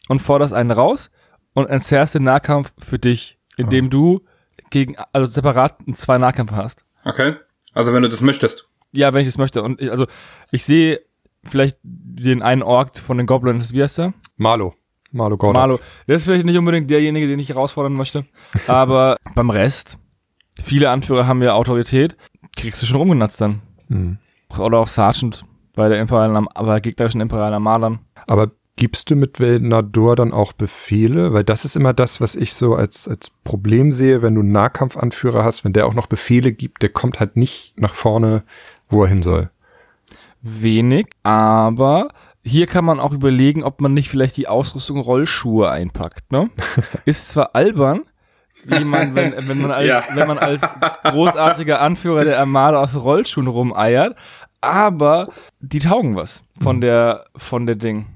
und 0.08 0.20
forderst 0.20 0.54
einen 0.54 0.70
raus 0.70 1.10
und 1.56 1.70
entzerrst 1.70 2.14
den 2.14 2.24
Nahkampf 2.24 2.74
für 2.78 2.98
dich, 2.98 3.38
indem 3.56 3.86
oh. 3.86 3.88
du 3.88 4.24
gegen, 4.68 4.94
also 5.12 5.26
separat 5.26 5.78
zwei 5.94 6.18
Nahkämpfe 6.18 6.54
hast. 6.54 6.84
Okay. 7.02 7.36
Also 7.72 7.94
wenn 7.94 8.02
du 8.02 8.10
das 8.10 8.20
möchtest. 8.20 8.68
Ja, 8.92 9.14
wenn 9.14 9.22
ich 9.22 9.28
das 9.28 9.38
möchte. 9.38 9.62
Und 9.62 9.80
ich, 9.80 9.90
also 9.90 10.06
ich 10.50 10.66
sehe 10.66 11.00
vielleicht 11.44 11.78
den 11.82 12.42
einen 12.42 12.62
Ork 12.62 12.98
von 12.98 13.16
den 13.16 13.26
Goblins, 13.26 13.72
wie 13.72 13.82
heißt 13.82 13.96
der? 13.96 14.12
Malo. 14.36 14.74
Malo 15.12 15.38
Gordon. 15.38 15.58
Malo. 15.58 15.80
Der 16.06 16.16
ist 16.16 16.24
vielleicht 16.24 16.44
nicht 16.44 16.58
unbedingt 16.58 16.90
derjenige, 16.90 17.26
den 17.26 17.38
ich 17.38 17.48
herausfordern 17.48 17.94
möchte. 17.94 18.26
Aber 18.66 19.16
beim 19.34 19.48
Rest, 19.48 19.96
viele 20.62 20.90
Anführer 20.90 21.26
haben 21.26 21.42
ja 21.42 21.54
Autorität, 21.54 22.18
kriegst 22.54 22.82
du 22.82 22.86
schon 22.86 22.98
rumgenatzt 22.98 23.40
dann. 23.40 23.62
Mhm. 23.88 24.18
Oder 24.58 24.78
auch 24.78 24.88
Sergeant 24.88 25.46
bei 25.74 25.88
der 25.88 26.00
imperialen, 26.00 26.48
bei 26.54 26.80
gegnerischen 26.80 27.22
imperialen 27.22 27.54
Armadern. 27.54 28.00
Aber 28.26 28.50
gibst 28.76 29.10
du 29.10 29.16
mit 29.16 29.40
Veldnador 29.40 30.16
dann 30.16 30.32
auch 30.32 30.52
Befehle? 30.52 31.32
Weil 31.32 31.44
das 31.44 31.64
ist 31.64 31.76
immer 31.76 31.92
das, 31.92 32.20
was 32.20 32.34
ich 32.34 32.54
so 32.54 32.74
als, 32.74 33.08
als 33.08 33.30
Problem 33.44 33.92
sehe, 33.92 34.22
wenn 34.22 34.34
du 34.34 34.42
einen 34.42 34.52
Nahkampfanführer 34.52 35.44
hast, 35.44 35.64
wenn 35.64 35.72
der 35.72 35.86
auch 35.86 35.94
noch 35.94 36.06
Befehle 36.06 36.52
gibt, 36.52 36.82
der 36.82 36.90
kommt 36.90 37.20
halt 37.20 37.36
nicht 37.36 37.74
nach 37.76 37.94
vorne, 37.94 38.44
wo 38.88 39.02
er 39.02 39.08
hin 39.08 39.22
soll 39.22 39.50
wenig, 40.46 41.06
aber 41.22 42.08
hier 42.42 42.66
kann 42.66 42.84
man 42.84 43.00
auch 43.00 43.12
überlegen, 43.12 43.64
ob 43.64 43.80
man 43.80 43.92
nicht 43.92 44.08
vielleicht 44.08 44.36
die 44.36 44.48
Ausrüstung 44.48 45.00
Rollschuhe 45.00 45.70
einpackt. 45.70 46.30
Ne? 46.30 46.50
Ist 47.04 47.28
zwar 47.28 47.54
albern, 47.54 48.02
wie 48.64 48.84
man, 48.84 49.14
wenn, 49.14 49.34
wenn, 49.48 49.60
man 49.60 49.72
als, 49.72 49.88
ja. 49.88 50.02
wenn 50.14 50.28
man 50.28 50.38
als 50.38 50.60
großartiger 51.02 51.80
Anführer 51.80 52.24
der 52.24 52.38
Armada 52.38 52.82
auf 52.82 52.94
Rollschuhen 52.94 53.48
rumeiert, 53.48 54.16
aber 54.60 55.28
die 55.60 55.80
taugen 55.80 56.16
was 56.16 56.42
von 56.60 56.76
mhm. 56.76 56.80
der, 56.82 57.24
von 57.36 57.66
der 57.66 57.76
Ding. 57.76 58.06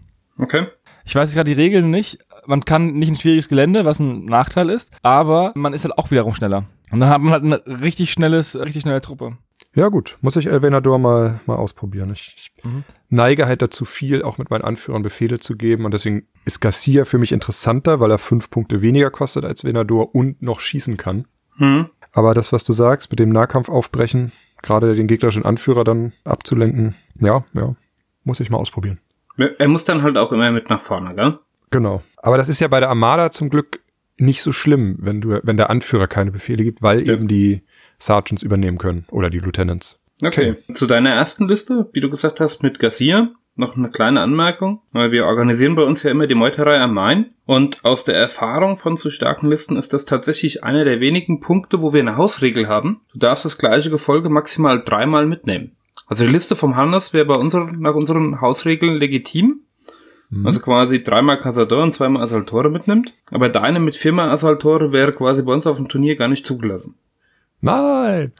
Okay. 0.40 0.66
Ich 1.04 1.14
weiß 1.14 1.32
gerade 1.34 1.52
die 1.52 1.60
Regeln 1.60 1.90
nicht. 1.90 2.18
Man 2.46 2.64
kann 2.64 2.92
nicht 2.92 3.08
ein 3.08 3.16
schwieriges 3.16 3.48
Gelände, 3.48 3.84
was 3.84 4.00
ein 4.00 4.24
Nachteil 4.24 4.70
ist, 4.70 4.90
aber 5.02 5.52
man 5.54 5.72
ist 5.72 5.84
halt 5.84 5.96
auch 5.98 6.10
wiederum 6.10 6.34
schneller. 6.34 6.64
Und 6.90 7.00
dann 7.00 7.10
hat 7.10 7.20
man 7.20 7.32
halt 7.32 7.44
eine 7.44 7.80
richtig 7.80 8.12
schnelles, 8.12 8.58
richtig 8.58 8.82
schnelle 8.82 9.00
Truppe. 9.00 9.36
Ja, 9.74 9.88
gut. 9.88 10.18
Muss 10.20 10.36
ich 10.36 10.46
El 10.46 10.62
Venador 10.62 10.98
mal, 10.98 11.40
mal 11.46 11.56
ausprobieren. 11.56 12.10
Ich, 12.12 12.34
ich 12.36 12.64
mhm. 12.64 12.82
neige 13.08 13.46
halt 13.46 13.62
dazu 13.62 13.84
viel, 13.84 14.22
auch 14.22 14.38
mit 14.38 14.50
meinen 14.50 14.62
Anführern 14.62 15.02
Befehle 15.02 15.38
zu 15.38 15.56
geben. 15.56 15.84
Und 15.84 15.94
deswegen 15.94 16.26
ist 16.44 16.60
Garcia 16.60 17.04
für 17.04 17.18
mich 17.18 17.30
interessanter, 17.30 18.00
weil 18.00 18.10
er 18.10 18.18
fünf 18.18 18.50
Punkte 18.50 18.82
weniger 18.82 19.10
kostet 19.10 19.44
als 19.44 19.62
Venador 19.62 20.14
und 20.14 20.42
noch 20.42 20.58
schießen 20.58 20.96
kann. 20.96 21.26
Mhm. 21.56 21.88
Aber 22.12 22.34
das, 22.34 22.52
was 22.52 22.64
du 22.64 22.72
sagst, 22.72 23.10
mit 23.10 23.20
dem 23.20 23.30
Nahkampf 23.30 23.68
aufbrechen, 23.68 24.32
gerade 24.62 24.96
den 24.96 25.06
gegnerischen 25.06 25.44
Anführer 25.44 25.84
dann 25.84 26.12
abzulenken, 26.24 26.96
ja, 27.20 27.44
ja, 27.52 27.74
muss 28.24 28.40
ich 28.40 28.50
mal 28.50 28.58
ausprobieren. 28.58 28.98
Er 29.40 29.68
muss 29.68 29.84
dann 29.84 30.02
halt 30.02 30.16
auch 30.16 30.32
immer 30.32 30.50
mit 30.50 30.70
nach 30.70 30.80
vorne, 30.80 31.14
gell? 31.14 31.38
Genau. 31.70 32.02
Aber 32.18 32.36
das 32.36 32.48
ist 32.48 32.60
ja 32.60 32.68
bei 32.68 32.80
der 32.80 32.88
Armada 32.88 33.30
zum 33.30 33.48
Glück 33.48 33.80
nicht 34.16 34.42
so 34.42 34.52
schlimm, 34.52 34.96
wenn 35.00 35.20
du, 35.20 35.40
wenn 35.42 35.56
der 35.56 35.70
Anführer 35.70 36.06
keine 36.06 36.30
Befehle 36.30 36.64
gibt, 36.64 36.82
weil 36.82 37.06
ja. 37.06 37.14
eben 37.14 37.26
die 37.28 37.62
Sergeants 37.98 38.42
übernehmen 38.42 38.78
können 38.78 39.04
oder 39.10 39.30
die 39.30 39.38
Lieutenants. 39.38 39.98
Okay, 40.22 40.56
zu 40.74 40.86
deiner 40.86 41.10
ersten 41.10 41.48
Liste, 41.48 41.88
wie 41.92 42.00
du 42.00 42.10
gesagt 42.10 42.40
hast, 42.40 42.62
mit 42.62 42.78
Garcia. 42.78 43.30
Noch 43.56 43.76
eine 43.76 43.90
kleine 43.90 44.20
Anmerkung, 44.20 44.80
weil 44.92 45.10
wir 45.10 45.26
organisieren 45.26 45.74
bei 45.74 45.82
uns 45.82 46.02
ja 46.02 46.10
immer 46.10 46.26
die 46.26 46.34
Meuterei 46.34 46.80
am 46.80 46.94
Main 46.94 47.34
und 47.46 47.84
aus 47.84 48.04
der 48.04 48.14
Erfahrung 48.14 48.78
von 48.78 48.96
zu 48.96 49.10
starken 49.10 49.48
Listen 49.48 49.76
ist 49.76 49.92
das 49.92 50.04
tatsächlich 50.04 50.62
einer 50.62 50.84
der 50.84 51.00
wenigen 51.00 51.40
Punkte, 51.40 51.82
wo 51.82 51.92
wir 51.92 52.00
eine 52.00 52.16
Hausregel 52.16 52.68
haben. 52.68 53.00
Du 53.12 53.18
darfst 53.18 53.44
das 53.44 53.58
gleiche 53.58 53.90
Gefolge 53.90 54.28
maximal 54.28 54.82
dreimal 54.82 55.26
mitnehmen. 55.26 55.72
Also 56.10 56.24
die 56.24 56.32
Liste 56.32 56.56
vom 56.56 56.74
Hannes 56.74 57.12
wäre 57.12 57.24
bei 57.24 57.36
unseren, 57.36 57.80
nach 57.80 57.94
unseren 57.94 58.40
Hausregeln 58.40 58.96
legitim. 58.96 59.60
Mhm. 60.28 60.44
Also 60.44 60.58
quasi 60.58 61.04
dreimal 61.04 61.38
Casador 61.38 61.84
und 61.84 61.94
zweimal 61.94 62.24
Assaltore 62.24 62.68
mitnimmt. 62.68 63.14
Aber 63.30 63.48
deine 63.48 63.78
mit 63.78 63.94
viermal 63.94 64.28
Assaltore 64.28 64.90
wäre 64.90 65.12
quasi 65.12 65.42
bei 65.42 65.52
uns 65.52 65.68
auf 65.68 65.76
dem 65.76 65.88
Turnier 65.88 66.16
gar 66.16 66.26
nicht 66.26 66.44
zugelassen. 66.44 66.96
Nein! 67.60 68.32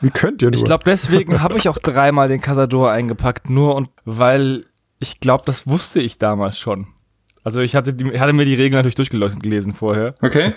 Wie 0.00 0.10
könnt 0.10 0.42
ihr 0.42 0.50
nur? 0.50 0.58
Ich 0.58 0.64
glaube, 0.64 0.82
deswegen 0.84 1.40
habe 1.40 1.58
ich 1.58 1.68
auch 1.68 1.78
dreimal 1.78 2.26
den 2.26 2.40
Casador 2.40 2.90
eingepackt, 2.90 3.48
nur 3.48 3.76
und 3.76 3.88
weil 4.04 4.64
ich 4.98 5.20
glaube, 5.20 5.44
das 5.46 5.68
wusste 5.68 6.00
ich 6.00 6.18
damals 6.18 6.58
schon. 6.58 6.88
Also 7.44 7.60
ich 7.60 7.76
hatte, 7.76 7.94
die, 7.94 8.18
hatte 8.18 8.32
mir 8.32 8.46
die 8.46 8.54
Regeln 8.56 8.78
natürlich 8.78 8.96
durchgelesen 8.96 9.74
vorher. 9.74 10.16
Okay. 10.22 10.54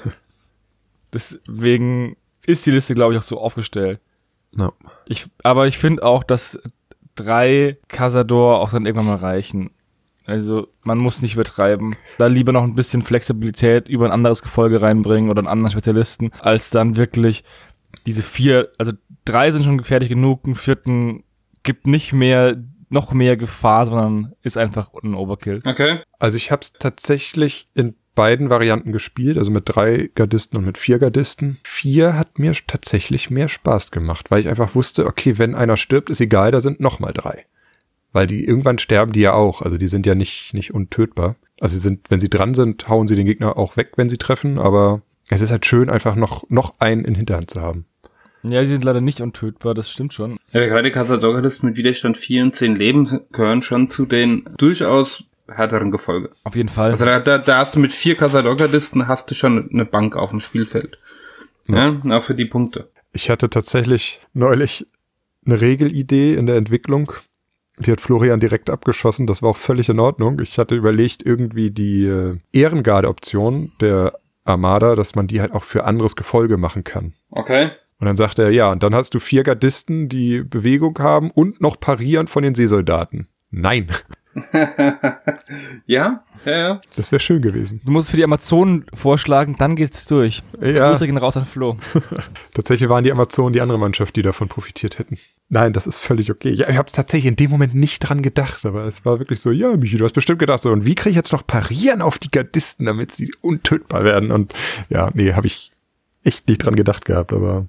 Deswegen 1.13 2.17
ist 2.43 2.65
die 2.65 2.71
Liste, 2.71 2.95
glaube 2.95 3.13
ich, 3.13 3.19
auch 3.19 3.23
so 3.23 3.39
aufgestellt. 3.39 3.99
No. 4.55 4.73
Ich, 5.07 5.25
aber 5.43 5.67
ich 5.67 5.77
finde 5.77 6.03
auch, 6.03 6.23
dass 6.23 6.59
drei 7.15 7.77
Casador 7.87 8.59
auch 8.59 8.71
dann 8.71 8.85
irgendwann 8.85 9.07
mal 9.07 9.17
reichen. 9.17 9.71
Also 10.25 10.69
man 10.83 10.97
muss 10.97 11.21
nicht 11.21 11.33
übertreiben. 11.33 11.95
Da 12.17 12.27
lieber 12.27 12.53
noch 12.53 12.63
ein 12.63 12.75
bisschen 12.75 13.01
Flexibilität 13.01 13.89
über 13.89 14.05
ein 14.05 14.11
anderes 14.11 14.41
Gefolge 14.41 14.81
reinbringen 14.81 15.29
oder 15.29 15.39
einen 15.39 15.47
anderen 15.47 15.71
Spezialisten, 15.71 16.31
als 16.39 16.69
dann 16.69 16.95
wirklich 16.95 17.43
diese 18.05 18.23
vier, 18.23 18.69
also 18.77 18.93
drei 19.25 19.51
sind 19.51 19.65
schon 19.65 19.77
gefährlich 19.77 20.09
genug, 20.09 20.45
einen 20.45 20.55
vierten 20.55 21.23
gibt 21.63 21.87
nicht 21.87 22.13
mehr 22.13 22.57
noch 22.89 23.11
mehr 23.11 23.35
Gefahr, 23.37 23.85
sondern 23.87 24.33
ist 24.43 24.57
einfach 24.57 24.91
ein 25.03 25.15
Overkill. 25.15 25.61
Okay. 25.65 26.01
Also 26.19 26.37
ich 26.37 26.51
habe 26.51 26.61
es 26.61 26.73
tatsächlich 26.73 27.65
in 27.73 27.95
beiden 28.15 28.49
Varianten 28.49 28.91
gespielt, 28.91 29.37
also 29.37 29.49
mit 29.51 29.63
drei 29.65 30.09
Gardisten 30.15 30.57
und 30.57 30.65
mit 30.65 30.77
vier 30.77 30.99
Gardisten. 30.99 31.57
Vier 31.63 32.15
hat 32.17 32.37
mir 32.39 32.53
tatsächlich 32.67 33.29
mehr 33.29 33.47
Spaß 33.49 33.91
gemacht, 33.91 34.29
weil 34.31 34.41
ich 34.41 34.47
einfach 34.49 34.75
wusste, 34.75 35.05
okay, 35.07 35.37
wenn 35.37 35.55
einer 35.55 35.77
stirbt, 35.77 36.09
ist 36.09 36.21
egal, 36.21 36.51
da 36.51 36.61
sind 36.61 36.79
noch 36.79 36.99
mal 36.99 37.11
drei. 37.13 37.45
weil 38.13 38.27
die 38.27 38.45
irgendwann 38.45 38.77
sterben 38.77 39.11
die 39.11 39.21
ja 39.21 39.33
auch. 39.33 39.61
Also 39.63 39.77
die 39.77 39.87
sind 39.87 40.05
ja 40.05 40.15
nicht, 40.15 40.53
nicht 40.53 40.73
untötbar. 40.73 41.35
Also 41.59 41.75
sie 41.77 41.81
sind, 41.81 42.09
wenn 42.09 42.19
sie 42.19 42.29
dran 42.29 42.53
sind, 42.53 42.87
hauen 42.87 43.07
sie 43.07 43.15
den 43.15 43.25
Gegner 43.25 43.57
auch 43.57 43.75
weg, 43.75 43.93
wenn 43.95 44.09
sie 44.09 44.17
treffen, 44.17 44.59
aber 44.59 45.01
es 45.29 45.41
ist 45.41 45.51
halt 45.51 45.65
schön, 45.65 45.89
einfach 45.89 46.15
noch, 46.15 46.47
noch 46.49 46.75
einen 46.79 47.05
in 47.05 47.15
Hinterhand 47.15 47.49
zu 47.49 47.61
haben. 47.61 47.85
Ja, 48.43 48.63
sie 48.65 48.71
sind 48.71 48.83
leider 48.83 49.01
nicht 49.01 49.21
untötbar, 49.21 49.73
das 49.73 49.89
stimmt 49.89 50.13
schon. 50.13 50.37
Ja, 50.51 50.65
gerade 50.65 50.91
Casadorgadisten 50.91 51.69
mit 51.69 51.77
Widerstand 51.77 52.17
4 52.17 52.43
und 52.43 52.55
10 52.55 52.75
Leben 52.75 53.07
gehören 53.31 53.61
schon 53.61 53.89
zu 53.89 54.05
den 54.05 54.47
durchaus 54.57 55.29
härteren 55.47 55.91
Gefolge. 55.91 56.29
Auf 56.43 56.55
jeden 56.55 56.69
Fall. 56.69 56.91
Also 56.91 57.05
da, 57.05 57.19
da, 57.19 57.37
da 57.37 57.57
hast 57.57 57.75
du 57.75 57.79
mit 57.79 57.93
vier 57.93 58.15
Casadorgadisten 58.15 59.07
hast 59.07 59.29
du 59.29 59.35
schon 59.35 59.69
eine 59.71 59.85
Bank 59.85 60.15
auf 60.15 60.31
dem 60.31 60.39
Spielfeld. 60.39 60.97
Ja, 61.67 61.99
ja 62.03 62.17
auch 62.17 62.23
für 62.23 62.35
die 62.35 62.45
Punkte. 62.45 62.89
Ich 63.11 63.29
hatte 63.29 63.49
tatsächlich 63.49 64.19
neulich 64.33 64.87
eine 65.45 65.61
Regelidee 65.61 66.33
in 66.33 66.45
der 66.45 66.55
Entwicklung. 66.55 67.11
Die 67.79 67.91
hat 67.91 68.01
Florian 68.01 68.39
direkt 68.39 68.69
abgeschossen. 68.69 69.27
Das 69.27 69.41
war 69.41 69.49
auch 69.51 69.57
völlig 69.57 69.89
in 69.89 69.99
Ordnung. 69.99 70.39
Ich 70.39 70.57
hatte 70.57 70.75
überlegt, 70.75 71.23
irgendwie 71.25 71.71
die 71.71 72.05
äh, 72.05 72.37
Ehrengarde-Option 72.51 73.71
der 73.81 74.19
Armada, 74.45 74.95
dass 74.95 75.15
man 75.15 75.27
die 75.27 75.41
halt 75.41 75.53
auch 75.53 75.63
für 75.63 75.85
anderes 75.85 76.15
Gefolge 76.15 76.57
machen 76.57 76.83
kann. 76.83 77.13
Okay. 77.31 77.71
Und 77.99 78.07
dann 78.07 78.17
sagt 78.17 78.37
er, 78.39 78.49
ja, 78.49 78.71
und 78.71 78.83
dann 78.83 78.93
hast 78.93 79.13
du 79.13 79.19
vier 79.19 79.43
Gardisten, 79.43 80.09
die 80.09 80.43
Bewegung 80.43 80.99
haben 80.99 81.31
und 81.31 81.61
noch 81.61 81.79
parieren 81.79 82.27
von 82.27 82.43
den 82.43 82.53
Seesoldaten. 82.53 83.27
Nein. 83.49 83.87
ja, 85.85 86.23
ja, 86.45 86.51
ja. 86.51 86.81
Das 86.95 87.11
wäre 87.11 87.19
schön 87.19 87.41
gewesen. 87.41 87.81
Du 87.85 87.91
musst 87.91 88.09
für 88.09 88.17
die 88.17 88.23
Amazonen 88.23 88.85
vorschlagen, 88.93 89.55
dann 89.57 89.75
geht's 89.75 90.05
durch. 90.05 90.43
Ja. 90.61 90.89
Grüße 90.89 91.05
gehen 91.05 91.17
raus 91.17 91.37
an 91.37 91.45
Flo. 91.45 91.77
Tatsächlich 92.53 92.89
waren 92.89 93.03
die 93.03 93.11
Amazonen 93.11 93.53
die 93.53 93.61
andere 93.61 93.79
Mannschaft, 93.79 94.15
die 94.15 94.21
davon 94.21 94.49
profitiert 94.49 94.99
hätten. 94.99 95.17
Nein, 95.49 95.73
das 95.73 95.87
ist 95.87 95.99
völlig 95.99 96.31
okay. 96.31 96.51
Ja, 96.51 96.67
ich 96.69 96.77
habe 96.77 96.87
es 96.87 96.93
tatsächlich 96.93 97.29
in 97.29 97.35
dem 97.35 97.51
Moment 97.51 97.75
nicht 97.75 97.99
dran 97.99 98.23
gedacht, 98.23 98.65
aber 98.65 98.85
es 98.85 99.05
war 99.05 99.19
wirklich 99.19 99.39
so, 99.39 99.51
ja, 99.51 99.75
Michi, 99.77 99.97
du 99.97 100.05
hast 100.05 100.13
bestimmt 100.13 100.39
gedacht 100.39 100.63
so, 100.63 100.71
und 100.71 100.85
wie 100.85 100.95
kriege 100.95 101.11
ich 101.11 101.15
jetzt 101.15 101.31
noch 101.31 101.45
parieren 101.45 102.01
auf 102.01 102.17
die 102.17 102.31
Gardisten, 102.31 102.85
damit 102.85 103.11
sie 103.11 103.31
untötbar 103.41 104.03
werden? 104.03 104.31
Und 104.31 104.53
ja, 104.89 105.11
nee, 105.13 105.33
habe 105.33 105.47
ich 105.47 105.71
echt 106.23 106.47
nicht 106.47 106.59
dran 106.59 106.75
gedacht 106.75 107.05
gehabt, 107.05 107.33
aber 107.33 107.67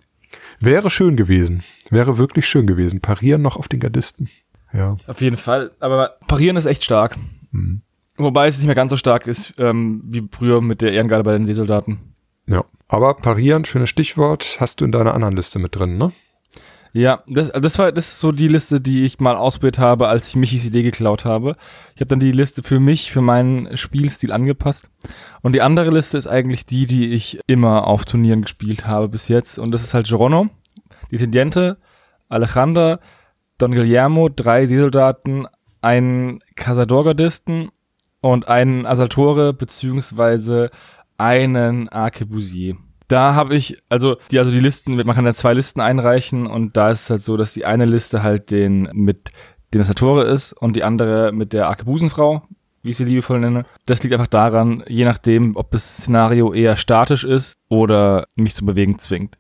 wäre 0.61 0.91
schön 0.91 1.17
gewesen. 1.17 1.63
Wäre 1.91 2.19
wirklich 2.19 2.49
schön 2.49 2.67
gewesen. 2.67 3.01
Parieren 3.01 3.43
noch 3.43 3.57
auf 3.57 3.69
den 3.69 3.81
Gardisten. 3.81 4.29
Ja. 4.75 4.97
Auf 5.07 5.21
jeden 5.21 5.37
Fall. 5.37 5.71
Aber 5.81 6.17
parieren 6.27 6.57
ist 6.57 6.67
echt 6.67 6.85
stark. 6.85 7.17
Mhm. 7.53 7.83
Wobei 8.17 8.47
es 8.47 8.57
nicht 8.59 8.67
mehr 8.67 8.75
ganz 8.75 8.91
so 8.91 8.97
stark 8.97 9.27
ist, 9.27 9.55
ähm, 9.59 10.03
wie 10.05 10.29
früher 10.31 10.61
mit 10.61 10.81
der 10.81 10.93
Ehrengarde 10.93 11.25
bei 11.25 11.33
den 11.33 11.47
Seesoldaten. 11.47 12.15
Ja. 12.47 12.65
Aber 12.87 13.15
parieren, 13.15 13.65
schönes 13.65 13.91
Stichwort, 13.91 14.59
hast 14.61 14.81
du 14.81 14.85
in 14.85 14.93
deiner 14.93 15.15
anderen 15.15 15.35
Liste 15.35 15.59
mit 15.59 15.75
drin, 15.75 15.97
ne? 15.97 16.13
Ja, 16.93 17.19
das, 17.27 17.51
das 17.51 17.77
war 17.81 17.91
das 17.91 18.07
ist 18.07 18.21
so 18.21 18.31
die 18.31 18.47
Liste, 18.47 18.81
die 18.81 19.05
ich 19.05 19.19
mal 19.19 19.35
ausprobiert 19.35 19.81
habe, 19.81 20.07
als 20.07 20.29
ich 20.29 20.37
Michis 20.37 20.65
Idee 20.65 20.85
geklaut 20.85 21.25
habe. 21.25 21.57
Ich 21.97 22.01
habe 22.01 22.07
dann 22.07 22.21
die 22.21 22.31
Liste 22.31 22.63
für 22.63 22.79
mich, 22.79 23.11
für 23.11 23.21
meinen 23.21 23.77
Spielstil 23.77 24.31
angepasst. 24.31 24.91
Und 25.43 25.55
die 25.55 25.63
andere 25.63 25.91
Liste 25.91 26.17
ist 26.19 26.29
eigentlich 26.29 26.67
die, 26.67 26.87
die 26.87 27.13
ich 27.13 27.41
immer 27.49 27.89
auf 27.89 28.05
Turnieren 28.05 28.43
gespielt 28.43 28.87
habe 28.87 29.09
bis 29.09 29.27
jetzt. 29.27 29.59
Und 29.59 29.73
das 29.73 29.83
ist 29.83 29.93
halt 29.93 30.07
Gerono, 30.07 30.51
die 31.11 31.19
Tendiente, 31.19 31.79
Alejandra, 32.29 33.01
Don 33.59 33.73
Guillermo, 33.73 34.29
drei 34.29 34.67
Seesoldaten, 34.67 35.47
einen 35.81 36.41
Casador-Gardisten 36.57 37.71
und 38.21 38.49
einen 38.49 38.87
Asaltore 38.87 39.53
beziehungsweise 39.53 40.71
einen 41.19 41.89
Arquebusier. 41.91 42.77
Da 43.07 43.35
habe 43.35 43.55
ich, 43.55 43.77
also 43.91 44.17
die, 44.31 44.39
also 44.39 44.51
die 44.51 44.61
Listen, 44.61 44.97
man 44.97 45.15
kann 45.15 45.27
ja 45.27 45.35
zwei 45.35 45.53
Listen 45.53 45.81
einreichen 45.81 46.47
und 46.47 46.77
da 46.77 46.91
ist 46.91 47.03
es 47.03 47.11
halt 47.11 47.21
so, 47.21 47.37
dass 47.37 47.53
die 47.53 47.67
eine 47.67 47.85
Liste 47.85 48.23
halt 48.23 48.51
den 48.51 48.89
mit 48.95 49.31
dem 49.75 49.83
Asatore 49.83 50.25
ist 50.25 50.55
und 50.55 50.75
die 50.75 50.85
andere 50.85 51.33
mit 51.33 51.53
der 51.53 51.69
Arkebusenfrau, 51.69 52.43
wie 52.83 52.91
ich 52.91 52.97
sie 52.97 53.05
liebevoll 53.05 53.41
nenne. 53.41 53.67
Das 53.85 54.03
liegt 54.03 54.15
einfach 54.15 54.27
daran, 54.27 54.83
je 54.89 55.05
nachdem, 55.05 55.55
ob 55.57 55.71
das 55.71 55.99
Szenario 55.99 56.55
eher 56.55 56.79
statisch 56.79 57.25
ist 57.25 57.59
oder 57.69 58.27
mich 58.37 58.55
zu 58.55 58.65
bewegen 58.65 58.99
zwingt, 58.99 59.37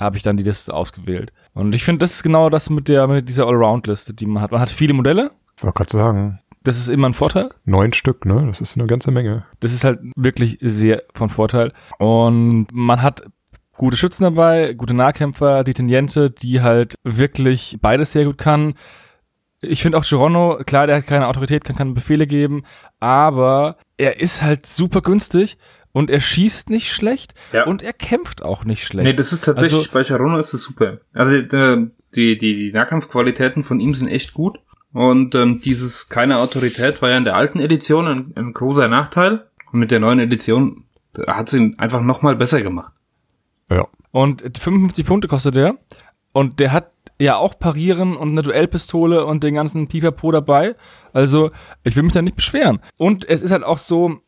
habe 0.00 0.16
ich 0.16 0.22
dann 0.22 0.36
die 0.36 0.44
Liste 0.44 0.72
ausgewählt. 0.72 1.32
Und 1.58 1.74
ich 1.74 1.82
finde, 1.84 1.98
das 2.00 2.12
ist 2.14 2.22
genau 2.22 2.50
das 2.50 2.70
mit 2.70 2.86
der 2.88 3.06
mit 3.08 3.28
dieser 3.28 3.46
Allround-Liste, 3.46 4.14
die 4.14 4.26
man 4.26 4.42
hat. 4.42 4.52
Man 4.52 4.60
hat 4.60 4.70
viele 4.70 4.94
Modelle. 4.94 5.32
Ich 5.56 5.64
wollte 5.64 5.76
gerade 5.76 5.90
sagen, 5.90 6.38
Das 6.62 6.78
ist 6.78 6.88
immer 6.88 7.08
ein 7.08 7.14
Vorteil. 7.14 7.50
neun 7.64 7.92
Stück, 7.92 8.24
ne? 8.26 8.44
Das 8.46 8.60
ist 8.60 8.76
eine 8.76 8.86
ganze 8.86 9.10
Menge. 9.10 9.44
Das 9.60 9.72
ist 9.72 9.82
halt 9.82 9.98
wirklich 10.14 10.58
sehr 10.60 11.02
von 11.14 11.28
Vorteil. 11.30 11.72
Und 11.98 12.68
man 12.72 13.02
hat 13.02 13.22
gute 13.76 13.96
Schützen 13.96 14.22
dabei, 14.24 14.74
gute 14.74 14.94
Nahkämpfer, 14.94 15.64
die 15.64 15.74
Teniente, 15.74 16.30
die 16.30 16.60
halt 16.62 16.94
wirklich 17.04 17.78
beides 17.80 18.12
sehr 18.12 18.24
gut 18.24 18.38
kann. 18.38 18.74
Ich 19.60 19.82
finde 19.82 19.98
auch 19.98 20.04
Gerono, 20.04 20.58
klar, 20.64 20.86
der 20.86 20.96
hat 20.98 21.06
keine 21.08 21.26
Autorität, 21.26 21.64
kann 21.64 21.74
keine 21.74 21.92
Befehle 21.92 22.28
geben, 22.28 22.62
aber 23.00 23.76
er 23.96 24.20
ist 24.20 24.42
halt 24.42 24.66
super 24.66 25.00
günstig 25.00 25.58
und 25.92 26.10
er 26.10 26.20
schießt 26.20 26.70
nicht 26.70 26.92
schlecht 26.92 27.34
Ja. 27.52 27.64
und 27.66 27.82
er 27.82 27.92
kämpft 27.92 28.42
auch 28.42 28.64
nicht 28.64 28.84
schlecht. 28.84 29.06
Nee, 29.06 29.14
das 29.14 29.32
ist 29.32 29.44
tatsächlich, 29.44 29.78
Also- 29.80 29.92
bei 29.92 30.04
Charono 30.04 30.38
ist 30.38 30.52
das 30.54 30.62
super. 30.62 30.98
Also 31.12 31.36
äh, 31.36 31.86
die, 32.14 32.38
die, 32.38 32.54
die 32.54 32.72
Nahkampfqualitäten 32.72 33.62
von 33.64 33.80
ihm 33.80 33.94
sind 33.94 34.08
echt 34.08 34.32
gut. 34.34 34.58
Und 34.92 35.34
ähm, 35.34 35.60
dieses 35.62 36.08
keine 36.08 36.38
Autorität 36.38 37.02
war 37.02 37.10
ja 37.10 37.18
in 37.18 37.24
der 37.24 37.36
alten 37.36 37.60
Edition 37.60 38.06
ein, 38.06 38.32
ein 38.36 38.52
großer 38.52 38.88
Nachteil. 38.88 39.44
Und 39.70 39.80
mit 39.80 39.90
der 39.90 40.00
neuen 40.00 40.18
Edition 40.18 40.84
hat 41.26 41.50
sie 41.50 41.58
ihn 41.58 41.78
einfach 41.78 42.00
nochmal 42.00 42.36
besser 42.36 42.62
gemacht. 42.62 42.92
Ja. 43.70 43.86
Und 44.12 44.40
55 44.58 45.04
Punkte 45.04 45.28
kostet 45.28 45.56
der. 45.56 45.74
Und 46.32 46.58
der 46.60 46.72
hat 46.72 46.90
ja 47.20 47.36
auch 47.36 47.58
Parieren 47.58 48.16
und 48.16 48.30
eine 48.30 48.42
Duellpistole 48.42 49.26
und 49.26 49.44
den 49.44 49.54
ganzen 49.56 49.88
Pipapo 49.88 50.30
dabei. 50.32 50.74
Also, 51.12 51.50
ich 51.82 51.94
will 51.96 52.04
mich 52.04 52.12
da 52.12 52.22
nicht 52.22 52.36
beschweren. 52.36 52.78
Und 52.96 53.28
es 53.28 53.42
ist 53.42 53.50
halt 53.50 53.64
auch 53.64 53.78
so, 53.78 54.20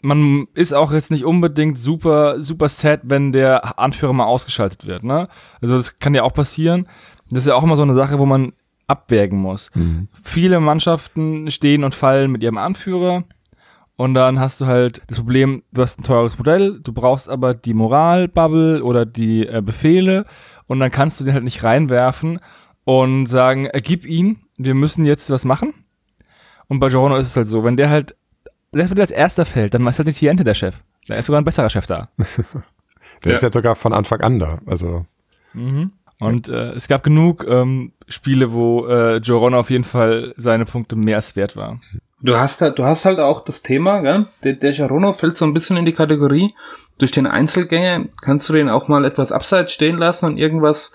man 0.00 0.46
ist 0.54 0.72
auch 0.72 0.92
jetzt 0.92 1.10
nicht 1.10 1.24
unbedingt 1.24 1.78
super, 1.78 2.42
super 2.42 2.68
sad, 2.68 3.00
wenn 3.04 3.32
der 3.32 3.78
Anführer 3.78 4.12
mal 4.12 4.26
ausgeschaltet 4.26 4.86
wird, 4.86 5.04
ne? 5.04 5.28
Also, 5.60 5.76
das 5.76 5.98
kann 5.98 6.14
ja 6.14 6.22
auch 6.22 6.32
passieren. 6.32 6.86
Das 7.30 7.40
ist 7.40 7.48
ja 7.48 7.54
auch 7.54 7.64
immer 7.64 7.76
so 7.76 7.82
eine 7.82 7.94
Sache, 7.94 8.18
wo 8.18 8.26
man 8.26 8.52
abwägen 8.86 9.38
muss. 9.38 9.70
Viele 10.22 10.60
Mannschaften 10.60 11.50
stehen 11.50 11.84
und 11.84 11.94
fallen 11.94 12.30
mit 12.30 12.42
ihrem 12.42 12.58
Anführer. 12.58 13.24
Und 13.96 14.14
dann 14.14 14.38
hast 14.38 14.60
du 14.60 14.66
halt 14.66 15.02
das 15.08 15.18
Problem, 15.18 15.64
du 15.72 15.82
hast 15.82 15.98
ein 15.98 16.04
teures 16.04 16.38
Modell, 16.38 16.78
du 16.80 16.92
brauchst 16.92 17.28
aber 17.28 17.52
die 17.54 17.74
Moralbubble 17.74 18.84
oder 18.84 19.04
die 19.04 19.44
äh, 19.44 19.60
Befehle 19.60 20.24
und 20.68 20.78
dann 20.78 20.92
kannst 20.92 21.18
du 21.18 21.24
den 21.24 21.34
halt 21.34 21.42
nicht 21.42 21.64
reinwerfen 21.64 22.38
und 22.84 23.26
sagen, 23.26 23.66
äh, 23.66 23.80
gib 23.82 24.06
ihn, 24.06 24.38
wir 24.56 24.74
müssen 24.74 25.04
jetzt 25.04 25.30
was 25.30 25.44
machen. 25.44 25.74
Und 26.68 26.78
bei 26.78 26.90
Giorno 26.90 27.16
ist 27.16 27.26
es 27.26 27.36
halt 27.36 27.48
so, 27.48 27.64
wenn 27.64 27.76
der 27.76 27.90
halt, 27.90 28.14
selbst 28.72 28.90
wenn 28.90 28.96
der 28.96 29.02
als 29.04 29.10
erster 29.10 29.44
fällt, 29.46 29.74
dann 29.74 29.86
ist 29.86 29.98
halt 29.98 30.06
nicht 30.06 30.18
Tiente 30.18 30.44
der 30.44 30.54
Chef. 30.54 30.74
Da 31.06 31.14
ist 31.16 31.26
sogar 31.26 31.40
ein 31.40 31.44
besserer 31.44 31.70
Chef 31.70 31.86
da. 31.86 32.08
Der 33.24 33.30
Ja. 33.32 33.36
ist 33.36 33.42
jetzt 33.42 33.54
sogar 33.54 33.74
von 33.74 33.92
Anfang 33.92 34.20
an 34.20 34.38
da. 34.38 34.58
Also, 34.66 35.04
Und 36.20 36.48
äh, 36.48 36.70
es 36.72 36.86
gab 36.86 37.02
genug 37.02 37.44
ähm, 37.48 37.92
Spiele, 38.06 38.52
wo 38.52 38.86
äh, 38.86 39.20
Giorno 39.20 39.58
auf 39.58 39.70
jeden 39.70 39.82
Fall 39.84 40.34
seine 40.36 40.64
Punkte 40.66 40.94
mehr 40.94 41.16
als 41.16 41.34
wert 41.34 41.56
war. 41.56 41.80
Du 42.20 42.36
hast 42.36 42.60
halt, 42.60 42.78
du 42.78 42.84
hast 42.84 43.04
halt 43.06 43.18
auch 43.18 43.44
das 43.44 43.62
Thema, 43.62 44.00
gell? 44.02 44.26
Der, 44.44 44.52
der 44.52 44.72
Charono 44.72 45.12
fällt 45.14 45.36
so 45.36 45.44
ein 45.46 45.54
bisschen 45.54 45.76
in 45.76 45.84
die 45.84 45.92
Kategorie. 45.92 46.54
Durch 46.98 47.10
den 47.10 47.26
Einzelgänger 47.26 48.06
kannst 48.22 48.48
du 48.48 48.52
den 48.52 48.68
auch 48.68 48.86
mal 48.88 49.04
etwas 49.04 49.32
abseits 49.32 49.72
stehen 49.72 49.98
lassen 49.98 50.26
und 50.26 50.36
irgendwas 50.36 50.92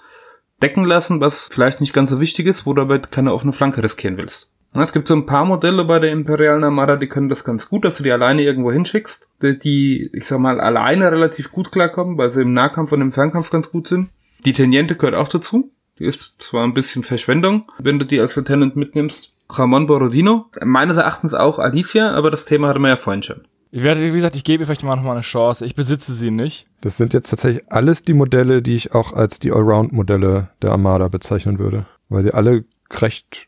decken 0.61 0.85
lassen, 0.85 1.19
was 1.19 1.49
vielleicht 1.51 1.81
nicht 1.81 1.93
ganz 1.93 2.11
so 2.11 2.19
wichtig 2.21 2.47
ist, 2.47 2.65
wo 2.65 2.73
du 2.73 2.81
aber 2.83 2.99
keine 2.99 3.33
offene 3.33 3.51
Flanke 3.51 3.83
riskieren 3.83 4.15
willst. 4.17 4.52
Es 4.75 4.91
gibt 4.91 5.07
so 5.07 5.15
ein 5.15 5.25
paar 5.25 5.45
Modelle 5.45 5.85
bei 5.85 5.99
der 5.99 6.11
Imperialen 6.11 6.63
Armada, 6.63 6.95
die 6.95 7.07
können 7.07 7.29
das 7.29 7.43
ganz 7.43 7.69
gut, 7.69 7.85
dass 7.85 7.97
du 7.97 8.03
die 8.03 8.11
alleine 8.11 8.41
irgendwo 8.41 8.71
hinschickst, 8.71 9.27
die, 9.41 10.09
ich 10.13 10.25
sag 10.25 10.39
mal, 10.39 10.59
alleine 10.59 11.11
relativ 11.11 11.51
gut 11.51 11.71
klarkommen, 11.71 12.17
weil 12.17 12.31
sie 12.31 12.41
im 12.41 12.53
Nahkampf 12.53 12.91
und 12.91 13.01
im 13.01 13.11
Fernkampf 13.11 13.49
ganz 13.49 13.69
gut 13.69 13.87
sind. 13.87 14.09
Die 14.45 14.53
Teniente 14.53 14.95
gehört 14.95 15.15
auch 15.15 15.27
dazu. 15.27 15.69
Die 15.99 16.05
ist 16.05 16.35
zwar 16.39 16.63
ein 16.63 16.73
bisschen 16.73 17.03
Verschwendung, 17.03 17.71
wenn 17.77 17.99
du 17.99 18.05
die 18.05 18.19
als 18.19 18.35
Lieutenant 18.35 18.75
mitnimmst. 18.75 19.31
Ramon 19.49 19.85
Borodino, 19.85 20.45
meines 20.63 20.97
Erachtens 20.97 21.33
auch 21.33 21.59
Alicia, 21.59 22.11
aber 22.11 22.31
das 22.31 22.45
Thema 22.45 22.69
hatten 22.69 22.81
wir 22.81 22.89
ja 22.89 22.95
vorhin 22.95 23.21
schon. 23.21 23.41
Ich 23.69 23.83
werde, 23.83 24.01
wie 24.01 24.15
gesagt, 24.15 24.35
ich 24.35 24.43
gebe 24.43 24.63
ihr 24.63 24.65
vielleicht 24.67 24.83
mal 24.83 24.95
noch 24.95 25.03
mal 25.03 25.13
eine 25.13 25.21
Chance. 25.21 25.65
Ich 25.65 25.75
besitze 25.75 26.13
sie 26.13 26.31
nicht. 26.31 26.67
das 26.81 26.97
sind 26.97 27.13
jetzt 27.13 27.29
tatsächlich 27.29 27.63
alles 27.71 28.03
die 28.03 28.13
Modelle, 28.13 28.61
die 28.61 28.75
ich 28.75 28.93
auch 28.93 29.13
als 29.13 29.39
die 29.39 29.51
Allround-Modelle 29.51 30.49
der 30.61 30.71
Armada 30.71 31.07
bezeichnen 31.07 31.59
würde. 31.59 31.85
Weil 32.09 32.23
sie 32.23 32.33
alle 32.33 32.65
recht 32.91 33.47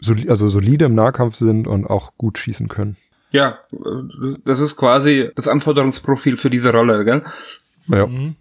soli 0.00 0.28
also 0.28 0.48
solide 0.48 0.86
im 0.86 0.94
Nahkampf 0.94 1.36
sind 1.36 1.66
und 1.66 1.86
auch 1.86 2.12
gut 2.16 2.38
schießen 2.38 2.68
können. 2.68 2.96
Ja, 3.32 3.60
das 4.44 4.60
ist 4.60 4.76
quasi 4.76 5.30
das 5.36 5.46
Anforderungsprofil 5.46 6.36
für 6.36 6.50
diese 6.50 6.72
Rolle, 6.72 7.04
gell? 7.04 7.22
Ja. 7.86 8.06
Mhm. 8.06 8.36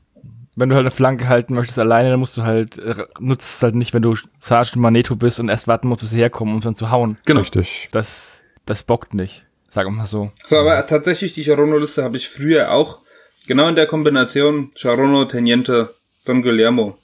Wenn 0.55 0.69
du 0.69 0.75
halt 0.75 0.83
eine 0.83 0.91
Flanke 0.91 1.29
halten 1.29 1.53
möchtest 1.53 1.79
alleine, 1.79 2.09
dann 2.09 2.19
musst 2.19 2.35
du 2.35 2.41
halt, 2.43 2.77
äh, 2.79 3.05
nutzt 3.19 3.55
es 3.55 3.63
halt 3.63 3.75
nicht, 3.75 3.93
wenn 3.93 4.01
du 4.01 4.15
Sergeant 4.39 4.77
Magneto 4.77 5.15
bist 5.15 5.39
und 5.39 5.47
erst 5.47 5.67
warten 5.67 5.87
musst, 5.87 6.01
bis 6.01 6.09
sie 6.09 6.17
herkommen, 6.17 6.55
um 6.55 6.61
dann 6.61 6.75
zu 6.75 6.89
hauen. 6.89 7.17
Genau. 7.25 7.41
Richtig. 7.41 7.87
Das, 7.91 8.41
das 8.65 8.83
bockt 8.83 9.13
nicht. 9.13 9.45
Sag 9.69 9.89
mal 9.89 10.05
so. 10.05 10.31
So, 10.45 10.57
aber 10.57 10.85
tatsächlich 10.87 11.33
die 11.33 11.43
Charono-Liste 11.43 12.03
habe 12.03 12.17
ich 12.17 12.27
früher 12.27 12.71
auch 12.71 13.01
genau 13.47 13.69
in 13.69 13.75
der 13.75 13.85
Kombination 13.85 14.71
Charono, 14.75 15.25
Teniente, 15.25 15.95
Don 16.25 16.41
Guillermo 16.41 16.97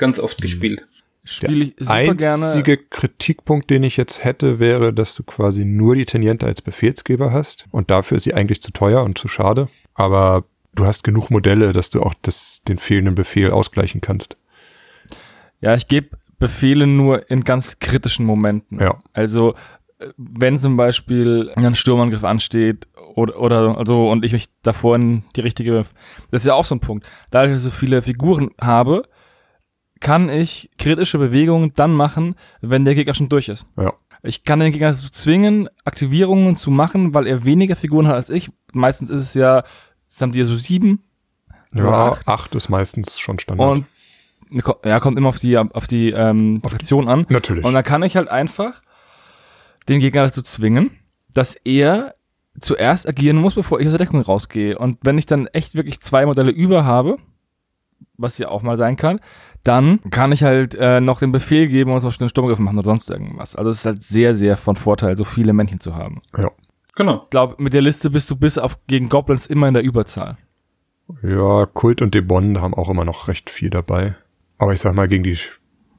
ganz 0.00 0.18
oft 0.18 0.40
gespielt. 0.40 0.86
Spiele 1.24 1.66
ich 1.66 1.74
super 1.78 1.92
einzige 1.92 2.16
gerne. 2.16 2.76
Kritikpunkt, 2.88 3.70
den 3.70 3.82
ich 3.82 3.96
jetzt 3.96 4.24
hätte, 4.24 4.58
wäre, 4.58 4.92
dass 4.92 5.14
du 5.14 5.22
quasi 5.22 5.64
nur 5.64 5.94
die 5.94 6.06
Teniente 6.06 6.46
als 6.46 6.62
Befehlsgeber 6.62 7.32
hast 7.32 7.66
und 7.70 7.90
dafür 7.90 8.16
ist 8.16 8.24
sie 8.24 8.34
eigentlich 8.34 8.62
zu 8.62 8.72
teuer 8.72 9.02
und 9.02 9.18
zu 9.18 9.28
schade. 9.28 9.68
Aber 9.94 10.44
du 10.74 10.86
hast 10.86 11.04
genug 11.04 11.30
Modelle, 11.30 11.72
dass 11.72 11.90
du 11.90 12.02
auch 12.02 12.14
das, 12.22 12.62
den 12.66 12.78
fehlenden 12.78 13.14
Befehl 13.14 13.50
ausgleichen 13.50 14.00
kannst. 14.00 14.36
Ja, 15.60 15.74
ich 15.74 15.88
gebe 15.88 16.16
Befehle 16.38 16.86
nur 16.86 17.30
in 17.30 17.44
ganz 17.44 17.78
kritischen 17.80 18.24
Momenten. 18.24 18.80
Ja. 18.80 18.98
Also 19.12 19.54
wenn 20.16 20.58
zum 20.58 20.76
Beispiel 20.76 21.52
ein 21.56 21.76
Sturmangriff 21.76 22.24
ansteht 22.24 22.88
oder, 23.14 23.38
oder 23.40 23.76
also 23.76 24.10
und 24.10 24.24
ich 24.24 24.32
mich 24.32 24.48
davor 24.62 24.96
in 24.96 25.24
die 25.36 25.40
richtige, 25.40 25.84
das 26.30 26.42
ist 26.42 26.46
ja 26.46 26.54
auch 26.54 26.64
so 26.64 26.74
ein 26.74 26.80
Punkt. 26.80 27.06
Dadurch, 27.30 27.52
dass 27.52 27.64
ich 27.64 27.72
so 27.72 27.76
viele 27.76 28.02
Figuren 28.02 28.50
habe, 28.60 29.02
kann 30.00 30.28
ich 30.28 30.70
kritische 30.78 31.18
Bewegungen 31.18 31.72
dann 31.74 31.92
machen, 31.92 32.34
wenn 32.60 32.84
der 32.84 32.94
Gegner 32.94 33.14
schon 33.14 33.28
durch 33.28 33.48
ist. 33.48 33.66
Ja. 33.76 33.92
Ich 34.22 34.44
kann 34.44 34.60
den 34.60 34.72
Gegner 34.72 34.88
dazu 34.88 35.10
zwingen, 35.10 35.68
Aktivierungen 35.84 36.56
zu 36.56 36.70
machen, 36.70 37.14
weil 37.14 37.26
er 37.26 37.44
weniger 37.44 37.76
Figuren 37.76 38.06
hat 38.06 38.16
als 38.16 38.30
ich. 38.30 38.50
Meistens 38.72 39.08
ist 39.08 39.20
es 39.20 39.34
ja, 39.34 39.62
das 40.08 40.20
haben 40.20 40.32
die 40.32 40.40
ja 40.40 40.44
so 40.44 40.56
sieben. 40.56 41.04
Ja, 41.72 42.12
acht. 42.12 42.28
acht. 42.28 42.54
ist 42.54 42.68
meistens 42.68 43.18
schon 43.18 43.38
Standard. 43.38 43.68
Und 43.70 43.86
ja, 44.84 44.98
kommt 45.00 45.16
immer 45.16 45.28
auf 45.28 45.38
die 45.38 45.56
auf 45.56 45.86
die 45.86 46.10
ähm, 46.10 46.60
Fraktion 46.62 47.08
an. 47.08 47.24
Natürlich. 47.28 47.64
Und 47.64 47.72
dann 47.72 47.84
kann 47.84 48.02
ich 48.02 48.16
halt 48.16 48.28
einfach 48.28 48.82
den 49.88 50.00
Gegner 50.00 50.24
dazu 50.24 50.42
zwingen, 50.42 50.90
dass 51.32 51.54
er 51.64 52.14
zuerst 52.58 53.08
agieren 53.08 53.36
muss, 53.36 53.54
bevor 53.54 53.80
ich 53.80 53.86
aus 53.86 53.92
der 53.92 53.98
Deckung 53.98 54.20
rausgehe. 54.20 54.76
Und 54.76 54.98
wenn 55.02 55.18
ich 55.18 55.26
dann 55.26 55.46
echt 55.46 55.74
wirklich 55.74 56.00
zwei 56.00 56.26
Modelle 56.26 56.50
über 56.50 56.84
habe, 56.84 57.16
was 58.16 58.38
ja 58.38 58.48
auch 58.48 58.62
mal 58.62 58.76
sein 58.76 58.96
kann, 58.96 59.20
dann 59.64 60.00
kann 60.10 60.32
ich 60.32 60.42
halt 60.42 60.74
äh, 60.74 61.00
noch 61.00 61.18
den 61.18 61.32
Befehl 61.32 61.68
geben 61.68 61.92
und 61.92 62.00
zum 62.00 62.08
Beispiel 62.08 62.24
einen 62.24 62.30
Sturmgriff 62.30 62.58
machen 62.58 62.78
oder 62.78 62.86
sonst 62.86 63.10
irgendwas. 63.10 63.56
Also 63.56 63.70
es 63.70 63.78
ist 63.78 63.86
halt 63.86 64.02
sehr, 64.02 64.34
sehr 64.34 64.56
von 64.56 64.76
Vorteil, 64.76 65.16
so 65.16 65.24
viele 65.24 65.52
Männchen 65.52 65.80
zu 65.80 65.94
haben. 65.94 66.20
ja. 66.36 66.50
Genau. 66.96 67.20
Ich 67.22 67.30
glaube, 67.30 67.54
mit 67.62 67.72
der 67.72 67.80
Liste 67.80 68.10
bist 68.10 68.30
du 68.30 68.36
bis 68.36 68.58
auf 68.58 68.76
gegen 68.86 69.08
Goblins 69.08 69.46
immer 69.46 69.68
in 69.68 69.74
der 69.74 69.82
Überzahl. 69.82 70.36
Ja, 71.22 71.66
Kult 71.66 72.02
und 72.02 72.14
Debon 72.14 72.60
haben 72.60 72.74
auch 72.74 72.88
immer 72.88 73.04
noch 73.04 73.28
recht 73.28 73.48
viel 73.48 73.70
dabei. 73.70 74.16
Aber 74.58 74.74
ich 74.74 74.80
sag 74.80 74.94
mal, 74.94 75.08
gegen 75.08 75.22
die 75.22 75.38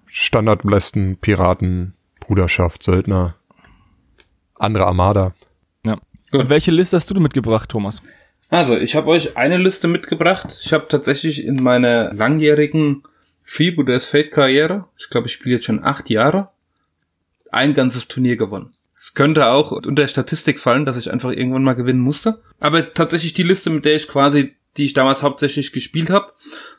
Standardbesten, 0.05 1.17
Piraten, 1.17 1.95
Bruderschaft, 2.19 2.83
Söldner, 2.83 3.35
andere 4.55 4.85
Armada. 4.85 5.33
Ja. 5.85 5.95
Gut. 6.31 6.41
Und 6.41 6.49
welche 6.49 6.71
Liste 6.71 6.97
hast 6.97 7.09
du 7.09 7.13
denn 7.13 7.23
mitgebracht, 7.23 7.69
Thomas? 7.69 8.01
Also, 8.49 8.77
ich 8.77 8.95
habe 8.95 9.07
euch 9.07 9.37
eine 9.37 9.57
Liste 9.57 9.87
mitgebracht. 9.87 10.59
Ich 10.61 10.73
habe 10.73 10.87
tatsächlich 10.87 11.45
in 11.45 11.55
meiner 11.55 12.13
langjährigen 12.13 13.03
Freebooters 13.51 14.05
Fate 14.05 14.31
Karriere, 14.31 14.85
ich 14.97 15.09
glaube, 15.09 15.27
ich 15.27 15.33
spiele 15.33 15.55
jetzt 15.55 15.65
schon 15.65 15.83
acht 15.83 16.09
Jahre, 16.09 16.51
ein 17.51 17.73
ganzes 17.73 18.07
Turnier 18.07 18.37
gewonnen. 18.37 18.71
Es 18.97 19.13
könnte 19.13 19.47
auch 19.47 19.71
unter 19.73 20.07
Statistik 20.07 20.57
fallen, 20.57 20.85
dass 20.85 20.95
ich 20.95 21.11
einfach 21.11 21.31
irgendwann 21.31 21.65
mal 21.65 21.73
gewinnen 21.73 21.99
musste. 21.99 22.41
Aber 22.61 22.93
tatsächlich 22.93 23.33
die 23.33 23.43
Liste, 23.43 23.69
mit 23.69 23.83
der 23.83 23.95
ich 23.95 24.07
quasi, 24.07 24.55
die 24.77 24.85
ich 24.85 24.93
damals 24.93 25.21
hauptsächlich 25.21 25.73
gespielt 25.73 26.09
habe, 26.09 26.31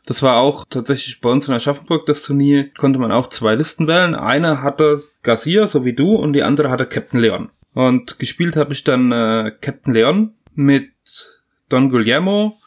das 0.06 0.22
war 0.22 0.38
auch 0.38 0.64
tatsächlich 0.64 1.20
bei 1.20 1.28
uns 1.28 1.46
in 1.46 1.52
Aschaffenburg 1.52 2.06
das 2.06 2.22
Turnier, 2.22 2.70
konnte 2.78 2.98
man 2.98 3.12
auch 3.12 3.28
zwei 3.28 3.54
Listen 3.54 3.86
wählen. 3.86 4.14
Eine 4.14 4.62
hatte 4.62 5.02
Garcia, 5.22 5.66
so 5.66 5.84
wie 5.84 5.92
du, 5.92 6.14
und 6.14 6.32
die 6.32 6.42
andere 6.42 6.70
hatte 6.70 6.86
Captain 6.86 7.20
Leon. 7.20 7.50
Und 7.74 8.18
gespielt 8.18 8.56
habe 8.56 8.72
ich 8.72 8.82
dann 8.82 9.12
äh, 9.12 9.52
Captain 9.60 9.92
Leon 9.92 10.32
mit 10.54 10.88
Don 11.68 11.90
Guillermo, 11.90 12.58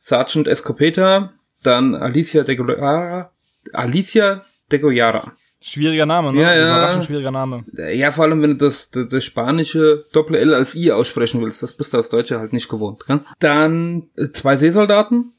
Sergeant 0.00 0.48
Escopeta, 0.48 1.32
dann 1.62 1.94
Alicia 1.94 2.42
de 2.42 2.56
Goyara, 2.56 3.30
Alicia 3.72 4.44
de 4.70 4.78
Goyara. 4.78 5.32
Schwieriger 5.60 6.06
Name, 6.06 6.32
ne? 6.32 6.40
Ja, 6.40 6.54
ja. 6.54 6.68
Überraschend 6.68 7.04
schwieriger 7.04 7.30
Name. 7.30 7.64
Ja, 7.92 8.10
vor 8.10 8.24
allem, 8.24 8.42
wenn 8.42 8.58
du 8.58 8.66
das, 8.66 8.90
das, 8.90 9.08
das 9.08 9.24
spanische 9.24 10.06
Doppel-L 10.12 10.54
als 10.54 10.74
I 10.74 10.90
aussprechen 10.90 11.40
willst, 11.40 11.62
das 11.62 11.72
bist 11.72 11.92
du 11.92 11.98
als 11.98 12.08
Deutscher 12.08 12.40
halt 12.40 12.52
nicht 12.52 12.68
gewohnt. 12.68 13.06
Gell? 13.06 13.20
Dann 13.38 14.08
äh, 14.16 14.30
zwei 14.30 14.56
Seesoldaten, 14.56 15.32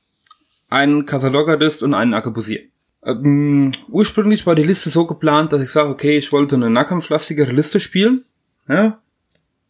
einen 0.69 1.05
Casalogardist 1.05 1.83
und 1.83 1.93
einen 1.93 2.13
Arkebusier. 2.13 2.61
Ähm, 3.05 3.73
ursprünglich 3.89 4.47
war 4.47 4.55
die 4.55 4.63
Liste 4.63 4.89
so 4.89 5.05
geplant, 5.05 5.51
dass 5.51 5.61
ich 5.61 5.69
sage, 5.69 5.89
okay, 5.89 6.17
ich 6.17 6.31
wollte 6.31 6.55
eine 6.55 6.69
nahkampflastigere 6.69 7.51
Liste 7.51 7.81
spielen. 7.81 8.23
Ja? 8.69 9.01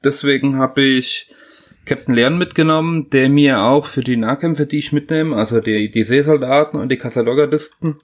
Deswegen 0.04 0.58
habe 0.58 0.84
ich 0.84 1.34
Captain 1.86 2.14
Leon 2.14 2.38
mitgenommen, 2.38 3.10
der 3.10 3.28
mir 3.28 3.62
auch 3.62 3.88
für 3.88 4.02
die 4.02 4.18
Nahkämpfe, 4.18 4.68
die 4.68 4.78
ich 4.78 4.94
mitnehme, 4.94 5.36
also 5.36 5.62
die, 5.62 5.90
die 5.90 6.04
Seesoldaten 6.04 6.80
und 6.80 6.90
die 6.90 6.98
Casalogardisten, 6.98 8.02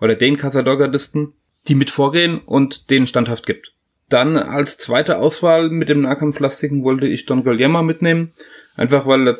oder 0.00 0.14
den 0.14 0.36
Casalogardisten, 0.36 1.34
die 1.68 1.74
mit 1.74 1.90
vorgehen 1.90 2.38
und 2.38 2.90
denen 2.90 3.06
standhaft 3.06 3.46
gibt. 3.46 3.72
Dann 4.08 4.36
als 4.36 4.78
zweite 4.78 5.18
Auswahl 5.18 5.70
mit 5.70 5.88
dem 5.88 6.00
Nahkampflastigen 6.00 6.82
wollte 6.82 7.06
ich 7.06 7.26
Don 7.26 7.44
Guillermo 7.44 7.82
mitnehmen, 7.82 8.32
einfach 8.76 9.06
weil, 9.06 9.38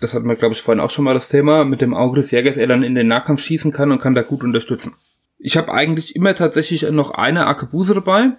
das 0.00 0.14
hatten 0.14 0.28
wir 0.28 0.36
glaube 0.36 0.54
ich 0.54 0.62
vorhin 0.62 0.80
auch 0.80 0.90
schon 0.90 1.04
mal 1.04 1.14
das 1.14 1.28
Thema, 1.28 1.64
mit 1.64 1.80
dem 1.80 1.94
Auge 1.94 2.20
des 2.20 2.30
Jägers 2.30 2.56
er 2.56 2.66
dann 2.66 2.82
in 2.82 2.94
den 2.94 3.06
Nahkampf 3.06 3.42
schießen 3.42 3.70
kann 3.70 3.92
und 3.92 4.00
kann 4.00 4.14
da 4.14 4.22
gut 4.22 4.42
unterstützen. 4.42 4.94
Ich 5.38 5.56
habe 5.56 5.72
eigentlich 5.72 6.16
immer 6.16 6.34
tatsächlich 6.34 6.90
noch 6.90 7.12
eine 7.12 7.46
Arkebuse 7.46 7.94
dabei 7.94 8.32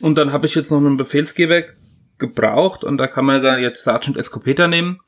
und 0.00 0.16
dann 0.16 0.32
habe 0.32 0.46
ich 0.46 0.54
jetzt 0.54 0.70
noch 0.70 0.78
einen 0.78 0.96
Befehlsgeber 0.96 1.64
gebraucht 2.18 2.84
und 2.84 2.98
da 2.98 3.08
kann 3.08 3.24
man 3.24 3.42
da 3.42 3.58
jetzt 3.58 3.82
Sergeant 3.82 4.16
Escopeta 4.16 4.68
nehmen. 4.68 5.00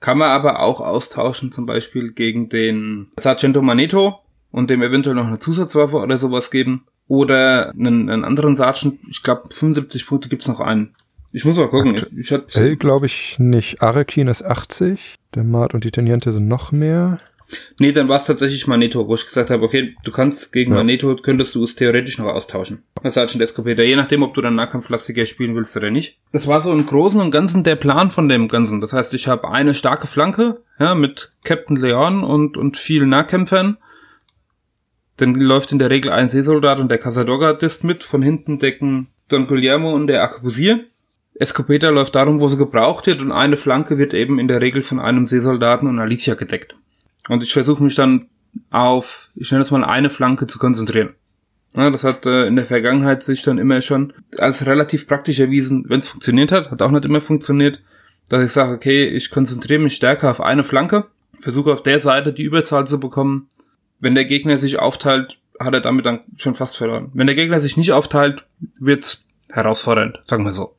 Kann 0.00 0.16
man 0.16 0.30
aber 0.30 0.60
auch 0.60 0.80
austauschen, 0.80 1.52
zum 1.52 1.66
Beispiel 1.66 2.12
gegen 2.12 2.48
den 2.48 3.08
Sargento 3.18 3.60
Maneto 3.60 4.20
und 4.50 4.70
dem 4.70 4.82
eventuell 4.82 5.16
noch 5.16 5.26
eine 5.26 5.38
Zusatzwaffe 5.38 5.96
oder 5.98 6.16
sowas 6.18 6.50
geben. 6.50 6.84
Oder 7.06 7.70
einen, 7.70 8.10
einen 8.10 8.24
anderen 8.24 8.54
Sergeant, 8.54 8.98
ich 9.08 9.22
glaube 9.22 9.48
75 9.50 10.06
Punkte 10.06 10.28
gibt's 10.28 10.48
noch 10.48 10.60
einen. 10.60 10.94
Ich 11.32 11.44
muss 11.44 11.56
mal 11.56 11.68
gucken. 11.68 11.96
Ich 12.18 12.30
hatte, 12.32 12.60
L 12.60 12.76
glaube 12.76 13.06
ich 13.06 13.38
nicht. 13.38 13.82
Arekin 13.82 14.28
ist 14.28 14.42
80. 14.44 15.14
Der 15.34 15.44
Mart 15.44 15.74
und 15.74 15.84
die 15.84 15.90
Teniente 15.90 16.32
sind 16.32 16.48
noch 16.48 16.72
mehr. 16.72 17.18
nee, 17.78 17.92
dann 17.92 18.08
war 18.08 18.16
es 18.16 18.24
tatsächlich 18.24 18.66
Maneto, 18.66 19.06
wo 19.08 19.14
ich 19.14 19.26
gesagt 19.26 19.48
habe, 19.50 19.62
okay, 19.62 19.94
du 20.04 20.10
kannst 20.10 20.52
gegen 20.52 20.72
Ja. 20.72 20.78
Maneto, 20.78 21.16
könntest 21.16 21.54
du 21.54 21.64
es 21.64 21.76
theoretisch 21.76 22.18
noch 22.18 22.26
austauschen. 22.26 22.82
Als 23.02 23.14
Sergeant 23.14 23.42
Escopeta, 23.42 23.82
je 23.82 23.96
nachdem, 23.96 24.22
ob 24.22 24.34
du 24.34 24.40
dann 24.42 24.54
Nahkampflastiger 24.54 25.24
spielen 25.26 25.54
willst 25.54 25.76
oder 25.76 25.90
nicht. 25.90 26.18
Das 26.32 26.46
war 26.46 26.60
so 26.60 26.72
im 26.72 26.84
Großen 26.84 27.20
und 27.20 27.30
Ganzen 27.30 27.64
der 27.64 27.76
Plan 27.76 28.10
von 28.10 28.28
dem 28.28 28.48
Ganzen. 28.48 28.80
Das 28.82 28.92
heißt, 28.92 29.14
ich 29.14 29.28
habe 29.28 29.50
eine 29.50 29.74
starke 29.74 30.06
Flanke, 30.06 30.62
ja, 30.78 30.94
mit 30.94 31.30
Captain 31.44 31.76
Leon 31.76 32.22
und, 32.22 32.56
und 32.58 32.76
vielen 32.76 33.08
Nahkämpfern. 33.10 33.78
Dann 35.18 35.34
läuft 35.34 35.72
in 35.72 35.78
der 35.78 35.90
Regel 35.90 36.10
ein 36.10 36.28
Seesoldat 36.28 36.78
und 36.78 36.88
der 36.88 36.98
Casadogardist 36.98 37.84
mit. 37.84 38.04
Von 38.04 38.22
hinten 38.22 38.58
decken 38.58 39.08
Don 39.28 39.46
Guillermo 39.46 39.92
und 39.92 40.06
der 40.06 40.22
Arkebusier. 40.22 40.84
Escopeta 41.34 41.90
läuft 41.90 42.14
darum, 42.14 42.40
wo 42.40 42.48
sie 42.48 42.56
gebraucht 42.56 43.06
wird 43.06 43.20
und 43.20 43.30
eine 43.30 43.56
Flanke 43.56 43.98
wird 43.98 44.12
eben 44.12 44.38
in 44.38 44.48
der 44.48 44.60
Regel 44.60 44.82
von 44.82 44.98
einem 44.98 45.26
Seesoldaten 45.26 45.88
und 45.88 45.98
Alicia 46.00 46.34
gedeckt. 46.34 46.74
Und 47.28 47.42
ich 47.42 47.52
versuche 47.52 47.82
mich 47.82 47.94
dann 47.94 48.26
auf, 48.70 49.28
ich 49.36 49.50
nenne 49.50 49.60
das 49.60 49.70
mal 49.70 49.84
eine 49.84 50.10
Flanke 50.10 50.46
zu 50.46 50.58
konzentrieren. 50.58 51.10
Ja, 51.74 51.90
das 51.90 52.02
hat 52.02 52.26
äh, 52.26 52.46
in 52.46 52.56
der 52.56 52.64
Vergangenheit 52.64 53.22
sich 53.22 53.42
dann 53.42 53.58
immer 53.58 53.82
schon 53.82 54.12
als 54.36 54.66
relativ 54.66 55.06
praktisch 55.06 55.38
erwiesen, 55.38 55.84
wenn 55.88 56.00
es 56.00 56.08
funktioniert 56.08 56.50
hat, 56.50 56.70
hat 56.70 56.82
auch 56.82 56.90
nicht 56.90 57.04
immer 57.04 57.20
funktioniert, 57.20 57.82
dass 58.28 58.44
ich 58.44 58.52
sage, 58.52 58.72
okay, 58.72 59.06
ich 59.06 59.30
konzentriere 59.30 59.80
mich 59.80 59.94
stärker 59.94 60.30
auf 60.30 60.40
eine 60.40 60.64
Flanke, 60.64 61.06
versuche 61.40 61.72
auf 61.72 61.82
der 61.82 62.00
Seite 62.00 62.32
die 62.32 62.42
Überzahl 62.42 62.86
zu 62.86 62.98
bekommen. 62.98 63.48
Wenn 64.00 64.14
der 64.14 64.24
Gegner 64.24 64.58
sich 64.58 64.78
aufteilt, 64.78 65.38
hat 65.60 65.74
er 65.74 65.80
damit 65.80 66.06
dann 66.06 66.20
schon 66.36 66.54
fast 66.54 66.76
verloren. 66.76 67.10
Wenn 67.14 67.26
der 67.26 67.36
Gegner 67.36 67.60
sich 67.60 67.76
nicht 67.76 67.92
aufteilt, 67.92 68.44
wird's 68.78 69.26
herausfordernd, 69.50 70.20
sagen 70.26 70.44
wir 70.44 70.52
so. 70.52 70.74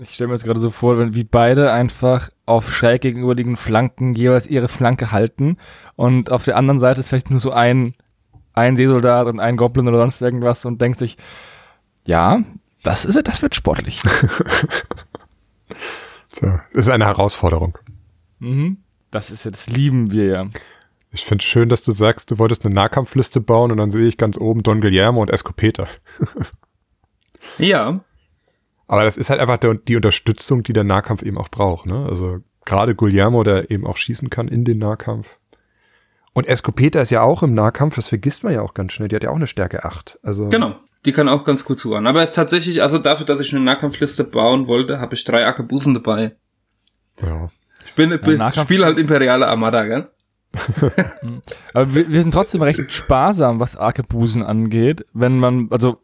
Ich 0.00 0.10
stelle 0.10 0.28
mir 0.28 0.34
jetzt 0.34 0.44
gerade 0.44 0.60
so 0.60 0.70
vor, 0.70 0.98
wenn 0.98 1.14
wie 1.14 1.24
beide 1.24 1.72
einfach 1.72 2.30
auf 2.46 2.72
schräg 2.72 3.02
gegenüberliegenden 3.02 3.58
Flanken 3.58 4.14
jeweils 4.14 4.46
ihre 4.46 4.68
Flanke 4.68 5.12
halten 5.12 5.58
und 5.94 6.30
auf 6.30 6.44
der 6.44 6.56
anderen 6.56 6.80
Seite 6.80 7.00
ist 7.00 7.08
vielleicht 7.08 7.30
nur 7.30 7.40
so 7.40 7.50
ein, 7.50 7.94
ein 8.54 8.76
Seesoldat 8.76 9.26
und 9.26 9.40
ein 9.40 9.56
Goblin 9.56 9.88
oder 9.88 9.98
sonst 9.98 10.22
irgendwas 10.22 10.64
und 10.64 10.80
denkt 10.80 11.00
sich, 11.00 11.18
ja, 12.06 12.42
das, 12.82 13.04
ist, 13.04 13.20
das 13.26 13.42
wird 13.42 13.54
sportlich. 13.54 14.00
So. 16.34 16.46
Das 16.72 16.86
ist 16.86 16.88
eine 16.88 17.06
Herausforderung. 17.06 17.78
mhm. 18.40 18.78
Das 19.10 19.30
ist 19.30 19.44
ja, 19.44 19.52
das 19.52 19.68
lieben 19.68 20.10
wir 20.10 20.24
ja. 20.24 20.46
Ich 21.14 21.24
finde 21.24 21.44
schön, 21.44 21.68
dass 21.68 21.82
du 21.82 21.92
sagst, 21.92 22.30
du 22.32 22.38
wolltest 22.38 22.64
eine 22.66 22.74
Nahkampfliste 22.74 23.40
bauen 23.40 23.70
und 23.70 23.78
dann 23.78 23.90
sehe 23.92 24.06
ich 24.08 24.18
ganz 24.18 24.36
oben 24.36 24.62
Don 24.64 24.80
Guillermo 24.80 25.22
und 25.22 25.30
Escopeta. 25.30 25.86
Ja, 27.58 28.00
Aber 28.86 29.04
das 29.04 29.16
ist 29.16 29.28
halt 29.30 29.38
einfach 29.40 29.58
der, 29.58 29.74
die 29.74 29.96
Unterstützung, 29.96 30.62
die 30.62 30.72
der 30.72 30.84
Nahkampf 30.84 31.22
eben 31.22 31.38
auch 31.38 31.48
braucht. 31.50 31.86
Ne? 31.86 32.06
Also 32.10 32.38
gerade 32.64 32.94
Guillermo, 32.94 33.42
der 33.44 33.70
eben 33.70 33.86
auch 33.86 33.96
schießen 33.98 34.30
kann 34.30 34.48
in 34.48 34.64
den 34.64 34.78
Nahkampf. 34.78 35.28
Und 36.32 36.48
Escopeta 36.48 37.00
ist 37.00 37.10
ja 37.10 37.22
auch 37.22 37.42
im 37.42 37.54
Nahkampf, 37.54 37.96
das 37.96 38.08
vergisst 38.08 38.42
man 38.44 38.54
ja 38.54 38.62
auch 38.62 38.74
ganz 38.74 38.92
schnell. 38.92 39.08
Die 39.08 39.14
hat 39.16 39.22
ja 39.22 39.30
auch 39.30 39.36
eine 39.36 39.46
Stärke 39.46 39.84
8. 39.84 40.18
Also 40.22 40.48
Genau. 40.48 40.74
Die 41.04 41.12
kann 41.12 41.28
auch 41.28 41.44
ganz 41.44 41.64
gut 41.66 41.78
zuhören. 41.78 42.06
Aber 42.06 42.22
es 42.22 42.30
ist 42.30 42.36
tatsächlich, 42.36 42.80
also 42.82 42.96
dafür, 42.98 43.26
dass 43.26 43.40
ich 43.40 43.54
eine 43.54 43.62
Nahkampfliste 43.62 44.24
bauen 44.24 44.66
wollte, 44.66 45.00
habe 45.00 45.14
ich 45.14 45.24
drei 45.24 45.44
Arkebusen 45.46 45.92
dabei. 45.92 46.34
Ja. 47.20 47.50
Ich 47.86 47.92
bin, 47.94 48.08
bin 48.08 48.38
Nahkampf- 48.38 48.62
spiele 48.62 48.86
halt 48.86 48.98
Imperiale 48.98 49.46
Armada, 49.46 49.84
gell? 49.84 50.08
Aber 51.72 51.94
wir, 51.94 52.10
wir 52.10 52.22
sind 52.22 52.32
trotzdem 52.32 52.62
recht 52.62 52.92
sparsam, 52.92 53.60
was 53.60 53.76
Arkebusen 53.76 54.42
angeht, 54.42 55.04
wenn 55.12 55.38
man, 55.38 55.68
also 55.70 55.98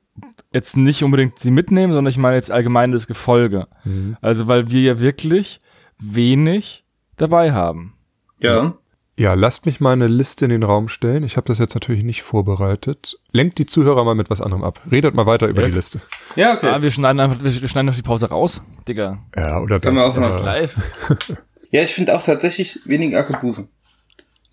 jetzt 0.52 0.76
nicht 0.76 1.02
unbedingt 1.04 1.38
sie 1.38 1.50
mitnehmen, 1.50 1.92
sondern 1.92 2.10
ich 2.10 2.18
meine 2.18 2.36
jetzt 2.36 2.50
allgemein 2.50 2.92
das 2.92 3.06
Gefolge. 3.06 3.68
Mhm. 3.84 4.16
Also 4.20 4.48
weil 4.48 4.70
wir 4.70 4.80
ja 4.82 5.00
wirklich 5.00 5.60
wenig 5.98 6.84
dabei 7.16 7.52
haben. 7.52 7.94
Ja. 8.38 8.74
Ja, 9.16 9.34
lasst 9.34 9.66
mich 9.66 9.80
mal 9.80 9.92
eine 9.92 10.06
Liste 10.06 10.46
in 10.46 10.50
den 10.50 10.62
Raum 10.62 10.88
stellen. 10.88 11.24
Ich 11.24 11.36
habe 11.36 11.46
das 11.46 11.58
jetzt 11.58 11.74
natürlich 11.74 12.02
nicht 12.04 12.22
vorbereitet. 12.22 13.18
Lenkt 13.32 13.58
die 13.58 13.66
Zuhörer 13.66 14.02
mal 14.02 14.14
mit 14.14 14.30
was 14.30 14.40
anderem 14.40 14.64
ab. 14.64 14.80
Redet 14.90 15.14
mal 15.14 15.26
weiter 15.26 15.46
über 15.46 15.60
Ja. 15.60 15.68
die 15.68 15.74
Liste. 15.74 16.00
Ja, 16.36 16.54
okay. 16.54 16.68
Ah, 16.68 16.80
wir 16.80 16.90
schneiden 16.90 17.20
einfach, 17.20 17.42
wir 17.44 17.50
schneiden 17.68 17.86
noch 17.86 17.94
die 17.96 18.00
Pause 18.02 18.30
raus, 18.30 18.62
Digga. 18.88 19.18
Ja, 19.36 19.60
oder 19.60 19.78
Können 19.78 19.96
das. 19.96 20.04
wir 20.06 20.10
auch 20.10 20.16
noch 20.30 20.36
aber- 20.36 20.44
Live. 20.44 20.74
Ja, 21.72 21.82
ich 21.82 21.94
finde 21.94 22.16
auch 22.16 22.24
tatsächlich 22.24 22.80
wenig 22.86 23.16
Arkebusen. 23.16 23.68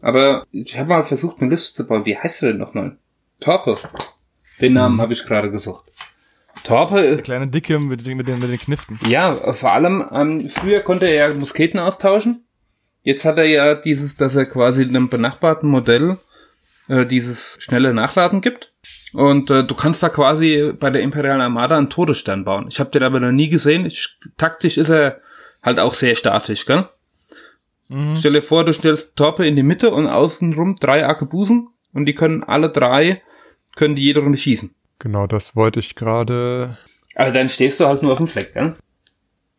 Aber 0.01 0.45
ich 0.51 0.77
habe 0.77 0.89
mal 0.89 1.03
versucht, 1.03 1.41
eine 1.41 1.49
Liste 1.49 1.75
zu 1.75 1.87
bauen. 1.87 2.05
Wie 2.05 2.17
heißt 2.17 2.41
der 2.41 2.49
denn 2.51 2.59
nochmal? 2.59 2.97
Torpe. 3.39 3.77
Den 4.61 4.73
Namen 4.73 4.99
habe 5.01 5.13
ich 5.13 5.23
gerade 5.25 5.51
gesucht. 5.51 5.91
Torpe, 6.63 7.01
Der 7.01 7.21
kleine 7.21 7.47
Dicke 7.47 7.77
mit, 7.79 8.05
den- 8.05 8.17
mit, 8.17 8.27
den, 8.27 8.39
mit 8.39 8.49
den 8.49 8.59
Kniften. 8.59 8.99
ja, 9.07 9.35
vor 9.53 9.71
allem, 9.73 10.03
ähm, 10.11 10.49
früher 10.49 10.81
konnte 10.81 11.05
er 11.07 11.29
ja 11.29 11.33
Musketen 11.33 11.79
austauschen. 11.79 12.45
Jetzt 13.03 13.25
hat 13.25 13.37
er 13.37 13.45
ja 13.45 13.75
dieses, 13.75 14.17
dass 14.17 14.35
er 14.35 14.45
quasi 14.47 14.83
einem 14.83 15.07
benachbarten 15.09 15.69
Modell 15.69 16.17
äh, 16.89 17.05
dieses 17.05 17.57
schnelle 17.59 17.93
Nachladen 17.93 18.41
gibt. 18.41 18.73
Und 19.13 19.49
äh, 19.51 19.63
du 19.63 19.75
kannst 19.75 20.01
da 20.03 20.09
quasi 20.09 20.73
bei 20.77 20.89
der 20.89 21.01
Imperialen 21.03 21.41
Armada 21.41 21.77
einen 21.77 21.89
Todesstern 21.89 22.43
bauen. 22.43 22.65
Ich 22.69 22.79
habe 22.79 22.89
den 22.89 23.03
aber 23.03 23.19
noch 23.19 23.31
nie 23.31 23.49
gesehen. 23.49 23.85
Ich, 23.85 24.17
taktisch 24.37 24.77
ist 24.77 24.89
er 24.89 25.21
halt 25.63 25.79
auch 25.79 25.93
sehr 25.93 26.15
statisch, 26.15 26.65
gell? 26.65 26.89
Stell 28.15 28.33
dir 28.33 28.41
vor, 28.41 28.65
du 28.65 28.73
stellst 28.73 29.15
Torpe 29.15 29.47
in 29.47 29.55
die 29.55 29.63
Mitte 29.63 29.91
und 29.91 30.07
außenrum 30.07 30.75
drei 30.75 31.05
Arkebusen 31.05 31.69
und 31.93 32.05
die 32.05 32.15
können 32.15 32.43
alle 32.43 32.69
drei, 32.69 33.21
können 33.77 33.95
die 33.95 34.03
jede 34.03 34.19
Runde 34.19 34.37
schießen. 34.37 34.75
Genau, 34.99 35.25
das 35.27 35.55
wollte 35.55 35.79
ich 35.79 35.95
gerade. 35.95 36.77
Aber 37.15 37.31
dann 37.31 37.49
stehst 37.49 37.79
du 37.79 37.85
halt 37.85 38.03
nur 38.03 38.11
auf 38.11 38.17
dem 38.17 38.27
Fleck, 38.27 38.51
gell? 38.53 38.75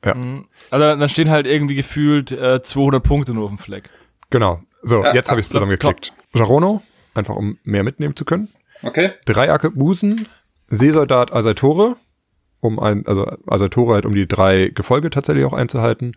Mhm. 0.05 0.47
Also 0.71 0.85
dann 0.99 1.09
stehen 1.09 1.31
halt 1.31 1.47
irgendwie 1.47 1.75
gefühlt 1.75 2.31
äh, 2.31 2.63
200 2.63 3.03
Punkte 3.03 3.33
nur 3.35 3.45
auf 3.45 3.51
dem 3.51 3.59
Fleck. 3.59 3.91
Genau. 4.31 4.61
So, 4.83 5.03
Ja, 5.03 5.15
jetzt 5.15 5.31
habe 5.31 5.41
ich 5.41 5.47
es 5.47 5.51
top. 5.53 5.61
zusammengeklickt. 5.61 6.13
Jarono, 6.35 6.83
einfach 7.15 7.35
um 7.35 7.59
mehr 7.65 7.83
mitnehmen 7.83 8.15
zu 8.15 8.25
können. 8.25 8.49
Okay? 8.83 9.13
Drei 9.25 9.51
Arkebusen, 9.51 10.29
Seesoldat 10.69 11.33
Asaitore, 11.33 11.97
um 12.61 12.79
ein, 12.79 13.07
also 13.07 13.27
Asaitore 13.47 13.95
halt 13.95 14.07
um 14.07 14.15
die 14.15 14.29
drei 14.29 14.69
Gefolge 14.75 15.11
tatsächlich 15.11 15.45
auch 15.45 15.53
einzuhalten. 15.53 16.15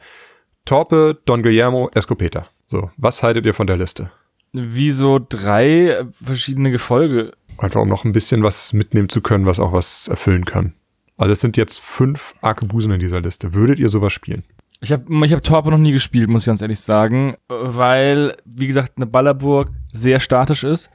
Torpe, 0.66 1.20
Don 1.26 1.44
Guillermo, 1.44 1.90
Escopeta. 1.94 2.48
So, 2.68 2.90
was 2.98 3.24
haltet 3.24 3.46
ihr 3.46 3.54
von 3.54 3.68
der 3.68 3.78
Liste? 3.78 4.12
Wieso 4.54 5.20
drei 5.20 5.90
äh, 5.90 6.06
verschiedene 6.24 6.72
Gefolge? 6.72 7.34
Einfach 7.58 7.82
um 7.82 7.90
noch 7.90 8.06
ein 8.06 8.12
bisschen 8.12 8.44
was 8.44 8.74
mitnehmen 8.74 9.10
zu 9.10 9.22
können, 9.22 9.46
was 9.46 9.60
auch 9.60 9.74
was 9.74 10.08
erfüllen 10.08 10.46
kann. 10.46 10.74
Also 11.18 11.34
es 11.34 11.42
sind 11.42 11.58
jetzt 11.58 11.80
fünf 11.80 12.36
Arkebusen 12.42 12.92
in 12.92 13.00
dieser 13.00 13.22
Liste. 13.22 13.54
Würdet 13.54 13.80
ihr 13.80 13.90
sowas 13.90 14.14
spielen? 14.14 14.44
Ich 14.80 14.92
habe 14.92 15.04
ich 15.26 15.34
hab 15.34 15.44
Torpe 15.44 15.70
noch 15.70 15.78
nie 15.78 15.92
gespielt, 15.92 16.30
muss 16.30 16.44
ich 16.44 16.48
ganz 16.48 16.62
ehrlich 16.62 16.80
sagen, 16.80 17.36
weil, 17.48 18.36
wie 18.46 18.66
gesagt, 18.66 18.94
eine 18.96 19.06
Ballerburg 19.06 19.70
sehr 19.94 20.20
statisch 20.20 20.64
ist. 20.64 20.90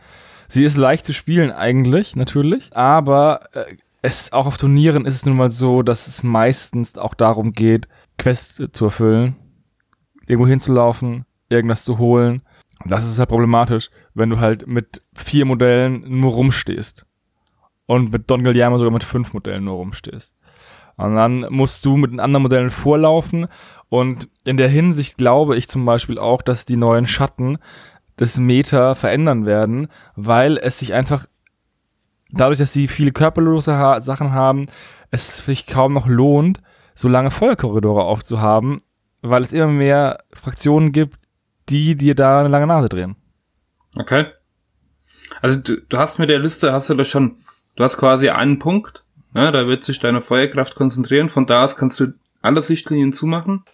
Sie 0.49 0.65
ist 0.65 0.77
leicht 0.77 1.07
zu 1.07 1.15
spielen 1.15 1.53
eigentlich, 1.53 2.17
natürlich, 2.17 2.75
aber 2.75 3.41
äh, 3.53 3.65
es 4.03 4.33
auch 4.33 4.47
auf 4.47 4.59
Turnieren 4.59 5.05
ist 5.05 5.15
es 5.15 5.27
nun 5.27 5.37
mal 5.37 5.51
so, 5.51 5.83
dass 5.83 6.09
es 6.09 6.23
meistens 6.23 6.99
auch 6.99 7.15
darum 7.15 7.53
geht, 7.53 7.89
Quests 8.19 8.63
zu 8.73 8.87
erfüllen, 8.87 9.37
irgendwo 10.27 10.49
hinzulaufen, 10.49 11.25
irgendwas 11.49 11.85
zu 11.85 11.99
holen. 11.99 12.43
Das 12.85 13.05
ist 13.05 13.19
halt 13.19 13.29
problematisch, 13.29 13.91
wenn 14.15 14.31
du 14.31 14.39
halt 14.39 14.67
mit 14.67 15.03
vier 15.15 15.45
Modellen 15.45 16.05
nur 16.07 16.33
rumstehst 16.33 17.07
und 17.87 18.13
mit 18.13 18.31
Don 18.31 18.45
Guillermo 18.45 18.79
sogar 18.79 18.93
mit 18.93 19.05
fünf 19.05 19.33
Modellen 19.33 19.65
nur 19.65 19.77
rumstehst. 19.77 20.35
Und 20.97 21.15
dann 21.15 21.47
musst 21.51 21.85
du 21.85 21.97
mit 21.97 22.11
den 22.11 22.21
anderen 22.21 22.43
Modellen 22.43 22.71
vorlaufen. 22.71 23.47
Und 23.89 24.29
in 24.45 24.57
der 24.57 24.69
Hinsicht 24.69 25.19
glaube 25.19 25.57
ich 25.57 25.69
zum 25.69 25.85
Beispiel 25.85 26.19
auch, 26.19 26.43
dass 26.43 26.65
die 26.65 26.77
neuen 26.77 27.07
Schatten 27.07 27.59
das 28.17 28.39
Meta 28.39 28.95
verändern 28.95 29.45
werden, 29.45 29.89
weil 30.15 30.57
es 30.57 30.79
sich 30.79 30.95
einfach 30.95 31.27
dadurch, 32.31 32.59
dass 32.59 32.73
sie 32.73 32.89
viele 32.89 33.13
körperlose 33.13 33.75
ha 33.75 34.01
Sachen 34.01 34.33
haben, 34.33 34.67
es 35.11 35.45
sich 35.45 35.67
kaum 35.67 35.93
noch 35.93 36.07
lohnt, 36.07 36.63
so 36.95 37.09
lange 37.09 37.31
Feuerkorridore 37.31 38.05
aufzuhaben, 38.05 38.79
weil 39.29 39.43
es 39.43 39.53
immer 39.53 39.69
mehr 39.69 40.19
Fraktionen 40.33 40.93
gibt, 40.93 41.19
die 41.69 41.97
dir 41.97 42.15
da 42.15 42.41
eine 42.41 42.49
lange 42.49 42.67
Nase 42.67 42.89
drehen. 42.89 43.17
Okay. 43.97 44.27
Also 45.43 45.59
du, 45.59 45.81
du 45.81 45.99
hast 45.99 46.19
mit 46.19 46.29
der 46.29 46.39
Liste, 46.39 46.73
hast 46.73 46.91
du 46.91 46.95
das 46.95 47.09
schon, 47.09 47.37
du 47.77 47.85
hast 47.85 47.99
quasi 47.99 48.29
einen 48.29 48.59
Punkt, 48.59 49.05
ja, 49.35 49.51
da 49.51 49.67
wird 49.67 49.85
sich 49.85 49.99
deine 49.99 50.23
Feuerkraft 50.23 50.75
konzentrieren, 50.75 51.29
von 51.29 51.47
da 51.47 51.65
aus 51.65 51.77
kannst 51.77 52.01
du 52.01 52.15
alle 52.43 52.63
Sichtlinien 52.63 53.13
zumachen. 53.13 53.65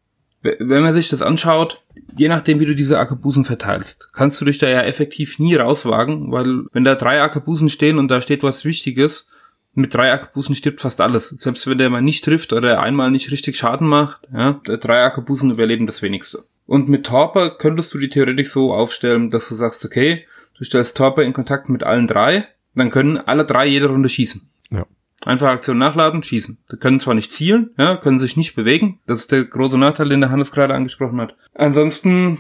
Wenn 0.43 0.83
man 0.83 0.93
sich 0.93 1.09
das 1.09 1.23
anschaut, 1.23 1.83
je 2.17 2.29
nachdem 2.29 2.59
wie 2.59 2.67
du 2.67 2.75
diese 2.75 2.99
Arkebusen 2.99 3.45
verteilst, 3.45 4.11
kannst 4.13 4.41
du 4.41 4.45
dich 4.45 4.59
da 4.59 4.69
ja 4.69 4.83
effektiv 4.83 5.39
nie 5.39 5.55
rauswagen, 5.55 6.33
weil 6.33 6.65
wenn 6.73 6.83
da 6.83 6.97
drei 6.97 7.21
Arkebusen 7.23 7.69
stehen 7.69 7.99
und 7.99 8.09
da 8.09 8.21
steht 8.21 8.43
was 8.43 8.65
Wichtiges, 8.65 9.29
mit 9.75 9.95
drei 9.95 10.13
Arkebusen 10.13 10.55
stirbt 10.55 10.81
fast 10.81 11.01
alles. 11.01 11.31
Selbst 11.31 11.67
wenn 11.67 11.79
der 11.79 11.91
mal 11.91 12.03
nicht 12.03 12.25
trifft 12.25 12.53
oder 12.53 12.83
einmal 12.83 13.11
nicht 13.11 13.31
richtig 13.31 13.57
Schaden 13.57 13.87
macht, 13.87 14.29
ja, 14.33 14.61
drei 14.65 15.03
Arkebusen 15.03 15.51
überleben 15.51 15.87
das 15.87 16.03
wenigste. 16.03 16.45
Und 16.67 16.89
mit 16.89 17.07
Torpe 17.07 17.57
könntest 17.59 17.93
du 17.95 17.99
die 17.99 18.09
theoretisch 18.09 18.51
so 18.51 18.73
aufstellen, 18.73 19.31
dass 19.31 19.49
du 19.49 19.55
sagst, 19.55 19.85
okay, 19.85 20.27
du 20.59 20.65
stellst 20.65 20.97
Torpe 20.97 21.23
in 21.23 21.33
Kontakt 21.33 21.69
mit 21.69 21.85
allen 21.85 22.07
drei, 22.07 22.47
dann 22.75 22.91
können 22.91 23.19
alle 23.19 23.45
drei 23.45 23.67
jede 23.67 23.89
Runde 23.89 24.09
schießen. 24.09 24.43
Ja. 24.71 24.87
Einfach 25.25 25.49
Aktion 25.49 25.79
nachladen, 25.79 26.23
schießen. 26.23 26.59
Die 26.73 26.77
können 26.77 26.99
zwar 26.99 27.15
nicht 27.15 27.33
zielen, 27.33 27.71
ja, 27.79 27.97
können 27.97 28.19
sich 28.19 28.37
nicht 28.37 28.55
bewegen. 28.55 29.01
Das 29.07 29.21
ist 29.21 29.33
der 29.33 29.45
große 29.45 29.79
Nachteil, 29.79 30.09
den 30.09 30.21
der 30.21 30.31
Hannes 30.31 30.53
gerade 30.53 30.75
angesprochen 30.75 31.21
hat. 31.21 31.37
Ansonsten 31.55 32.39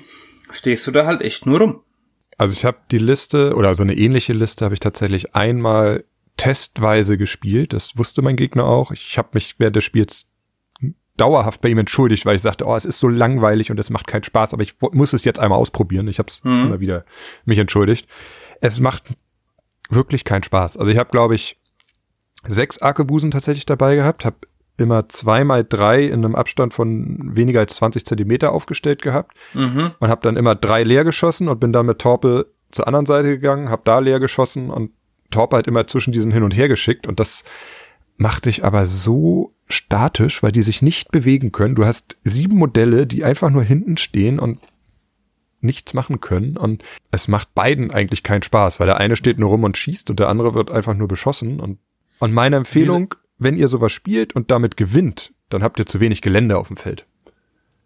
stehst 0.50 0.86
du 0.86 0.90
da 0.90 1.06
halt 1.06 1.22
echt 1.22 1.46
nur 1.46 1.60
rum. 1.60 1.80
Also 2.38 2.54
ich 2.54 2.64
habe 2.64 2.78
die 2.90 2.98
Liste 2.98 3.54
oder 3.54 3.74
so 3.74 3.82
eine 3.82 3.96
ähnliche 3.96 4.32
Liste 4.32 4.64
habe 4.64 4.74
ich 4.74 4.80
tatsächlich 4.80 5.34
einmal 5.34 6.04
testweise 6.36 7.16
gespielt. 7.18 7.72
Das 7.72 7.96
wusste 7.96 8.22
mein 8.22 8.36
Gegner 8.36 8.64
auch. 8.64 8.90
Ich 8.90 9.18
habe 9.18 9.28
mich 9.34 9.56
während 9.58 9.76
des 9.76 9.84
Spiels 9.84 10.26
dauerhaft 11.16 11.60
bei 11.60 11.68
ihm 11.68 11.78
entschuldigt, 11.78 12.24
weil 12.24 12.36
ich 12.36 12.42
sagte, 12.42 12.66
oh, 12.66 12.74
es 12.74 12.84
ist 12.86 12.98
so 12.98 13.08
langweilig 13.08 13.70
und 13.70 13.78
es 13.78 13.90
macht 13.90 14.06
keinen 14.06 14.24
Spaß, 14.24 14.54
aber 14.54 14.62
ich 14.62 14.74
muss 14.92 15.12
es 15.12 15.24
jetzt 15.24 15.40
einmal 15.40 15.58
ausprobieren. 15.58 16.08
Ich 16.08 16.18
habe 16.18 16.28
es 16.30 16.42
Mhm. 16.42 16.66
immer 16.66 16.80
wieder 16.80 17.04
mich 17.44 17.58
entschuldigt. 17.58 18.08
Es 18.60 18.80
macht 18.80 19.14
wirklich 19.90 20.24
keinen 20.24 20.42
Spaß. 20.42 20.78
Also 20.78 20.90
ich 20.90 20.96
habe, 20.98 21.10
glaube 21.10 21.34
ich, 21.34 21.58
sechs 22.44 22.78
Arkebusen 22.80 23.30
tatsächlich 23.30 23.66
dabei 23.66 23.94
gehabt, 23.94 24.24
habe 24.24 24.36
immer 24.78 25.08
zweimal 25.10 25.64
drei 25.64 26.04
in 26.04 26.24
einem 26.24 26.34
Abstand 26.34 26.72
von 26.72 27.36
weniger 27.36 27.60
als 27.60 27.76
20 27.76 28.06
Zentimeter 28.06 28.52
aufgestellt 28.52 29.02
gehabt 29.02 29.36
Mhm. 29.52 29.92
und 30.00 30.08
habe 30.08 30.22
dann 30.22 30.36
immer 30.38 30.54
drei 30.54 30.82
leer 30.82 31.04
geschossen 31.04 31.48
und 31.48 31.60
bin 31.60 31.72
dann 31.74 31.86
mit 31.86 31.98
Torpe 31.98 32.46
zur 32.70 32.86
anderen 32.86 33.04
Seite 33.06 33.28
gegangen, 33.28 33.68
habe 33.68 33.82
da 33.84 33.98
leer 33.98 34.18
geschossen 34.18 34.70
und 34.70 34.92
Torpe 35.32 35.56
halt 35.56 35.66
immer 35.66 35.86
zwischen 35.86 36.12
diesen 36.12 36.30
hin 36.30 36.44
und 36.44 36.56
her 36.56 36.68
geschickt 36.68 37.06
und 37.06 37.18
das 37.18 37.42
macht 38.16 38.46
dich 38.46 38.64
aber 38.64 38.86
so 38.86 39.50
statisch, 39.68 40.42
weil 40.42 40.52
die 40.52 40.62
sich 40.62 40.82
nicht 40.82 41.10
bewegen 41.10 41.50
können. 41.50 41.74
Du 41.74 41.84
hast 41.84 42.16
sieben 42.22 42.56
Modelle, 42.56 43.06
die 43.06 43.24
einfach 43.24 43.50
nur 43.50 43.64
hinten 43.64 43.96
stehen 43.96 44.38
und 44.38 44.60
nichts 45.60 45.94
machen 45.94 46.20
können 46.20 46.56
und 46.56 46.84
es 47.10 47.26
macht 47.26 47.54
beiden 47.54 47.90
eigentlich 47.90 48.22
keinen 48.22 48.42
Spaß, 48.42 48.78
weil 48.78 48.86
der 48.86 48.98
eine 48.98 49.16
steht 49.16 49.38
nur 49.38 49.50
rum 49.50 49.64
und 49.64 49.76
schießt 49.76 50.10
und 50.10 50.20
der 50.20 50.28
andere 50.28 50.54
wird 50.54 50.70
einfach 50.70 50.94
nur 50.94 51.08
beschossen 51.08 51.58
und 51.60 51.78
und 52.22 52.32
meine 52.32 52.54
Empfehlung, 52.54 53.16
wenn 53.38 53.56
ihr 53.56 53.66
sowas 53.66 53.90
spielt 53.90 54.36
und 54.36 54.52
damit 54.52 54.76
gewinnt, 54.76 55.32
dann 55.48 55.64
habt 55.64 55.80
ihr 55.80 55.86
zu 55.86 55.98
wenig 55.98 56.22
Gelände 56.22 56.56
auf 56.56 56.68
dem 56.68 56.76
Feld. 56.76 57.04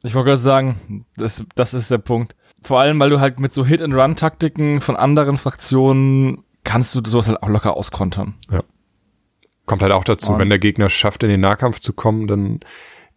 Ich 0.03 0.15
wollte 0.15 0.27
gerade 0.27 0.43
sagen, 0.43 1.07
das, 1.17 1.43
das 1.55 1.73
ist 1.73 1.91
der 1.91 1.97
Punkt. 1.97 2.37
Vor 2.63 2.79
allem, 2.79 3.01
weil 3.01 3.09
du 3.09 3.19
halt 3.19 3.41
mit 3.41 3.55
so 3.55 3.65
Hit-and-Run-Taktiken 3.65 4.83
von 4.83 4.95
anderen 4.95 5.39
Fraktionen 5.39 6.45
kannst 6.67 6.95
du 6.95 7.01
sowas 7.07 7.29
halt 7.29 7.43
auch 7.43 7.49
locker 7.49 7.75
auskontern. 7.77 8.35
Kommt 9.65 9.83
halt 9.83 9.93
auch 9.93 10.05
dazu, 10.05 10.33
Und- 10.33 10.39
wenn 10.39 10.49
der 10.51 10.59
Gegner 10.59 10.89
schafft, 10.89 11.23
in 11.23 11.29
den 11.31 11.41
Nahkampf 11.41 11.81
zu 11.81 11.93
kommen, 11.93 12.27
dann 12.29 12.61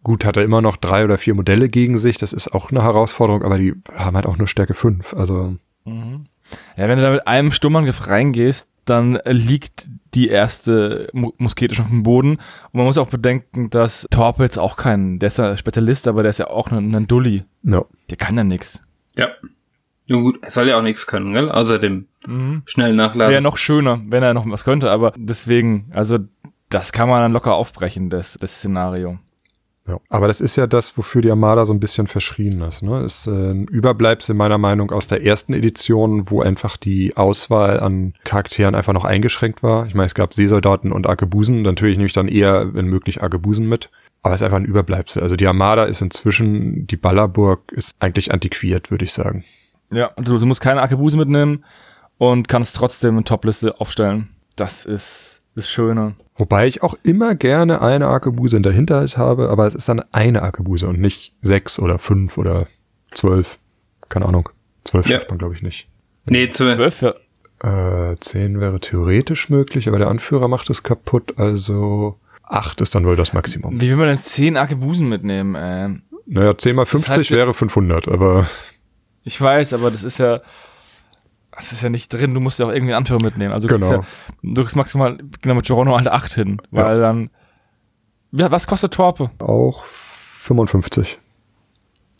gut 0.02 0.24
hat 0.24 0.36
er 0.36 0.42
immer 0.44 0.62
noch 0.62 0.76
drei 0.76 1.04
oder 1.04 1.16
vier 1.18 1.34
Modelle 1.34 1.68
gegen 1.68 1.98
sich. 1.98 2.16
Das 2.18 2.32
ist 2.32 2.52
auch 2.52 2.70
eine 2.70 2.82
Herausforderung, 2.82 3.42
aber 3.44 3.58
die 3.58 3.74
haben 3.94 4.16
halt 4.16 4.26
auch 4.26 4.36
nur 4.38 4.48
Stärke 4.48 4.74
fünf. 4.74 5.14
Also 5.14 5.54
Ja, 5.84 6.88
wenn 6.88 6.98
du 6.98 7.04
da 7.04 7.12
mit 7.12 7.26
einem 7.28 7.52
Stummangriff 7.52 8.08
reingehst, 8.08 8.68
dann 8.84 9.20
liegt 9.26 9.88
die 10.14 10.28
erste 10.28 11.08
Mu 11.12 11.30
Muskete 11.38 11.74
schon 11.76 11.84
auf 11.84 11.90
dem 11.90 12.02
Boden. 12.02 12.30
Und 12.32 12.40
man 12.72 12.86
muss 12.86 12.98
auch 12.98 13.08
bedenken, 13.10 13.70
dass 13.70 14.08
Torpe 14.10 14.42
jetzt 14.42 14.58
auch 14.58 14.76
kein, 14.76 15.20
der 15.20 15.28
ist 15.28 15.38
ja 15.38 15.56
Spezialist, 15.56 16.08
aber 16.08 16.22
der 16.22 16.30
ist 16.30 16.38
ja 16.38 16.48
auch 16.48 16.72
ein, 16.72 16.92
ein 16.96 17.06
Dulli. 17.06 17.44
no. 17.62 17.86
Der 18.08 18.16
kann 18.16 18.36
ja 18.36 18.42
nix. 18.42 18.80
Ja. 19.16 19.28
Ja 20.10 20.16
gut, 20.16 20.40
er 20.42 20.50
soll 20.50 20.66
ja 20.68 20.76
auch 20.76 20.82
nichts 20.82 21.06
können, 21.06 21.32
gell? 21.32 21.50
Außer 21.50 21.78
dem 21.78 22.06
Mhm. 22.26 22.62
schnellen 22.66 22.96
Das 22.98 23.10
wäre 23.10 23.16
Nachladen. 23.18 23.32
ja 23.34 23.40
noch 23.40 23.56
schöner, 23.56 24.00
wenn 24.08 24.22
er 24.22 24.34
noch 24.34 24.44
was 24.50 24.64
könnte, 24.64 24.90
aber 24.90 25.12
deswegen, 25.16 25.90
also 25.94 26.18
das 26.68 26.92
kann 26.92 27.08
man 27.08 27.20
dann 27.22 27.32
locker 27.32 27.54
aufbrechen, 27.54 28.10
das, 28.10 28.36
das 28.40 28.56
Szenario. 28.56 29.18
Ja, 29.88 29.98
aber 30.08 30.26
das 30.28 30.40
ist 30.40 30.56
ja 30.56 30.66
das, 30.66 30.96
wofür 30.98 31.22
die 31.22 31.30
Armada 31.30 31.64
so 31.64 31.72
ein 31.72 31.80
bisschen 31.80 32.06
verschrien 32.06 32.60
ist. 32.62 32.82
Ne? 32.82 33.02
Ist 33.04 33.26
äh, 33.26 33.30
ein 33.30 33.64
Überbleibsel 33.66 34.34
meiner 34.34 34.58
Meinung 34.58 34.90
aus 34.92 35.06
der 35.06 35.24
ersten 35.24 35.54
Edition, 35.54 36.30
wo 36.30 36.42
einfach 36.42 36.76
die 36.76 37.16
Auswahl 37.16 37.80
an 37.80 38.14
Charakteren 38.24 38.74
einfach 38.74 38.92
noch 38.92 39.04
eingeschränkt 39.04 39.62
war. 39.62 39.86
Ich 39.86 39.94
meine, 39.94 40.06
es 40.06 40.14
gab 40.14 40.34
Seesoldaten 40.34 40.92
und 40.92 41.06
Arkebusen. 41.08 41.62
Natürlich 41.62 41.96
nehme 41.96 42.06
ich 42.06 42.12
dann 42.12 42.28
eher, 42.28 42.74
wenn 42.74 42.86
möglich, 42.86 43.22
Arkebusen 43.22 43.66
mit. 43.68 43.90
Aber 44.22 44.34
es 44.34 44.40
ist 44.42 44.44
einfach 44.44 44.58
ein 44.58 44.66
Überbleibsel. 44.66 45.22
Also 45.22 45.34
die 45.34 45.46
Armada 45.46 45.84
ist 45.84 46.02
inzwischen, 46.02 46.86
die 46.86 46.96
Ballerburg 46.96 47.72
ist 47.72 47.96
eigentlich 48.00 48.32
antiquiert, 48.32 48.90
würde 48.90 49.06
ich 49.06 49.12
sagen. 49.12 49.44
Ja, 49.92 50.10
du, 50.16 50.38
du 50.38 50.46
musst 50.46 50.60
keine 50.60 50.82
Arkebuse 50.82 51.16
mitnehmen 51.16 51.64
und 52.18 52.48
kannst 52.48 52.76
trotzdem 52.76 53.16
eine 53.16 53.24
Topliste 53.24 53.80
aufstellen. 53.80 54.28
Das 54.56 54.84
ist 54.84 55.40
das 55.56 55.68
Schöne. 55.68 56.14
Wobei 56.36 56.66
ich 56.66 56.82
auch 56.82 56.94
immer 57.02 57.34
gerne 57.34 57.82
eine 57.82 58.06
Arkebuse 58.06 58.56
in 58.56 58.62
der 58.62 58.72
Hinterhalt 58.72 59.16
habe, 59.16 59.48
aber 59.50 59.66
es 59.66 59.74
ist 59.74 59.88
dann 59.88 60.02
eine 60.12 60.42
Arkebuse 60.42 60.86
und 60.88 61.00
nicht 61.00 61.34
sechs 61.42 61.78
oder 61.78 61.98
fünf 61.98 62.38
oder 62.38 62.66
zwölf. 63.10 63.58
Keine 64.08 64.26
Ahnung. 64.26 64.48
Zwölf 64.84 65.06
Ja. 65.08 65.16
schafft 65.18 65.30
man, 65.30 65.38
glaube 65.38 65.54
ich, 65.54 65.62
nicht. 65.62 65.88
Nee, 66.26 66.48
zwölf. 66.50 66.76
Zwölf, 66.76 67.02
ja. 67.02 67.14
Äh, 68.12 68.16
zehn 68.20 68.58
wäre 68.60 68.80
theoretisch 68.80 69.50
möglich, 69.50 69.86
aber 69.88 69.98
der 69.98 70.08
Anführer 70.08 70.48
macht 70.48 70.70
es 70.70 70.82
kaputt, 70.82 71.34
also 71.38 72.18
acht 72.42 72.80
ist 72.80 72.94
dann 72.94 73.04
wohl 73.06 73.16
das 73.16 73.32
Maximum. 73.34 73.78
Wie 73.80 73.90
will 73.90 73.96
man 73.96 74.06
denn 74.08 74.20
zehn 74.22 74.56
Arkebusen 74.56 75.08
mitnehmen? 75.10 75.56
Ähm, 75.58 76.02
Naja, 76.26 76.56
zehn 76.56 76.74
mal 76.76 76.86
50 76.86 77.16
heißt 77.16 77.30
ja- 77.30 77.36
wäre 77.36 77.52
500, 77.54 78.08
aber 78.08 78.46
ich 79.30 79.40
weiß, 79.40 79.72
aber 79.74 79.90
das 79.92 80.02
ist 80.02 80.18
ja, 80.18 80.40
das 81.56 81.70
ist 81.72 81.82
ja 81.82 81.88
nicht 81.88 82.12
drin. 82.12 82.34
Du 82.34 82.40
musst 82.40 82.58
ja 82.58 82.66
auch 82.66 82.70
irgendwie 82.72 82.92
einen 82.94 83.02
Anführer 83.02 83.22
mitnehmen. 83.22 83.52
Also 83.52 83.68
du 83.68 83.74
Genau. 83.74 83.88
kriegst 84.00 84.08
ja, 84.28 84.34
du 84.42 84.60
kriegst 84.62 84.76
maximal 84.76 85.18
genau 85.40 85.54
mit 85.54 85.66
Girono 85.66 85.94
eine 85.94 86.12
8 86.12 86.32
hin, 86.34 86.60
weil 86.70 86.98
dann, 87.00 87.30
ja, 88.32 88.50
was 88.50 88.66
kostet 88.66 88.92
Torpe? 88.94 89.30
auch 89.38 89.84
55. 89.84 91.18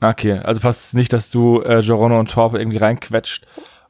Okay, 0.01 0.33
also 0.39 0.61
passt 0.61 0.85
es 0.87 0.93
nicht, 0.95 1.13
dass 1.13 1.31
du 1.31 1.63
äh, 1.63 1.81
Girono 1.83 2.19
und 2.21 2.31
Torpe 2.31 2.59
irgendwie 2.59 2.79
reinquetscht 2.79 3.47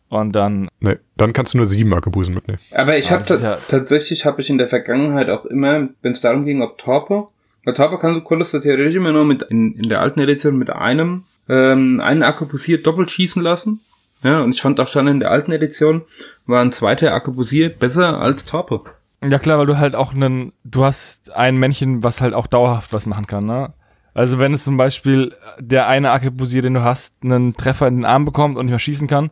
und 0.09 0.33
dann, 0.33 0.69
Nee, 0.81 0.97
dann 1.17 1.33
kannst 1.33 1.53
du 1.55 1.59
nur 1.59 1.67
sieben 1.67 1.93
Arkebusen 1.95 2.35
mitnehmen. 2.35 2.59
Aber 2.75 2.97
ich 2.97 3.11
Ja, 3.11 3.21
habe 3.21 3.35
ja- 3.41 3.59
tatsächlich 3.69 4.25
habe 4.27 4.41
ich 4.41 4.51
in 4.51 4.59
der 4.59 4.69
Vergangenheit 4.69 5.29
auch 5.31 5.45
immer, 5.45 5.89
wenn 6.03 6.13
es 6.13 6.21
darum 6.21 6.45
ging, 6.47 6.63
ob 6.63 6.79
Torpe, 6.79 7.29
bei 7.65 7.73
Torpe 7.73 7.99
kannst, 7.99 8.25
konntest 8.25 8.55
du 8.55 8.59
theoretisch 8.61 8.95
immer 8.97 9.13
nur 9.13 9.25
mit 9.25 9.43
in, 9.43 9.75
in 9.77 9.89
der 9.89 10.01
alten 10.01 10.19
Edition 10.21 10.57
mit 10.59 10.71
einem 10.71 11.25
ähm, 11.51 12.01
einen 12.01 12.23
Arkebusier 12.23 12.83
doppelt 12.83 13.11
schießen 13.11 13.43
lassen. 13.43 13.81
Ja, 14.23 14.43
und 14.43 14.55
ich 14.55 14.63
fand 14.63 14.79
auch 14.81 14.89
schon 14.89 15.09
in 15.09 15.21
der 15.21 15.31
alten 15.31 15.51
Edition 15.51 16.03
war 16.47 16.61
ein 16.61 16.73
zweiter 16.73 17.13
Arkebusier 17.13 17.71
besser 17.71 18.21
als 18.21 18.45
Torpe. 18.45 18.85
ja 19.27 19.39
klar, 19.39 19.59
weil 19.59 19.67
du 19.67 19.79
halt 19.79 19.95
auch 19.95 20.15
einen, 20.15 20.53
du 20.63 20.85
hast 20.85 21.31
ein 21.33 21.57
Männchen, 21.57 22.03
was 22.03 22.21
halt 22.21 22.35
auch 22.35 22.47
dauerhaft 22.47 22.93
was 22.93 23.07
machen 23.07 23.27
kann, 23.27 23.47
ne? 23.47 23.73
Also 24.13 24.39
wenn 24.39 24.53
es 24.53 24.65
zum 24.65 24.77
Beispiel 24.77 25.35
der 25.59 25.87
eine 25.87 26.11
Arkebusier, 26.11 26.63
den 26.63 26.75
du 26.75 26.83
hast, 26.83 27.15
einen 27.23 27.55
Treffer 27.55 27.87
in 27.87 27.97
den 27.97 28.05
Arm 28.05 28.25
bekommt 28.25 28.59
und 28.59 28.67
nicht 28.67 28.73
mehr 28.73 28.79
schießen 28.79 29.09
kann, 29.09 29.31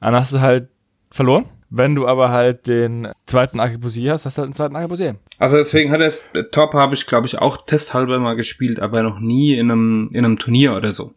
dann 0.00 0.14
hast 0.14 0.32
du 0.32 0.40
halt 0.40 0.68
verloren. 1.10 1.46
Wenn 1.70 1.94
du 1.94 2.06
aber 2.06 2.30
halt 2.30 2.66
den 2.66 3.08
zweiten 3.26 3.58
Arkebusier 3.58 4.12
hast, 4.12 4.26
hast 4.26 4.38
du 4.38 4.40
halt 4.40 4.48
einen 4.48 4.54
zweiten 4.54 4.76
Arkebusier. 4.76 5.16
Also 5.38 5.56
deswegen 5.56 5.90
hat 5.90 6.00
es 6.00 6.22
Torpe 6.52 6.78
habe 6.78 6.94
ich 6.94 7.06
glaube 7.06 7.26
ich 7.26 7.38
auch 7.38 7.64
testhalber 7.66 8.18
mal 8.18 8.36
gespielt, 8.36 8.80
aber 8.80 9.02
noch 9.02 9.18
nie 9.18 9.54
in 9.54 9.70
einem 9.70 10.10
in 10.12 10.24
einem 10.24 10.38
Turnier 10.38 10.76
oder 10.76 10.92
so. 10.92 11.14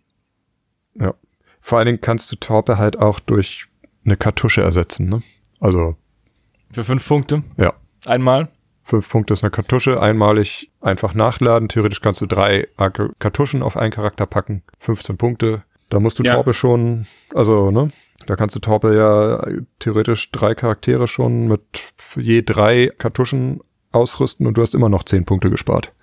Ja. 0.96 1.14
Vor 1.62 1.78
allen 1.78 1.86
Dingen 1.88 2.02
kannst 2.02 2.32
du 2.32 2.36
Torpe 2.36 2.78
halt 2.78 2.98
auch 3.00 3.20
durch 3.20 3.68
eine 4.06 4.18
Kartusche 4.18 4.62
ersetzen, 4.62 5.10
ne? 5.10 5.22
Also, 5.60 5.96
Für 6.72 6.84
fünf 6.84 7.08
Punkte. 7.08 7.44
ja. 7.58 7.74
Einmal. 8.06 8.50
Fünf 8.84 9.10
Punkte 9.10 9.34
ist 9.34 9.44
eine 9.44 9.52
Kartusche, 9.52 10.02
einmalig 10.02 10.72
einfach 10.82 11.14
nachladen. 11.14 11.70
Theoretisch 11.70 12.02
kannst 12.02 12.20
du 12.22 12.26
drei 12.26 12.68
Kartuschen 13.20 13.62
auf 13.62 13.78
einen 13.78 13.92
Charakter 13.92 14.26
packen. 14.26 14.64
15 14.80 15.18
Punkte. 15.18 15.64
Da 15.90 16.00
musst 16.00 16.18
du 16.18 16.24
Ja. 16.24 16.34
Torpe 16.34 16.54
schon, 16.56 17.06
also, 17.36 17.70
ne? 17.70 17.92
Da 18.26 18.36
kannst 18.36 18.56
du 18.56 18.60
Torpe 18.60 18.96
ja 18.96 19.46
theoretisch 19.78 20.32
drei 20.32 20.56
Charaktere 20.56 21.08
schon 21.08 21.48
mit 21.48 21.62
je 22.18 22.42
drei 22.42 22.92
Kartuschen 22.98 23.62
ausrüsten 23.92 24.48
und 24.48 24.58
du 24.58 24.64
hast 24.64 24.74
immer 24.74 24.90
noch 24.90 25.04
10 25.04 25.26
Punkte 25.26 25.52
gespart. 25.52 25.94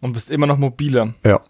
Und 0.00 0.12
bist 0.14 0.30
immer 0.30 0.46
noch 0.46 0.58
mobiler. 0.58 1.14
Ja. 1.24 1.40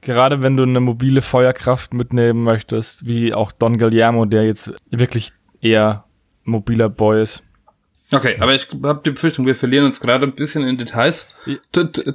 Gerade 0.00 0.42
wenn 0.42 0.56
du 0.56 0.62
eine 0.62 0.80
mobile 0.80 1.22
Feuerkraft 1.22 1.92
mitnehmen 1.92 2.42
möchtest, 2.42 3.06
wie 3.06 3.34
auch 3.34 3.52
Don 3.52 3.78
Guillermo, 3.78 4.24
der 4.26 4.44
jetzt 4.44 4.72
wirklich 4.90 5.32
eher 5.60 6.04
mobiler 6.44 6.88
Boy 6.88 7.22
ist. 7.22 7.42
Okay, 8.10 8.36
aber 8.40 8.54
ich 8.54 8.68
habe 8.82 9.02
die 9.04 9.10
Befürchtung, 9.10 9.44
wir 9.44 9.54
verlieren 9.54 9.84
uns 9.84 10.00
gerade 10.00 10.26
ein 10.26 10.34
bisschen 10.34 10.66
in 10.66 10.78
Details. 10.78 11.28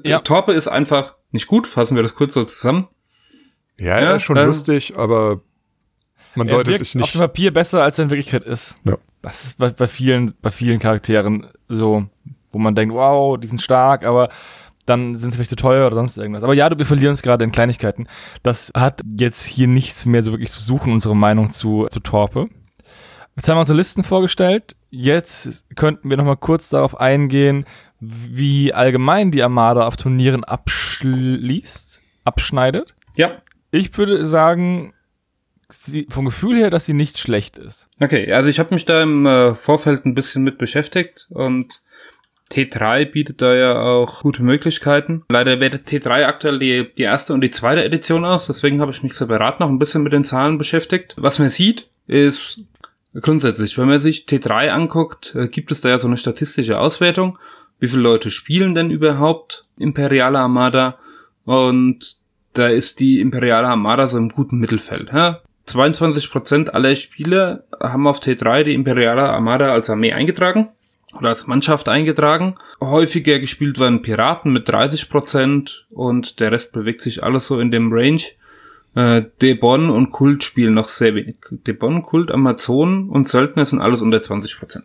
Ja. 0.05 0.19
Torpe 0.19 0.53
ist 0.53 0.67
einfach 0.67 1.15
nicht 1.31 1.47
gut, 1.47 1.67
fassen 1.67 1.95
wir 1.95 2.03
das 2.03 2.15
kurz 2.15 2.33
so 2.33 2.43
zusammen. 2.45 2.87
Ja, 3.77 3.99
Ja, 3.99 4.09
er 4.09 4.15
ist 4.15 4.23
schon 4.23 4.37
ähm, 4.37 4.47
lustig, 4.47 4.97
aber 4.97 5.41
man 6.35 6.47
sollte 6.47 6.75
sich 6.77 6.95
auf 6.95 7.01
nicht. 7.01 7.15
dem 7.15 7.19
Papier 7.21 7.53
besser, 7.53 7.83
als 7.83 7.99
er 7.99 8.05
in 8.05 8.09
Wirklichkeit 8.09 8.43
ist. 8.43 8.75
Ja. 8.85 8.97
Das 9.21 9.43
ist 9.43 9.57
bei, 9.57 9.69
bei 9.69 9.87
vielen, 9.87 10.33
bei 10.41 10.49
vielen 10.49 10.79
Charakteren 10.79 11.47
so, 11.69 12.05
wo 12.51 12.59
man 12.59 12.75
denkt, 12.75 12.93
wow, 12.93 13.37
die 13.37 13.47
sind 13.47 13.61
stark, 13.61 14.05
aber 14.05 14.29
dann 14.85 15.15
sind 15.15 15.31
sie 15.31 15.37
vielleicht 15.37 15.49
zu 15.49 15.55
teuer 15.55 15.87
oder 15.87 15.95
sonst 15.95 16.17
irgendwas. 16.17 16.43
Aber 16.43 16.53
ja, 16.53 16.77
wir 16.77 16.85
verlieren 16.85 17.11
uns 17.11 17.21
gerade 17.21 17.43
in 17.43 17.51
Kleinigkeiten. 17.51 18.07
Das 18.41 18.71
hat 18.75 19.01
jetzt 19.17 19.45
hier 19.45 19.67
nichts 19.67 20.05
mehr 20.05 20.23
so 20.23 20.31
wirklich 20.31 20.51
zu 20.51 20.61
suchen, 20.61 20.93
unsere 20.93 21.15
Meinung 21.15 21.49
zu, 21.49 21.87
zu 21.89 21.99
Torpe. 21.99 22.49
Jetzt 23.35 23.49
haben 23.49 23.55
wir 23.55 23.61
unsere 23.61 23.77
Listen 23.77 24.03
vorgestellt. 24.03 24.75
Jetzt 24.89 25.63
könnten 25.75 26.09
wir 26.09 26.17
noch 26.17 26.25
mal 26.25 26.35
kurz 26.35 26.69
darauf 26.69 26.99
eingehen, 26.99 27.65
wie 27.99 28.73
allgemein 28.73 29.31
die 29.31 29.41
Armada 29.41 29.87
auf 29.87 29.97
Turnieren 29.97 30.43
abschließt, 30.43 32.01
abschneidet. 32.25 32.93
Ja. 33.15 33.41
Ich 33.71 33.97
würde 33.97 34.25
sagen, 34.25 34.93
sie, 35.69 36.07
vom 36.09 36.25
Gefühl 36.25 36.57
her, 36.57 36.69
dass 36.69 36.85
sie 36.85 36.93
nicht 36.93 37.17
schlecht 37.17 37.57
ist. 37.57 37.87
Okay, 37.99 38.31
also 38.31 38.49
ich 38.49 38.59
habe 38.59 38.73
mich 38.73 38.85
da 38.85 39.01
im 39.01 39.25
äh, 39.25 39.55
Vorfeld 39.55 40.05
ein 40.05 40.13
bisschen 40.13 40.43
mit 40.43 40.57
beschäftigt 40.57 41.27
und 41.29 41.81
T3 42.53 43.05
bietet 43.05 43.41
da 43.41 43.55
ja 43.55 43.81
auch 43.81 44.21
gute 44.21 44.43
Möglichkeiten. 44.43 45.23
Leider 45.29 45.59
wertet 45.59 45.87
T3 45.87 46.25
aktuell 46.25 46.59
die, 46.59 46.87
die 46.95 47.01
erste 47.01 47.33
und 47.33 47.41
die 47.41 47.49
zweite 47.49 47.83
Edition 47.83 48.25
aus, 48.25 48.45
deswegen 48.45 48.79
habe 48.79 48.91
ich 48.91 49.01
mich 49.01 49.13
separat 49.13 49.59
noch 49.59 49.69
ein 49.69 49.79
bisschen 49.79 50.03
mit 50.03 50.13
den 50.13 50.23
Zahlen 50.23 50.57
beschäftigt. 50.57 51.15
Was 51.17 51.39
man 51.39 51.49
sieht, 51.49 51.89
ist 52.05 52.65
grundsätzlich, 53.19 53.77
wenn 53.77 53.87
man 53.87 53.99
sich 53.99 54.25
T3 54.25 54.69
anguckt, 54.69 55.35
äh, 55.35 55.47
gibt 55.47 55.71
es 55.71 55.81
da 55.81 55.89
ja 55.89 55.99
so 55.99 56.07
eine 56.07 56.17
statistische 56.17 56.79
Auswertung. 56.79 57.39
Wie 57.79 57.87
viele 57.87 58.01
Leute 58.01 58.29
spielen 58.29 58.75
denn 58.75 58.91
überhaupt 58.91 59.65
Imperiale 59.77 60.39
Armada? 60.39 60.99
Und 61.45 62.17
da 62.53 62.67
ist 62.67 62.99
die 62.99 63.19
Imperiale 63.19 63.67
Armada 63.67 64.07
so 64.07 64.17
im 64.17 64.29
guten 64.29 64.59
Mittelfeld. 64.59 65.09
Ja? 65.11 65.41
22% 65.67 66.69
aller 66.69 66.95
Spieler 66.95 67.63
haben 67.81 68.05
auf 68.05 68.19
T3 68.19 68.63
die 68.63 68.73
Imperiale 68.73 69.23
Armada 69.23 69.71
als 69.71 69.89
Armee 69.89 70.13
eingetragen 70.13 70.69
oder 71.17 71.29
als 71.29 71.47
Mannschaft 71.47 71.89
eingetragen. 71.89 72.55
Häufiger 72.81 73.39
gespielt 73.39 73.79
werden 73.79 74.01
Piraten 74.01 74.51
mit 74.51 74.69
30% 74.69 75.71
und 75.89 76.39
der 76.39 76.51
Rest 76.51 76.73
bewegt 76.73 77.01
sich 77.01 77.23
alles 77.23 77.47
so 77.47 77.59
in 77.59 77.71
dem 77.71 77.91
Range. 77.91 78.21
Äh, 78.95 79.23
Debon 79.41 79.89
und 79.89 80.11
Kult 80.11 80.43
spielen 80.43 80.73
noch 80.73 80.87
sehr 80.87 81.15
wenig. 81.15 81.37
Debon, 81.49 82.03
Kult, 82.03 82.31
Amazonen 82.31 83.09
und 83.09 83.27
Söldner 83.27 83.65
sind 83.65 83.81
alles 83.81 84.01
unter 84.01 84.17
20%. 84.17 84.83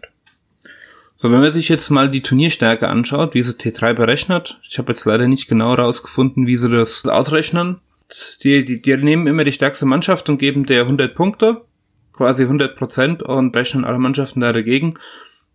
So, 1.21 1.33
wenn 1.33 1.41
man 1.41 1.51
sich 1.51 1.69
jetzt 1.69 1.91
mal 1.91 2.09
die 2.09 2.23
Turnierstärke 2.23 2.87
anschaut, 2.87 3.35
wie 3.35 3.43
sie 3.43 3.53
T3 3.53 3.95
berechnet, 3.95 4.61
ich 4.63 4.79
habe 4.79 4.93
jetzt 4.93 5.05
leider 5.05 5.27
nicht 5.27 5.49
genau 5.49 5.77
herausgefunden, 5.77 6.47
wie 6.47 6.57
sie 6.57 6.71
das 6.71 7.05
ausrechnen. 7.07 7.81
Die, 8.43 8.65
die, 8.65 8.81
die 8.81 8.97
nehmen 8.97 9.27
immer 9.27 9.45
die 9.45 9.53
stärkste 9.53 9.85
Mannschaft 9.85 10.29
und 10.29 10.39
geben 10.39 10.65
der 10.65 10.83
100 10.83 11.15
Punkte, 11.15 11.63
quasi 12.13 12.45
100 12.45 12.77
Prozent 12.77 13.23
und 13.23 13.55
rechnen 13.55 13.85
alle 13.85 13.99
Mannschaften 13.99 14.41
da 14.41 14.53
dagegen. 14.53 14.95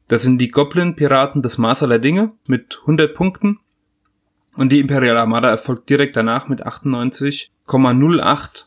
Das 0.07 0.21
sind 0.21 0.39
die 0.39 0.49
Goblin-Piraten 0.49 1.41
des 1.41 1.57
Maß 1.57 1.83
aller 1.83 1.99
Dinge 1.99 2.31
mit 2.45 2.79
100 2.81 3.13
Punkten. 3.13 3.59
Und 4.55 4.71
die 4.71 4.79
Imperiale 4.79 5.19
Armada 5.19 5.49
erfolgt 5.49 5.89
direkt 5.89 6.15
danach 6.15 6.47
mit 6.47 6.65
98,08 6.65 8.65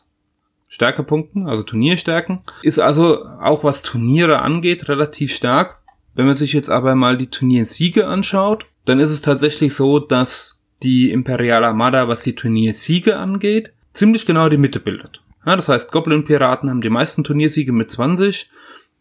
Stärkepunkten, 0.67 1.47
also 1.47 1.63
Turnierstärken. 1.63 2.41
Ist 2.61 2.79
also 2.79 3.25
auch 3.25 3.63
was 3.63 3.83
Turniere 3.83 4.39
angeht 4.39 4.89
relativ 4.89 5.33
stark. 5.33 5.79
Wenn 6.13 6.25
man 6.25 6.35
sich 6.35 6.53
jetzt 6.53 6.69
aber 6.69 6.95
mal 6.95 7.17
die 7.17 7.29
Turniersiege 7.29 8.07
anschaut, 8.07 8.65
dann 8.85 8.99
ist 8.99 9.11
es 9.11 9.21
tatsächlich 9.21 9.75
so, 9.75 9.99
dass 9.99 10.61
die 10.83 11.11
Imperiale 11.11 11.67
Armada, 11.67 12.07
was 12.07 12.23
die 12.23 12.35
Turniersiege 12.35 13.17
angeht, 13.17 13.71
ziemlich 13.93 14.25
genau 14.25 14.49
die 14.49 14.57
Mitte 14.57 14.79
bildet. 14.79 15.23
Ja, 15.45 15.55
das 15.55 15.69
heißt, 15.69 15.91
Goblin-Piraten 15.91 16.69
haben 16.69 16.81
die 16.81 16.89
meisten 16.89 17.23
Turniersiege 17.23 17.71
mit 17.71 17.89
20. 17.89 18.49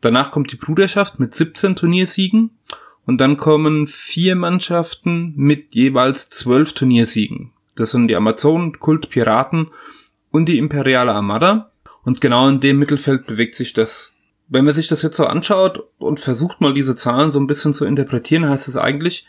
Danach 0.00 0.30
kommt 0.30 0.52
die 0.52 0.56
Bruderschaft 0.56 1.18
mit 1.18 1.34
17 1.34 1.76
Turniersiegen. 1.76 2.50
Und 3.06 3.18
dann 3.18 3.36
kommen 3.36 3.86
vier 3.86 4.34
Mannschaften 4.34 5.32
mit 5.36 5.74
jeweils 5.74 6.28
12 6.30 6.72
Turniersiegen. 6.74 7.52
Das 7.76 7.92
sind 7.92 8.08
die 8.08 8.16
Amazonen, 8.16 8.80
Kult, 8.80 9.10
Piraten 9.10 9.68
und 10.32 10.46
die 10.46 10.58
Imperiale 10.58 11.12
Armada. 11.12 11.70
Und 12.02 12.20
genau 12.20 12.48
in 12.48 12.60
dem 12.60 12.78
Mittelfeld 12.78 13.26
bewegt 13.26 13.54
sich 13.54 13.72
das. 13.72 14.14
Wenn 14.48 14.64
man 14.64 14.74
sich 14.74 14.88
das 14.88 15.02
jetzt 15.02 15.16
so 15.16 15.26
anschaut 15.26 15.84
und 15.98 16.20
versucht 16.20 16.60
mal 16.60 16.74
diese 16.74 16.96
Zahlen 16.96 17.30
so 17.30 17.38
ein 17.38 17.46
bisschen 17.46 17.74
zu 17.74 17.84
interpretieren, 17.84 18.48
heißt 18.48 18.68
es 18.68 18.76
eigentlich, 18.76 19.26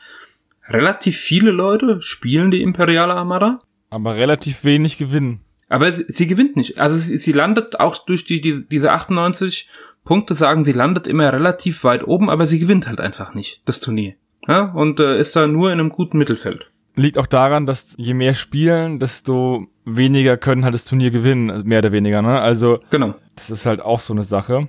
relativ 0.68 1.18
viele 1.18 1.52
Leute 1.52 2.02
spielen 2.02 2.52
die 2.52 2.62
Imperiale 2.62 3.14
Armada. 3.14 3.60
Aber 3.90 4.16
relativ 4.16 4.64
wenig 4.64 4.98
gewinnen. 4.98 5.42
Aber 5.70 5.92
sie, 5.92 6.06
sie 6.08 6.28
gewinnt 6.28 6.56
nicht. 6.56 6.78
Also 6.78 6.98
sie, 6.98 7.18
sie 7.18 7.32
landet 7.32 7.80
auch 7.80 8.06
durch 8.06 8.26
die, 8.26 8.42
die, 8.42 8.68
diese 8.68 8.92
98 8.92 9.70
Punkte, 10.08 10.34
sagen 10.34 10.64
sie 10.64 10.72
landet 10.72 11.06
immer 11.06 11.32
relativ 11.32 11.84
weit 11.84 12.08
oben, 12.08 12.30
aber 12.30 12.46
sie 12.46 12.60
gewinnt 12.60 12.88
halt 12.88 13.00
einfach 13.00 13.34
nicht, 13.34 13.62
das 13.66 13.80
Turnier. 13.82 14.14
Ja, 14.48 14.72
und 14.72 15.00
äh, 15.02 15.20
ist 15.20 15.36
da 15.36 15.46
nur 15.46 15.72
in 15.74 15.80
einem 15.80 15.90
guten 15.90 16.18
Mittelfeld. 16.18 16.72
Liegt 16.96 17.18
auch 17.18 17.28
daran, 17.28 17.66
dass 17.66 17.94
je 17.98 18.14
mehr 18.14 18.34
spielen, 18.34 19.00
desto 19.00 19.68
weniger 19.86 20.38
können 20.38 20.64
halt 20.64 20.74
das 20.74 20.86
Turnier 20.86 21.12
gewinnen, 21.12 21.52
also 21.52 21.66
mehr 21.66 21.80
oder 21.80 21.92
weniger, 21.92 22.22
ne? 22.22 22.40
Also, 22.40 22.80
Genau. 22.90 23.16
das 23.36 23.50
ist 23.52 23.66
halt 23.66 23.82
auch 23.82 24.00
so 24.00 24.14
eine 24.14 24.24
Sache, 24.24 24.68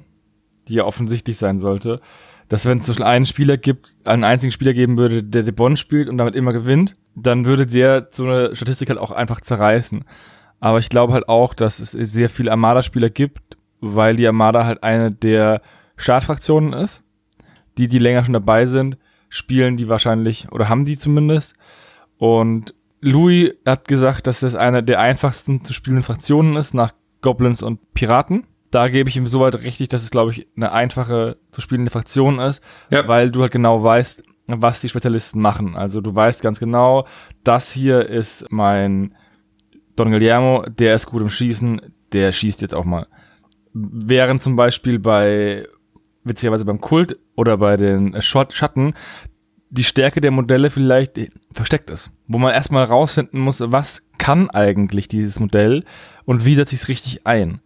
die 0.66 0.74
ja 0.74 0.85
offensichtlich 0.85 1.39
sein 1.39 1.59
sollte. 1.59 2.01
Dass 2.48 2.65
wenn 2.66 2.78
es 2.78 2.85
zum 2.85 2.94
Beispiel 2.94 3.06
einen 3.06 3.27
Spieler 3.27 3.56
gibt, 3.59 3.94
einen 4.05 4.24
einzigen 4.24 4.52
Spieler 4.52 4.73
geben 4.74 4.97
würde, 4.98 5.23
der 5.23 5.43
De 5.43 5.52
Bonn 5.52 5.77
spielt 5.77 6.09
und 6.09 6.19
damit 6.19 6.35
immer 6.35 6.52
gewinnt, 6.52 6.97
dann 7.15 7.47
würde 7.47 7.66
der 7.66 8.09
so 8.10 8.24
eine 8.24 8.56
Statistik 8.56 8.89
halt 8.89 8.98
auch 8.98 9.10
einfach 9.10 9.40
zerreißen. 9.40 10.05
Aber 10.59 10.78
ich 10.78 10.89
glaube 10.89 11.12
halt 11.12 11.28
auch, 11.28 11.55
dass 11.55 11.78
es 11.78 11.93
sehr 11.93 12.28
viele 12.28 12.51
Armada-Spieler 12.51 13.10
gibt, 13.10 13.57
weil 13.80 14.16
die 14.16 14.26
Armada 14.26 14.64
halt 14.64 14.82
eine 14.82 15.10
der 15.10 15.60
Startfraktionen 15.96 16.72
ist. 16.72 17.02
Die, 17.76 17.88
die 17.88 17.98
länger 17.98 18.24
schon 18.24 18.32
dabei 18.32 18.66
sind, 18.66 18.98
spielen 19.28 19.76
die 19.76 19.88
wahrscheinlich, 19.88 20.50
oder 20.50 20.68
haben 20.68 20.84
die 20.84 20.98
zumindest. 20.98 21.55
Und 22.16 22.74
Louis 23.00 23.52
hat 23.64 23.86
gesagt, 23.86 24.26
dass 24.26 24.40
das 24.40 24.55
eine 24.56 24.82
der 24.82 25.00
einfachsten 25.00 25.64
zu 25.64 25.72
spielenden 25.72 26.02
Fraktionen 26.02 26.56
ist, 26.56 26.74
nach 26.74 26.92
Goblins 27.22 27.62
und 27.62 27.94
Piraten. 27.94 28.44
Da 28.70 28.88
gebe 28.88 29.09
ich 29.09 29.16
ihm 29.16 29.26
soweit 29.28 29.55
richtig, 29.62 29.88
dass 29.88 30.02
es, 30.02 30.10
glaube 30.10 30.32
ich, 30.32 30.48
eine 30.56 30.72
einfache 30.72 31.36
zu 31.52 31.60
spielende 31.60 31.90
Fraktion 31.90 32.38
ist, 32.40 32.60
Ja. 32.90 33.06
weil 33.06 33.30
du 33.30 33.42
halt 33.42 33.52
genau 33.52 33.82
weißt, 33.82 34.22
was 34.48 34.80
die 34.80 34.88
Spezialisten 34.88 35.40
machen. 35.40 35.76
Also 35.76 36.00
du 36.00 36.14
weißt 36.14 36.42
ganz 36.42 36.59
genau, 36.59 37.06
das 37.44 37.70
hier 37.70 38.06
ist 38.09 38.46
mein 38.50 39.14
Don 39.94 40.10
Guillermo, 40.10 40.64
der 40.68 40.94
ist 40.94 41.06
gut 41.06 41.22
im 41.22 41.30
Schießen, 41.30 41.80
der 42.12 42.32
schießt 42.32 42.62
jetzt 42.62 42.74
auch 42.74 42.84
mal. 42.84 43.06
Während 43.80 44.42
zum 44.42 44.56
Beispiel 44.56 44.98
bei, 44.98 45.66
witzigerweise 46.24 46.64
beim 46.64 46.80
Kult 46.80 47.18
oder 47.36 47.56
bei 47.59 47.76
den 47.76 48.20
Schott- 48.22 48.52
Schatten, 48.52 48.94
die 49.70 49.84
Stärke 49.84 50.20
der 50.20 50.30
Modelle 50.30 50.70
vielleicht 50.70 51.18
versteckt 51.52 51.90
ist. 51.90 52.10
Wo 52.26 52.38
man 52.38 52.55
erstmal 52.55 52.84
rausfinden 52.84 53.38
muss, 53.40 53.60
was 53.60 54.02
kann 54.18 54.48
eigentlich 54.50 55.09
dieses 55.09 55.38
Modell 55.40 55.84
und 56.24 56.44
wie 56.44 56.55
setzt 56.55 56.70
sich 56.70 56.80
es 56.80 56.88
richtig 56.88 57.26
ein. 57.26 57.60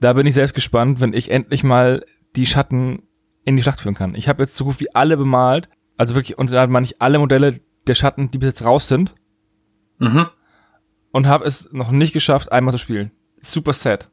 Da 0.00 0.14
bin 0.14 0.26
ich 0.26 0.34
selbst 0.34 0.54
gespannt, 0.54 1.00
wenn 1.00 1.12
ich 1.12 1.30
endlich 1.30 1.62
mal 1.62 2.04
die 2.36 2.46
Schatten 2.46 3.02
in 3.44 3.56
die 3.56 3.62
Schlacht 3.62 3.80
führen 3.80 3.94
kann. 3.94 4.14
Ich 4.14 4.28
habe 4.28 4.42
jetzt 4.42 4.56
so 4.56 4.64
gut 4.64 4.80
wie 4.80 4.94
alle 4.94 5.16
bemalt, 5.16 5.68
also 5.98 6.14
wirklich, 6.14 6.38
und 6.38 6.50
da 6.50 6.66
meine 6.66 6.86
ich 6.86 7.00
alle 7.00 7.18
Modelle 7.18 7.60
der 7.86 7.94
Schatten, 7.94 8.30
die 8.30 8.38
bis 8.38 8.48
jetzt 8.48 8.64
raus 8.64 8.88
sind, 8.88 9.14
Mhm. 9.98 10.26
und 11.12 11.26
habe 11.28 11.44
es 11.44 11.70
noch 11.72 11.90
nicht 11.90 12.12
geschafft, 12.14 12.50
einmal 12.50 12.72
zu 12.72 12.78
spielen. 12.78 13.10
Super 13.42 13.72
sad. 13.74 14.10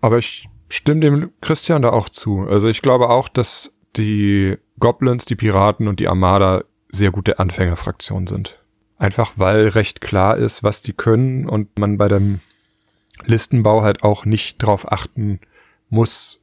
Aber 0.00 0.16
ich 0.18 0.48
stimme 0.70 1.00
dem 1.00 1.30
Christian 1.40 1.82
da 1.82 1.90
auch 1.90 2.08
zu. 2.08 2.46
Also 2.48 2.68
ich 2.68 2.80
glaube 2.80 3.10
auch, 3.10 3.28
dass 3.28 3.72
die 3.96 4.56
Goblins, 4.78 5.24
die 5.26 5.36
Piraten 5.36 5.88
und 5.88 6.00
die 6.00 6.08
Armada 6.08 6.64
sehr 6.90 7.10
gute 7.10 7.38
Anfängerfraktionen 7.38 8.26
sind. 8.26 8.58
Einfach 8.96 9.32
weil 9.36 9.68
recht 9.68 10.00
klar 10.00 10.36
ist, 10.36 10.62
was 10.62 10.82
die 10.82 10.92
können 10.92 11.48
und 11.48 11.78
man 11.78 11.98
bei 11.98 12.08
dem 12.08 12.40
Listenbau 13.24 13.82
halt 13.82 14.02
auch 14.02 14.24
nicht 14.24 14.58
drauf 14.58 14.90
achten 14.90 15.40
muss, 15.88 16.42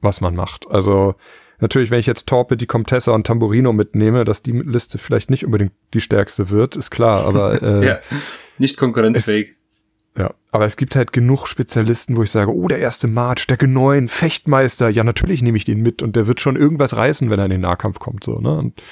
was 0.00 0.20
man 0.20 0.34
macht. 0.34 0.66
Also 0.70 1.14
natürlich, 1.60 1.90
wenn 1.90 2.00
ich 2.00 2.06
jetzt 2.06 2.26
Torpe, 2.26 2.56
die 2.56 2.66
Comtessa 2.66 3.12
und 3.12 3.26
Tamburino 3.26 3.72
mitnehme, 3.72 4.24
dass 4.24 4.42
die 4.42 4.52
Liste 4.52 4.98
vielleicht 4.98 5.30
nicht 5.30 5.44
unbedingt 5.44 5.72
die 5.94 6.00
stärkste 6.00 6.50
wird, 6.50 6.76
ist 6.76 6.90
klar, 6.90 7.24
aber 7.24 7.62
äh, 7.82 7.86
Ja. 7.86 7.98
Nicht 8.58 8.76
konkurrenzfähig. 8.76 9.57
Ja, 10.18 10.34
aber 10.50 10.64
es 10.66 10.76
gibt 10.76 10.96
halt 10.96 11.12
genug 11.12 11.46
Spezialisten, 11.46 12.16
wo 12.16 12.22
ich 12.22 12.30
sage, 12.30 12.52
oh, 12.52 12.66
der 12.68 12.78
erste 12.78 13.06
March, 13.06 13.40
Stärke 13.40 13.68
9, 13.68 14.08
Fechtmeister, 14.08 14.88
ja, 14.88 15.04
natürlich 15.04 15.42
nehme 15.42 15.56
ich 15.56 15.64
den 15.64 15.80
mit 15.80 16.02
und 16.02 16.16
der 16.16 16.26
wird 16.26 16.40
schon 16.40 16.56
irgendwas 16.56 16.96
reißen, 16.96 17.30
wenn 17.30 17.38
er 17.38 17.44
in 17.44 17.52
den 17.52 17.60
Nahkampf 17.60 17.98
kommt, 18.00 18.24
so, 18.24 18.40
ne? 18.40 18.52
Und 18.56 18.82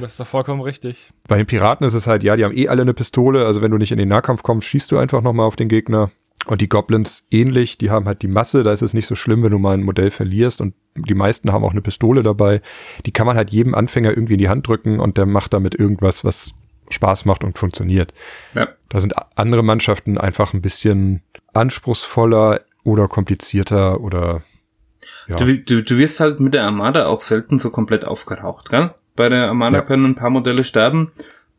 Das 0.00 0.12
ist 0.12 0.20
doch 0.20 0.26
vollkommen 0.26 0.60
richtig. 0.60 1.10
bei 1.26 1.38
den 1.38 1.46
Piraten 1.46 1.86
ist 1.86 1.94
es 1.94 2.06
halt, 2.06 2.22
ja, 2.22 2.36
die 2.36 2.44
haben 2.44 2.56
eh 2.56 2.68
alle 2.68 2.82
eine 2.82 2.94
Pistole, 2.94 3.46
also 3.46 3.62
wenn 3.62 3.70
du 3.70 3.78
nicht 3.78 3.92
in 3.92 3.98
den 3.98 4.08
Nahkampf 4.08 4.42
kommst, 4.42 4.68
schießt 4.68 4.92
du 4.92 4.98
einfach 4.98 5.22
nochmal 5.22 5.46
auf 5.46 5.56
den 5.56 5.68
Gegner. 5.68 6.10
Und 6.46 6.60
die 6.60 6.68
Goblins 6.68 7.24
ähnlich, 7.30 7.76
die 7.78 7.90
haben 7.90 8.04
halt 8.06 8.22
die 8.22 8.28
Masse, 8.28 8.62
da 8.62 8.70
ist 8.70 8.82
es 8.82 8.92
nicht 8.94 9.06
so 9.06 9.16
schlimm, 9.16 9.42
wenn 9.42 9.50
du 9.50 9.58
mal 9.58 9.74
ein 9.74 9.82
Modell 9.82 10.10
verlierst 10.12 10.60
und 10.60 10.74
die 10.94 11.14
meisten 11.14 11.50
haben 11.52 11.64
auch 11.64 11.72
eine 11.72 11.82
Pistole 11.82 12.22
dabei. 12.22 12.60
Die 13.04 13.10
kann 13.10 13.26
man 13.26 13.36
halt 13.36 13.50
jedem 13.50 13.74
Anfänger 13.74 14.10
irgendwie 14.10 14.34
in 14.34 14.38
die 14.38 14.48
Hand 14.48 14.68
drücken 14.68 15.00
und 15.00 15.16
der 15.16 15.26
macht 15.26 15.54
damit 15.54 15.74
irgendwas, 15.74 16.24
was 16.24 16.52
Spaß 16.90 17.24
macht 17.24 17.44
und 17.44 17.58
funktioniert. 17.58 18.12
Ja. 18.54 18.68
Da 18.88 19.00
sind 19.00 19.14
andere 19.36 19.62
Mannschaften 19.62 20.18
einfach 20.18 20.54
ein 20.54 20.62
bisschen 20.62 21.22
anspruchsvoller 21.54 22.60
oder 22.84 23.08
komplizierter 23.08 24.00
oder 24.00 24.42
ja. 25.28 25.36
Du, 25.36 25.58
du, 25.58 25.82
du 25.82 25.96
wirst 25.98 26.20
halt 26.20 26.38
mit 26.40 26.54
der 26.54 26.64
Armada 26.64 27.06
auch 27.06 27.20
selten 27.20 27.58
so 27.58 27.70
komplett 27.70 28.04
aufgeraucht, 28.04 28.70
gell? 28.70 28.94
Bei 29.16 29.28
der 29.28 29.48
Armada 29.48 29.78
Ja. 29.78 29.82
können 29.82 30.04
ein 30.04 30.14
paar 30.14 30.30
Modelle 30.30 30.62
sterben 30.62 31.10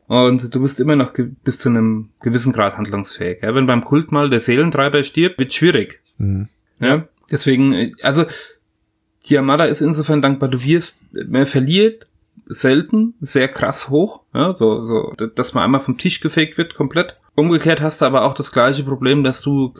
und 0.07 0.53
du 0.55 0.61
bist 0.61 0.79
immer 0.79 0.95
noch 0.95 1.11
bis 1.43 1.59
zu 1.59 1.69
einem 1.69 2.09
gewissen 2.21 2.53
Grad 2.53 2.77
handlungsfähig. 2.77 3.41
Ja? 3.41 3.53
Wenn 3.55 3.67
beim 3.67 3.83
Kult 3.83 4.11
mal 4.11 4.29
der 4.29 4.39
Seelentreiber 4.39 5.03
stirbt, 5.03 5.39
wird 5.39 5.53
schwierig. 5.53 5.99
Hm. 6.17 6.47
Ja. 6.79 7.07
Deswegen, 7.29 7.73
äh, 7.73 7.91
also 8.01 8.25
die 9.25 9.37
Armada 9.37 9.65
ist 9.65 9.81
insofern 9.81 10.21
dankbar, 10.21 10.47
du 10.49 10.63
wirst, 10.63 11.01
man 11.11 11.45
verliert 11.45 12.07
selten 12.47 13.15
sehr 13.21 13.47
krass 13.47 13.89
hoch, 13.89 14.21
ja, 14.33 14.55
so, 14.55 14.83
so, 14.85 15.13
dass 15.35 15.53
man 15.53 15.63
einmal 15.63 15.81
vom 15.81 15.97
Tisch 15.97 16.19
gefegt 16.21 16.57
wird 16.57 16.75
komplett. 16.75 17.17
Umgekehrt 17.35 17.81
hast 17.81 18.01
du 18.01 18.05
aber 18.05 18.23
auch 18.23 18.33
das 18.33 18.51
gleiche 18.51 18.83
Problem, 18.83 19.23
dass 19.23 19.41
du 19.41 19.71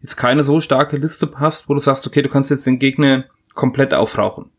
jetzt 0.00 0.16
keine 0.16 0.44
so 0.44 0.60
starke 0.60 0.96
Liste 0.96 1.30
hast, 1.36 1.68
wo 1.68 1.74
du 1.74 1.80
sagst, 1.80 2.06
okay, 2.06 2.22
du 2.22 2.28
kannst 2.28 2.50
jetzt 2.50 2.66
den 2.66 2.78
Gegner 2.78 3.24
komplett 3.54 3.94
aufrauchen. 3.94 4.50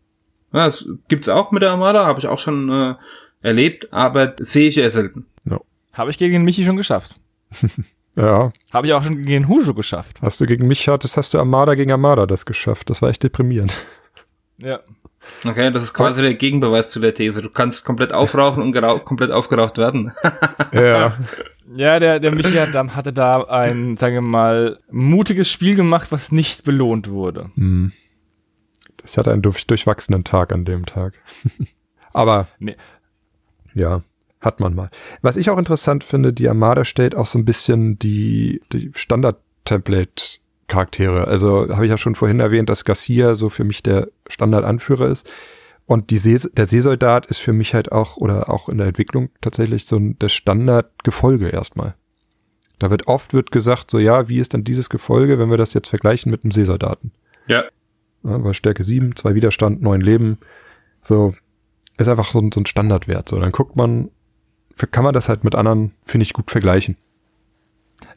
Ja, 0.54 0.66
das 0.66 0.86
gibt's 1.08 1.30
auch 1.30 1.52
mit 1.52 1.62
der 1.62 1.72
Armada, 1.72 2.06
habe 2.06 2.20
ich 2.20 2.28
auch 2.28 2.40
schon 2.40 2.70
äh, 2.70 2.96
erlebt, 3.42 3.92
aber 3.92 4.36
sehe 4.40 4.68
ich 4.68 4.78
eher 4.78 4.90
selten. 4.90 5.26
Habe 5.94 6.12
ich 6.12 6.18
gegen 6.18 6.34
den 6.34 6.44
Michi 6.44 6.64
schon 6.64 6.78
geschafft. 6.78 7.16
Ja, 8.16 8.52
Habe 8.74 8.88
ich 8.88 8.94
auch 8.94 9.04
schon 9.04 9.18
gegen 9.18 9.28
den 9.28 9.48
Hujo 9.48 9.74
geschafft. 9.74 10.22
hast 10.22 10.42
du 10.42 10.46
gegen 10.46 10.68
mich, 10.68 10.84
das 10.84 11.16
hast 11.16 11.34
du 11.34 11.38
Armada 11.38 11.76
gegen 11.76 11.92
Armada 11.92 12.26
das 12.26 12.46
geschafft. 12.46 12.90
Das 12.90 13.02
war 13.02 13.10
echt 13.10 13.24
deprimierend. 13.24 13.74
Ja. 14.58 14.80
Okay, 15.44 15.72
das 15.72 15.84
ist 15.84 15.94
quasi 15.94 16.22
der 16.22 16.34
Gegenbeweis 16.36 16.90
zu 16.90 17.00
der 17.00 17.14
These. 17.14 17.42
Du 17.42 17.50
kannst 17.50 17.86
komplett 17.86 18.14
aufrauchen 18.14 18.62
und 18.64 18.74
komplett 19.06 19.32
aufgeraucht 19.32 19.78
werden. 19.78 20.12
Ja, 20.72 21.18
Ja, 21.76 22.00
der, 22.00 22.20
der 22.20 22.32
Michi 22.32 22.54
hat, 22.56 22.74
hatte 22.96 23.14
da 23.14 23.44
ein, 23.44 23.98
sagen 23.98 24.16
wir 24.16 24.22
mal, 24.22 24.80
mutiges 24.92 25.52
Spiel 25.52 25.76
gemacht, 25.76 26.12
was 26.12 26.32
nicht 26.32 26.64
belohnt 26.64 27.10
wurde. 27.10 27.52
Hm. 27.56 27.92
Ich 29.06 29.18
hatte 29.18 29.32
einen 29.32 29.42
durch, 29.42 29.66
durchwachsenen 29.66 30.24
Tag 30.24 30.52
an 30.52 30.66
dem 30.66 30.86
Tag. 30.86 31.14
Aber 32.14 32.48
Nee. 32.60 32.76
ja, 33.74 34.02
hat 34.42 34.60
man 34.60 34.76
mal. 34.76 34.90
Was 35.22 35.38
ich 35.38 35.50
auch 35.50 35.58
interessant 35.58 36.04
finde, 36.04 36.34
die 36.34 36.50
Armada 36.50 36.86
stellt 36.86 37.16
auch 37.16 37.28
so 37.28 37.38
ein 37.40 37.46
bisschen 37.46 37.98
die, 38.00 38.62
die 38.74 38.92
Standard-Template-Charaktere. 40.70 41.28
Also 41.28 41.68
habe 41.76 41.86
ich 41.86 41.90
ja 41.90 41.98
schon 41.98 42.16
vorhin 42.16 42.40
erwähnt, 42.40 42.70
dass 42.70 42.86
Garcia 42.86 43.36
so 43.36 43.50
für 43.50 43.64
mich 43.64 43.84
der 43.84 44.08
Standard-Anführer 44.30 45.08
ist. 45.08 45.30
Und 45.86 46.12
die 46.12 46.18
See, 46.18 46.38
der 46.54 46.68
Seesoldat 46.68 47.26
ist 47.26 47.40
für 47.40 47.54
mich 47.54 47.74
halt 47.74 47.92
auch, 47.92 48.18
oder 48.18 48.50
auch 48.50 48.70
in 48.70 48.78
der 48.78 48.88
Entwicklung 48.88 49.30
tatsächlich 49.42 49.86
so 49.86 49.98
ein, 49.98 50.18
das 50.20 50.32
Standardgefolge 50.34 51.50
erstmal. 51.50 51.96
Da 52.78 52.90
wird 52.92 53.08
oft 53.08 53.34
wird 53.34 53.52
gesagt, 53.52 53.90
so 53.92 54.00
ja, 54.00 54.30
wie 54.30 54.38
ist 54.40 54.54
denn 54.54 54.64
dieses 54.64 54.90
Gefolge, 54.90 55.40
wenn 55.40 55.50
wir 55.50 55.58
das 55.58 55.74
jetzt 55.74 55.90
vergleichen 55.90 56.32
mit 56.32 56.44
einem 56.44 56.52
Seesoldaten? 56.52 57.12
Ja. 57.48 57.64
Ja, 58.24 58.44
war 58.44 58.54
Stärke 58.54 58.84
7, 58.84 59.16
zwei 59.16 59.34
Widerstand, 59.34 59.82
neun 59.82 60.02
Leben. 60.02 60.38
So, 61.02 61.34
ist 61.98 62.08
einfach 62.08 62.32
so, 62.32 62.40
ein- 62.40 62.52
so 62.52 62.60
ein 62.62 62.66
Standardwert. 62.66 63.28
So, 63.28 63.40
dann 63.40 63.52
guckt 63.52 63.76
man, 63.76 64.12
kann 64.92 65.04
man 65.04 65.14
das 65.14 65.28
halt 65.28 65.44
mit 65.44 65.56
anderen, 65.56 65.94
finde 66.06 66.24
ich, 66.24 66.34
gut 66.34 66.52
vergleichen. 66.52 66.98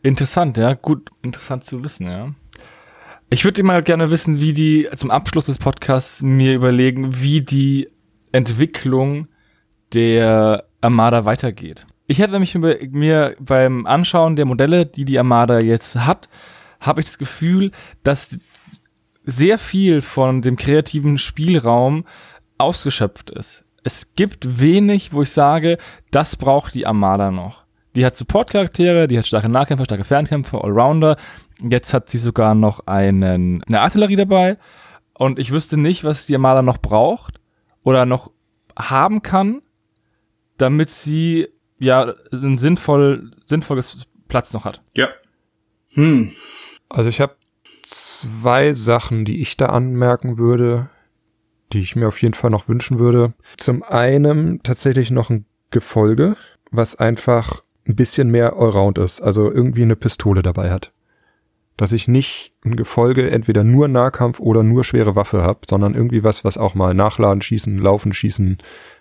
Interessant, 0.03 0.59
ja. 0.59 0.75
Gut, 0.75 1.11
interessant 1.23 1.65
zu 1.65 1.83
wissen, 1.83 2.07
ja. 2.09 2.35
Ich 3.33 3.47
würde 3.47 3.63
mal 3.63 3.83
gerne 3.83 4.11
wissen, 4.11 4.41
wie 4.41 4.53
die, 4.53 4.91
zum 4.95 5.11
Abschluss 5.11 5.47
des 5.47 5.57
Podcasts 5.57 6.21
mir 6.21 6.55
überlegen, 6.55 7.23
wie 7.23 7.41
die 7.41 7.89
Entwicklung 8.31 9.27
der 9.95 10.65
Armada 10.83 11.25
weitergeht. 11.25 11.87
Ich 12.07 12.19
hätte 12.19 12.33
nämlich 12.33 12.55
mir 12.55 13.35
beim 13.41 13.87
Anschauen 13.87 14.37
der 14.37 14.45
Modelle, 14.45 14.85
die 14.85 15.07
die 15.07 15.19
Armada 15.19 15.61
jetzt 15.61 15.97
hat, 15.97 16.29
habe 16.79 17.01
ich 17.01 17.07
das 17.07 17.17
Gefühl, 17.17 17.71
dass 18.03 18.37
sehr 19.25 19.59
viel 19.59 20.03
von 20.03 20.43
dem 20.43 20.57
kreativen 20.57 21.17
Spielraum 21.17 22.05
ausgeschöpft 22.59 23.31
ist. 23.31 23.63
Es 23.83 24.15
gibt 24.15 24.61
wenig, 24.61 25.15
wo 25.15 25.23
ich 25.23 25.31
sage, 25.31 25.79
das 26.11 26.37
braucht 26.37 26.75
die 26.75 26.87
Armada 26.87 27.31
noch. 27.31 27.62
Die 27.95 28.07
hat 28.07 28.17
Support-Charaktere, 28.17 29.07
die 29.09 29.19
hat 29.19 29.27
starke 29.27 29.49
Nahkämpfer, 29.49 29.85
starke 29.85 30.05
Fernkämpfer, 30.05 30.65
Allrounder. 30.65 31.17
Jetzt 31.61 31.93
hat 31.93 32.09
sie 32.09 32.19
sogar 32.19 32.55
noch 32.55 32.87
einen, 32.87 33.63
eine 33.65 33.81
Artillerie 33.81 34.17
dabei. 34.17 34.57
Und 35.15 35.39
ich 35.39 35.53
wüsste 35.53 35.77
nicht, 35.77 36.05
was 36.05 36.27
die 36.27 36.35
Armada 36.35 36.63
noch 36.63 36.79
braucht 36.79 37.39
oder 37.83 38.07
noch 38.07 38.31
haben 38.77 39.23
kann, 39.23 39.63
damit 40.57 40.91
sie 40.91 41.49
ja 41.79 42.15
ein 42.33 42.59
sinnvoll, 42.59 43.33
sinnvolles 43.45 44.07
Platz 44.29 44.53
noch 44.53 44.65
hat. 44.65 44.83
Ja. 44.95 45.09
Hm. 45.91 46.33
Also 46.89 47.09
ich 47.09 47.21
habe 47.21 47.37
zwei 47.83 48.73
Sachen, 48.73 49.25
die 49.25 49.41
ich 49.43 49.57
da 49.57 49.67
anmerken 49.67 50.39
würde, 50.39 50.89
die 51.73 51.81
ich 51.81 51.97
mir 51.97 52.09
auf 52.09 52.23
jeden 52.23 52.35
Fall 52.35 52.51
noch 52.51 52.69
wünschen 52.69 52.99
würde. 52.99 53.35
Zum 53.57 53.83
einen 53.83 54.63
tatsächlich 54.63 55.11
noch 55.11 55.31
ein 55.31 55.45
Gefolge, 55.71 56.37
was 56.71 56.97
einfach 56.97 57.63
ein 57.87 57.97
bisschen 57.97 58.31
mehr 58.31 58.55
Allround 58.57 58.99
ist, 58.99 59.21
also 59.21 59.51
irgendwie 59.51 59.83
eine 59.83 59.97
Pistole 59.97 60.43
dabei 60.43 60.71
hat. 60.71 60.93
Dass 61.77 61.93
ich 61.93 62.07
nicht 62.07 62.53
ein 62.65 62.77
Gefolge 62.77 63.31
entweder 63.31 63.65
nur 63.65 63.89
Nahkampf 63.89 64.41
oder 64.41 64.63
nur 64.63 64.85
schwere 64.85 65.17
Waffe 65.17 65.43
habe, 65.43 65.61
sondern 65.69 65.95
irgendwie 65.95 66.23
was, 66.23 66.45
was 66.45 66.59
auch 66.59 66.75
mal 66.75 66.95
nachladen, 66.95 67.43
schießen, 67.43 67.79
laufen, 67.79 68.13
schießen, 68.13 68.59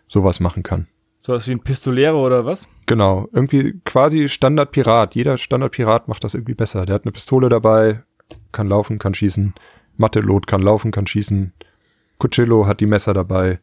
sowas 0.07 0.39
machen 0.39 0.63
kann. 0.63 0.87
So 1.19 1.33
was 1.33 1.47
wie 1.47 1.51
ein 1.51 1.59
Pistolero 1.59 2.25
oder 2.25 2.45
was? 2.45 2.67
Genau, 2.87 3.27
irgendwie 3.31 3.79
quasi 3.85 4.27
Standard-Pirat. 4.27 5.13
Jeder 5.13 5.37
Standard-Pirat 5.37 6.07
macht 6.07 6.23
das 6.23 6.33
irgendwie 6.33 6.55
besser. 6.55 6.85
Der 6.85 6.95
hat 6.95 7.05
eine 7.05 7.11
Pistole 7.11 7.47
dabei, 7.47 8.01
kann 8.51 8.67
laufen, 8.67 8.97
kann 8.97 9.13
schießen. 9.13 9.53
Mattelot 9.97 10.47
kann 10.47 10.61
laufen, 10.61 10.91
kann 10.91 11.05
schießen. 11.05 11.53
Cuchillo 12.17 12.65
hat 12.65 12.79
die 12.79 12.87
Messer 12.87 13.13
dabei. 13.13 13.59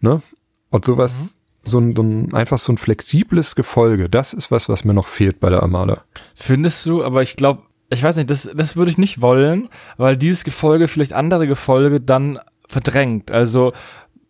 Ne? 0.00 0.22
Und 0.70 0.84
sowas, 0.86 1.36
mhm. 1.36 1.40
So, 1.64 1.78
ein, 1.78 1.96
so 1.96 2.02
ein, 2.02 2.34
einfach 2.34 2.58
so 2.58 2.72
ein 2.72 2.78
flexibles 2.78 3.54
Gefolge, 3.54 4.08
das 4.08 4.32
ist 4.32 4.50
was, 4.50 4.68
was 4.68 4.84
mir 4.84 4.94
noch 4.94 5.06
fehlt 5.06 5.40
bei 5.40 5.50
der 5.50 5.62
Armada. 5.62 6.04
Findest 6.34 6.86
du, 6.86 7.04
aber 7.04 7.22
ich 7.22 7.36
glaube, 7.36 7.62
ich 7.90 8.02
weiß 8.02 8.16
nicht, 8.16 8.30
das, 8.30 8.50
das 8.54 8.76
würde 8.76 8.90
ich 8.90 8.98
nicht 8.98 9.20
wollen, 9.20 9.68
weil 9.96 10.16
dieses 10.16 10.44
Gefolge 10.44 10.88
vielleicht 10.88 11.12
andere 11.12 11.46
Gefolge 11.46 12.00
dann 12.00 12.38
verdrängt. 12.68 13.30
Also 13.30 13.72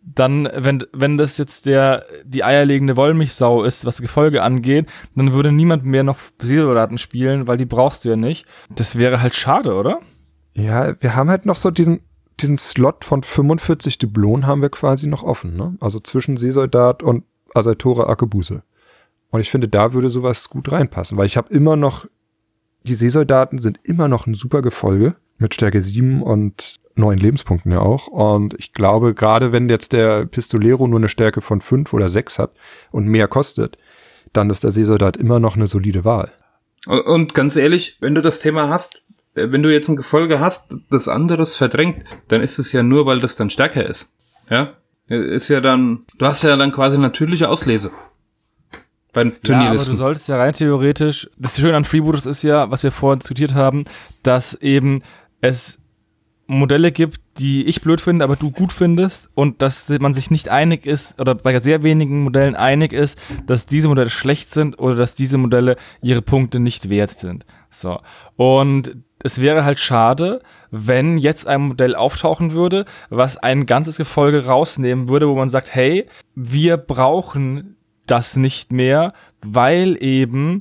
dann, 0.05 0.47
wenn, 0.55 0.83
wenn 0.93 1.17
das 1.17 1.37
jetzt 1.37 1.65
der, 1.65 2.05
die 2.23 2.43
eierlegende 2.43 2.95
Wollmilchsau 2.95 3.63
ist, 3.63 3.85
was 3.85 4.01
Gefolge 4.01 4.43
angeht, 4.43 4.87
dann 5.15 5.33
würde 5.33 5.51
niemand 5.51 5.83
mehr 5.83 6.03
noch 6.03 6.17
Seesoldaten 6.39 6.97
spielen, 6.97 7.47
weil 7.47 7.57
die 7.57 7.65
brauchst 7.65 8.05
du 8.05 8.09
ja 8.09 8.15
nicht. 8.15 8.45
Das 8.69 8.97
wäre 8.97 9.21
halt 9.21 9.33
schade, 9.33 9.73
oder? 9.73 9.99
Ja, 10.53 10.93
wir 11.01 11.15
haben 11.15 11.29
halt 11.29 11.45
noch 11.45 11.55
so 11.55 11.71
diesen, 11.71 12.01
diesen 12.41 12.57
Slot 12.57 13.05
von 13.05 13.23
45 13.23 13.97
Dublonen 13.97 14.47
haben 14.47 14.61
wir 14.61 14.69
quasi 14.69 15.07
noch 15.07 15.23
offen, 15.23 15.55
ne? 15.55 15.77
Also 15.79 15.99
zwischen 15.99 16.37
Seesoldat 16.37 17.03
und 17.03 17.23
Asaltore 17.53 18.07
Akebuse. 18.07 18.63
Und 19.31 19.39
ich 19.39 19.51
finde, 19.51 19.67
da 19.67 19.93
würde 19.93 20.09
sowas 20.09 20.49
gut 20.49 20.71
reinpassen, 20.71 21.17
weil 21.17 21.25
ich 21.25 21.37
habe 21.37 21.53
immer 21.53 21.75
noch, 21.75 22.05
die 22.83 22.93
Seesoldaten 22.93 23.59
sind 23.59 23.79
immer 23.83 24.07
noch 24.07 24.27
ein 24.27 24.33
super 24.33 24.61
Gefolge 24.61 25.15
mit 25.37 25.53
Stärke 25.53 25.81
7 25.81 26.21
und 26.21 26.79
neun 26.95 27.17
Lebenspunkten 27.17 27.71
ja 27.71 27.79
auch. 27.79 28.07
Und 28.07 28.53
ich 28.57 28.73
glaube, 28.73 29.13
gerade 29.13 29.51
wenn 29.51 29.69
jetzt 29.69 29.93
der 29.93 30.25
Pistolero 30.25 30.87
nur 30.87 30.99
eine 30.99 31.09
Stärke 31.09 31.41
von 31.41 31.61
fünf 31.61 31.93
oder 31.93 32.09
sechs 32.09 32.39
hat 32.39 32.51
und 32.91 33.07
mehr 33.07 33.27
kostet, 33.27 33.77
dann 34.33 34.49
ist 34.49 34.63
der 34.63 34.71
Seesoldat 34.71 35.17
immer 35.17 35.39
noch 35.39 35.55
eine 35.55 35.67
solide 35.67 36.05
Wahl. 36.05 36.31
Und 36.87 37.33
ganz 37.33 37.55
ehrlich, 37.55 37.97
wenn 38.01 38.15
du 38.15 38.21
das 38.21 38.39
Thema 38.39 38.69
hast, 38.69 39.01
wenn 39.35 39.61
du 39.61 39.71
jetzt 39.71 39.89
ein 39.89 39.95
Gefolge 39.95 40.39
hast, 40.39 40.77
das 40.89 41.07
anderes 41.07 41.55
verdrängt, 41.55 42.03
dann 42.29 42.41
ist 42.41 42.57
es 42.57 42.71
ja 42.71 42.83
nur, 42.83 43.05
weil 43.05 43.19
das 43.19 43.35
dann 43.35 43.49
stärker 43.49 43.85
ist. 43.87 44.13
Ja? 44.49 44.73
Ist 45.07 45.49
ja 45.49 45.61
dann, 45.61 46.05
du 46.17 46.25
hast 46.25 46.43
ja 46.43 46.55
dann 46.55 46.71
quasi 46.71 46.97
natürliche 46.97 47.49
Auslese. 47.49 47.91
Beim 49.13 49.33
ja, 49.45 49.69
aber 49.69 49.75
du 49.75 49.95
solltest 49.95 50.27
ja 50.27 50.37
rein 50.37 50.53
theoretisch, 50.53 51.29
das 51.37 51.57
Schöne 51.57 51.77
an 51.77 51.85
Freebooters 51.85 52.25
ist 52.25 52.43
ja, 52.43 52.69
was 52.69 52.83
wir 52.83 52.91
vorhin 52.91 53.19
diskutiert 53.19 53.53
haben, 53.53 53.85
dass 54.23 54.55
eben 54.55 55.03
es 55.39 55.77
Modelle 56.47 56.91
gibt, 56.91 57.21
die 57.37 57.65
ich 57.65 57.81
blöd 57.81 58.01
finde, 58.01 58.23
aber 58.23 58.35
du 58.35 58.51
gut 58.51 58.71
findest 58.71 59.29
und 59.33 59.61
dass 59.61 59.89
man 59.89 60.13
sich 60.13 60.31
nicht 60.31 60.49
einig 60.49 60.85
ist 60.85 61.19
oder 61.19 61.33
bei 61.33 61.57
sehr 61.59 61.81
wenigen 61.81 62.23
Modellen 62.23 62.55
einig 62.55 62.93
ist, 62.93 63.17
dass 63.47 63.65
diese 63.65 63.87
Modelle 63.87 64.09
schlecht 64.09 64.49
sind 64.49 64.79
oder 64.79 64.95
dass 64.95 65.15
diese 65.15 65.37
Modelle 65.37 65.77
ihre 66.01 66.21
Punkte 66.21 66.59
nicht 66.59 66.89
wert 66.89 67.17
sind. 67.17 67.45
So. 67.71 67.99
Und 68.35 68.97
es 69.25 69.41
wäre 69.41 69.65
halt 69.65 69.79
schade, 69.79 70.39
wenn 70.69 71.17
jetzt 71.17 71.47
ein 71.47 71.61
Modell 71.61 71.95
auftauchen 71.95 72.51
würde, 72.51 72.85
was 73.09 73.37
ein 73.37 73.65
ganzes 73.65 73.97
Gefolge 73.97 74.45
rausnehmen 74.45 75.09
würde, 75.09 75.27
wo 75.27 75.33
man 75.33 75.49
sagt, 75.49 75.73
hey, 75.73 76.05
wir 76.35 76.77
brauchen 76.77 77.75
das 78.05 78.35
nicht 78.35 78.71
mehr, 78.71 79.13
weil 79.41 79.97
eben 79.99 80.59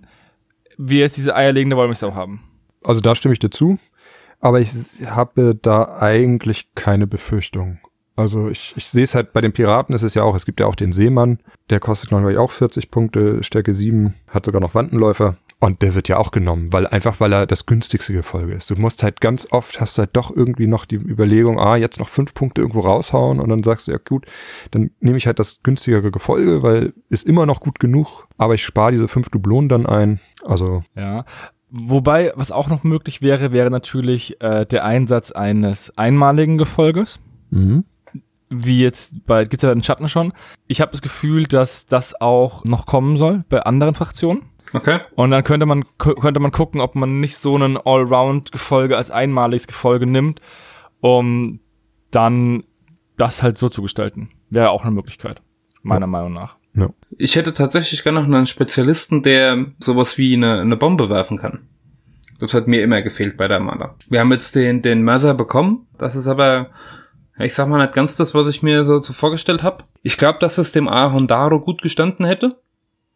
wir 0.78 1.00
jetzt 1.00 1.18
diese 1.18 1.36
eierlegende 1.36 1.76
Wollmilchsau 1.76 2.14
haben. 2.14 2.42
Also 2.82 3.02
da 3.02 3.14
stimme 3.14 3.34
ich 3.34 3.38
dir 3.38 3.50
zu. 3.50 3.78
Aber 4.40 4.60
ich 4.60 4.70
habe 5.04 5.54
da 5.60 5.98
eigentlich 6.00 6.70
keine 6.74 7.06
Befürchtung. 7.06 7.80
Also 8.16 8.48
ich, 8.48 8.72
ich 8.76 8.88
sehe 8.88 9.04
es 9.04 9.14
halt 9.14 9.34
bei 9.34 9.42
den 9.42 9.52
Piraten, 9.52 9.94
ist 9.94 10.02
es 10.02 10.14
ja 10.14 10.22
auch, 10.22 10.36
es 10.36 10.46
gibt 10.46 10.60
ja 10.60 10.66
auch 10.66 10.76
den 10.76 10.92
Seemann, 10.92 11.38
der 11.68 11.80
kostet 11.80 12.08
glaube 12.08 12.32
ich 12.32 12.38
auch 12.38 12.50
40 12.50 12.90
Punkte, 12.90 13.42
Stärke 13.42 13.74
7, 13.74 14.14
hat 14.28 14.46
sogar 14.46 14.62
noch 14.62 14.74
Wandenläufer. 14.74 15.36
Und 15.60 15.80
der 15.80 15.94
wird 15.94 16.08
ja 16.08 16.18
auch 16.18 16.30
genommen, 16.30 16.72
weil 16.72 16.86
einfach, 16.86 17.20
weil 17.20 17.32
er 17.32 17.46
das 17.46 17.64
günstigste 17.64 18.12
Gefolge 18.12 18.52
ist. 18.52 18.70
Du 18.70 18.76
musst 18.76 19.02
halt 19.02 19.20
ganz 19.20 19.48
oft, 19.50 19.80
hast 19.80 19.96
du 19.96 20.00
halt 20.00 20.10
doch 20.14 20.34
irgendwie 20.34 20.66
noch 20.66 20.84
die 20.84 20.96
Überlegung, 20.96 21.58
ah, 21.58 21.76
jetzt 21.76 21.98
noch 21.98 22.08
fünf 22.08 22.34
Punkte 22.34 22.60
irgendwo 22.60 22.80
raushauen 22.80 23.40
und 23.40 23.48
dann 23.48 23.62
sagst 23.62 23.86
du, 23.86 23.92
ja 23.92 23.98
gut, 23.98 24.26
dann 24.72 24.90
nehme 25.00 25.16
ich 25.16 25.26
halt 25.26 25.38
das 25.38 25.60
günstigere 25.62 26.10
Gefolge, 26.10 26.62
weil 26.62 26.92
ist 27.08 27.26
immer 27.26 27.46
noch 27.46 27.60
gut 27.60 27.78
genug, 27.78 28.26
aber 28.36 28.54
ich 28.54 28.64
spare 28.64 28.92
diese 28.92 29.08
fünf 29.08 29.30
Dublonen 29.30 29.68
dann 29.68 29.86
ein. 29.86 30.20
Also. 30.44 30.82
Ja, 30.94 31.24
Wobei, 31.76 32.32
was 32.36 32.52
auch 32.52 32.68
noch 32.68 32.84
möglich 32.84 33.20
wäre, 33.20 33.50
wäre 33.50 33.68
natürlich 33.68 34.40
äh, 34.40 34.64
der 34.64 34.84
Einsatz 34.84 35.32
eines 35.32 35.98
einmaligen 35.98 36.56
Gefolges. 36.56 37.18
Mhm. 37.50 37.82
Wie 38.48 38.80
jetzt 38.80 39.26
bei 39.26 39.44
gibt's 39.44 39.64
ja 39.64 39.74
den 39.74 39.82
Schatten 39.82 40.08
schon. 40.08 40.32
Ich 40.68 40.80
habe 40.80 40.92
das 40.92 41.02
Gefühl, 41.02 41.48
dass 41.48 41.86
das 41.86 42.20
auch 42.20 42.64
noch 42.64 42.86
kommen 42.86 43.16
soll 43.16 43.42
bei 43.48 43.60
anderen 43.60 43.96
Fraktionen. 43.96 44.42
Okay. 44.74 45.00
Und 45.14 45.30
dann 45.30 45.44
könnte 45.44 45.66
man 45.66 45.84
könnte 45.98 46.40
man 46.40 46.50
gucken, 46.50 46.80
ob 46.80 46.96
man 46.96 47.20
nicht 47.20 47.36
so 47.36 47.54
einen 47.54 47.76
Allround-Gefolge 47.76 48.96
als 48.96 49.10
einmaliges 49.10 49.68
Gefolge 49.68 50.06
nimmt, 50.06 50.40
um 51.00 51.60
dann 52.10 52.64
das 53.16 53.42
halt 53.42 53.56
so 53.56 53.68
zu 53.68 53.82
gestalten. 53.82 54.30
Wäre 54.50 54.70
auch 54.70 54.82
eine 54.82 54.90
Möglichkeit, 54.90 55.40
meiner 55.82 56.06
ja. 56.06 56.10
Meinung 56.10 56.32
nach. 56.32 56.56
Ja. 56.74 56.90
Ich 57.16 57.36
hätte 57.36 57.54
tatsächlich 57.54 58.02
gerne 58.02 58.20
noch 58.20 58.26
einen 58.26 58.46
Spezialisten, 58.46 59.22
der 59.22 59.66
sowas 59.78 60.18
wie 60.18 60.34
eine, 60.34 60.60
eine 60.60 60.76
Bombe 60.76 61.08
werfen 61.08 61.38
kann. 61.38 61.68
Das 62.40 62.52
hat 62.52 62.66
mir 62.66 62.82
immer 62.82 63.00
gefehlt 63.02 63.36
bei 63.36 63.46
der 63.46 63.58
Armada. 63.58 63.94
Wir 64.08 64.20
haben 64.20 64.32
jetzt 64.32 64.56
den, 64.56 64.82
den 64.82 65.02
Mercer 65.02 65.34
bekommen. 65.34 65.86
Das 65.98 66.16
ist 66.16 66.26
aber, 66.26 66.70
ich 67.38 67.54
sag 67.54 67.68
mal, 67.68 67.80
nicht 67.80 67.94
ganz 67.94 68.16
das, 68.16 68.34
was 68.34 68.48
ich 68.48 68.62
mir 68.62 68.84
so, 68.84 69.00
so 69.00 69.12
vorgestellt 69.12 69.62
habe. 69.62 69.84
Ich 70.02 70.18
glaube, 70.18 70.40
dass 70.40 70.58
es 70.58 70.72
dem 70.72 70.88
Ahondaro 70.88 71.60
gut 71.60 71.80
gestanden 71.80 72.26
hätte. 72.26 72.60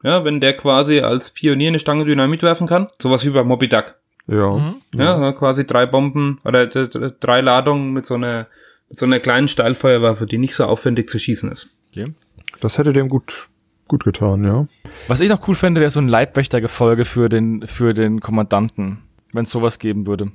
Ja, 0.02 0.24
wenn 0.24 0.40
der 0.40 0.54
quasi 0.54 1.00
als 1.00 1.30
Pionier 1.30 1.68
eine 1.68 1.78
Stange 1.78 2.04
Dynamit 2.04 2.42
werfen 2.42 2.66
kann. 2.66 2.88
Sowas 3.00 3.24
wie 3.24 3.30
bei 3.30 3.42
Moby 3.42 3.68
Duck. 3.68 3.94
Ja. 4.28 4.56
Mhm. 4.56 4.74
Ja, 4.94 5.20
ja, 5.20 5.32
quasi 5.32 5.66
drei 5.66 5.86
Bomben 5.86 6.40
oder 6.44 6.66
drei 6.66 7.40
Ladungen 7.40 7.92
mit 7.92 8.06
so 8.06 8.14
einer, 8.14 8.46
mit 8.88 8.98
so 8.98 9.06
einer 9.06 9.20
kleinen 9.20 9.48
Steilfeuerwaffe, 9.48 10.26
die 10.26 10.38
nicht 10.38 10.54
so 10.54 10.64
aufwendig 10.64 11.08
zu 11.08 11.18
schießen 11.18 11.50
ist. 11.50 11.70
Okay. 11.90 12.12
Das 12.60 12.78
hätte 12.78 12.92
dem 12.92 13.08
gut, 13.08 13.48
gut 13.88 14.04
getan, 14.04 14.44
ja. 14.44 14.66
Was 15.08 15.20
ich 15.20 15.30
noch 15.30 15.46
cool 15.48 15.54
fände, 15.54 15.80
wäre 15.80 15.90
so 15.90 16.00
ein 16.00 16.08
Leibwächtergefolge 16.08 17.04
für 17.04 17.28
den, 17.28 17.66
für 17.66 17.94
den 17.94 18.20
Kommandanten, 18.20 18.98
wenn 19.32 19.44
es 19.44 19.50
sowas 19.50 19.78
geben 19.78 20.06
würde. 20.06 20.30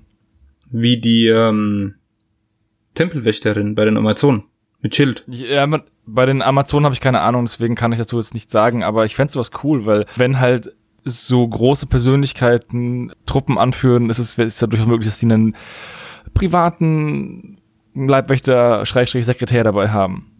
Wie 0.72 1.00
die 1.00 1.28
ähm, 1.28 1.96
Tempelwächterin 2.96 3.76
bei 3.76 3.86
den 3.86 3.98
Amazonen. 3.98 4.44
Mit 4.84 4.94
Schild. 4.96 5.24
Ja, 5.28 5.66
bei 6.06 6.26
den 6.26 6.42
Amazonen 6.42 6.86
habe 6.86 6.94
ich 6.94 7.00
keine 7.00 7.22
Ahnung, 7.22 7.46
deswegen 7.46 7.74
kann 7.74 7.94
ich 7.94 8.00
dazu 8.00 8.18
jetzt 8.18 8.34
nichts 8.34 8.52
sagen, 8.52 8.84
aber 8.84 9.06
ich 9.06 9.16
fände 9.16 9.32
sowas 9.32 9.52
cool, 9.64 9.86
weil 9.86 10.06
wenn 10.18 10.42
halt 10.42 10.76
so 11.06 11.48
große 11.48 11.88
Persönlichkeiten 11.88 13.14
Truppen 13.26 13.58
anführen, 13.58 14.10
ist 14.10 14.20
es 14.20 14.38
ist 14.38 14.62
ja 14.62 14.68
durchaus 14.68 14.88
möglich, 14.88 15.08
dass 15.08 15.20
sie 15.20 15.26
einen 15.28 15.56
privaten 16.34 17.62
Leibwächter, 17.94 18.86
Schrägstrich 18.86 19.26
Sekretär 19.26 19.64
dabei 19.64 19.90
haben. 19.90 20.32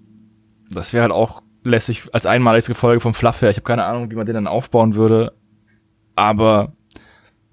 Das 0.70 0.92
wäre 0.92 1.04
halt 1.04 1.14
auch 1.14 1.42
lässig 1.64 2.14
als 2.14 2.26
einmaliges 2.26 2.68
Gefolge 2.68 3.00
vom 3.00 3.14
Fluff 3.14 3.42
her. 3.42 3.50
Ich 3.50 3.56
habe 3.56 3.66
keine 3.66 3.86
Ahnung, 3.86 4.12
wie 4.12 4.16
man 4.16 4.26
den 4.26 4.36
dann 4.36 4.48
aufbauen 4.48 4.96
würde, 4.96 5.32
aber 6.16 6.74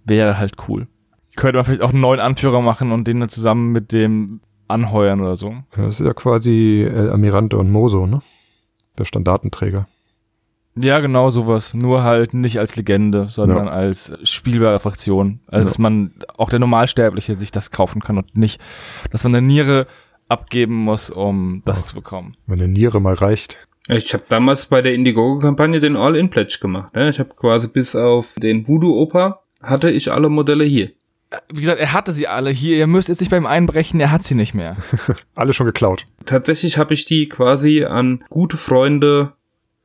wäre 0.04 0.38
halt 0.38 0.54
cool. 0.66 0.88
Könnte 1.36 1.58
man 1.58 1.66
vielleicht 1.66 1.82
auch 1.82 1.92
einen 1.92 2.00
neuen 2.00 2.18
Anführer 2.18 2.60
machen 2.60 2.90
und 2.90 3.06
den 3.06 3.20
dann 3.20 3.28
zusammen 3.28 3.70
mit 3.70 3.92
dem 3.92 4.40
anheuern 4.70 5.20
oder 5.20 5.36
so. 5.36 5.55
Das 5.76 6.01
ist 6.01 6.06
ja 6.06 6.14
quasi 6.14 6.82
El 6.82 7.10
Amirante 7.10 7.56
und 7.56 7.70
Moso, 7.70 8.06
ne? 8.06 8.20
Der 8.98 9.05
Standartenträger. 9.05 9.86
Ja, 10.76 11.01
genau 11.01 11.30
sowas. 11.30 11.74
Nur 11.74 12.05
halt 12.05 12.32
nicht 12.32 12.59
als 12.59 12.76
Legende, 12.76 13.28
sondern 13.28 13.66
ja. 13.66 13.72
als 13.72 14.12
spielbare 14.22 14.80
Fraktion. 14.80 15.40
Also, 15.47 15.59
ja. 15.59 15.64
dass 15.64 15.78
man 15.78 16.12
auch 16.36 16.48
der 16.48 16.59
Normalsterbliche 16.59 17.34
sich 17.34 17.51
das 17.51 17.70
kaufen 17.70 18.01
kann 18.01 18.18
und 18.18 18.36
nicht, 18.36 18.60
dass 19.10 19.24
man 19.24 19.34
eine 19.34 19.47
Niere 19.47 19.86
abgeben 20.28 20.76
muss, 20.76 21.10
um 21.10 21.62
das 21.64 21.80
ja. 21.80 21.86
zu 21.86 21.94
bekommen. 21.97 22.36
Wenn 22.47 22.60
eine 22.60 22.68
Niere 22.68 23.01
mal 23.01 23.14
reicht. 23.14 23.59
Ich 23.88 24.14
habe 24.14 24.24
damals 24.28 24.66
bei 24.66 24.82
der 24.82 24.94
Indiegogo-Kampagne 24.94 25.80
den 25.80 25.97
All-In-Pledge 25.97 26.59
gemacht. 26.60 26.94
Ne? 26.94 27.09
Ich 27.09 27.18
habe 27.18 27.34
quasi 27.34 27.66
bis 27.66 27.97
auf 27.97 28.34
den 28.36 28.68
Voodoo-Opa 28.68 29.40
hatte 29.62 29.90
ich 29.90 30.12
alle 30.12 30.28
Modelle 30.28 30.64
hier. 30.64 30.90
Wie 31.52 31.61
gesagt, 31.61 31.81
er 31.81 31.93
hatte 31.93 32.12
sie 32.12 32.27
alle 32.27 32.51
hier. 32.51 32.77
Ihr 32.77 32.86
müsst 32.86 33.09
jetzt 33.09 33.20
nicht 33.20 33.31
beim 33.31 33.47
Einbrechen, 33.47 34.01
er 34.01 34.11
hat 34.11 34.23
sie 34.23 34.35
nicht 34.35 34.55
mehr. 34.55 34.77
alle 35.35 35.52
schon 35.52 35.66
geklaut. 35.66 36.07
Tatsächlich 36.24 36.77
habe 36.78 36.93
ich 36.94 37.05
die 37.05 37.28
quasi 37.28 37.85
an 37.85 38.24
gute 38.31 38.57
Freunde 38.57 39.35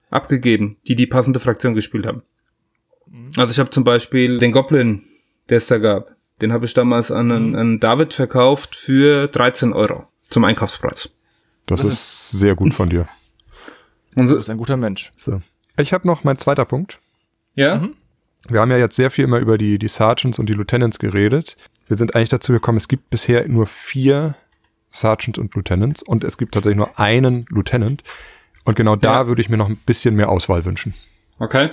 abgegeben, 0.09 0.77
die 0.87 0.95
die 0.95 1.07
passende 1.07 1.39
Fraktion 1.39 1.75
gespielt 1.75 2.05
haben. 2.05 2.23
Also 3.37 3.51
ich 3.51 3.59
habe 3.59 3.69
zum 3.69 3.83
Beispiel 3.83 4.39
den 4.39 4.51
Goblin, 4.51 5.03
der 5.49 5.57
es 5.57 5.67
da 5.67 5.77
gab. 5.77 6.15
Den 6.41 6.51
habe 6.51 6.65
ich 6.65 6.73
damals 6.73 7.11
an 7.11 7.31
einen, 7.31 7.55
an 7.55 7.79
David 7.79 8.13
verkauft 8.13 8.75
für 8.75 9.27
13 9.27 9.71
Euro 9.73 10.07
zum 10.27 10.43
Einkaufspreis. 10.43 11.11
Das, 11.65 11.81
Das 11.81 11.89
ist 11.89 12.31
sehr 12.31 12.55
gut 12.55 12.73
von 12.73 12.89
dir. 12.89 13.07
Und 14.15 14.23
Du 14.25 14.31
so, 14.31 14.37
bist 14.37 14.49
ein 14.49 14.57
guter 14.57 14.77
Mensch. 14.77 15.11
So. 15.17 15.41
Ich 15.77 15.93
habe 15.93 16.07
noch 16.07 16.23
mein 16.23 16.37
zweiter 16.37 16.65
Punkt. 16.65 16.99
ja? 17.55 17.77
Mhm. 17.77 17.93
Wir 18.49 18.61
haben 18.61 18.71
ja 18.71 18.77
jetzt 18.77 18.95
sehr 18.95 19.09
viel 19.11 19.25
immer 19.25 19.39
über 19.39 19.57
die, 19.57 19.79
die 19.79 19.87
Sergeants 19.87 20.39
und 20.39 20.47
die 20.47 20.53
Lieutenants 20.53 20.99
geredet. 20.99 21.57
Wir 21.87 21.97
sind 21.97 22.15
eigentlich 22.15 22.29
dazu 22.29 22.51
gekommen, 22.51 22.77
es 22.77 22.87
gibt 22.87 23.09
bisher 23.09 23.47
nur 23.47 23.67
vier 23.67 24.35
Sergeants 24.91 25.39
und 25.39 25.53
Lieutenants 25.55 26.01
und 26.03 26.23
es 26.23 26.37
gibt 26.37 26.53
tatsächlich 26.53 26.77
nur 26.77 26.99
einen 26.99 27.45
Lieutenant. 27.49 28.03
Und 28.63 28.75
genau 28.75 28.95
da 28.95 29.21
Ja. 29.21 29.27
würde 29.27 29.41
ich 29.41 29.49
mir 29.49 29.57
noch 29.57 29.69
ein 29.69 29.77
bisschen 29.77 30.15
mehr 30.15 30.29
Auswahl 30.29 30.65
wünschen. 30.65 30.93
Okay. 31.39 31.69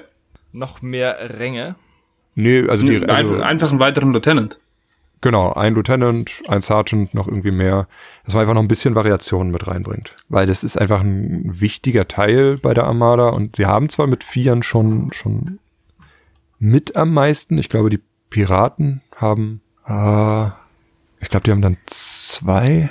Noch 0.52 0.82
mehr 0.82 1.38
Ränge. 1.38 1.76
Nee, 2.34 2.66
also 2.68 2.86
die, 2.86 2.96
also, 3.06 3.34
einfach, 3.34 3.46
einfach 3.46 3.70
einen 3.70 3.78
weiteren 3.80 4.12
Lieutenant. 4.12 4.58
genau, 5.20 5.52
ein 5.52 5.74
Lieutenant, 5.74 6.42
ein 6.48 6.60
Sergeant, 6.62 7.14
noch 7.14 7.28
irgendwie 7.28 7.52
mehr, 7.52 7.86
dass 8.24 8.34
man 8.34 8.42
einfach 8.42 8.54
noch 8.54 8.62
ein 8.62 8.68
bisschen 8.68 8.94
Variation 8.94 9.50
mit 9.50 9.66
reinbringt. 9.66 10.16
Weil 10.28 10.46
das 10.46 10.64
ist 10.64 10.76
einfach 10.78 11.00
ein 11.00 11.42
wichtiger 11.60 12.08
Teil 12.08 12.56
bei 12.60 12.74
der 12.74 12.84
Armada 12.84 13.28
und 13.28 13.56
sie 13.56 13.66
haben 13.66 13.88
zwar 13.88 14.06
mit 14.06 14.24
Vieren 14.24 14.62
schon, 14.62 15.12
schon 15.12 15.58
mit 16.62 16.94
am 16.94 17.12
meisten. 17.12 17.58
Ich 17.58 17.68
glaube, 17.68 17.90
die 17.90 18.00
Piraten 18.30 19.02
haben, 19.16 19.62
äh, 19.84 20.46
ich 21.20 21.28
glaube, 21.28 21.42
die 21.44 21.50
haben 21.50 21.60
dann 21.60 21.76
zwei 21.86 22.88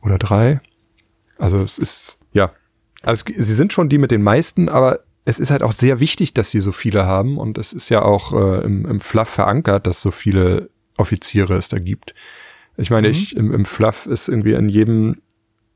oder 0.00 0.16
drei. 0.16 0.62
Also 1.36 1.62
es 1.62 1.78
ist, 1.78 2.18
ja. 2.32 2.52
Also 3.02 3.26
es, 3.28 3.46
sie 3.46 3.54
sind 3.54 3.74
schon 3.74 3.90
die 3.90 3.98
mit 3.98 4.12
den 4.12 4.22
meisten, 4.22 4.70
aber 4.70 5.00
es 5.26 5.38
ist 5.38 5.50
halt 5.50 5.62
auch 5.62 5.72
sehr 5.72 6.00
wichtig, 6.00 6.32
dass 6.32 6.50
sie 6.50 6.60
so 6.60 6.72
viele 6.72 7.04
haben 7.04 7.36
und 7.36 7.58
es 7.58 7.74
ist 7.74 7.90
ja 7.90 8.00
auch 8.00 8.32
äh, 8.32 8.64
im, 8.64 8.86
im 8.86 9.00
Fluff 9.00 9.28
verankert, 9.28 9.86
dass 9.86 10.00
so 10.00 10.10
viele 10.10 10.70
Offiziere 10.96 11.54
es 11.54 11.68
da 11.68 11.78
gibt. 11.78 12.14
Ich 12.78 12.90
meine, 12.90 13.08
ich, 13.08 13.36
im, 13.36 13.52
im 13.52 13.66
Fluff 13.66 14.06
ist 14.06 14.28
irgendwie 14.28 14.54
in 14.54 14.70
jedem 14.70 15.20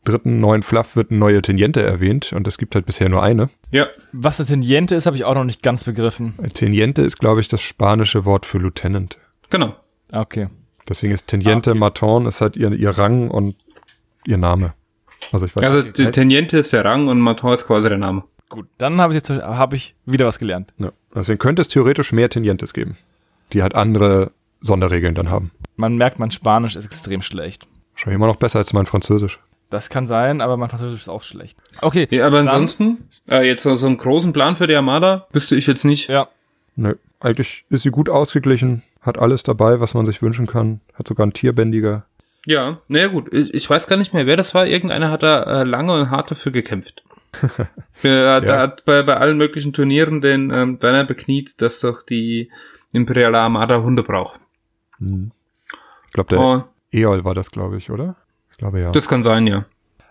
dritten 0.04 0.40
neuen 0.40 0.62
Fluff 0.62 0.96
wird 0.96 1.10
eine 1.10 1.18
neue 1.20 1.42
Teniente 1.42 1.82
erwähnt 1.82 2.32
und 2.32 2.46
es 2.46 2.58
gibt 2.58 2.74
halt 2.74 2.86
bisher 2.86 3.08
nur 3.08 3.22
eine. 3.22 3.48
Ja. 3.70 3.86
Was 4.12 4.40
eine 4.40 4.46
Teniente 4.46 4.94
ist, 4.94 5.06
habe 5.06 5.16
ich 5.16 5.24
auch 5.24 5.34
noch 5.34 5.44
nicht 5.44 5.62
ganz 5.62 5.84
begriffen. 5.84 6.34
Teniente 6.54 7.02
ist, 7.02 7.18
glaube 7.18 7.40
ich, 7.40 7.48
das 7.48 7.60
spanische 7.60 8.24
Wort 8.24 8.46
für 8.46 8.58
Lieutenant. 8.58 9.18
Genau. 9.50 9.74
Ah, 10.12 10.20
Okay. 10.22 10.48
Deswegen 10.88 11.12
ist 11.12 11.28
Teniente 11.28 11.70
Ah, 11.70 11.72
okay. 11.74 11.78
Maton 11.78 12.26
ist 12.26 12.40
halt 12.40 12.56
ihr, 12.56 12.72
ihr 12.72 12.90
Rang 12.90 13.30
und 13.30 13.54
ihr 14.26 14.38
Name. 14.38 14.72
Also 15.30 15.46
ich 15.46 15.54
weiß 15.54 15.62
Also 15.62 15.82
nicht. 15.82 15.98
die 15.98 16.10
Teniente 16.10 16.58
ist 16.58 16.72
der 16.72 16.84
Rang 16.84 17.06
und 17.06 17.20
Maton 17.20 17.52
ist 17.52 17.66
quasi 17.68 17.88
der 17.88 17.98
Name. 17.98 18.24
Gut, 18.48 18.66
dann 18.78 19.00
habe 19.00 19.12
ich 19.12 19.16
jetzt 19.16 19.30
habe 19.30 19.76
ich 19.76 19.94
wieder 20.04 20.26
was 20.26 20.40
gelernt. 20.40 20.72
Ja. 20.78 20.90
Deswegen 21.14 21.38
könnte 21.38 21.62
es 21.62 21.68
theoretisch 21.68 22.10
mehr 22.10 22.28
Tenientes 22.28 22.72
geben, 22.74 22.96
die 23.52 23.62
halt 23.62 23.76
andere 23.76 24.32
Sonderregeln 24.60 25.14
dann 25.14 25.30
haben. 25.30 25.52
Man 25.76 25.94
merkt, 25.96 26.18
mein 26.18 26.32
Spanisch 26.32 26.74
ist 26.74 26.84
extrem 26.86 27.22
schlecht. 27.22 27.68
Wahrscheinlich 27.92 28.16
immer 28.16 28.26
noch 28.26 28.36
besser 28.36 28.58
als 28.58 28.72
mein 28.72 28.86
Französisch. 28.86 29.38
Das 29.70 29.88
kann 29.88 30.06
sein, 30.06 30.40
aber 30.40 30.56
mein 30.56 30.68
Französisch 30.68 31.02
ist 31.02 31.08
auch 31.08 31.22
schlecht. 31.22 31.56
Okay. 31.80 32.06
Ja, 32.10 32.26
aber 32.26 32.38
dann- 32.38 32.48
ansonsten, 32.48 33.08
äh, 33.28 33.46
jetzt 33.46 33.62
so, 33.62 33.86
einen 33.86 33.96
großen 33.98 34.32
Plan 34.32 34.56
für 34.56 34.66
die 34.66 34.74
Armada 34.74 35.26
wüsste 35.32 35.56
ich 35.56 35.66
jetzt 35.66 35.84
nicht. 35.84 36.08
Ja. 36.08 36.28
Nö. 36.76 36.94
Eigentlich 37.20 37.64
ist 37.70 37.82
sie 37.82 37.90
gut 37.90 38.08
ausgeglichen, 38.08 38.82
hat 39.02 39.18
alles 39.18 39.42
dabei, 39.42 39.78
was 39.80 39.94
man 39.94 40.06
sich 40.06 40.22
wünschen 40.22 40.46
kann, 40.46 40.80
hat 40.94 41.06
sogar 41.06 41.24
einen 41.24 41.32
Tierbändiger. 41.34 42.04
Ja, 42.46 42.78
naja 42.88 43.08
gut, 43.08 43.32
ich 43.34 43.52
ich 43.52 43.68
weiß 43.68 43.86
gar 43.86 43.96
nicht 43.96 44.14
mehr, 44.14 44.24
wer 44.26 44.36
das 44.38 44.54
war. 44.54 44.66
Irgendeiner 44.66 45.10
hat 45.10 45.22
da 45.22 45.42
äh, 45.60 45.64
lange 45.64 45.92
und 45.92 46.10
hart 46.10 46.30
dafür 46.30 46.50
gekämpft. 46.52 47.02
Er 48.02 48.34
hat, 48.36 48.44
Ja. 48.44 48.58
hat 48.58 48.84
bei, 48.86 49.02
bei 49.02 49.16
allen 49.18 49.36
möglichen 49.36 49.72
Turnieren 49.74 50.20
den 50.22 50.50
ähm, 50.50 50.78
bekniet, 50.78 51.60
dass 51.60 51.80
doch 51.80 52.02
die 52.02 52.50
Imperiale 52.92 53.38
Armada 53.38 53.82
Hunde 53.82 54.02
braucht. 54.02 54.40
Hm. 54.98 55.30
Ich 56.06 56.12
glaube, 56.14 56.30
der 56.30 56.40
Oh, 56.40 56.64
Eol 56.92 57.24
war 57.24 57.34
das, 57.34 57.50
glaube 57.50 57.76
ich, 57.76 57.90
oder? 57.90 58.16
Glaube 58.60 58.80
ja. 58.80 58.92
das 58.92 59.08
kann 59.08 59.22
sein, 59.22 59.46
ja. 59.46 59.64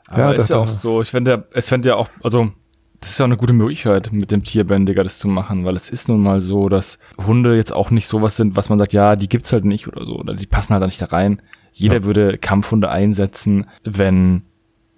Aber 0.08 0.20
Ja, 0.20 0.32
ist 0.32 0.40
das 0.40 0.50
ja 0.50 0.58
auch 0.58 0.68
so. 0.68 1.04
Ich 1.04 1.12
finde, 1.12 1.48
es 1.54 1.70
fände 1.70 1.90
ja 1.90 1.96
auch, 1.96 2.10
also 2.24 2.52
das 3.00 3.12
ist 3.12 3.20
ja 3.20 3.26
auch 3.26 3.28
eine 3.28 3.38
gute 3.38 3.54
Möglichkeit, 3.54 4.12
mit 4.12 4.32
dem 4.32 4.44
Tierbändiger 4.44 5.04
das 5.04 5.20
zu 5.20 5.28
machen, 5.28 5.66
weil 5.66 5.76
es 5.76 5.88
ist 5.90 6.10
nun 6.10 6.22
mal 6.22 6.42
so, 6.42 6.68
dass 6.68 6.98
Hunde 7.24 7.56
jetzt 7.56 7.72
auch 7.72 7.92
nicht 7.92 8.08
sowas 8.08 8.36
sind, 8.36 8.56
was 8.58 8.70
man 8.70 8.80
sagt, 8.80 8.92
ja, 8.92 9.16
die 9.16 9.30
gibt's 9.30 9.54
halt 9.54 9.66
nicht 9.66 9.88
oder 9.88 10.04
so, 10.04 10.18
oder 10.18 10.34
die 10.34 10.48
passen 10.48 10.74
halt 10.74 10.82
da 10.82 10.88
nicht 10.88 11.00
da 11.00 11.06
rein. 11.06 11.44
Jeder 11.74 11.98
Ja. 11.98 12.04
würde 12.06 12.40
Kampfhunde 12.40 12.90
einsetzen, 12.90 13.68
wenn, 13.84 14.42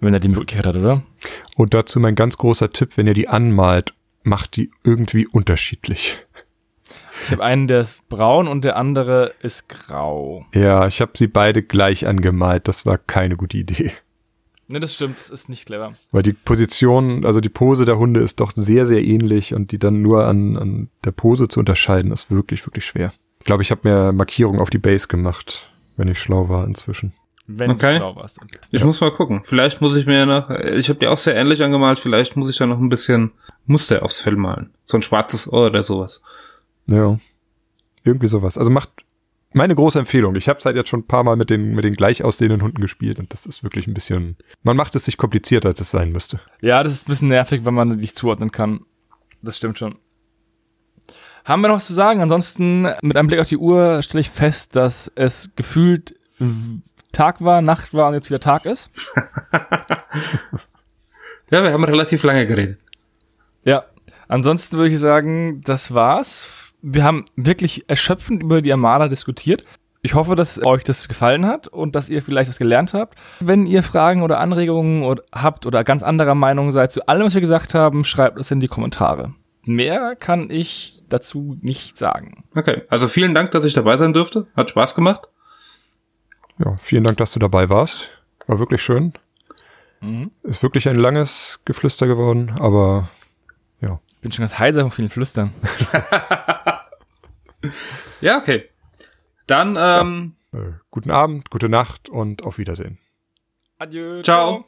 wenn 0.00 0.14
er 0.14 0.20
die 0.20 0.28
Möglichkeit 0.28 0.66
hat, 0.66 0.76
oder? 0.76 1.02
Und 1.54 1.74
dazu 1.74 2.00
mein 2.00 2.14
ganz 2.14 2.38
großer 2.38 2.72
Tipp, 2.72 2.96
wenn 2.96 3.06
ihr 3.06 3.14
die 3.14 3.28
anmalt, 3.28 3.92
macht 4.22 4.56
die 4.56 4.70
irgendwie 4.82 5.26
unterschiedlich. 5.26 6.16
Ich 7.24 7.30
habe 7.32 7.42
einen, 7.44 7.66
der 7.68 7.80
ist 7.80 8.08
braun 8.08 8.48
und 8.48 8.64
der 8.64 8.76
andere 8.76 9.32
ist 9.40 9.68
grau. 9.68 10.46
Ja, 10.54 10.86
ich 10.86 11.00
habe 11.00 11.12
sie 11.14 11.26
beide 11.26 11.62
gleich 11.62 12.06
angemalt. 12.06 12.68
Das 12.68 12.84
war 12.86 12.98
keine 12.98 13.36
gute 13.36 13.56
Idee. 13.58 13.92
Ne, 14.68 14.80
das 14.80 14.94
stimmt, 14.94 15.18
das 15.18 15.28
ist 15.28 15.48
nicht 15.48 15.66
clever. 15.66 15.90
Weil 16.12 16.22
die 16.22 16.32
Position, 16.32 17.26
also 17.26 17.40
die 17.40 17.48
Pose 17.50 17.84
der 17.84 17.98
Hunde 17.98 18.20
ist 18.20 18.40
doch 18.40 18.52
sehr, 18.52 18.86
sehr 18.86 19.02
ähnlich 19.04 19.52
und 19.54 19.70
die 19.72 19.78
dann 19.78 20.00
nur 20.02 20.24
an, 20.26 20.56
an 20.56 20.88
der 21.04 21.10
Pose 21.10 21.48
zu 21.48 21.60
unterscheiden, 21.60 22.10
ist 22.12 22.30
wirklich, 22.30 22.64
wirklich 22.66 22.86
schwer. 22.86 23.12
Ich 23.40 23.44
glaube, 23.44 23.62
ich 23.62 23.70
habe 23.70 23.86
mir 23.88 24.12
Markierung 24.12 24.60
auf 24.60 24.70
die 24.70 24.78
Base 24.78 25.08
gemacht, 25.08 25.68
wenn 25.96 26.08
ich 26.08 26.18
schlau 26.18 26.48
war 26.48 26.64
inzwischen. 26.64 27.12
Wenn 27.48 27.72
Okay. 27.72 27.94
du 27.94 27.98
schlau 27.98 28.16
warst. 28.16 28.40
Und 28.40 28.52
Ich 28.70 28.80
Ja. 28.80 28.86
muss 28.86 29.00
mal 29.00 29.10
gucken. 29.10 29.42
Vielleicht 29.44 29.80
muss 29.80 29.96
ich 29.96 30.06
mir 30.06 30.24
noch, 30.26 30.48
ich 30.48 30.88
habe 30.88 31.00
die 31.00 31.08
auch 31.08 31.18
sehr 31.18 31.34
ähnlich 31.34 31.62
angemalt, 31.62 31.98
vielleicht 31.98 32.36
muss 32.36 32.48
ich 32.48 32.56
da 32.56 32.64
noch 32.66 32.78
ein 32.78 32.88
bisschen 32.88 33.32
Muster 33.66 34.02
aufs 34.02 34.20
Fell 34.20 34.36
malen. 34.36 34.70
So 34.84 34.96
ein 34.96 35.02
schwarzes 35.02 35.52
Ohr 35.52 35.66
oder 35.66 35.82
sowas. 35.82 36.22
Ja. 36.86 37.18
Irgendwie 38.04 38.26
sowas. 38.26 38.58
Also 38.58 38.70
macht 38.70 38.90
meine 39.52 39.74
große 39.74 39.98
Empfehlung. 39.98 40.34
Ich 40.36 40.48
habe 40.48 40.58
es 40.58 40.64
halt 40.64 40.76
jetzt 40.76 40.88
schon 40.88 41.00
ein 41.00 41.06
paar 41.06 41.24
Mal 41.24 41.36
mit 41.36 41.50
den, 41.50 41.74
mit 41.74 41.84
den 41.84 41.94
gleich 41.94 42.24
aussehenden 42.24 42.62
Hunden 42.62 42.80
gespielt 42.80 43.18
und 43.18 43.32
das 43.32 43.46
ist 43.46 43.62
wirklich 43.62 43.86
ein 43.86 43.94
bisschen. 43.94 44.36
Man 44.62 44.76
macht 44.76 44.94
es 44.96 45.04
sich 45.04 45.16
komplizierter, 45.16 45.68
als 45.68 45.80
es 45.80 45.90
sein 45.90 46.10
müsste. 46.10 46.40
Ja, 46.60 46.82
das 46.82 46.92
ist 46.94 47.06
ein 47.06 47.12
bisschen 47.12 47.28
nervig, 47.28 47.64
wenn 47.64 47.74
man 47.74 47.88
nicht 47.88 48.16
zuordnen 48.16 48.50
kann. 48.50 48.80
Das 49.42 49.56
stimmt 49.56 49.78
schon. 49.78 49.98
Haben 51.44 51.60
wir 51.62 51.68
noch 51.68 51.76
was 51.76 51.86
zu 51.86 51.92
sagen? 51.92 52.20
Ansonsten, 52.20 52.88
mit 53.02 53.16
einem 53.16 53.28
Blick 53.28 53.40
auf 53.40 53.48
die 53.48 53.56
Uhr 53.56 54.02
stelle 54.02 54.20
ich 54.20 54.30
fest, 54.30 54.76
dass 54.76 55.10
es 55.14 55.50
gefühlt 55.56 56.14
Tag 57.10 57.44
war, 57.44 57.60
Nacht 57.62 57.94
war 57.94 58.08
und 58.08 58.14
jetzt 58.14 58.30
wieder 58.30 58.40
Tag 58.40 58.64
ist. 58.64 58.90
Ja, 61.52 61.62
wir 61.62 61.70
haben 61.70 61.84
relativ 61.84 62.22
lange 62.22 62.46
geredet. 62.46 62.80
Ja. 63.62 63.84
Ansonsten 64.26 64.78
würde 64.78 64.88
ich 64.88 64.98
sagen, 64.98 65.60
das 65.60 65.92
war's. 65.92 66.71
Wir 66.82 67.04
haben 67.04 67.24
wirklich 67.36 67.88
erschöpfend 67.88 68.42
über 68.42 68.60
die 68.60 68.72
Armada 68.72 69.08
diskutiert. 69.08 69.64
Ich 70.04 70.14
hoffe, 70.14 70.34
dass 70.34 70.60
euch 70.64 70.82
das 70.82 71.06
gefallen 71.06 71.46
hat 71.46 71.68
und 71.68 71.94
dass 71.94 72.08
ihr 72.08 72.22
vielleicht 72.22 72.50
was 72.50 72.58
gelernt 72.58 72.92
habt. 72.92 73.16
Wenn 73.38 73.66
ihr 73.66 73.84
Fragen 73.84 74.22
oder 74.22 74.40
Anregungen 74.40 75.04
oder 75.04 75.22
habt 75.32 75.64
oder 75.64 75.84
ganz 75.84 76.02
anderer 76.02 76.34
Meinung 76.34 76.72
seid 76.72 76.92
zu 76.92 77.06
allem, 77.06 77.24
was 77.24 77.34
wir 77.34 77.40
gesagt 77.40 77.72
haben, 77.72 78.04
schreibt 78.04 78.38
es 78.38 78.50
in 78.50 78.58
die 78.58 78.66
Kommentare. 78.66 79.32
Mehr 79.64 80.16
kann 80.16 80.50
ich 80.50 81.04
dazu 81.08 81.56
nicht 81.60 81.96
sagen. 81.96 82.42
Okay, 82.56 82.82
also 82.88 83.06
vielen 83.06 83.32
Dank, 83.32 83.52
dass 83.52 83.64
ich 83.64 83.74
dabei 83.74 83.96
sein 83.96 84.12
durfte. 84.12 84.48
Hat 84.56 84.70
Spaß 84.70 84.96
gemacht. 84.96 85.28
Ja, 86.58 86.76
vielen 86.78 87.04
Dank, 87.04 87.18
dass 87.18 87.32
du 87.32 87.38
dabei 87.38 87.68
warst. 87.68 88.10
War 88.48 88.58
wirklich 88.58 88.82
schön. 88.82 89.12
Mhm. 90.00 90.32
Ist 90.42 90.64
wirklich 90.64 90.88
ein 90.88 90.96
langes 90.96 91.62
Geflüster 91.64 92.08
geworden, 92.08 92.52
aber. 92.58 93.08
Bin 94.22 94.32
schon 94.32 94.44
ganz 94.44 94.58
heiser 94.58 94.80
von 94.82 94.90
vielen 94.90 95.10
Flüstern. 95.10 95.52
Ja, 98.20 98.38
okay. 98.38 98.68
Dann, 99.46 99.76
ähm, 99.78 100.34
Äh, 100.52 100.72
guten 100.90 101.10
Abend, 101.12 101.50
gute 101.50 101.68
Nacht 101.68 102.08
und 102.08 102.42
auf 102.42 102.58
Wiedersehen. 102.58 102.98
Adieu. 103.78 104.22
Ciao. 104.22 104.64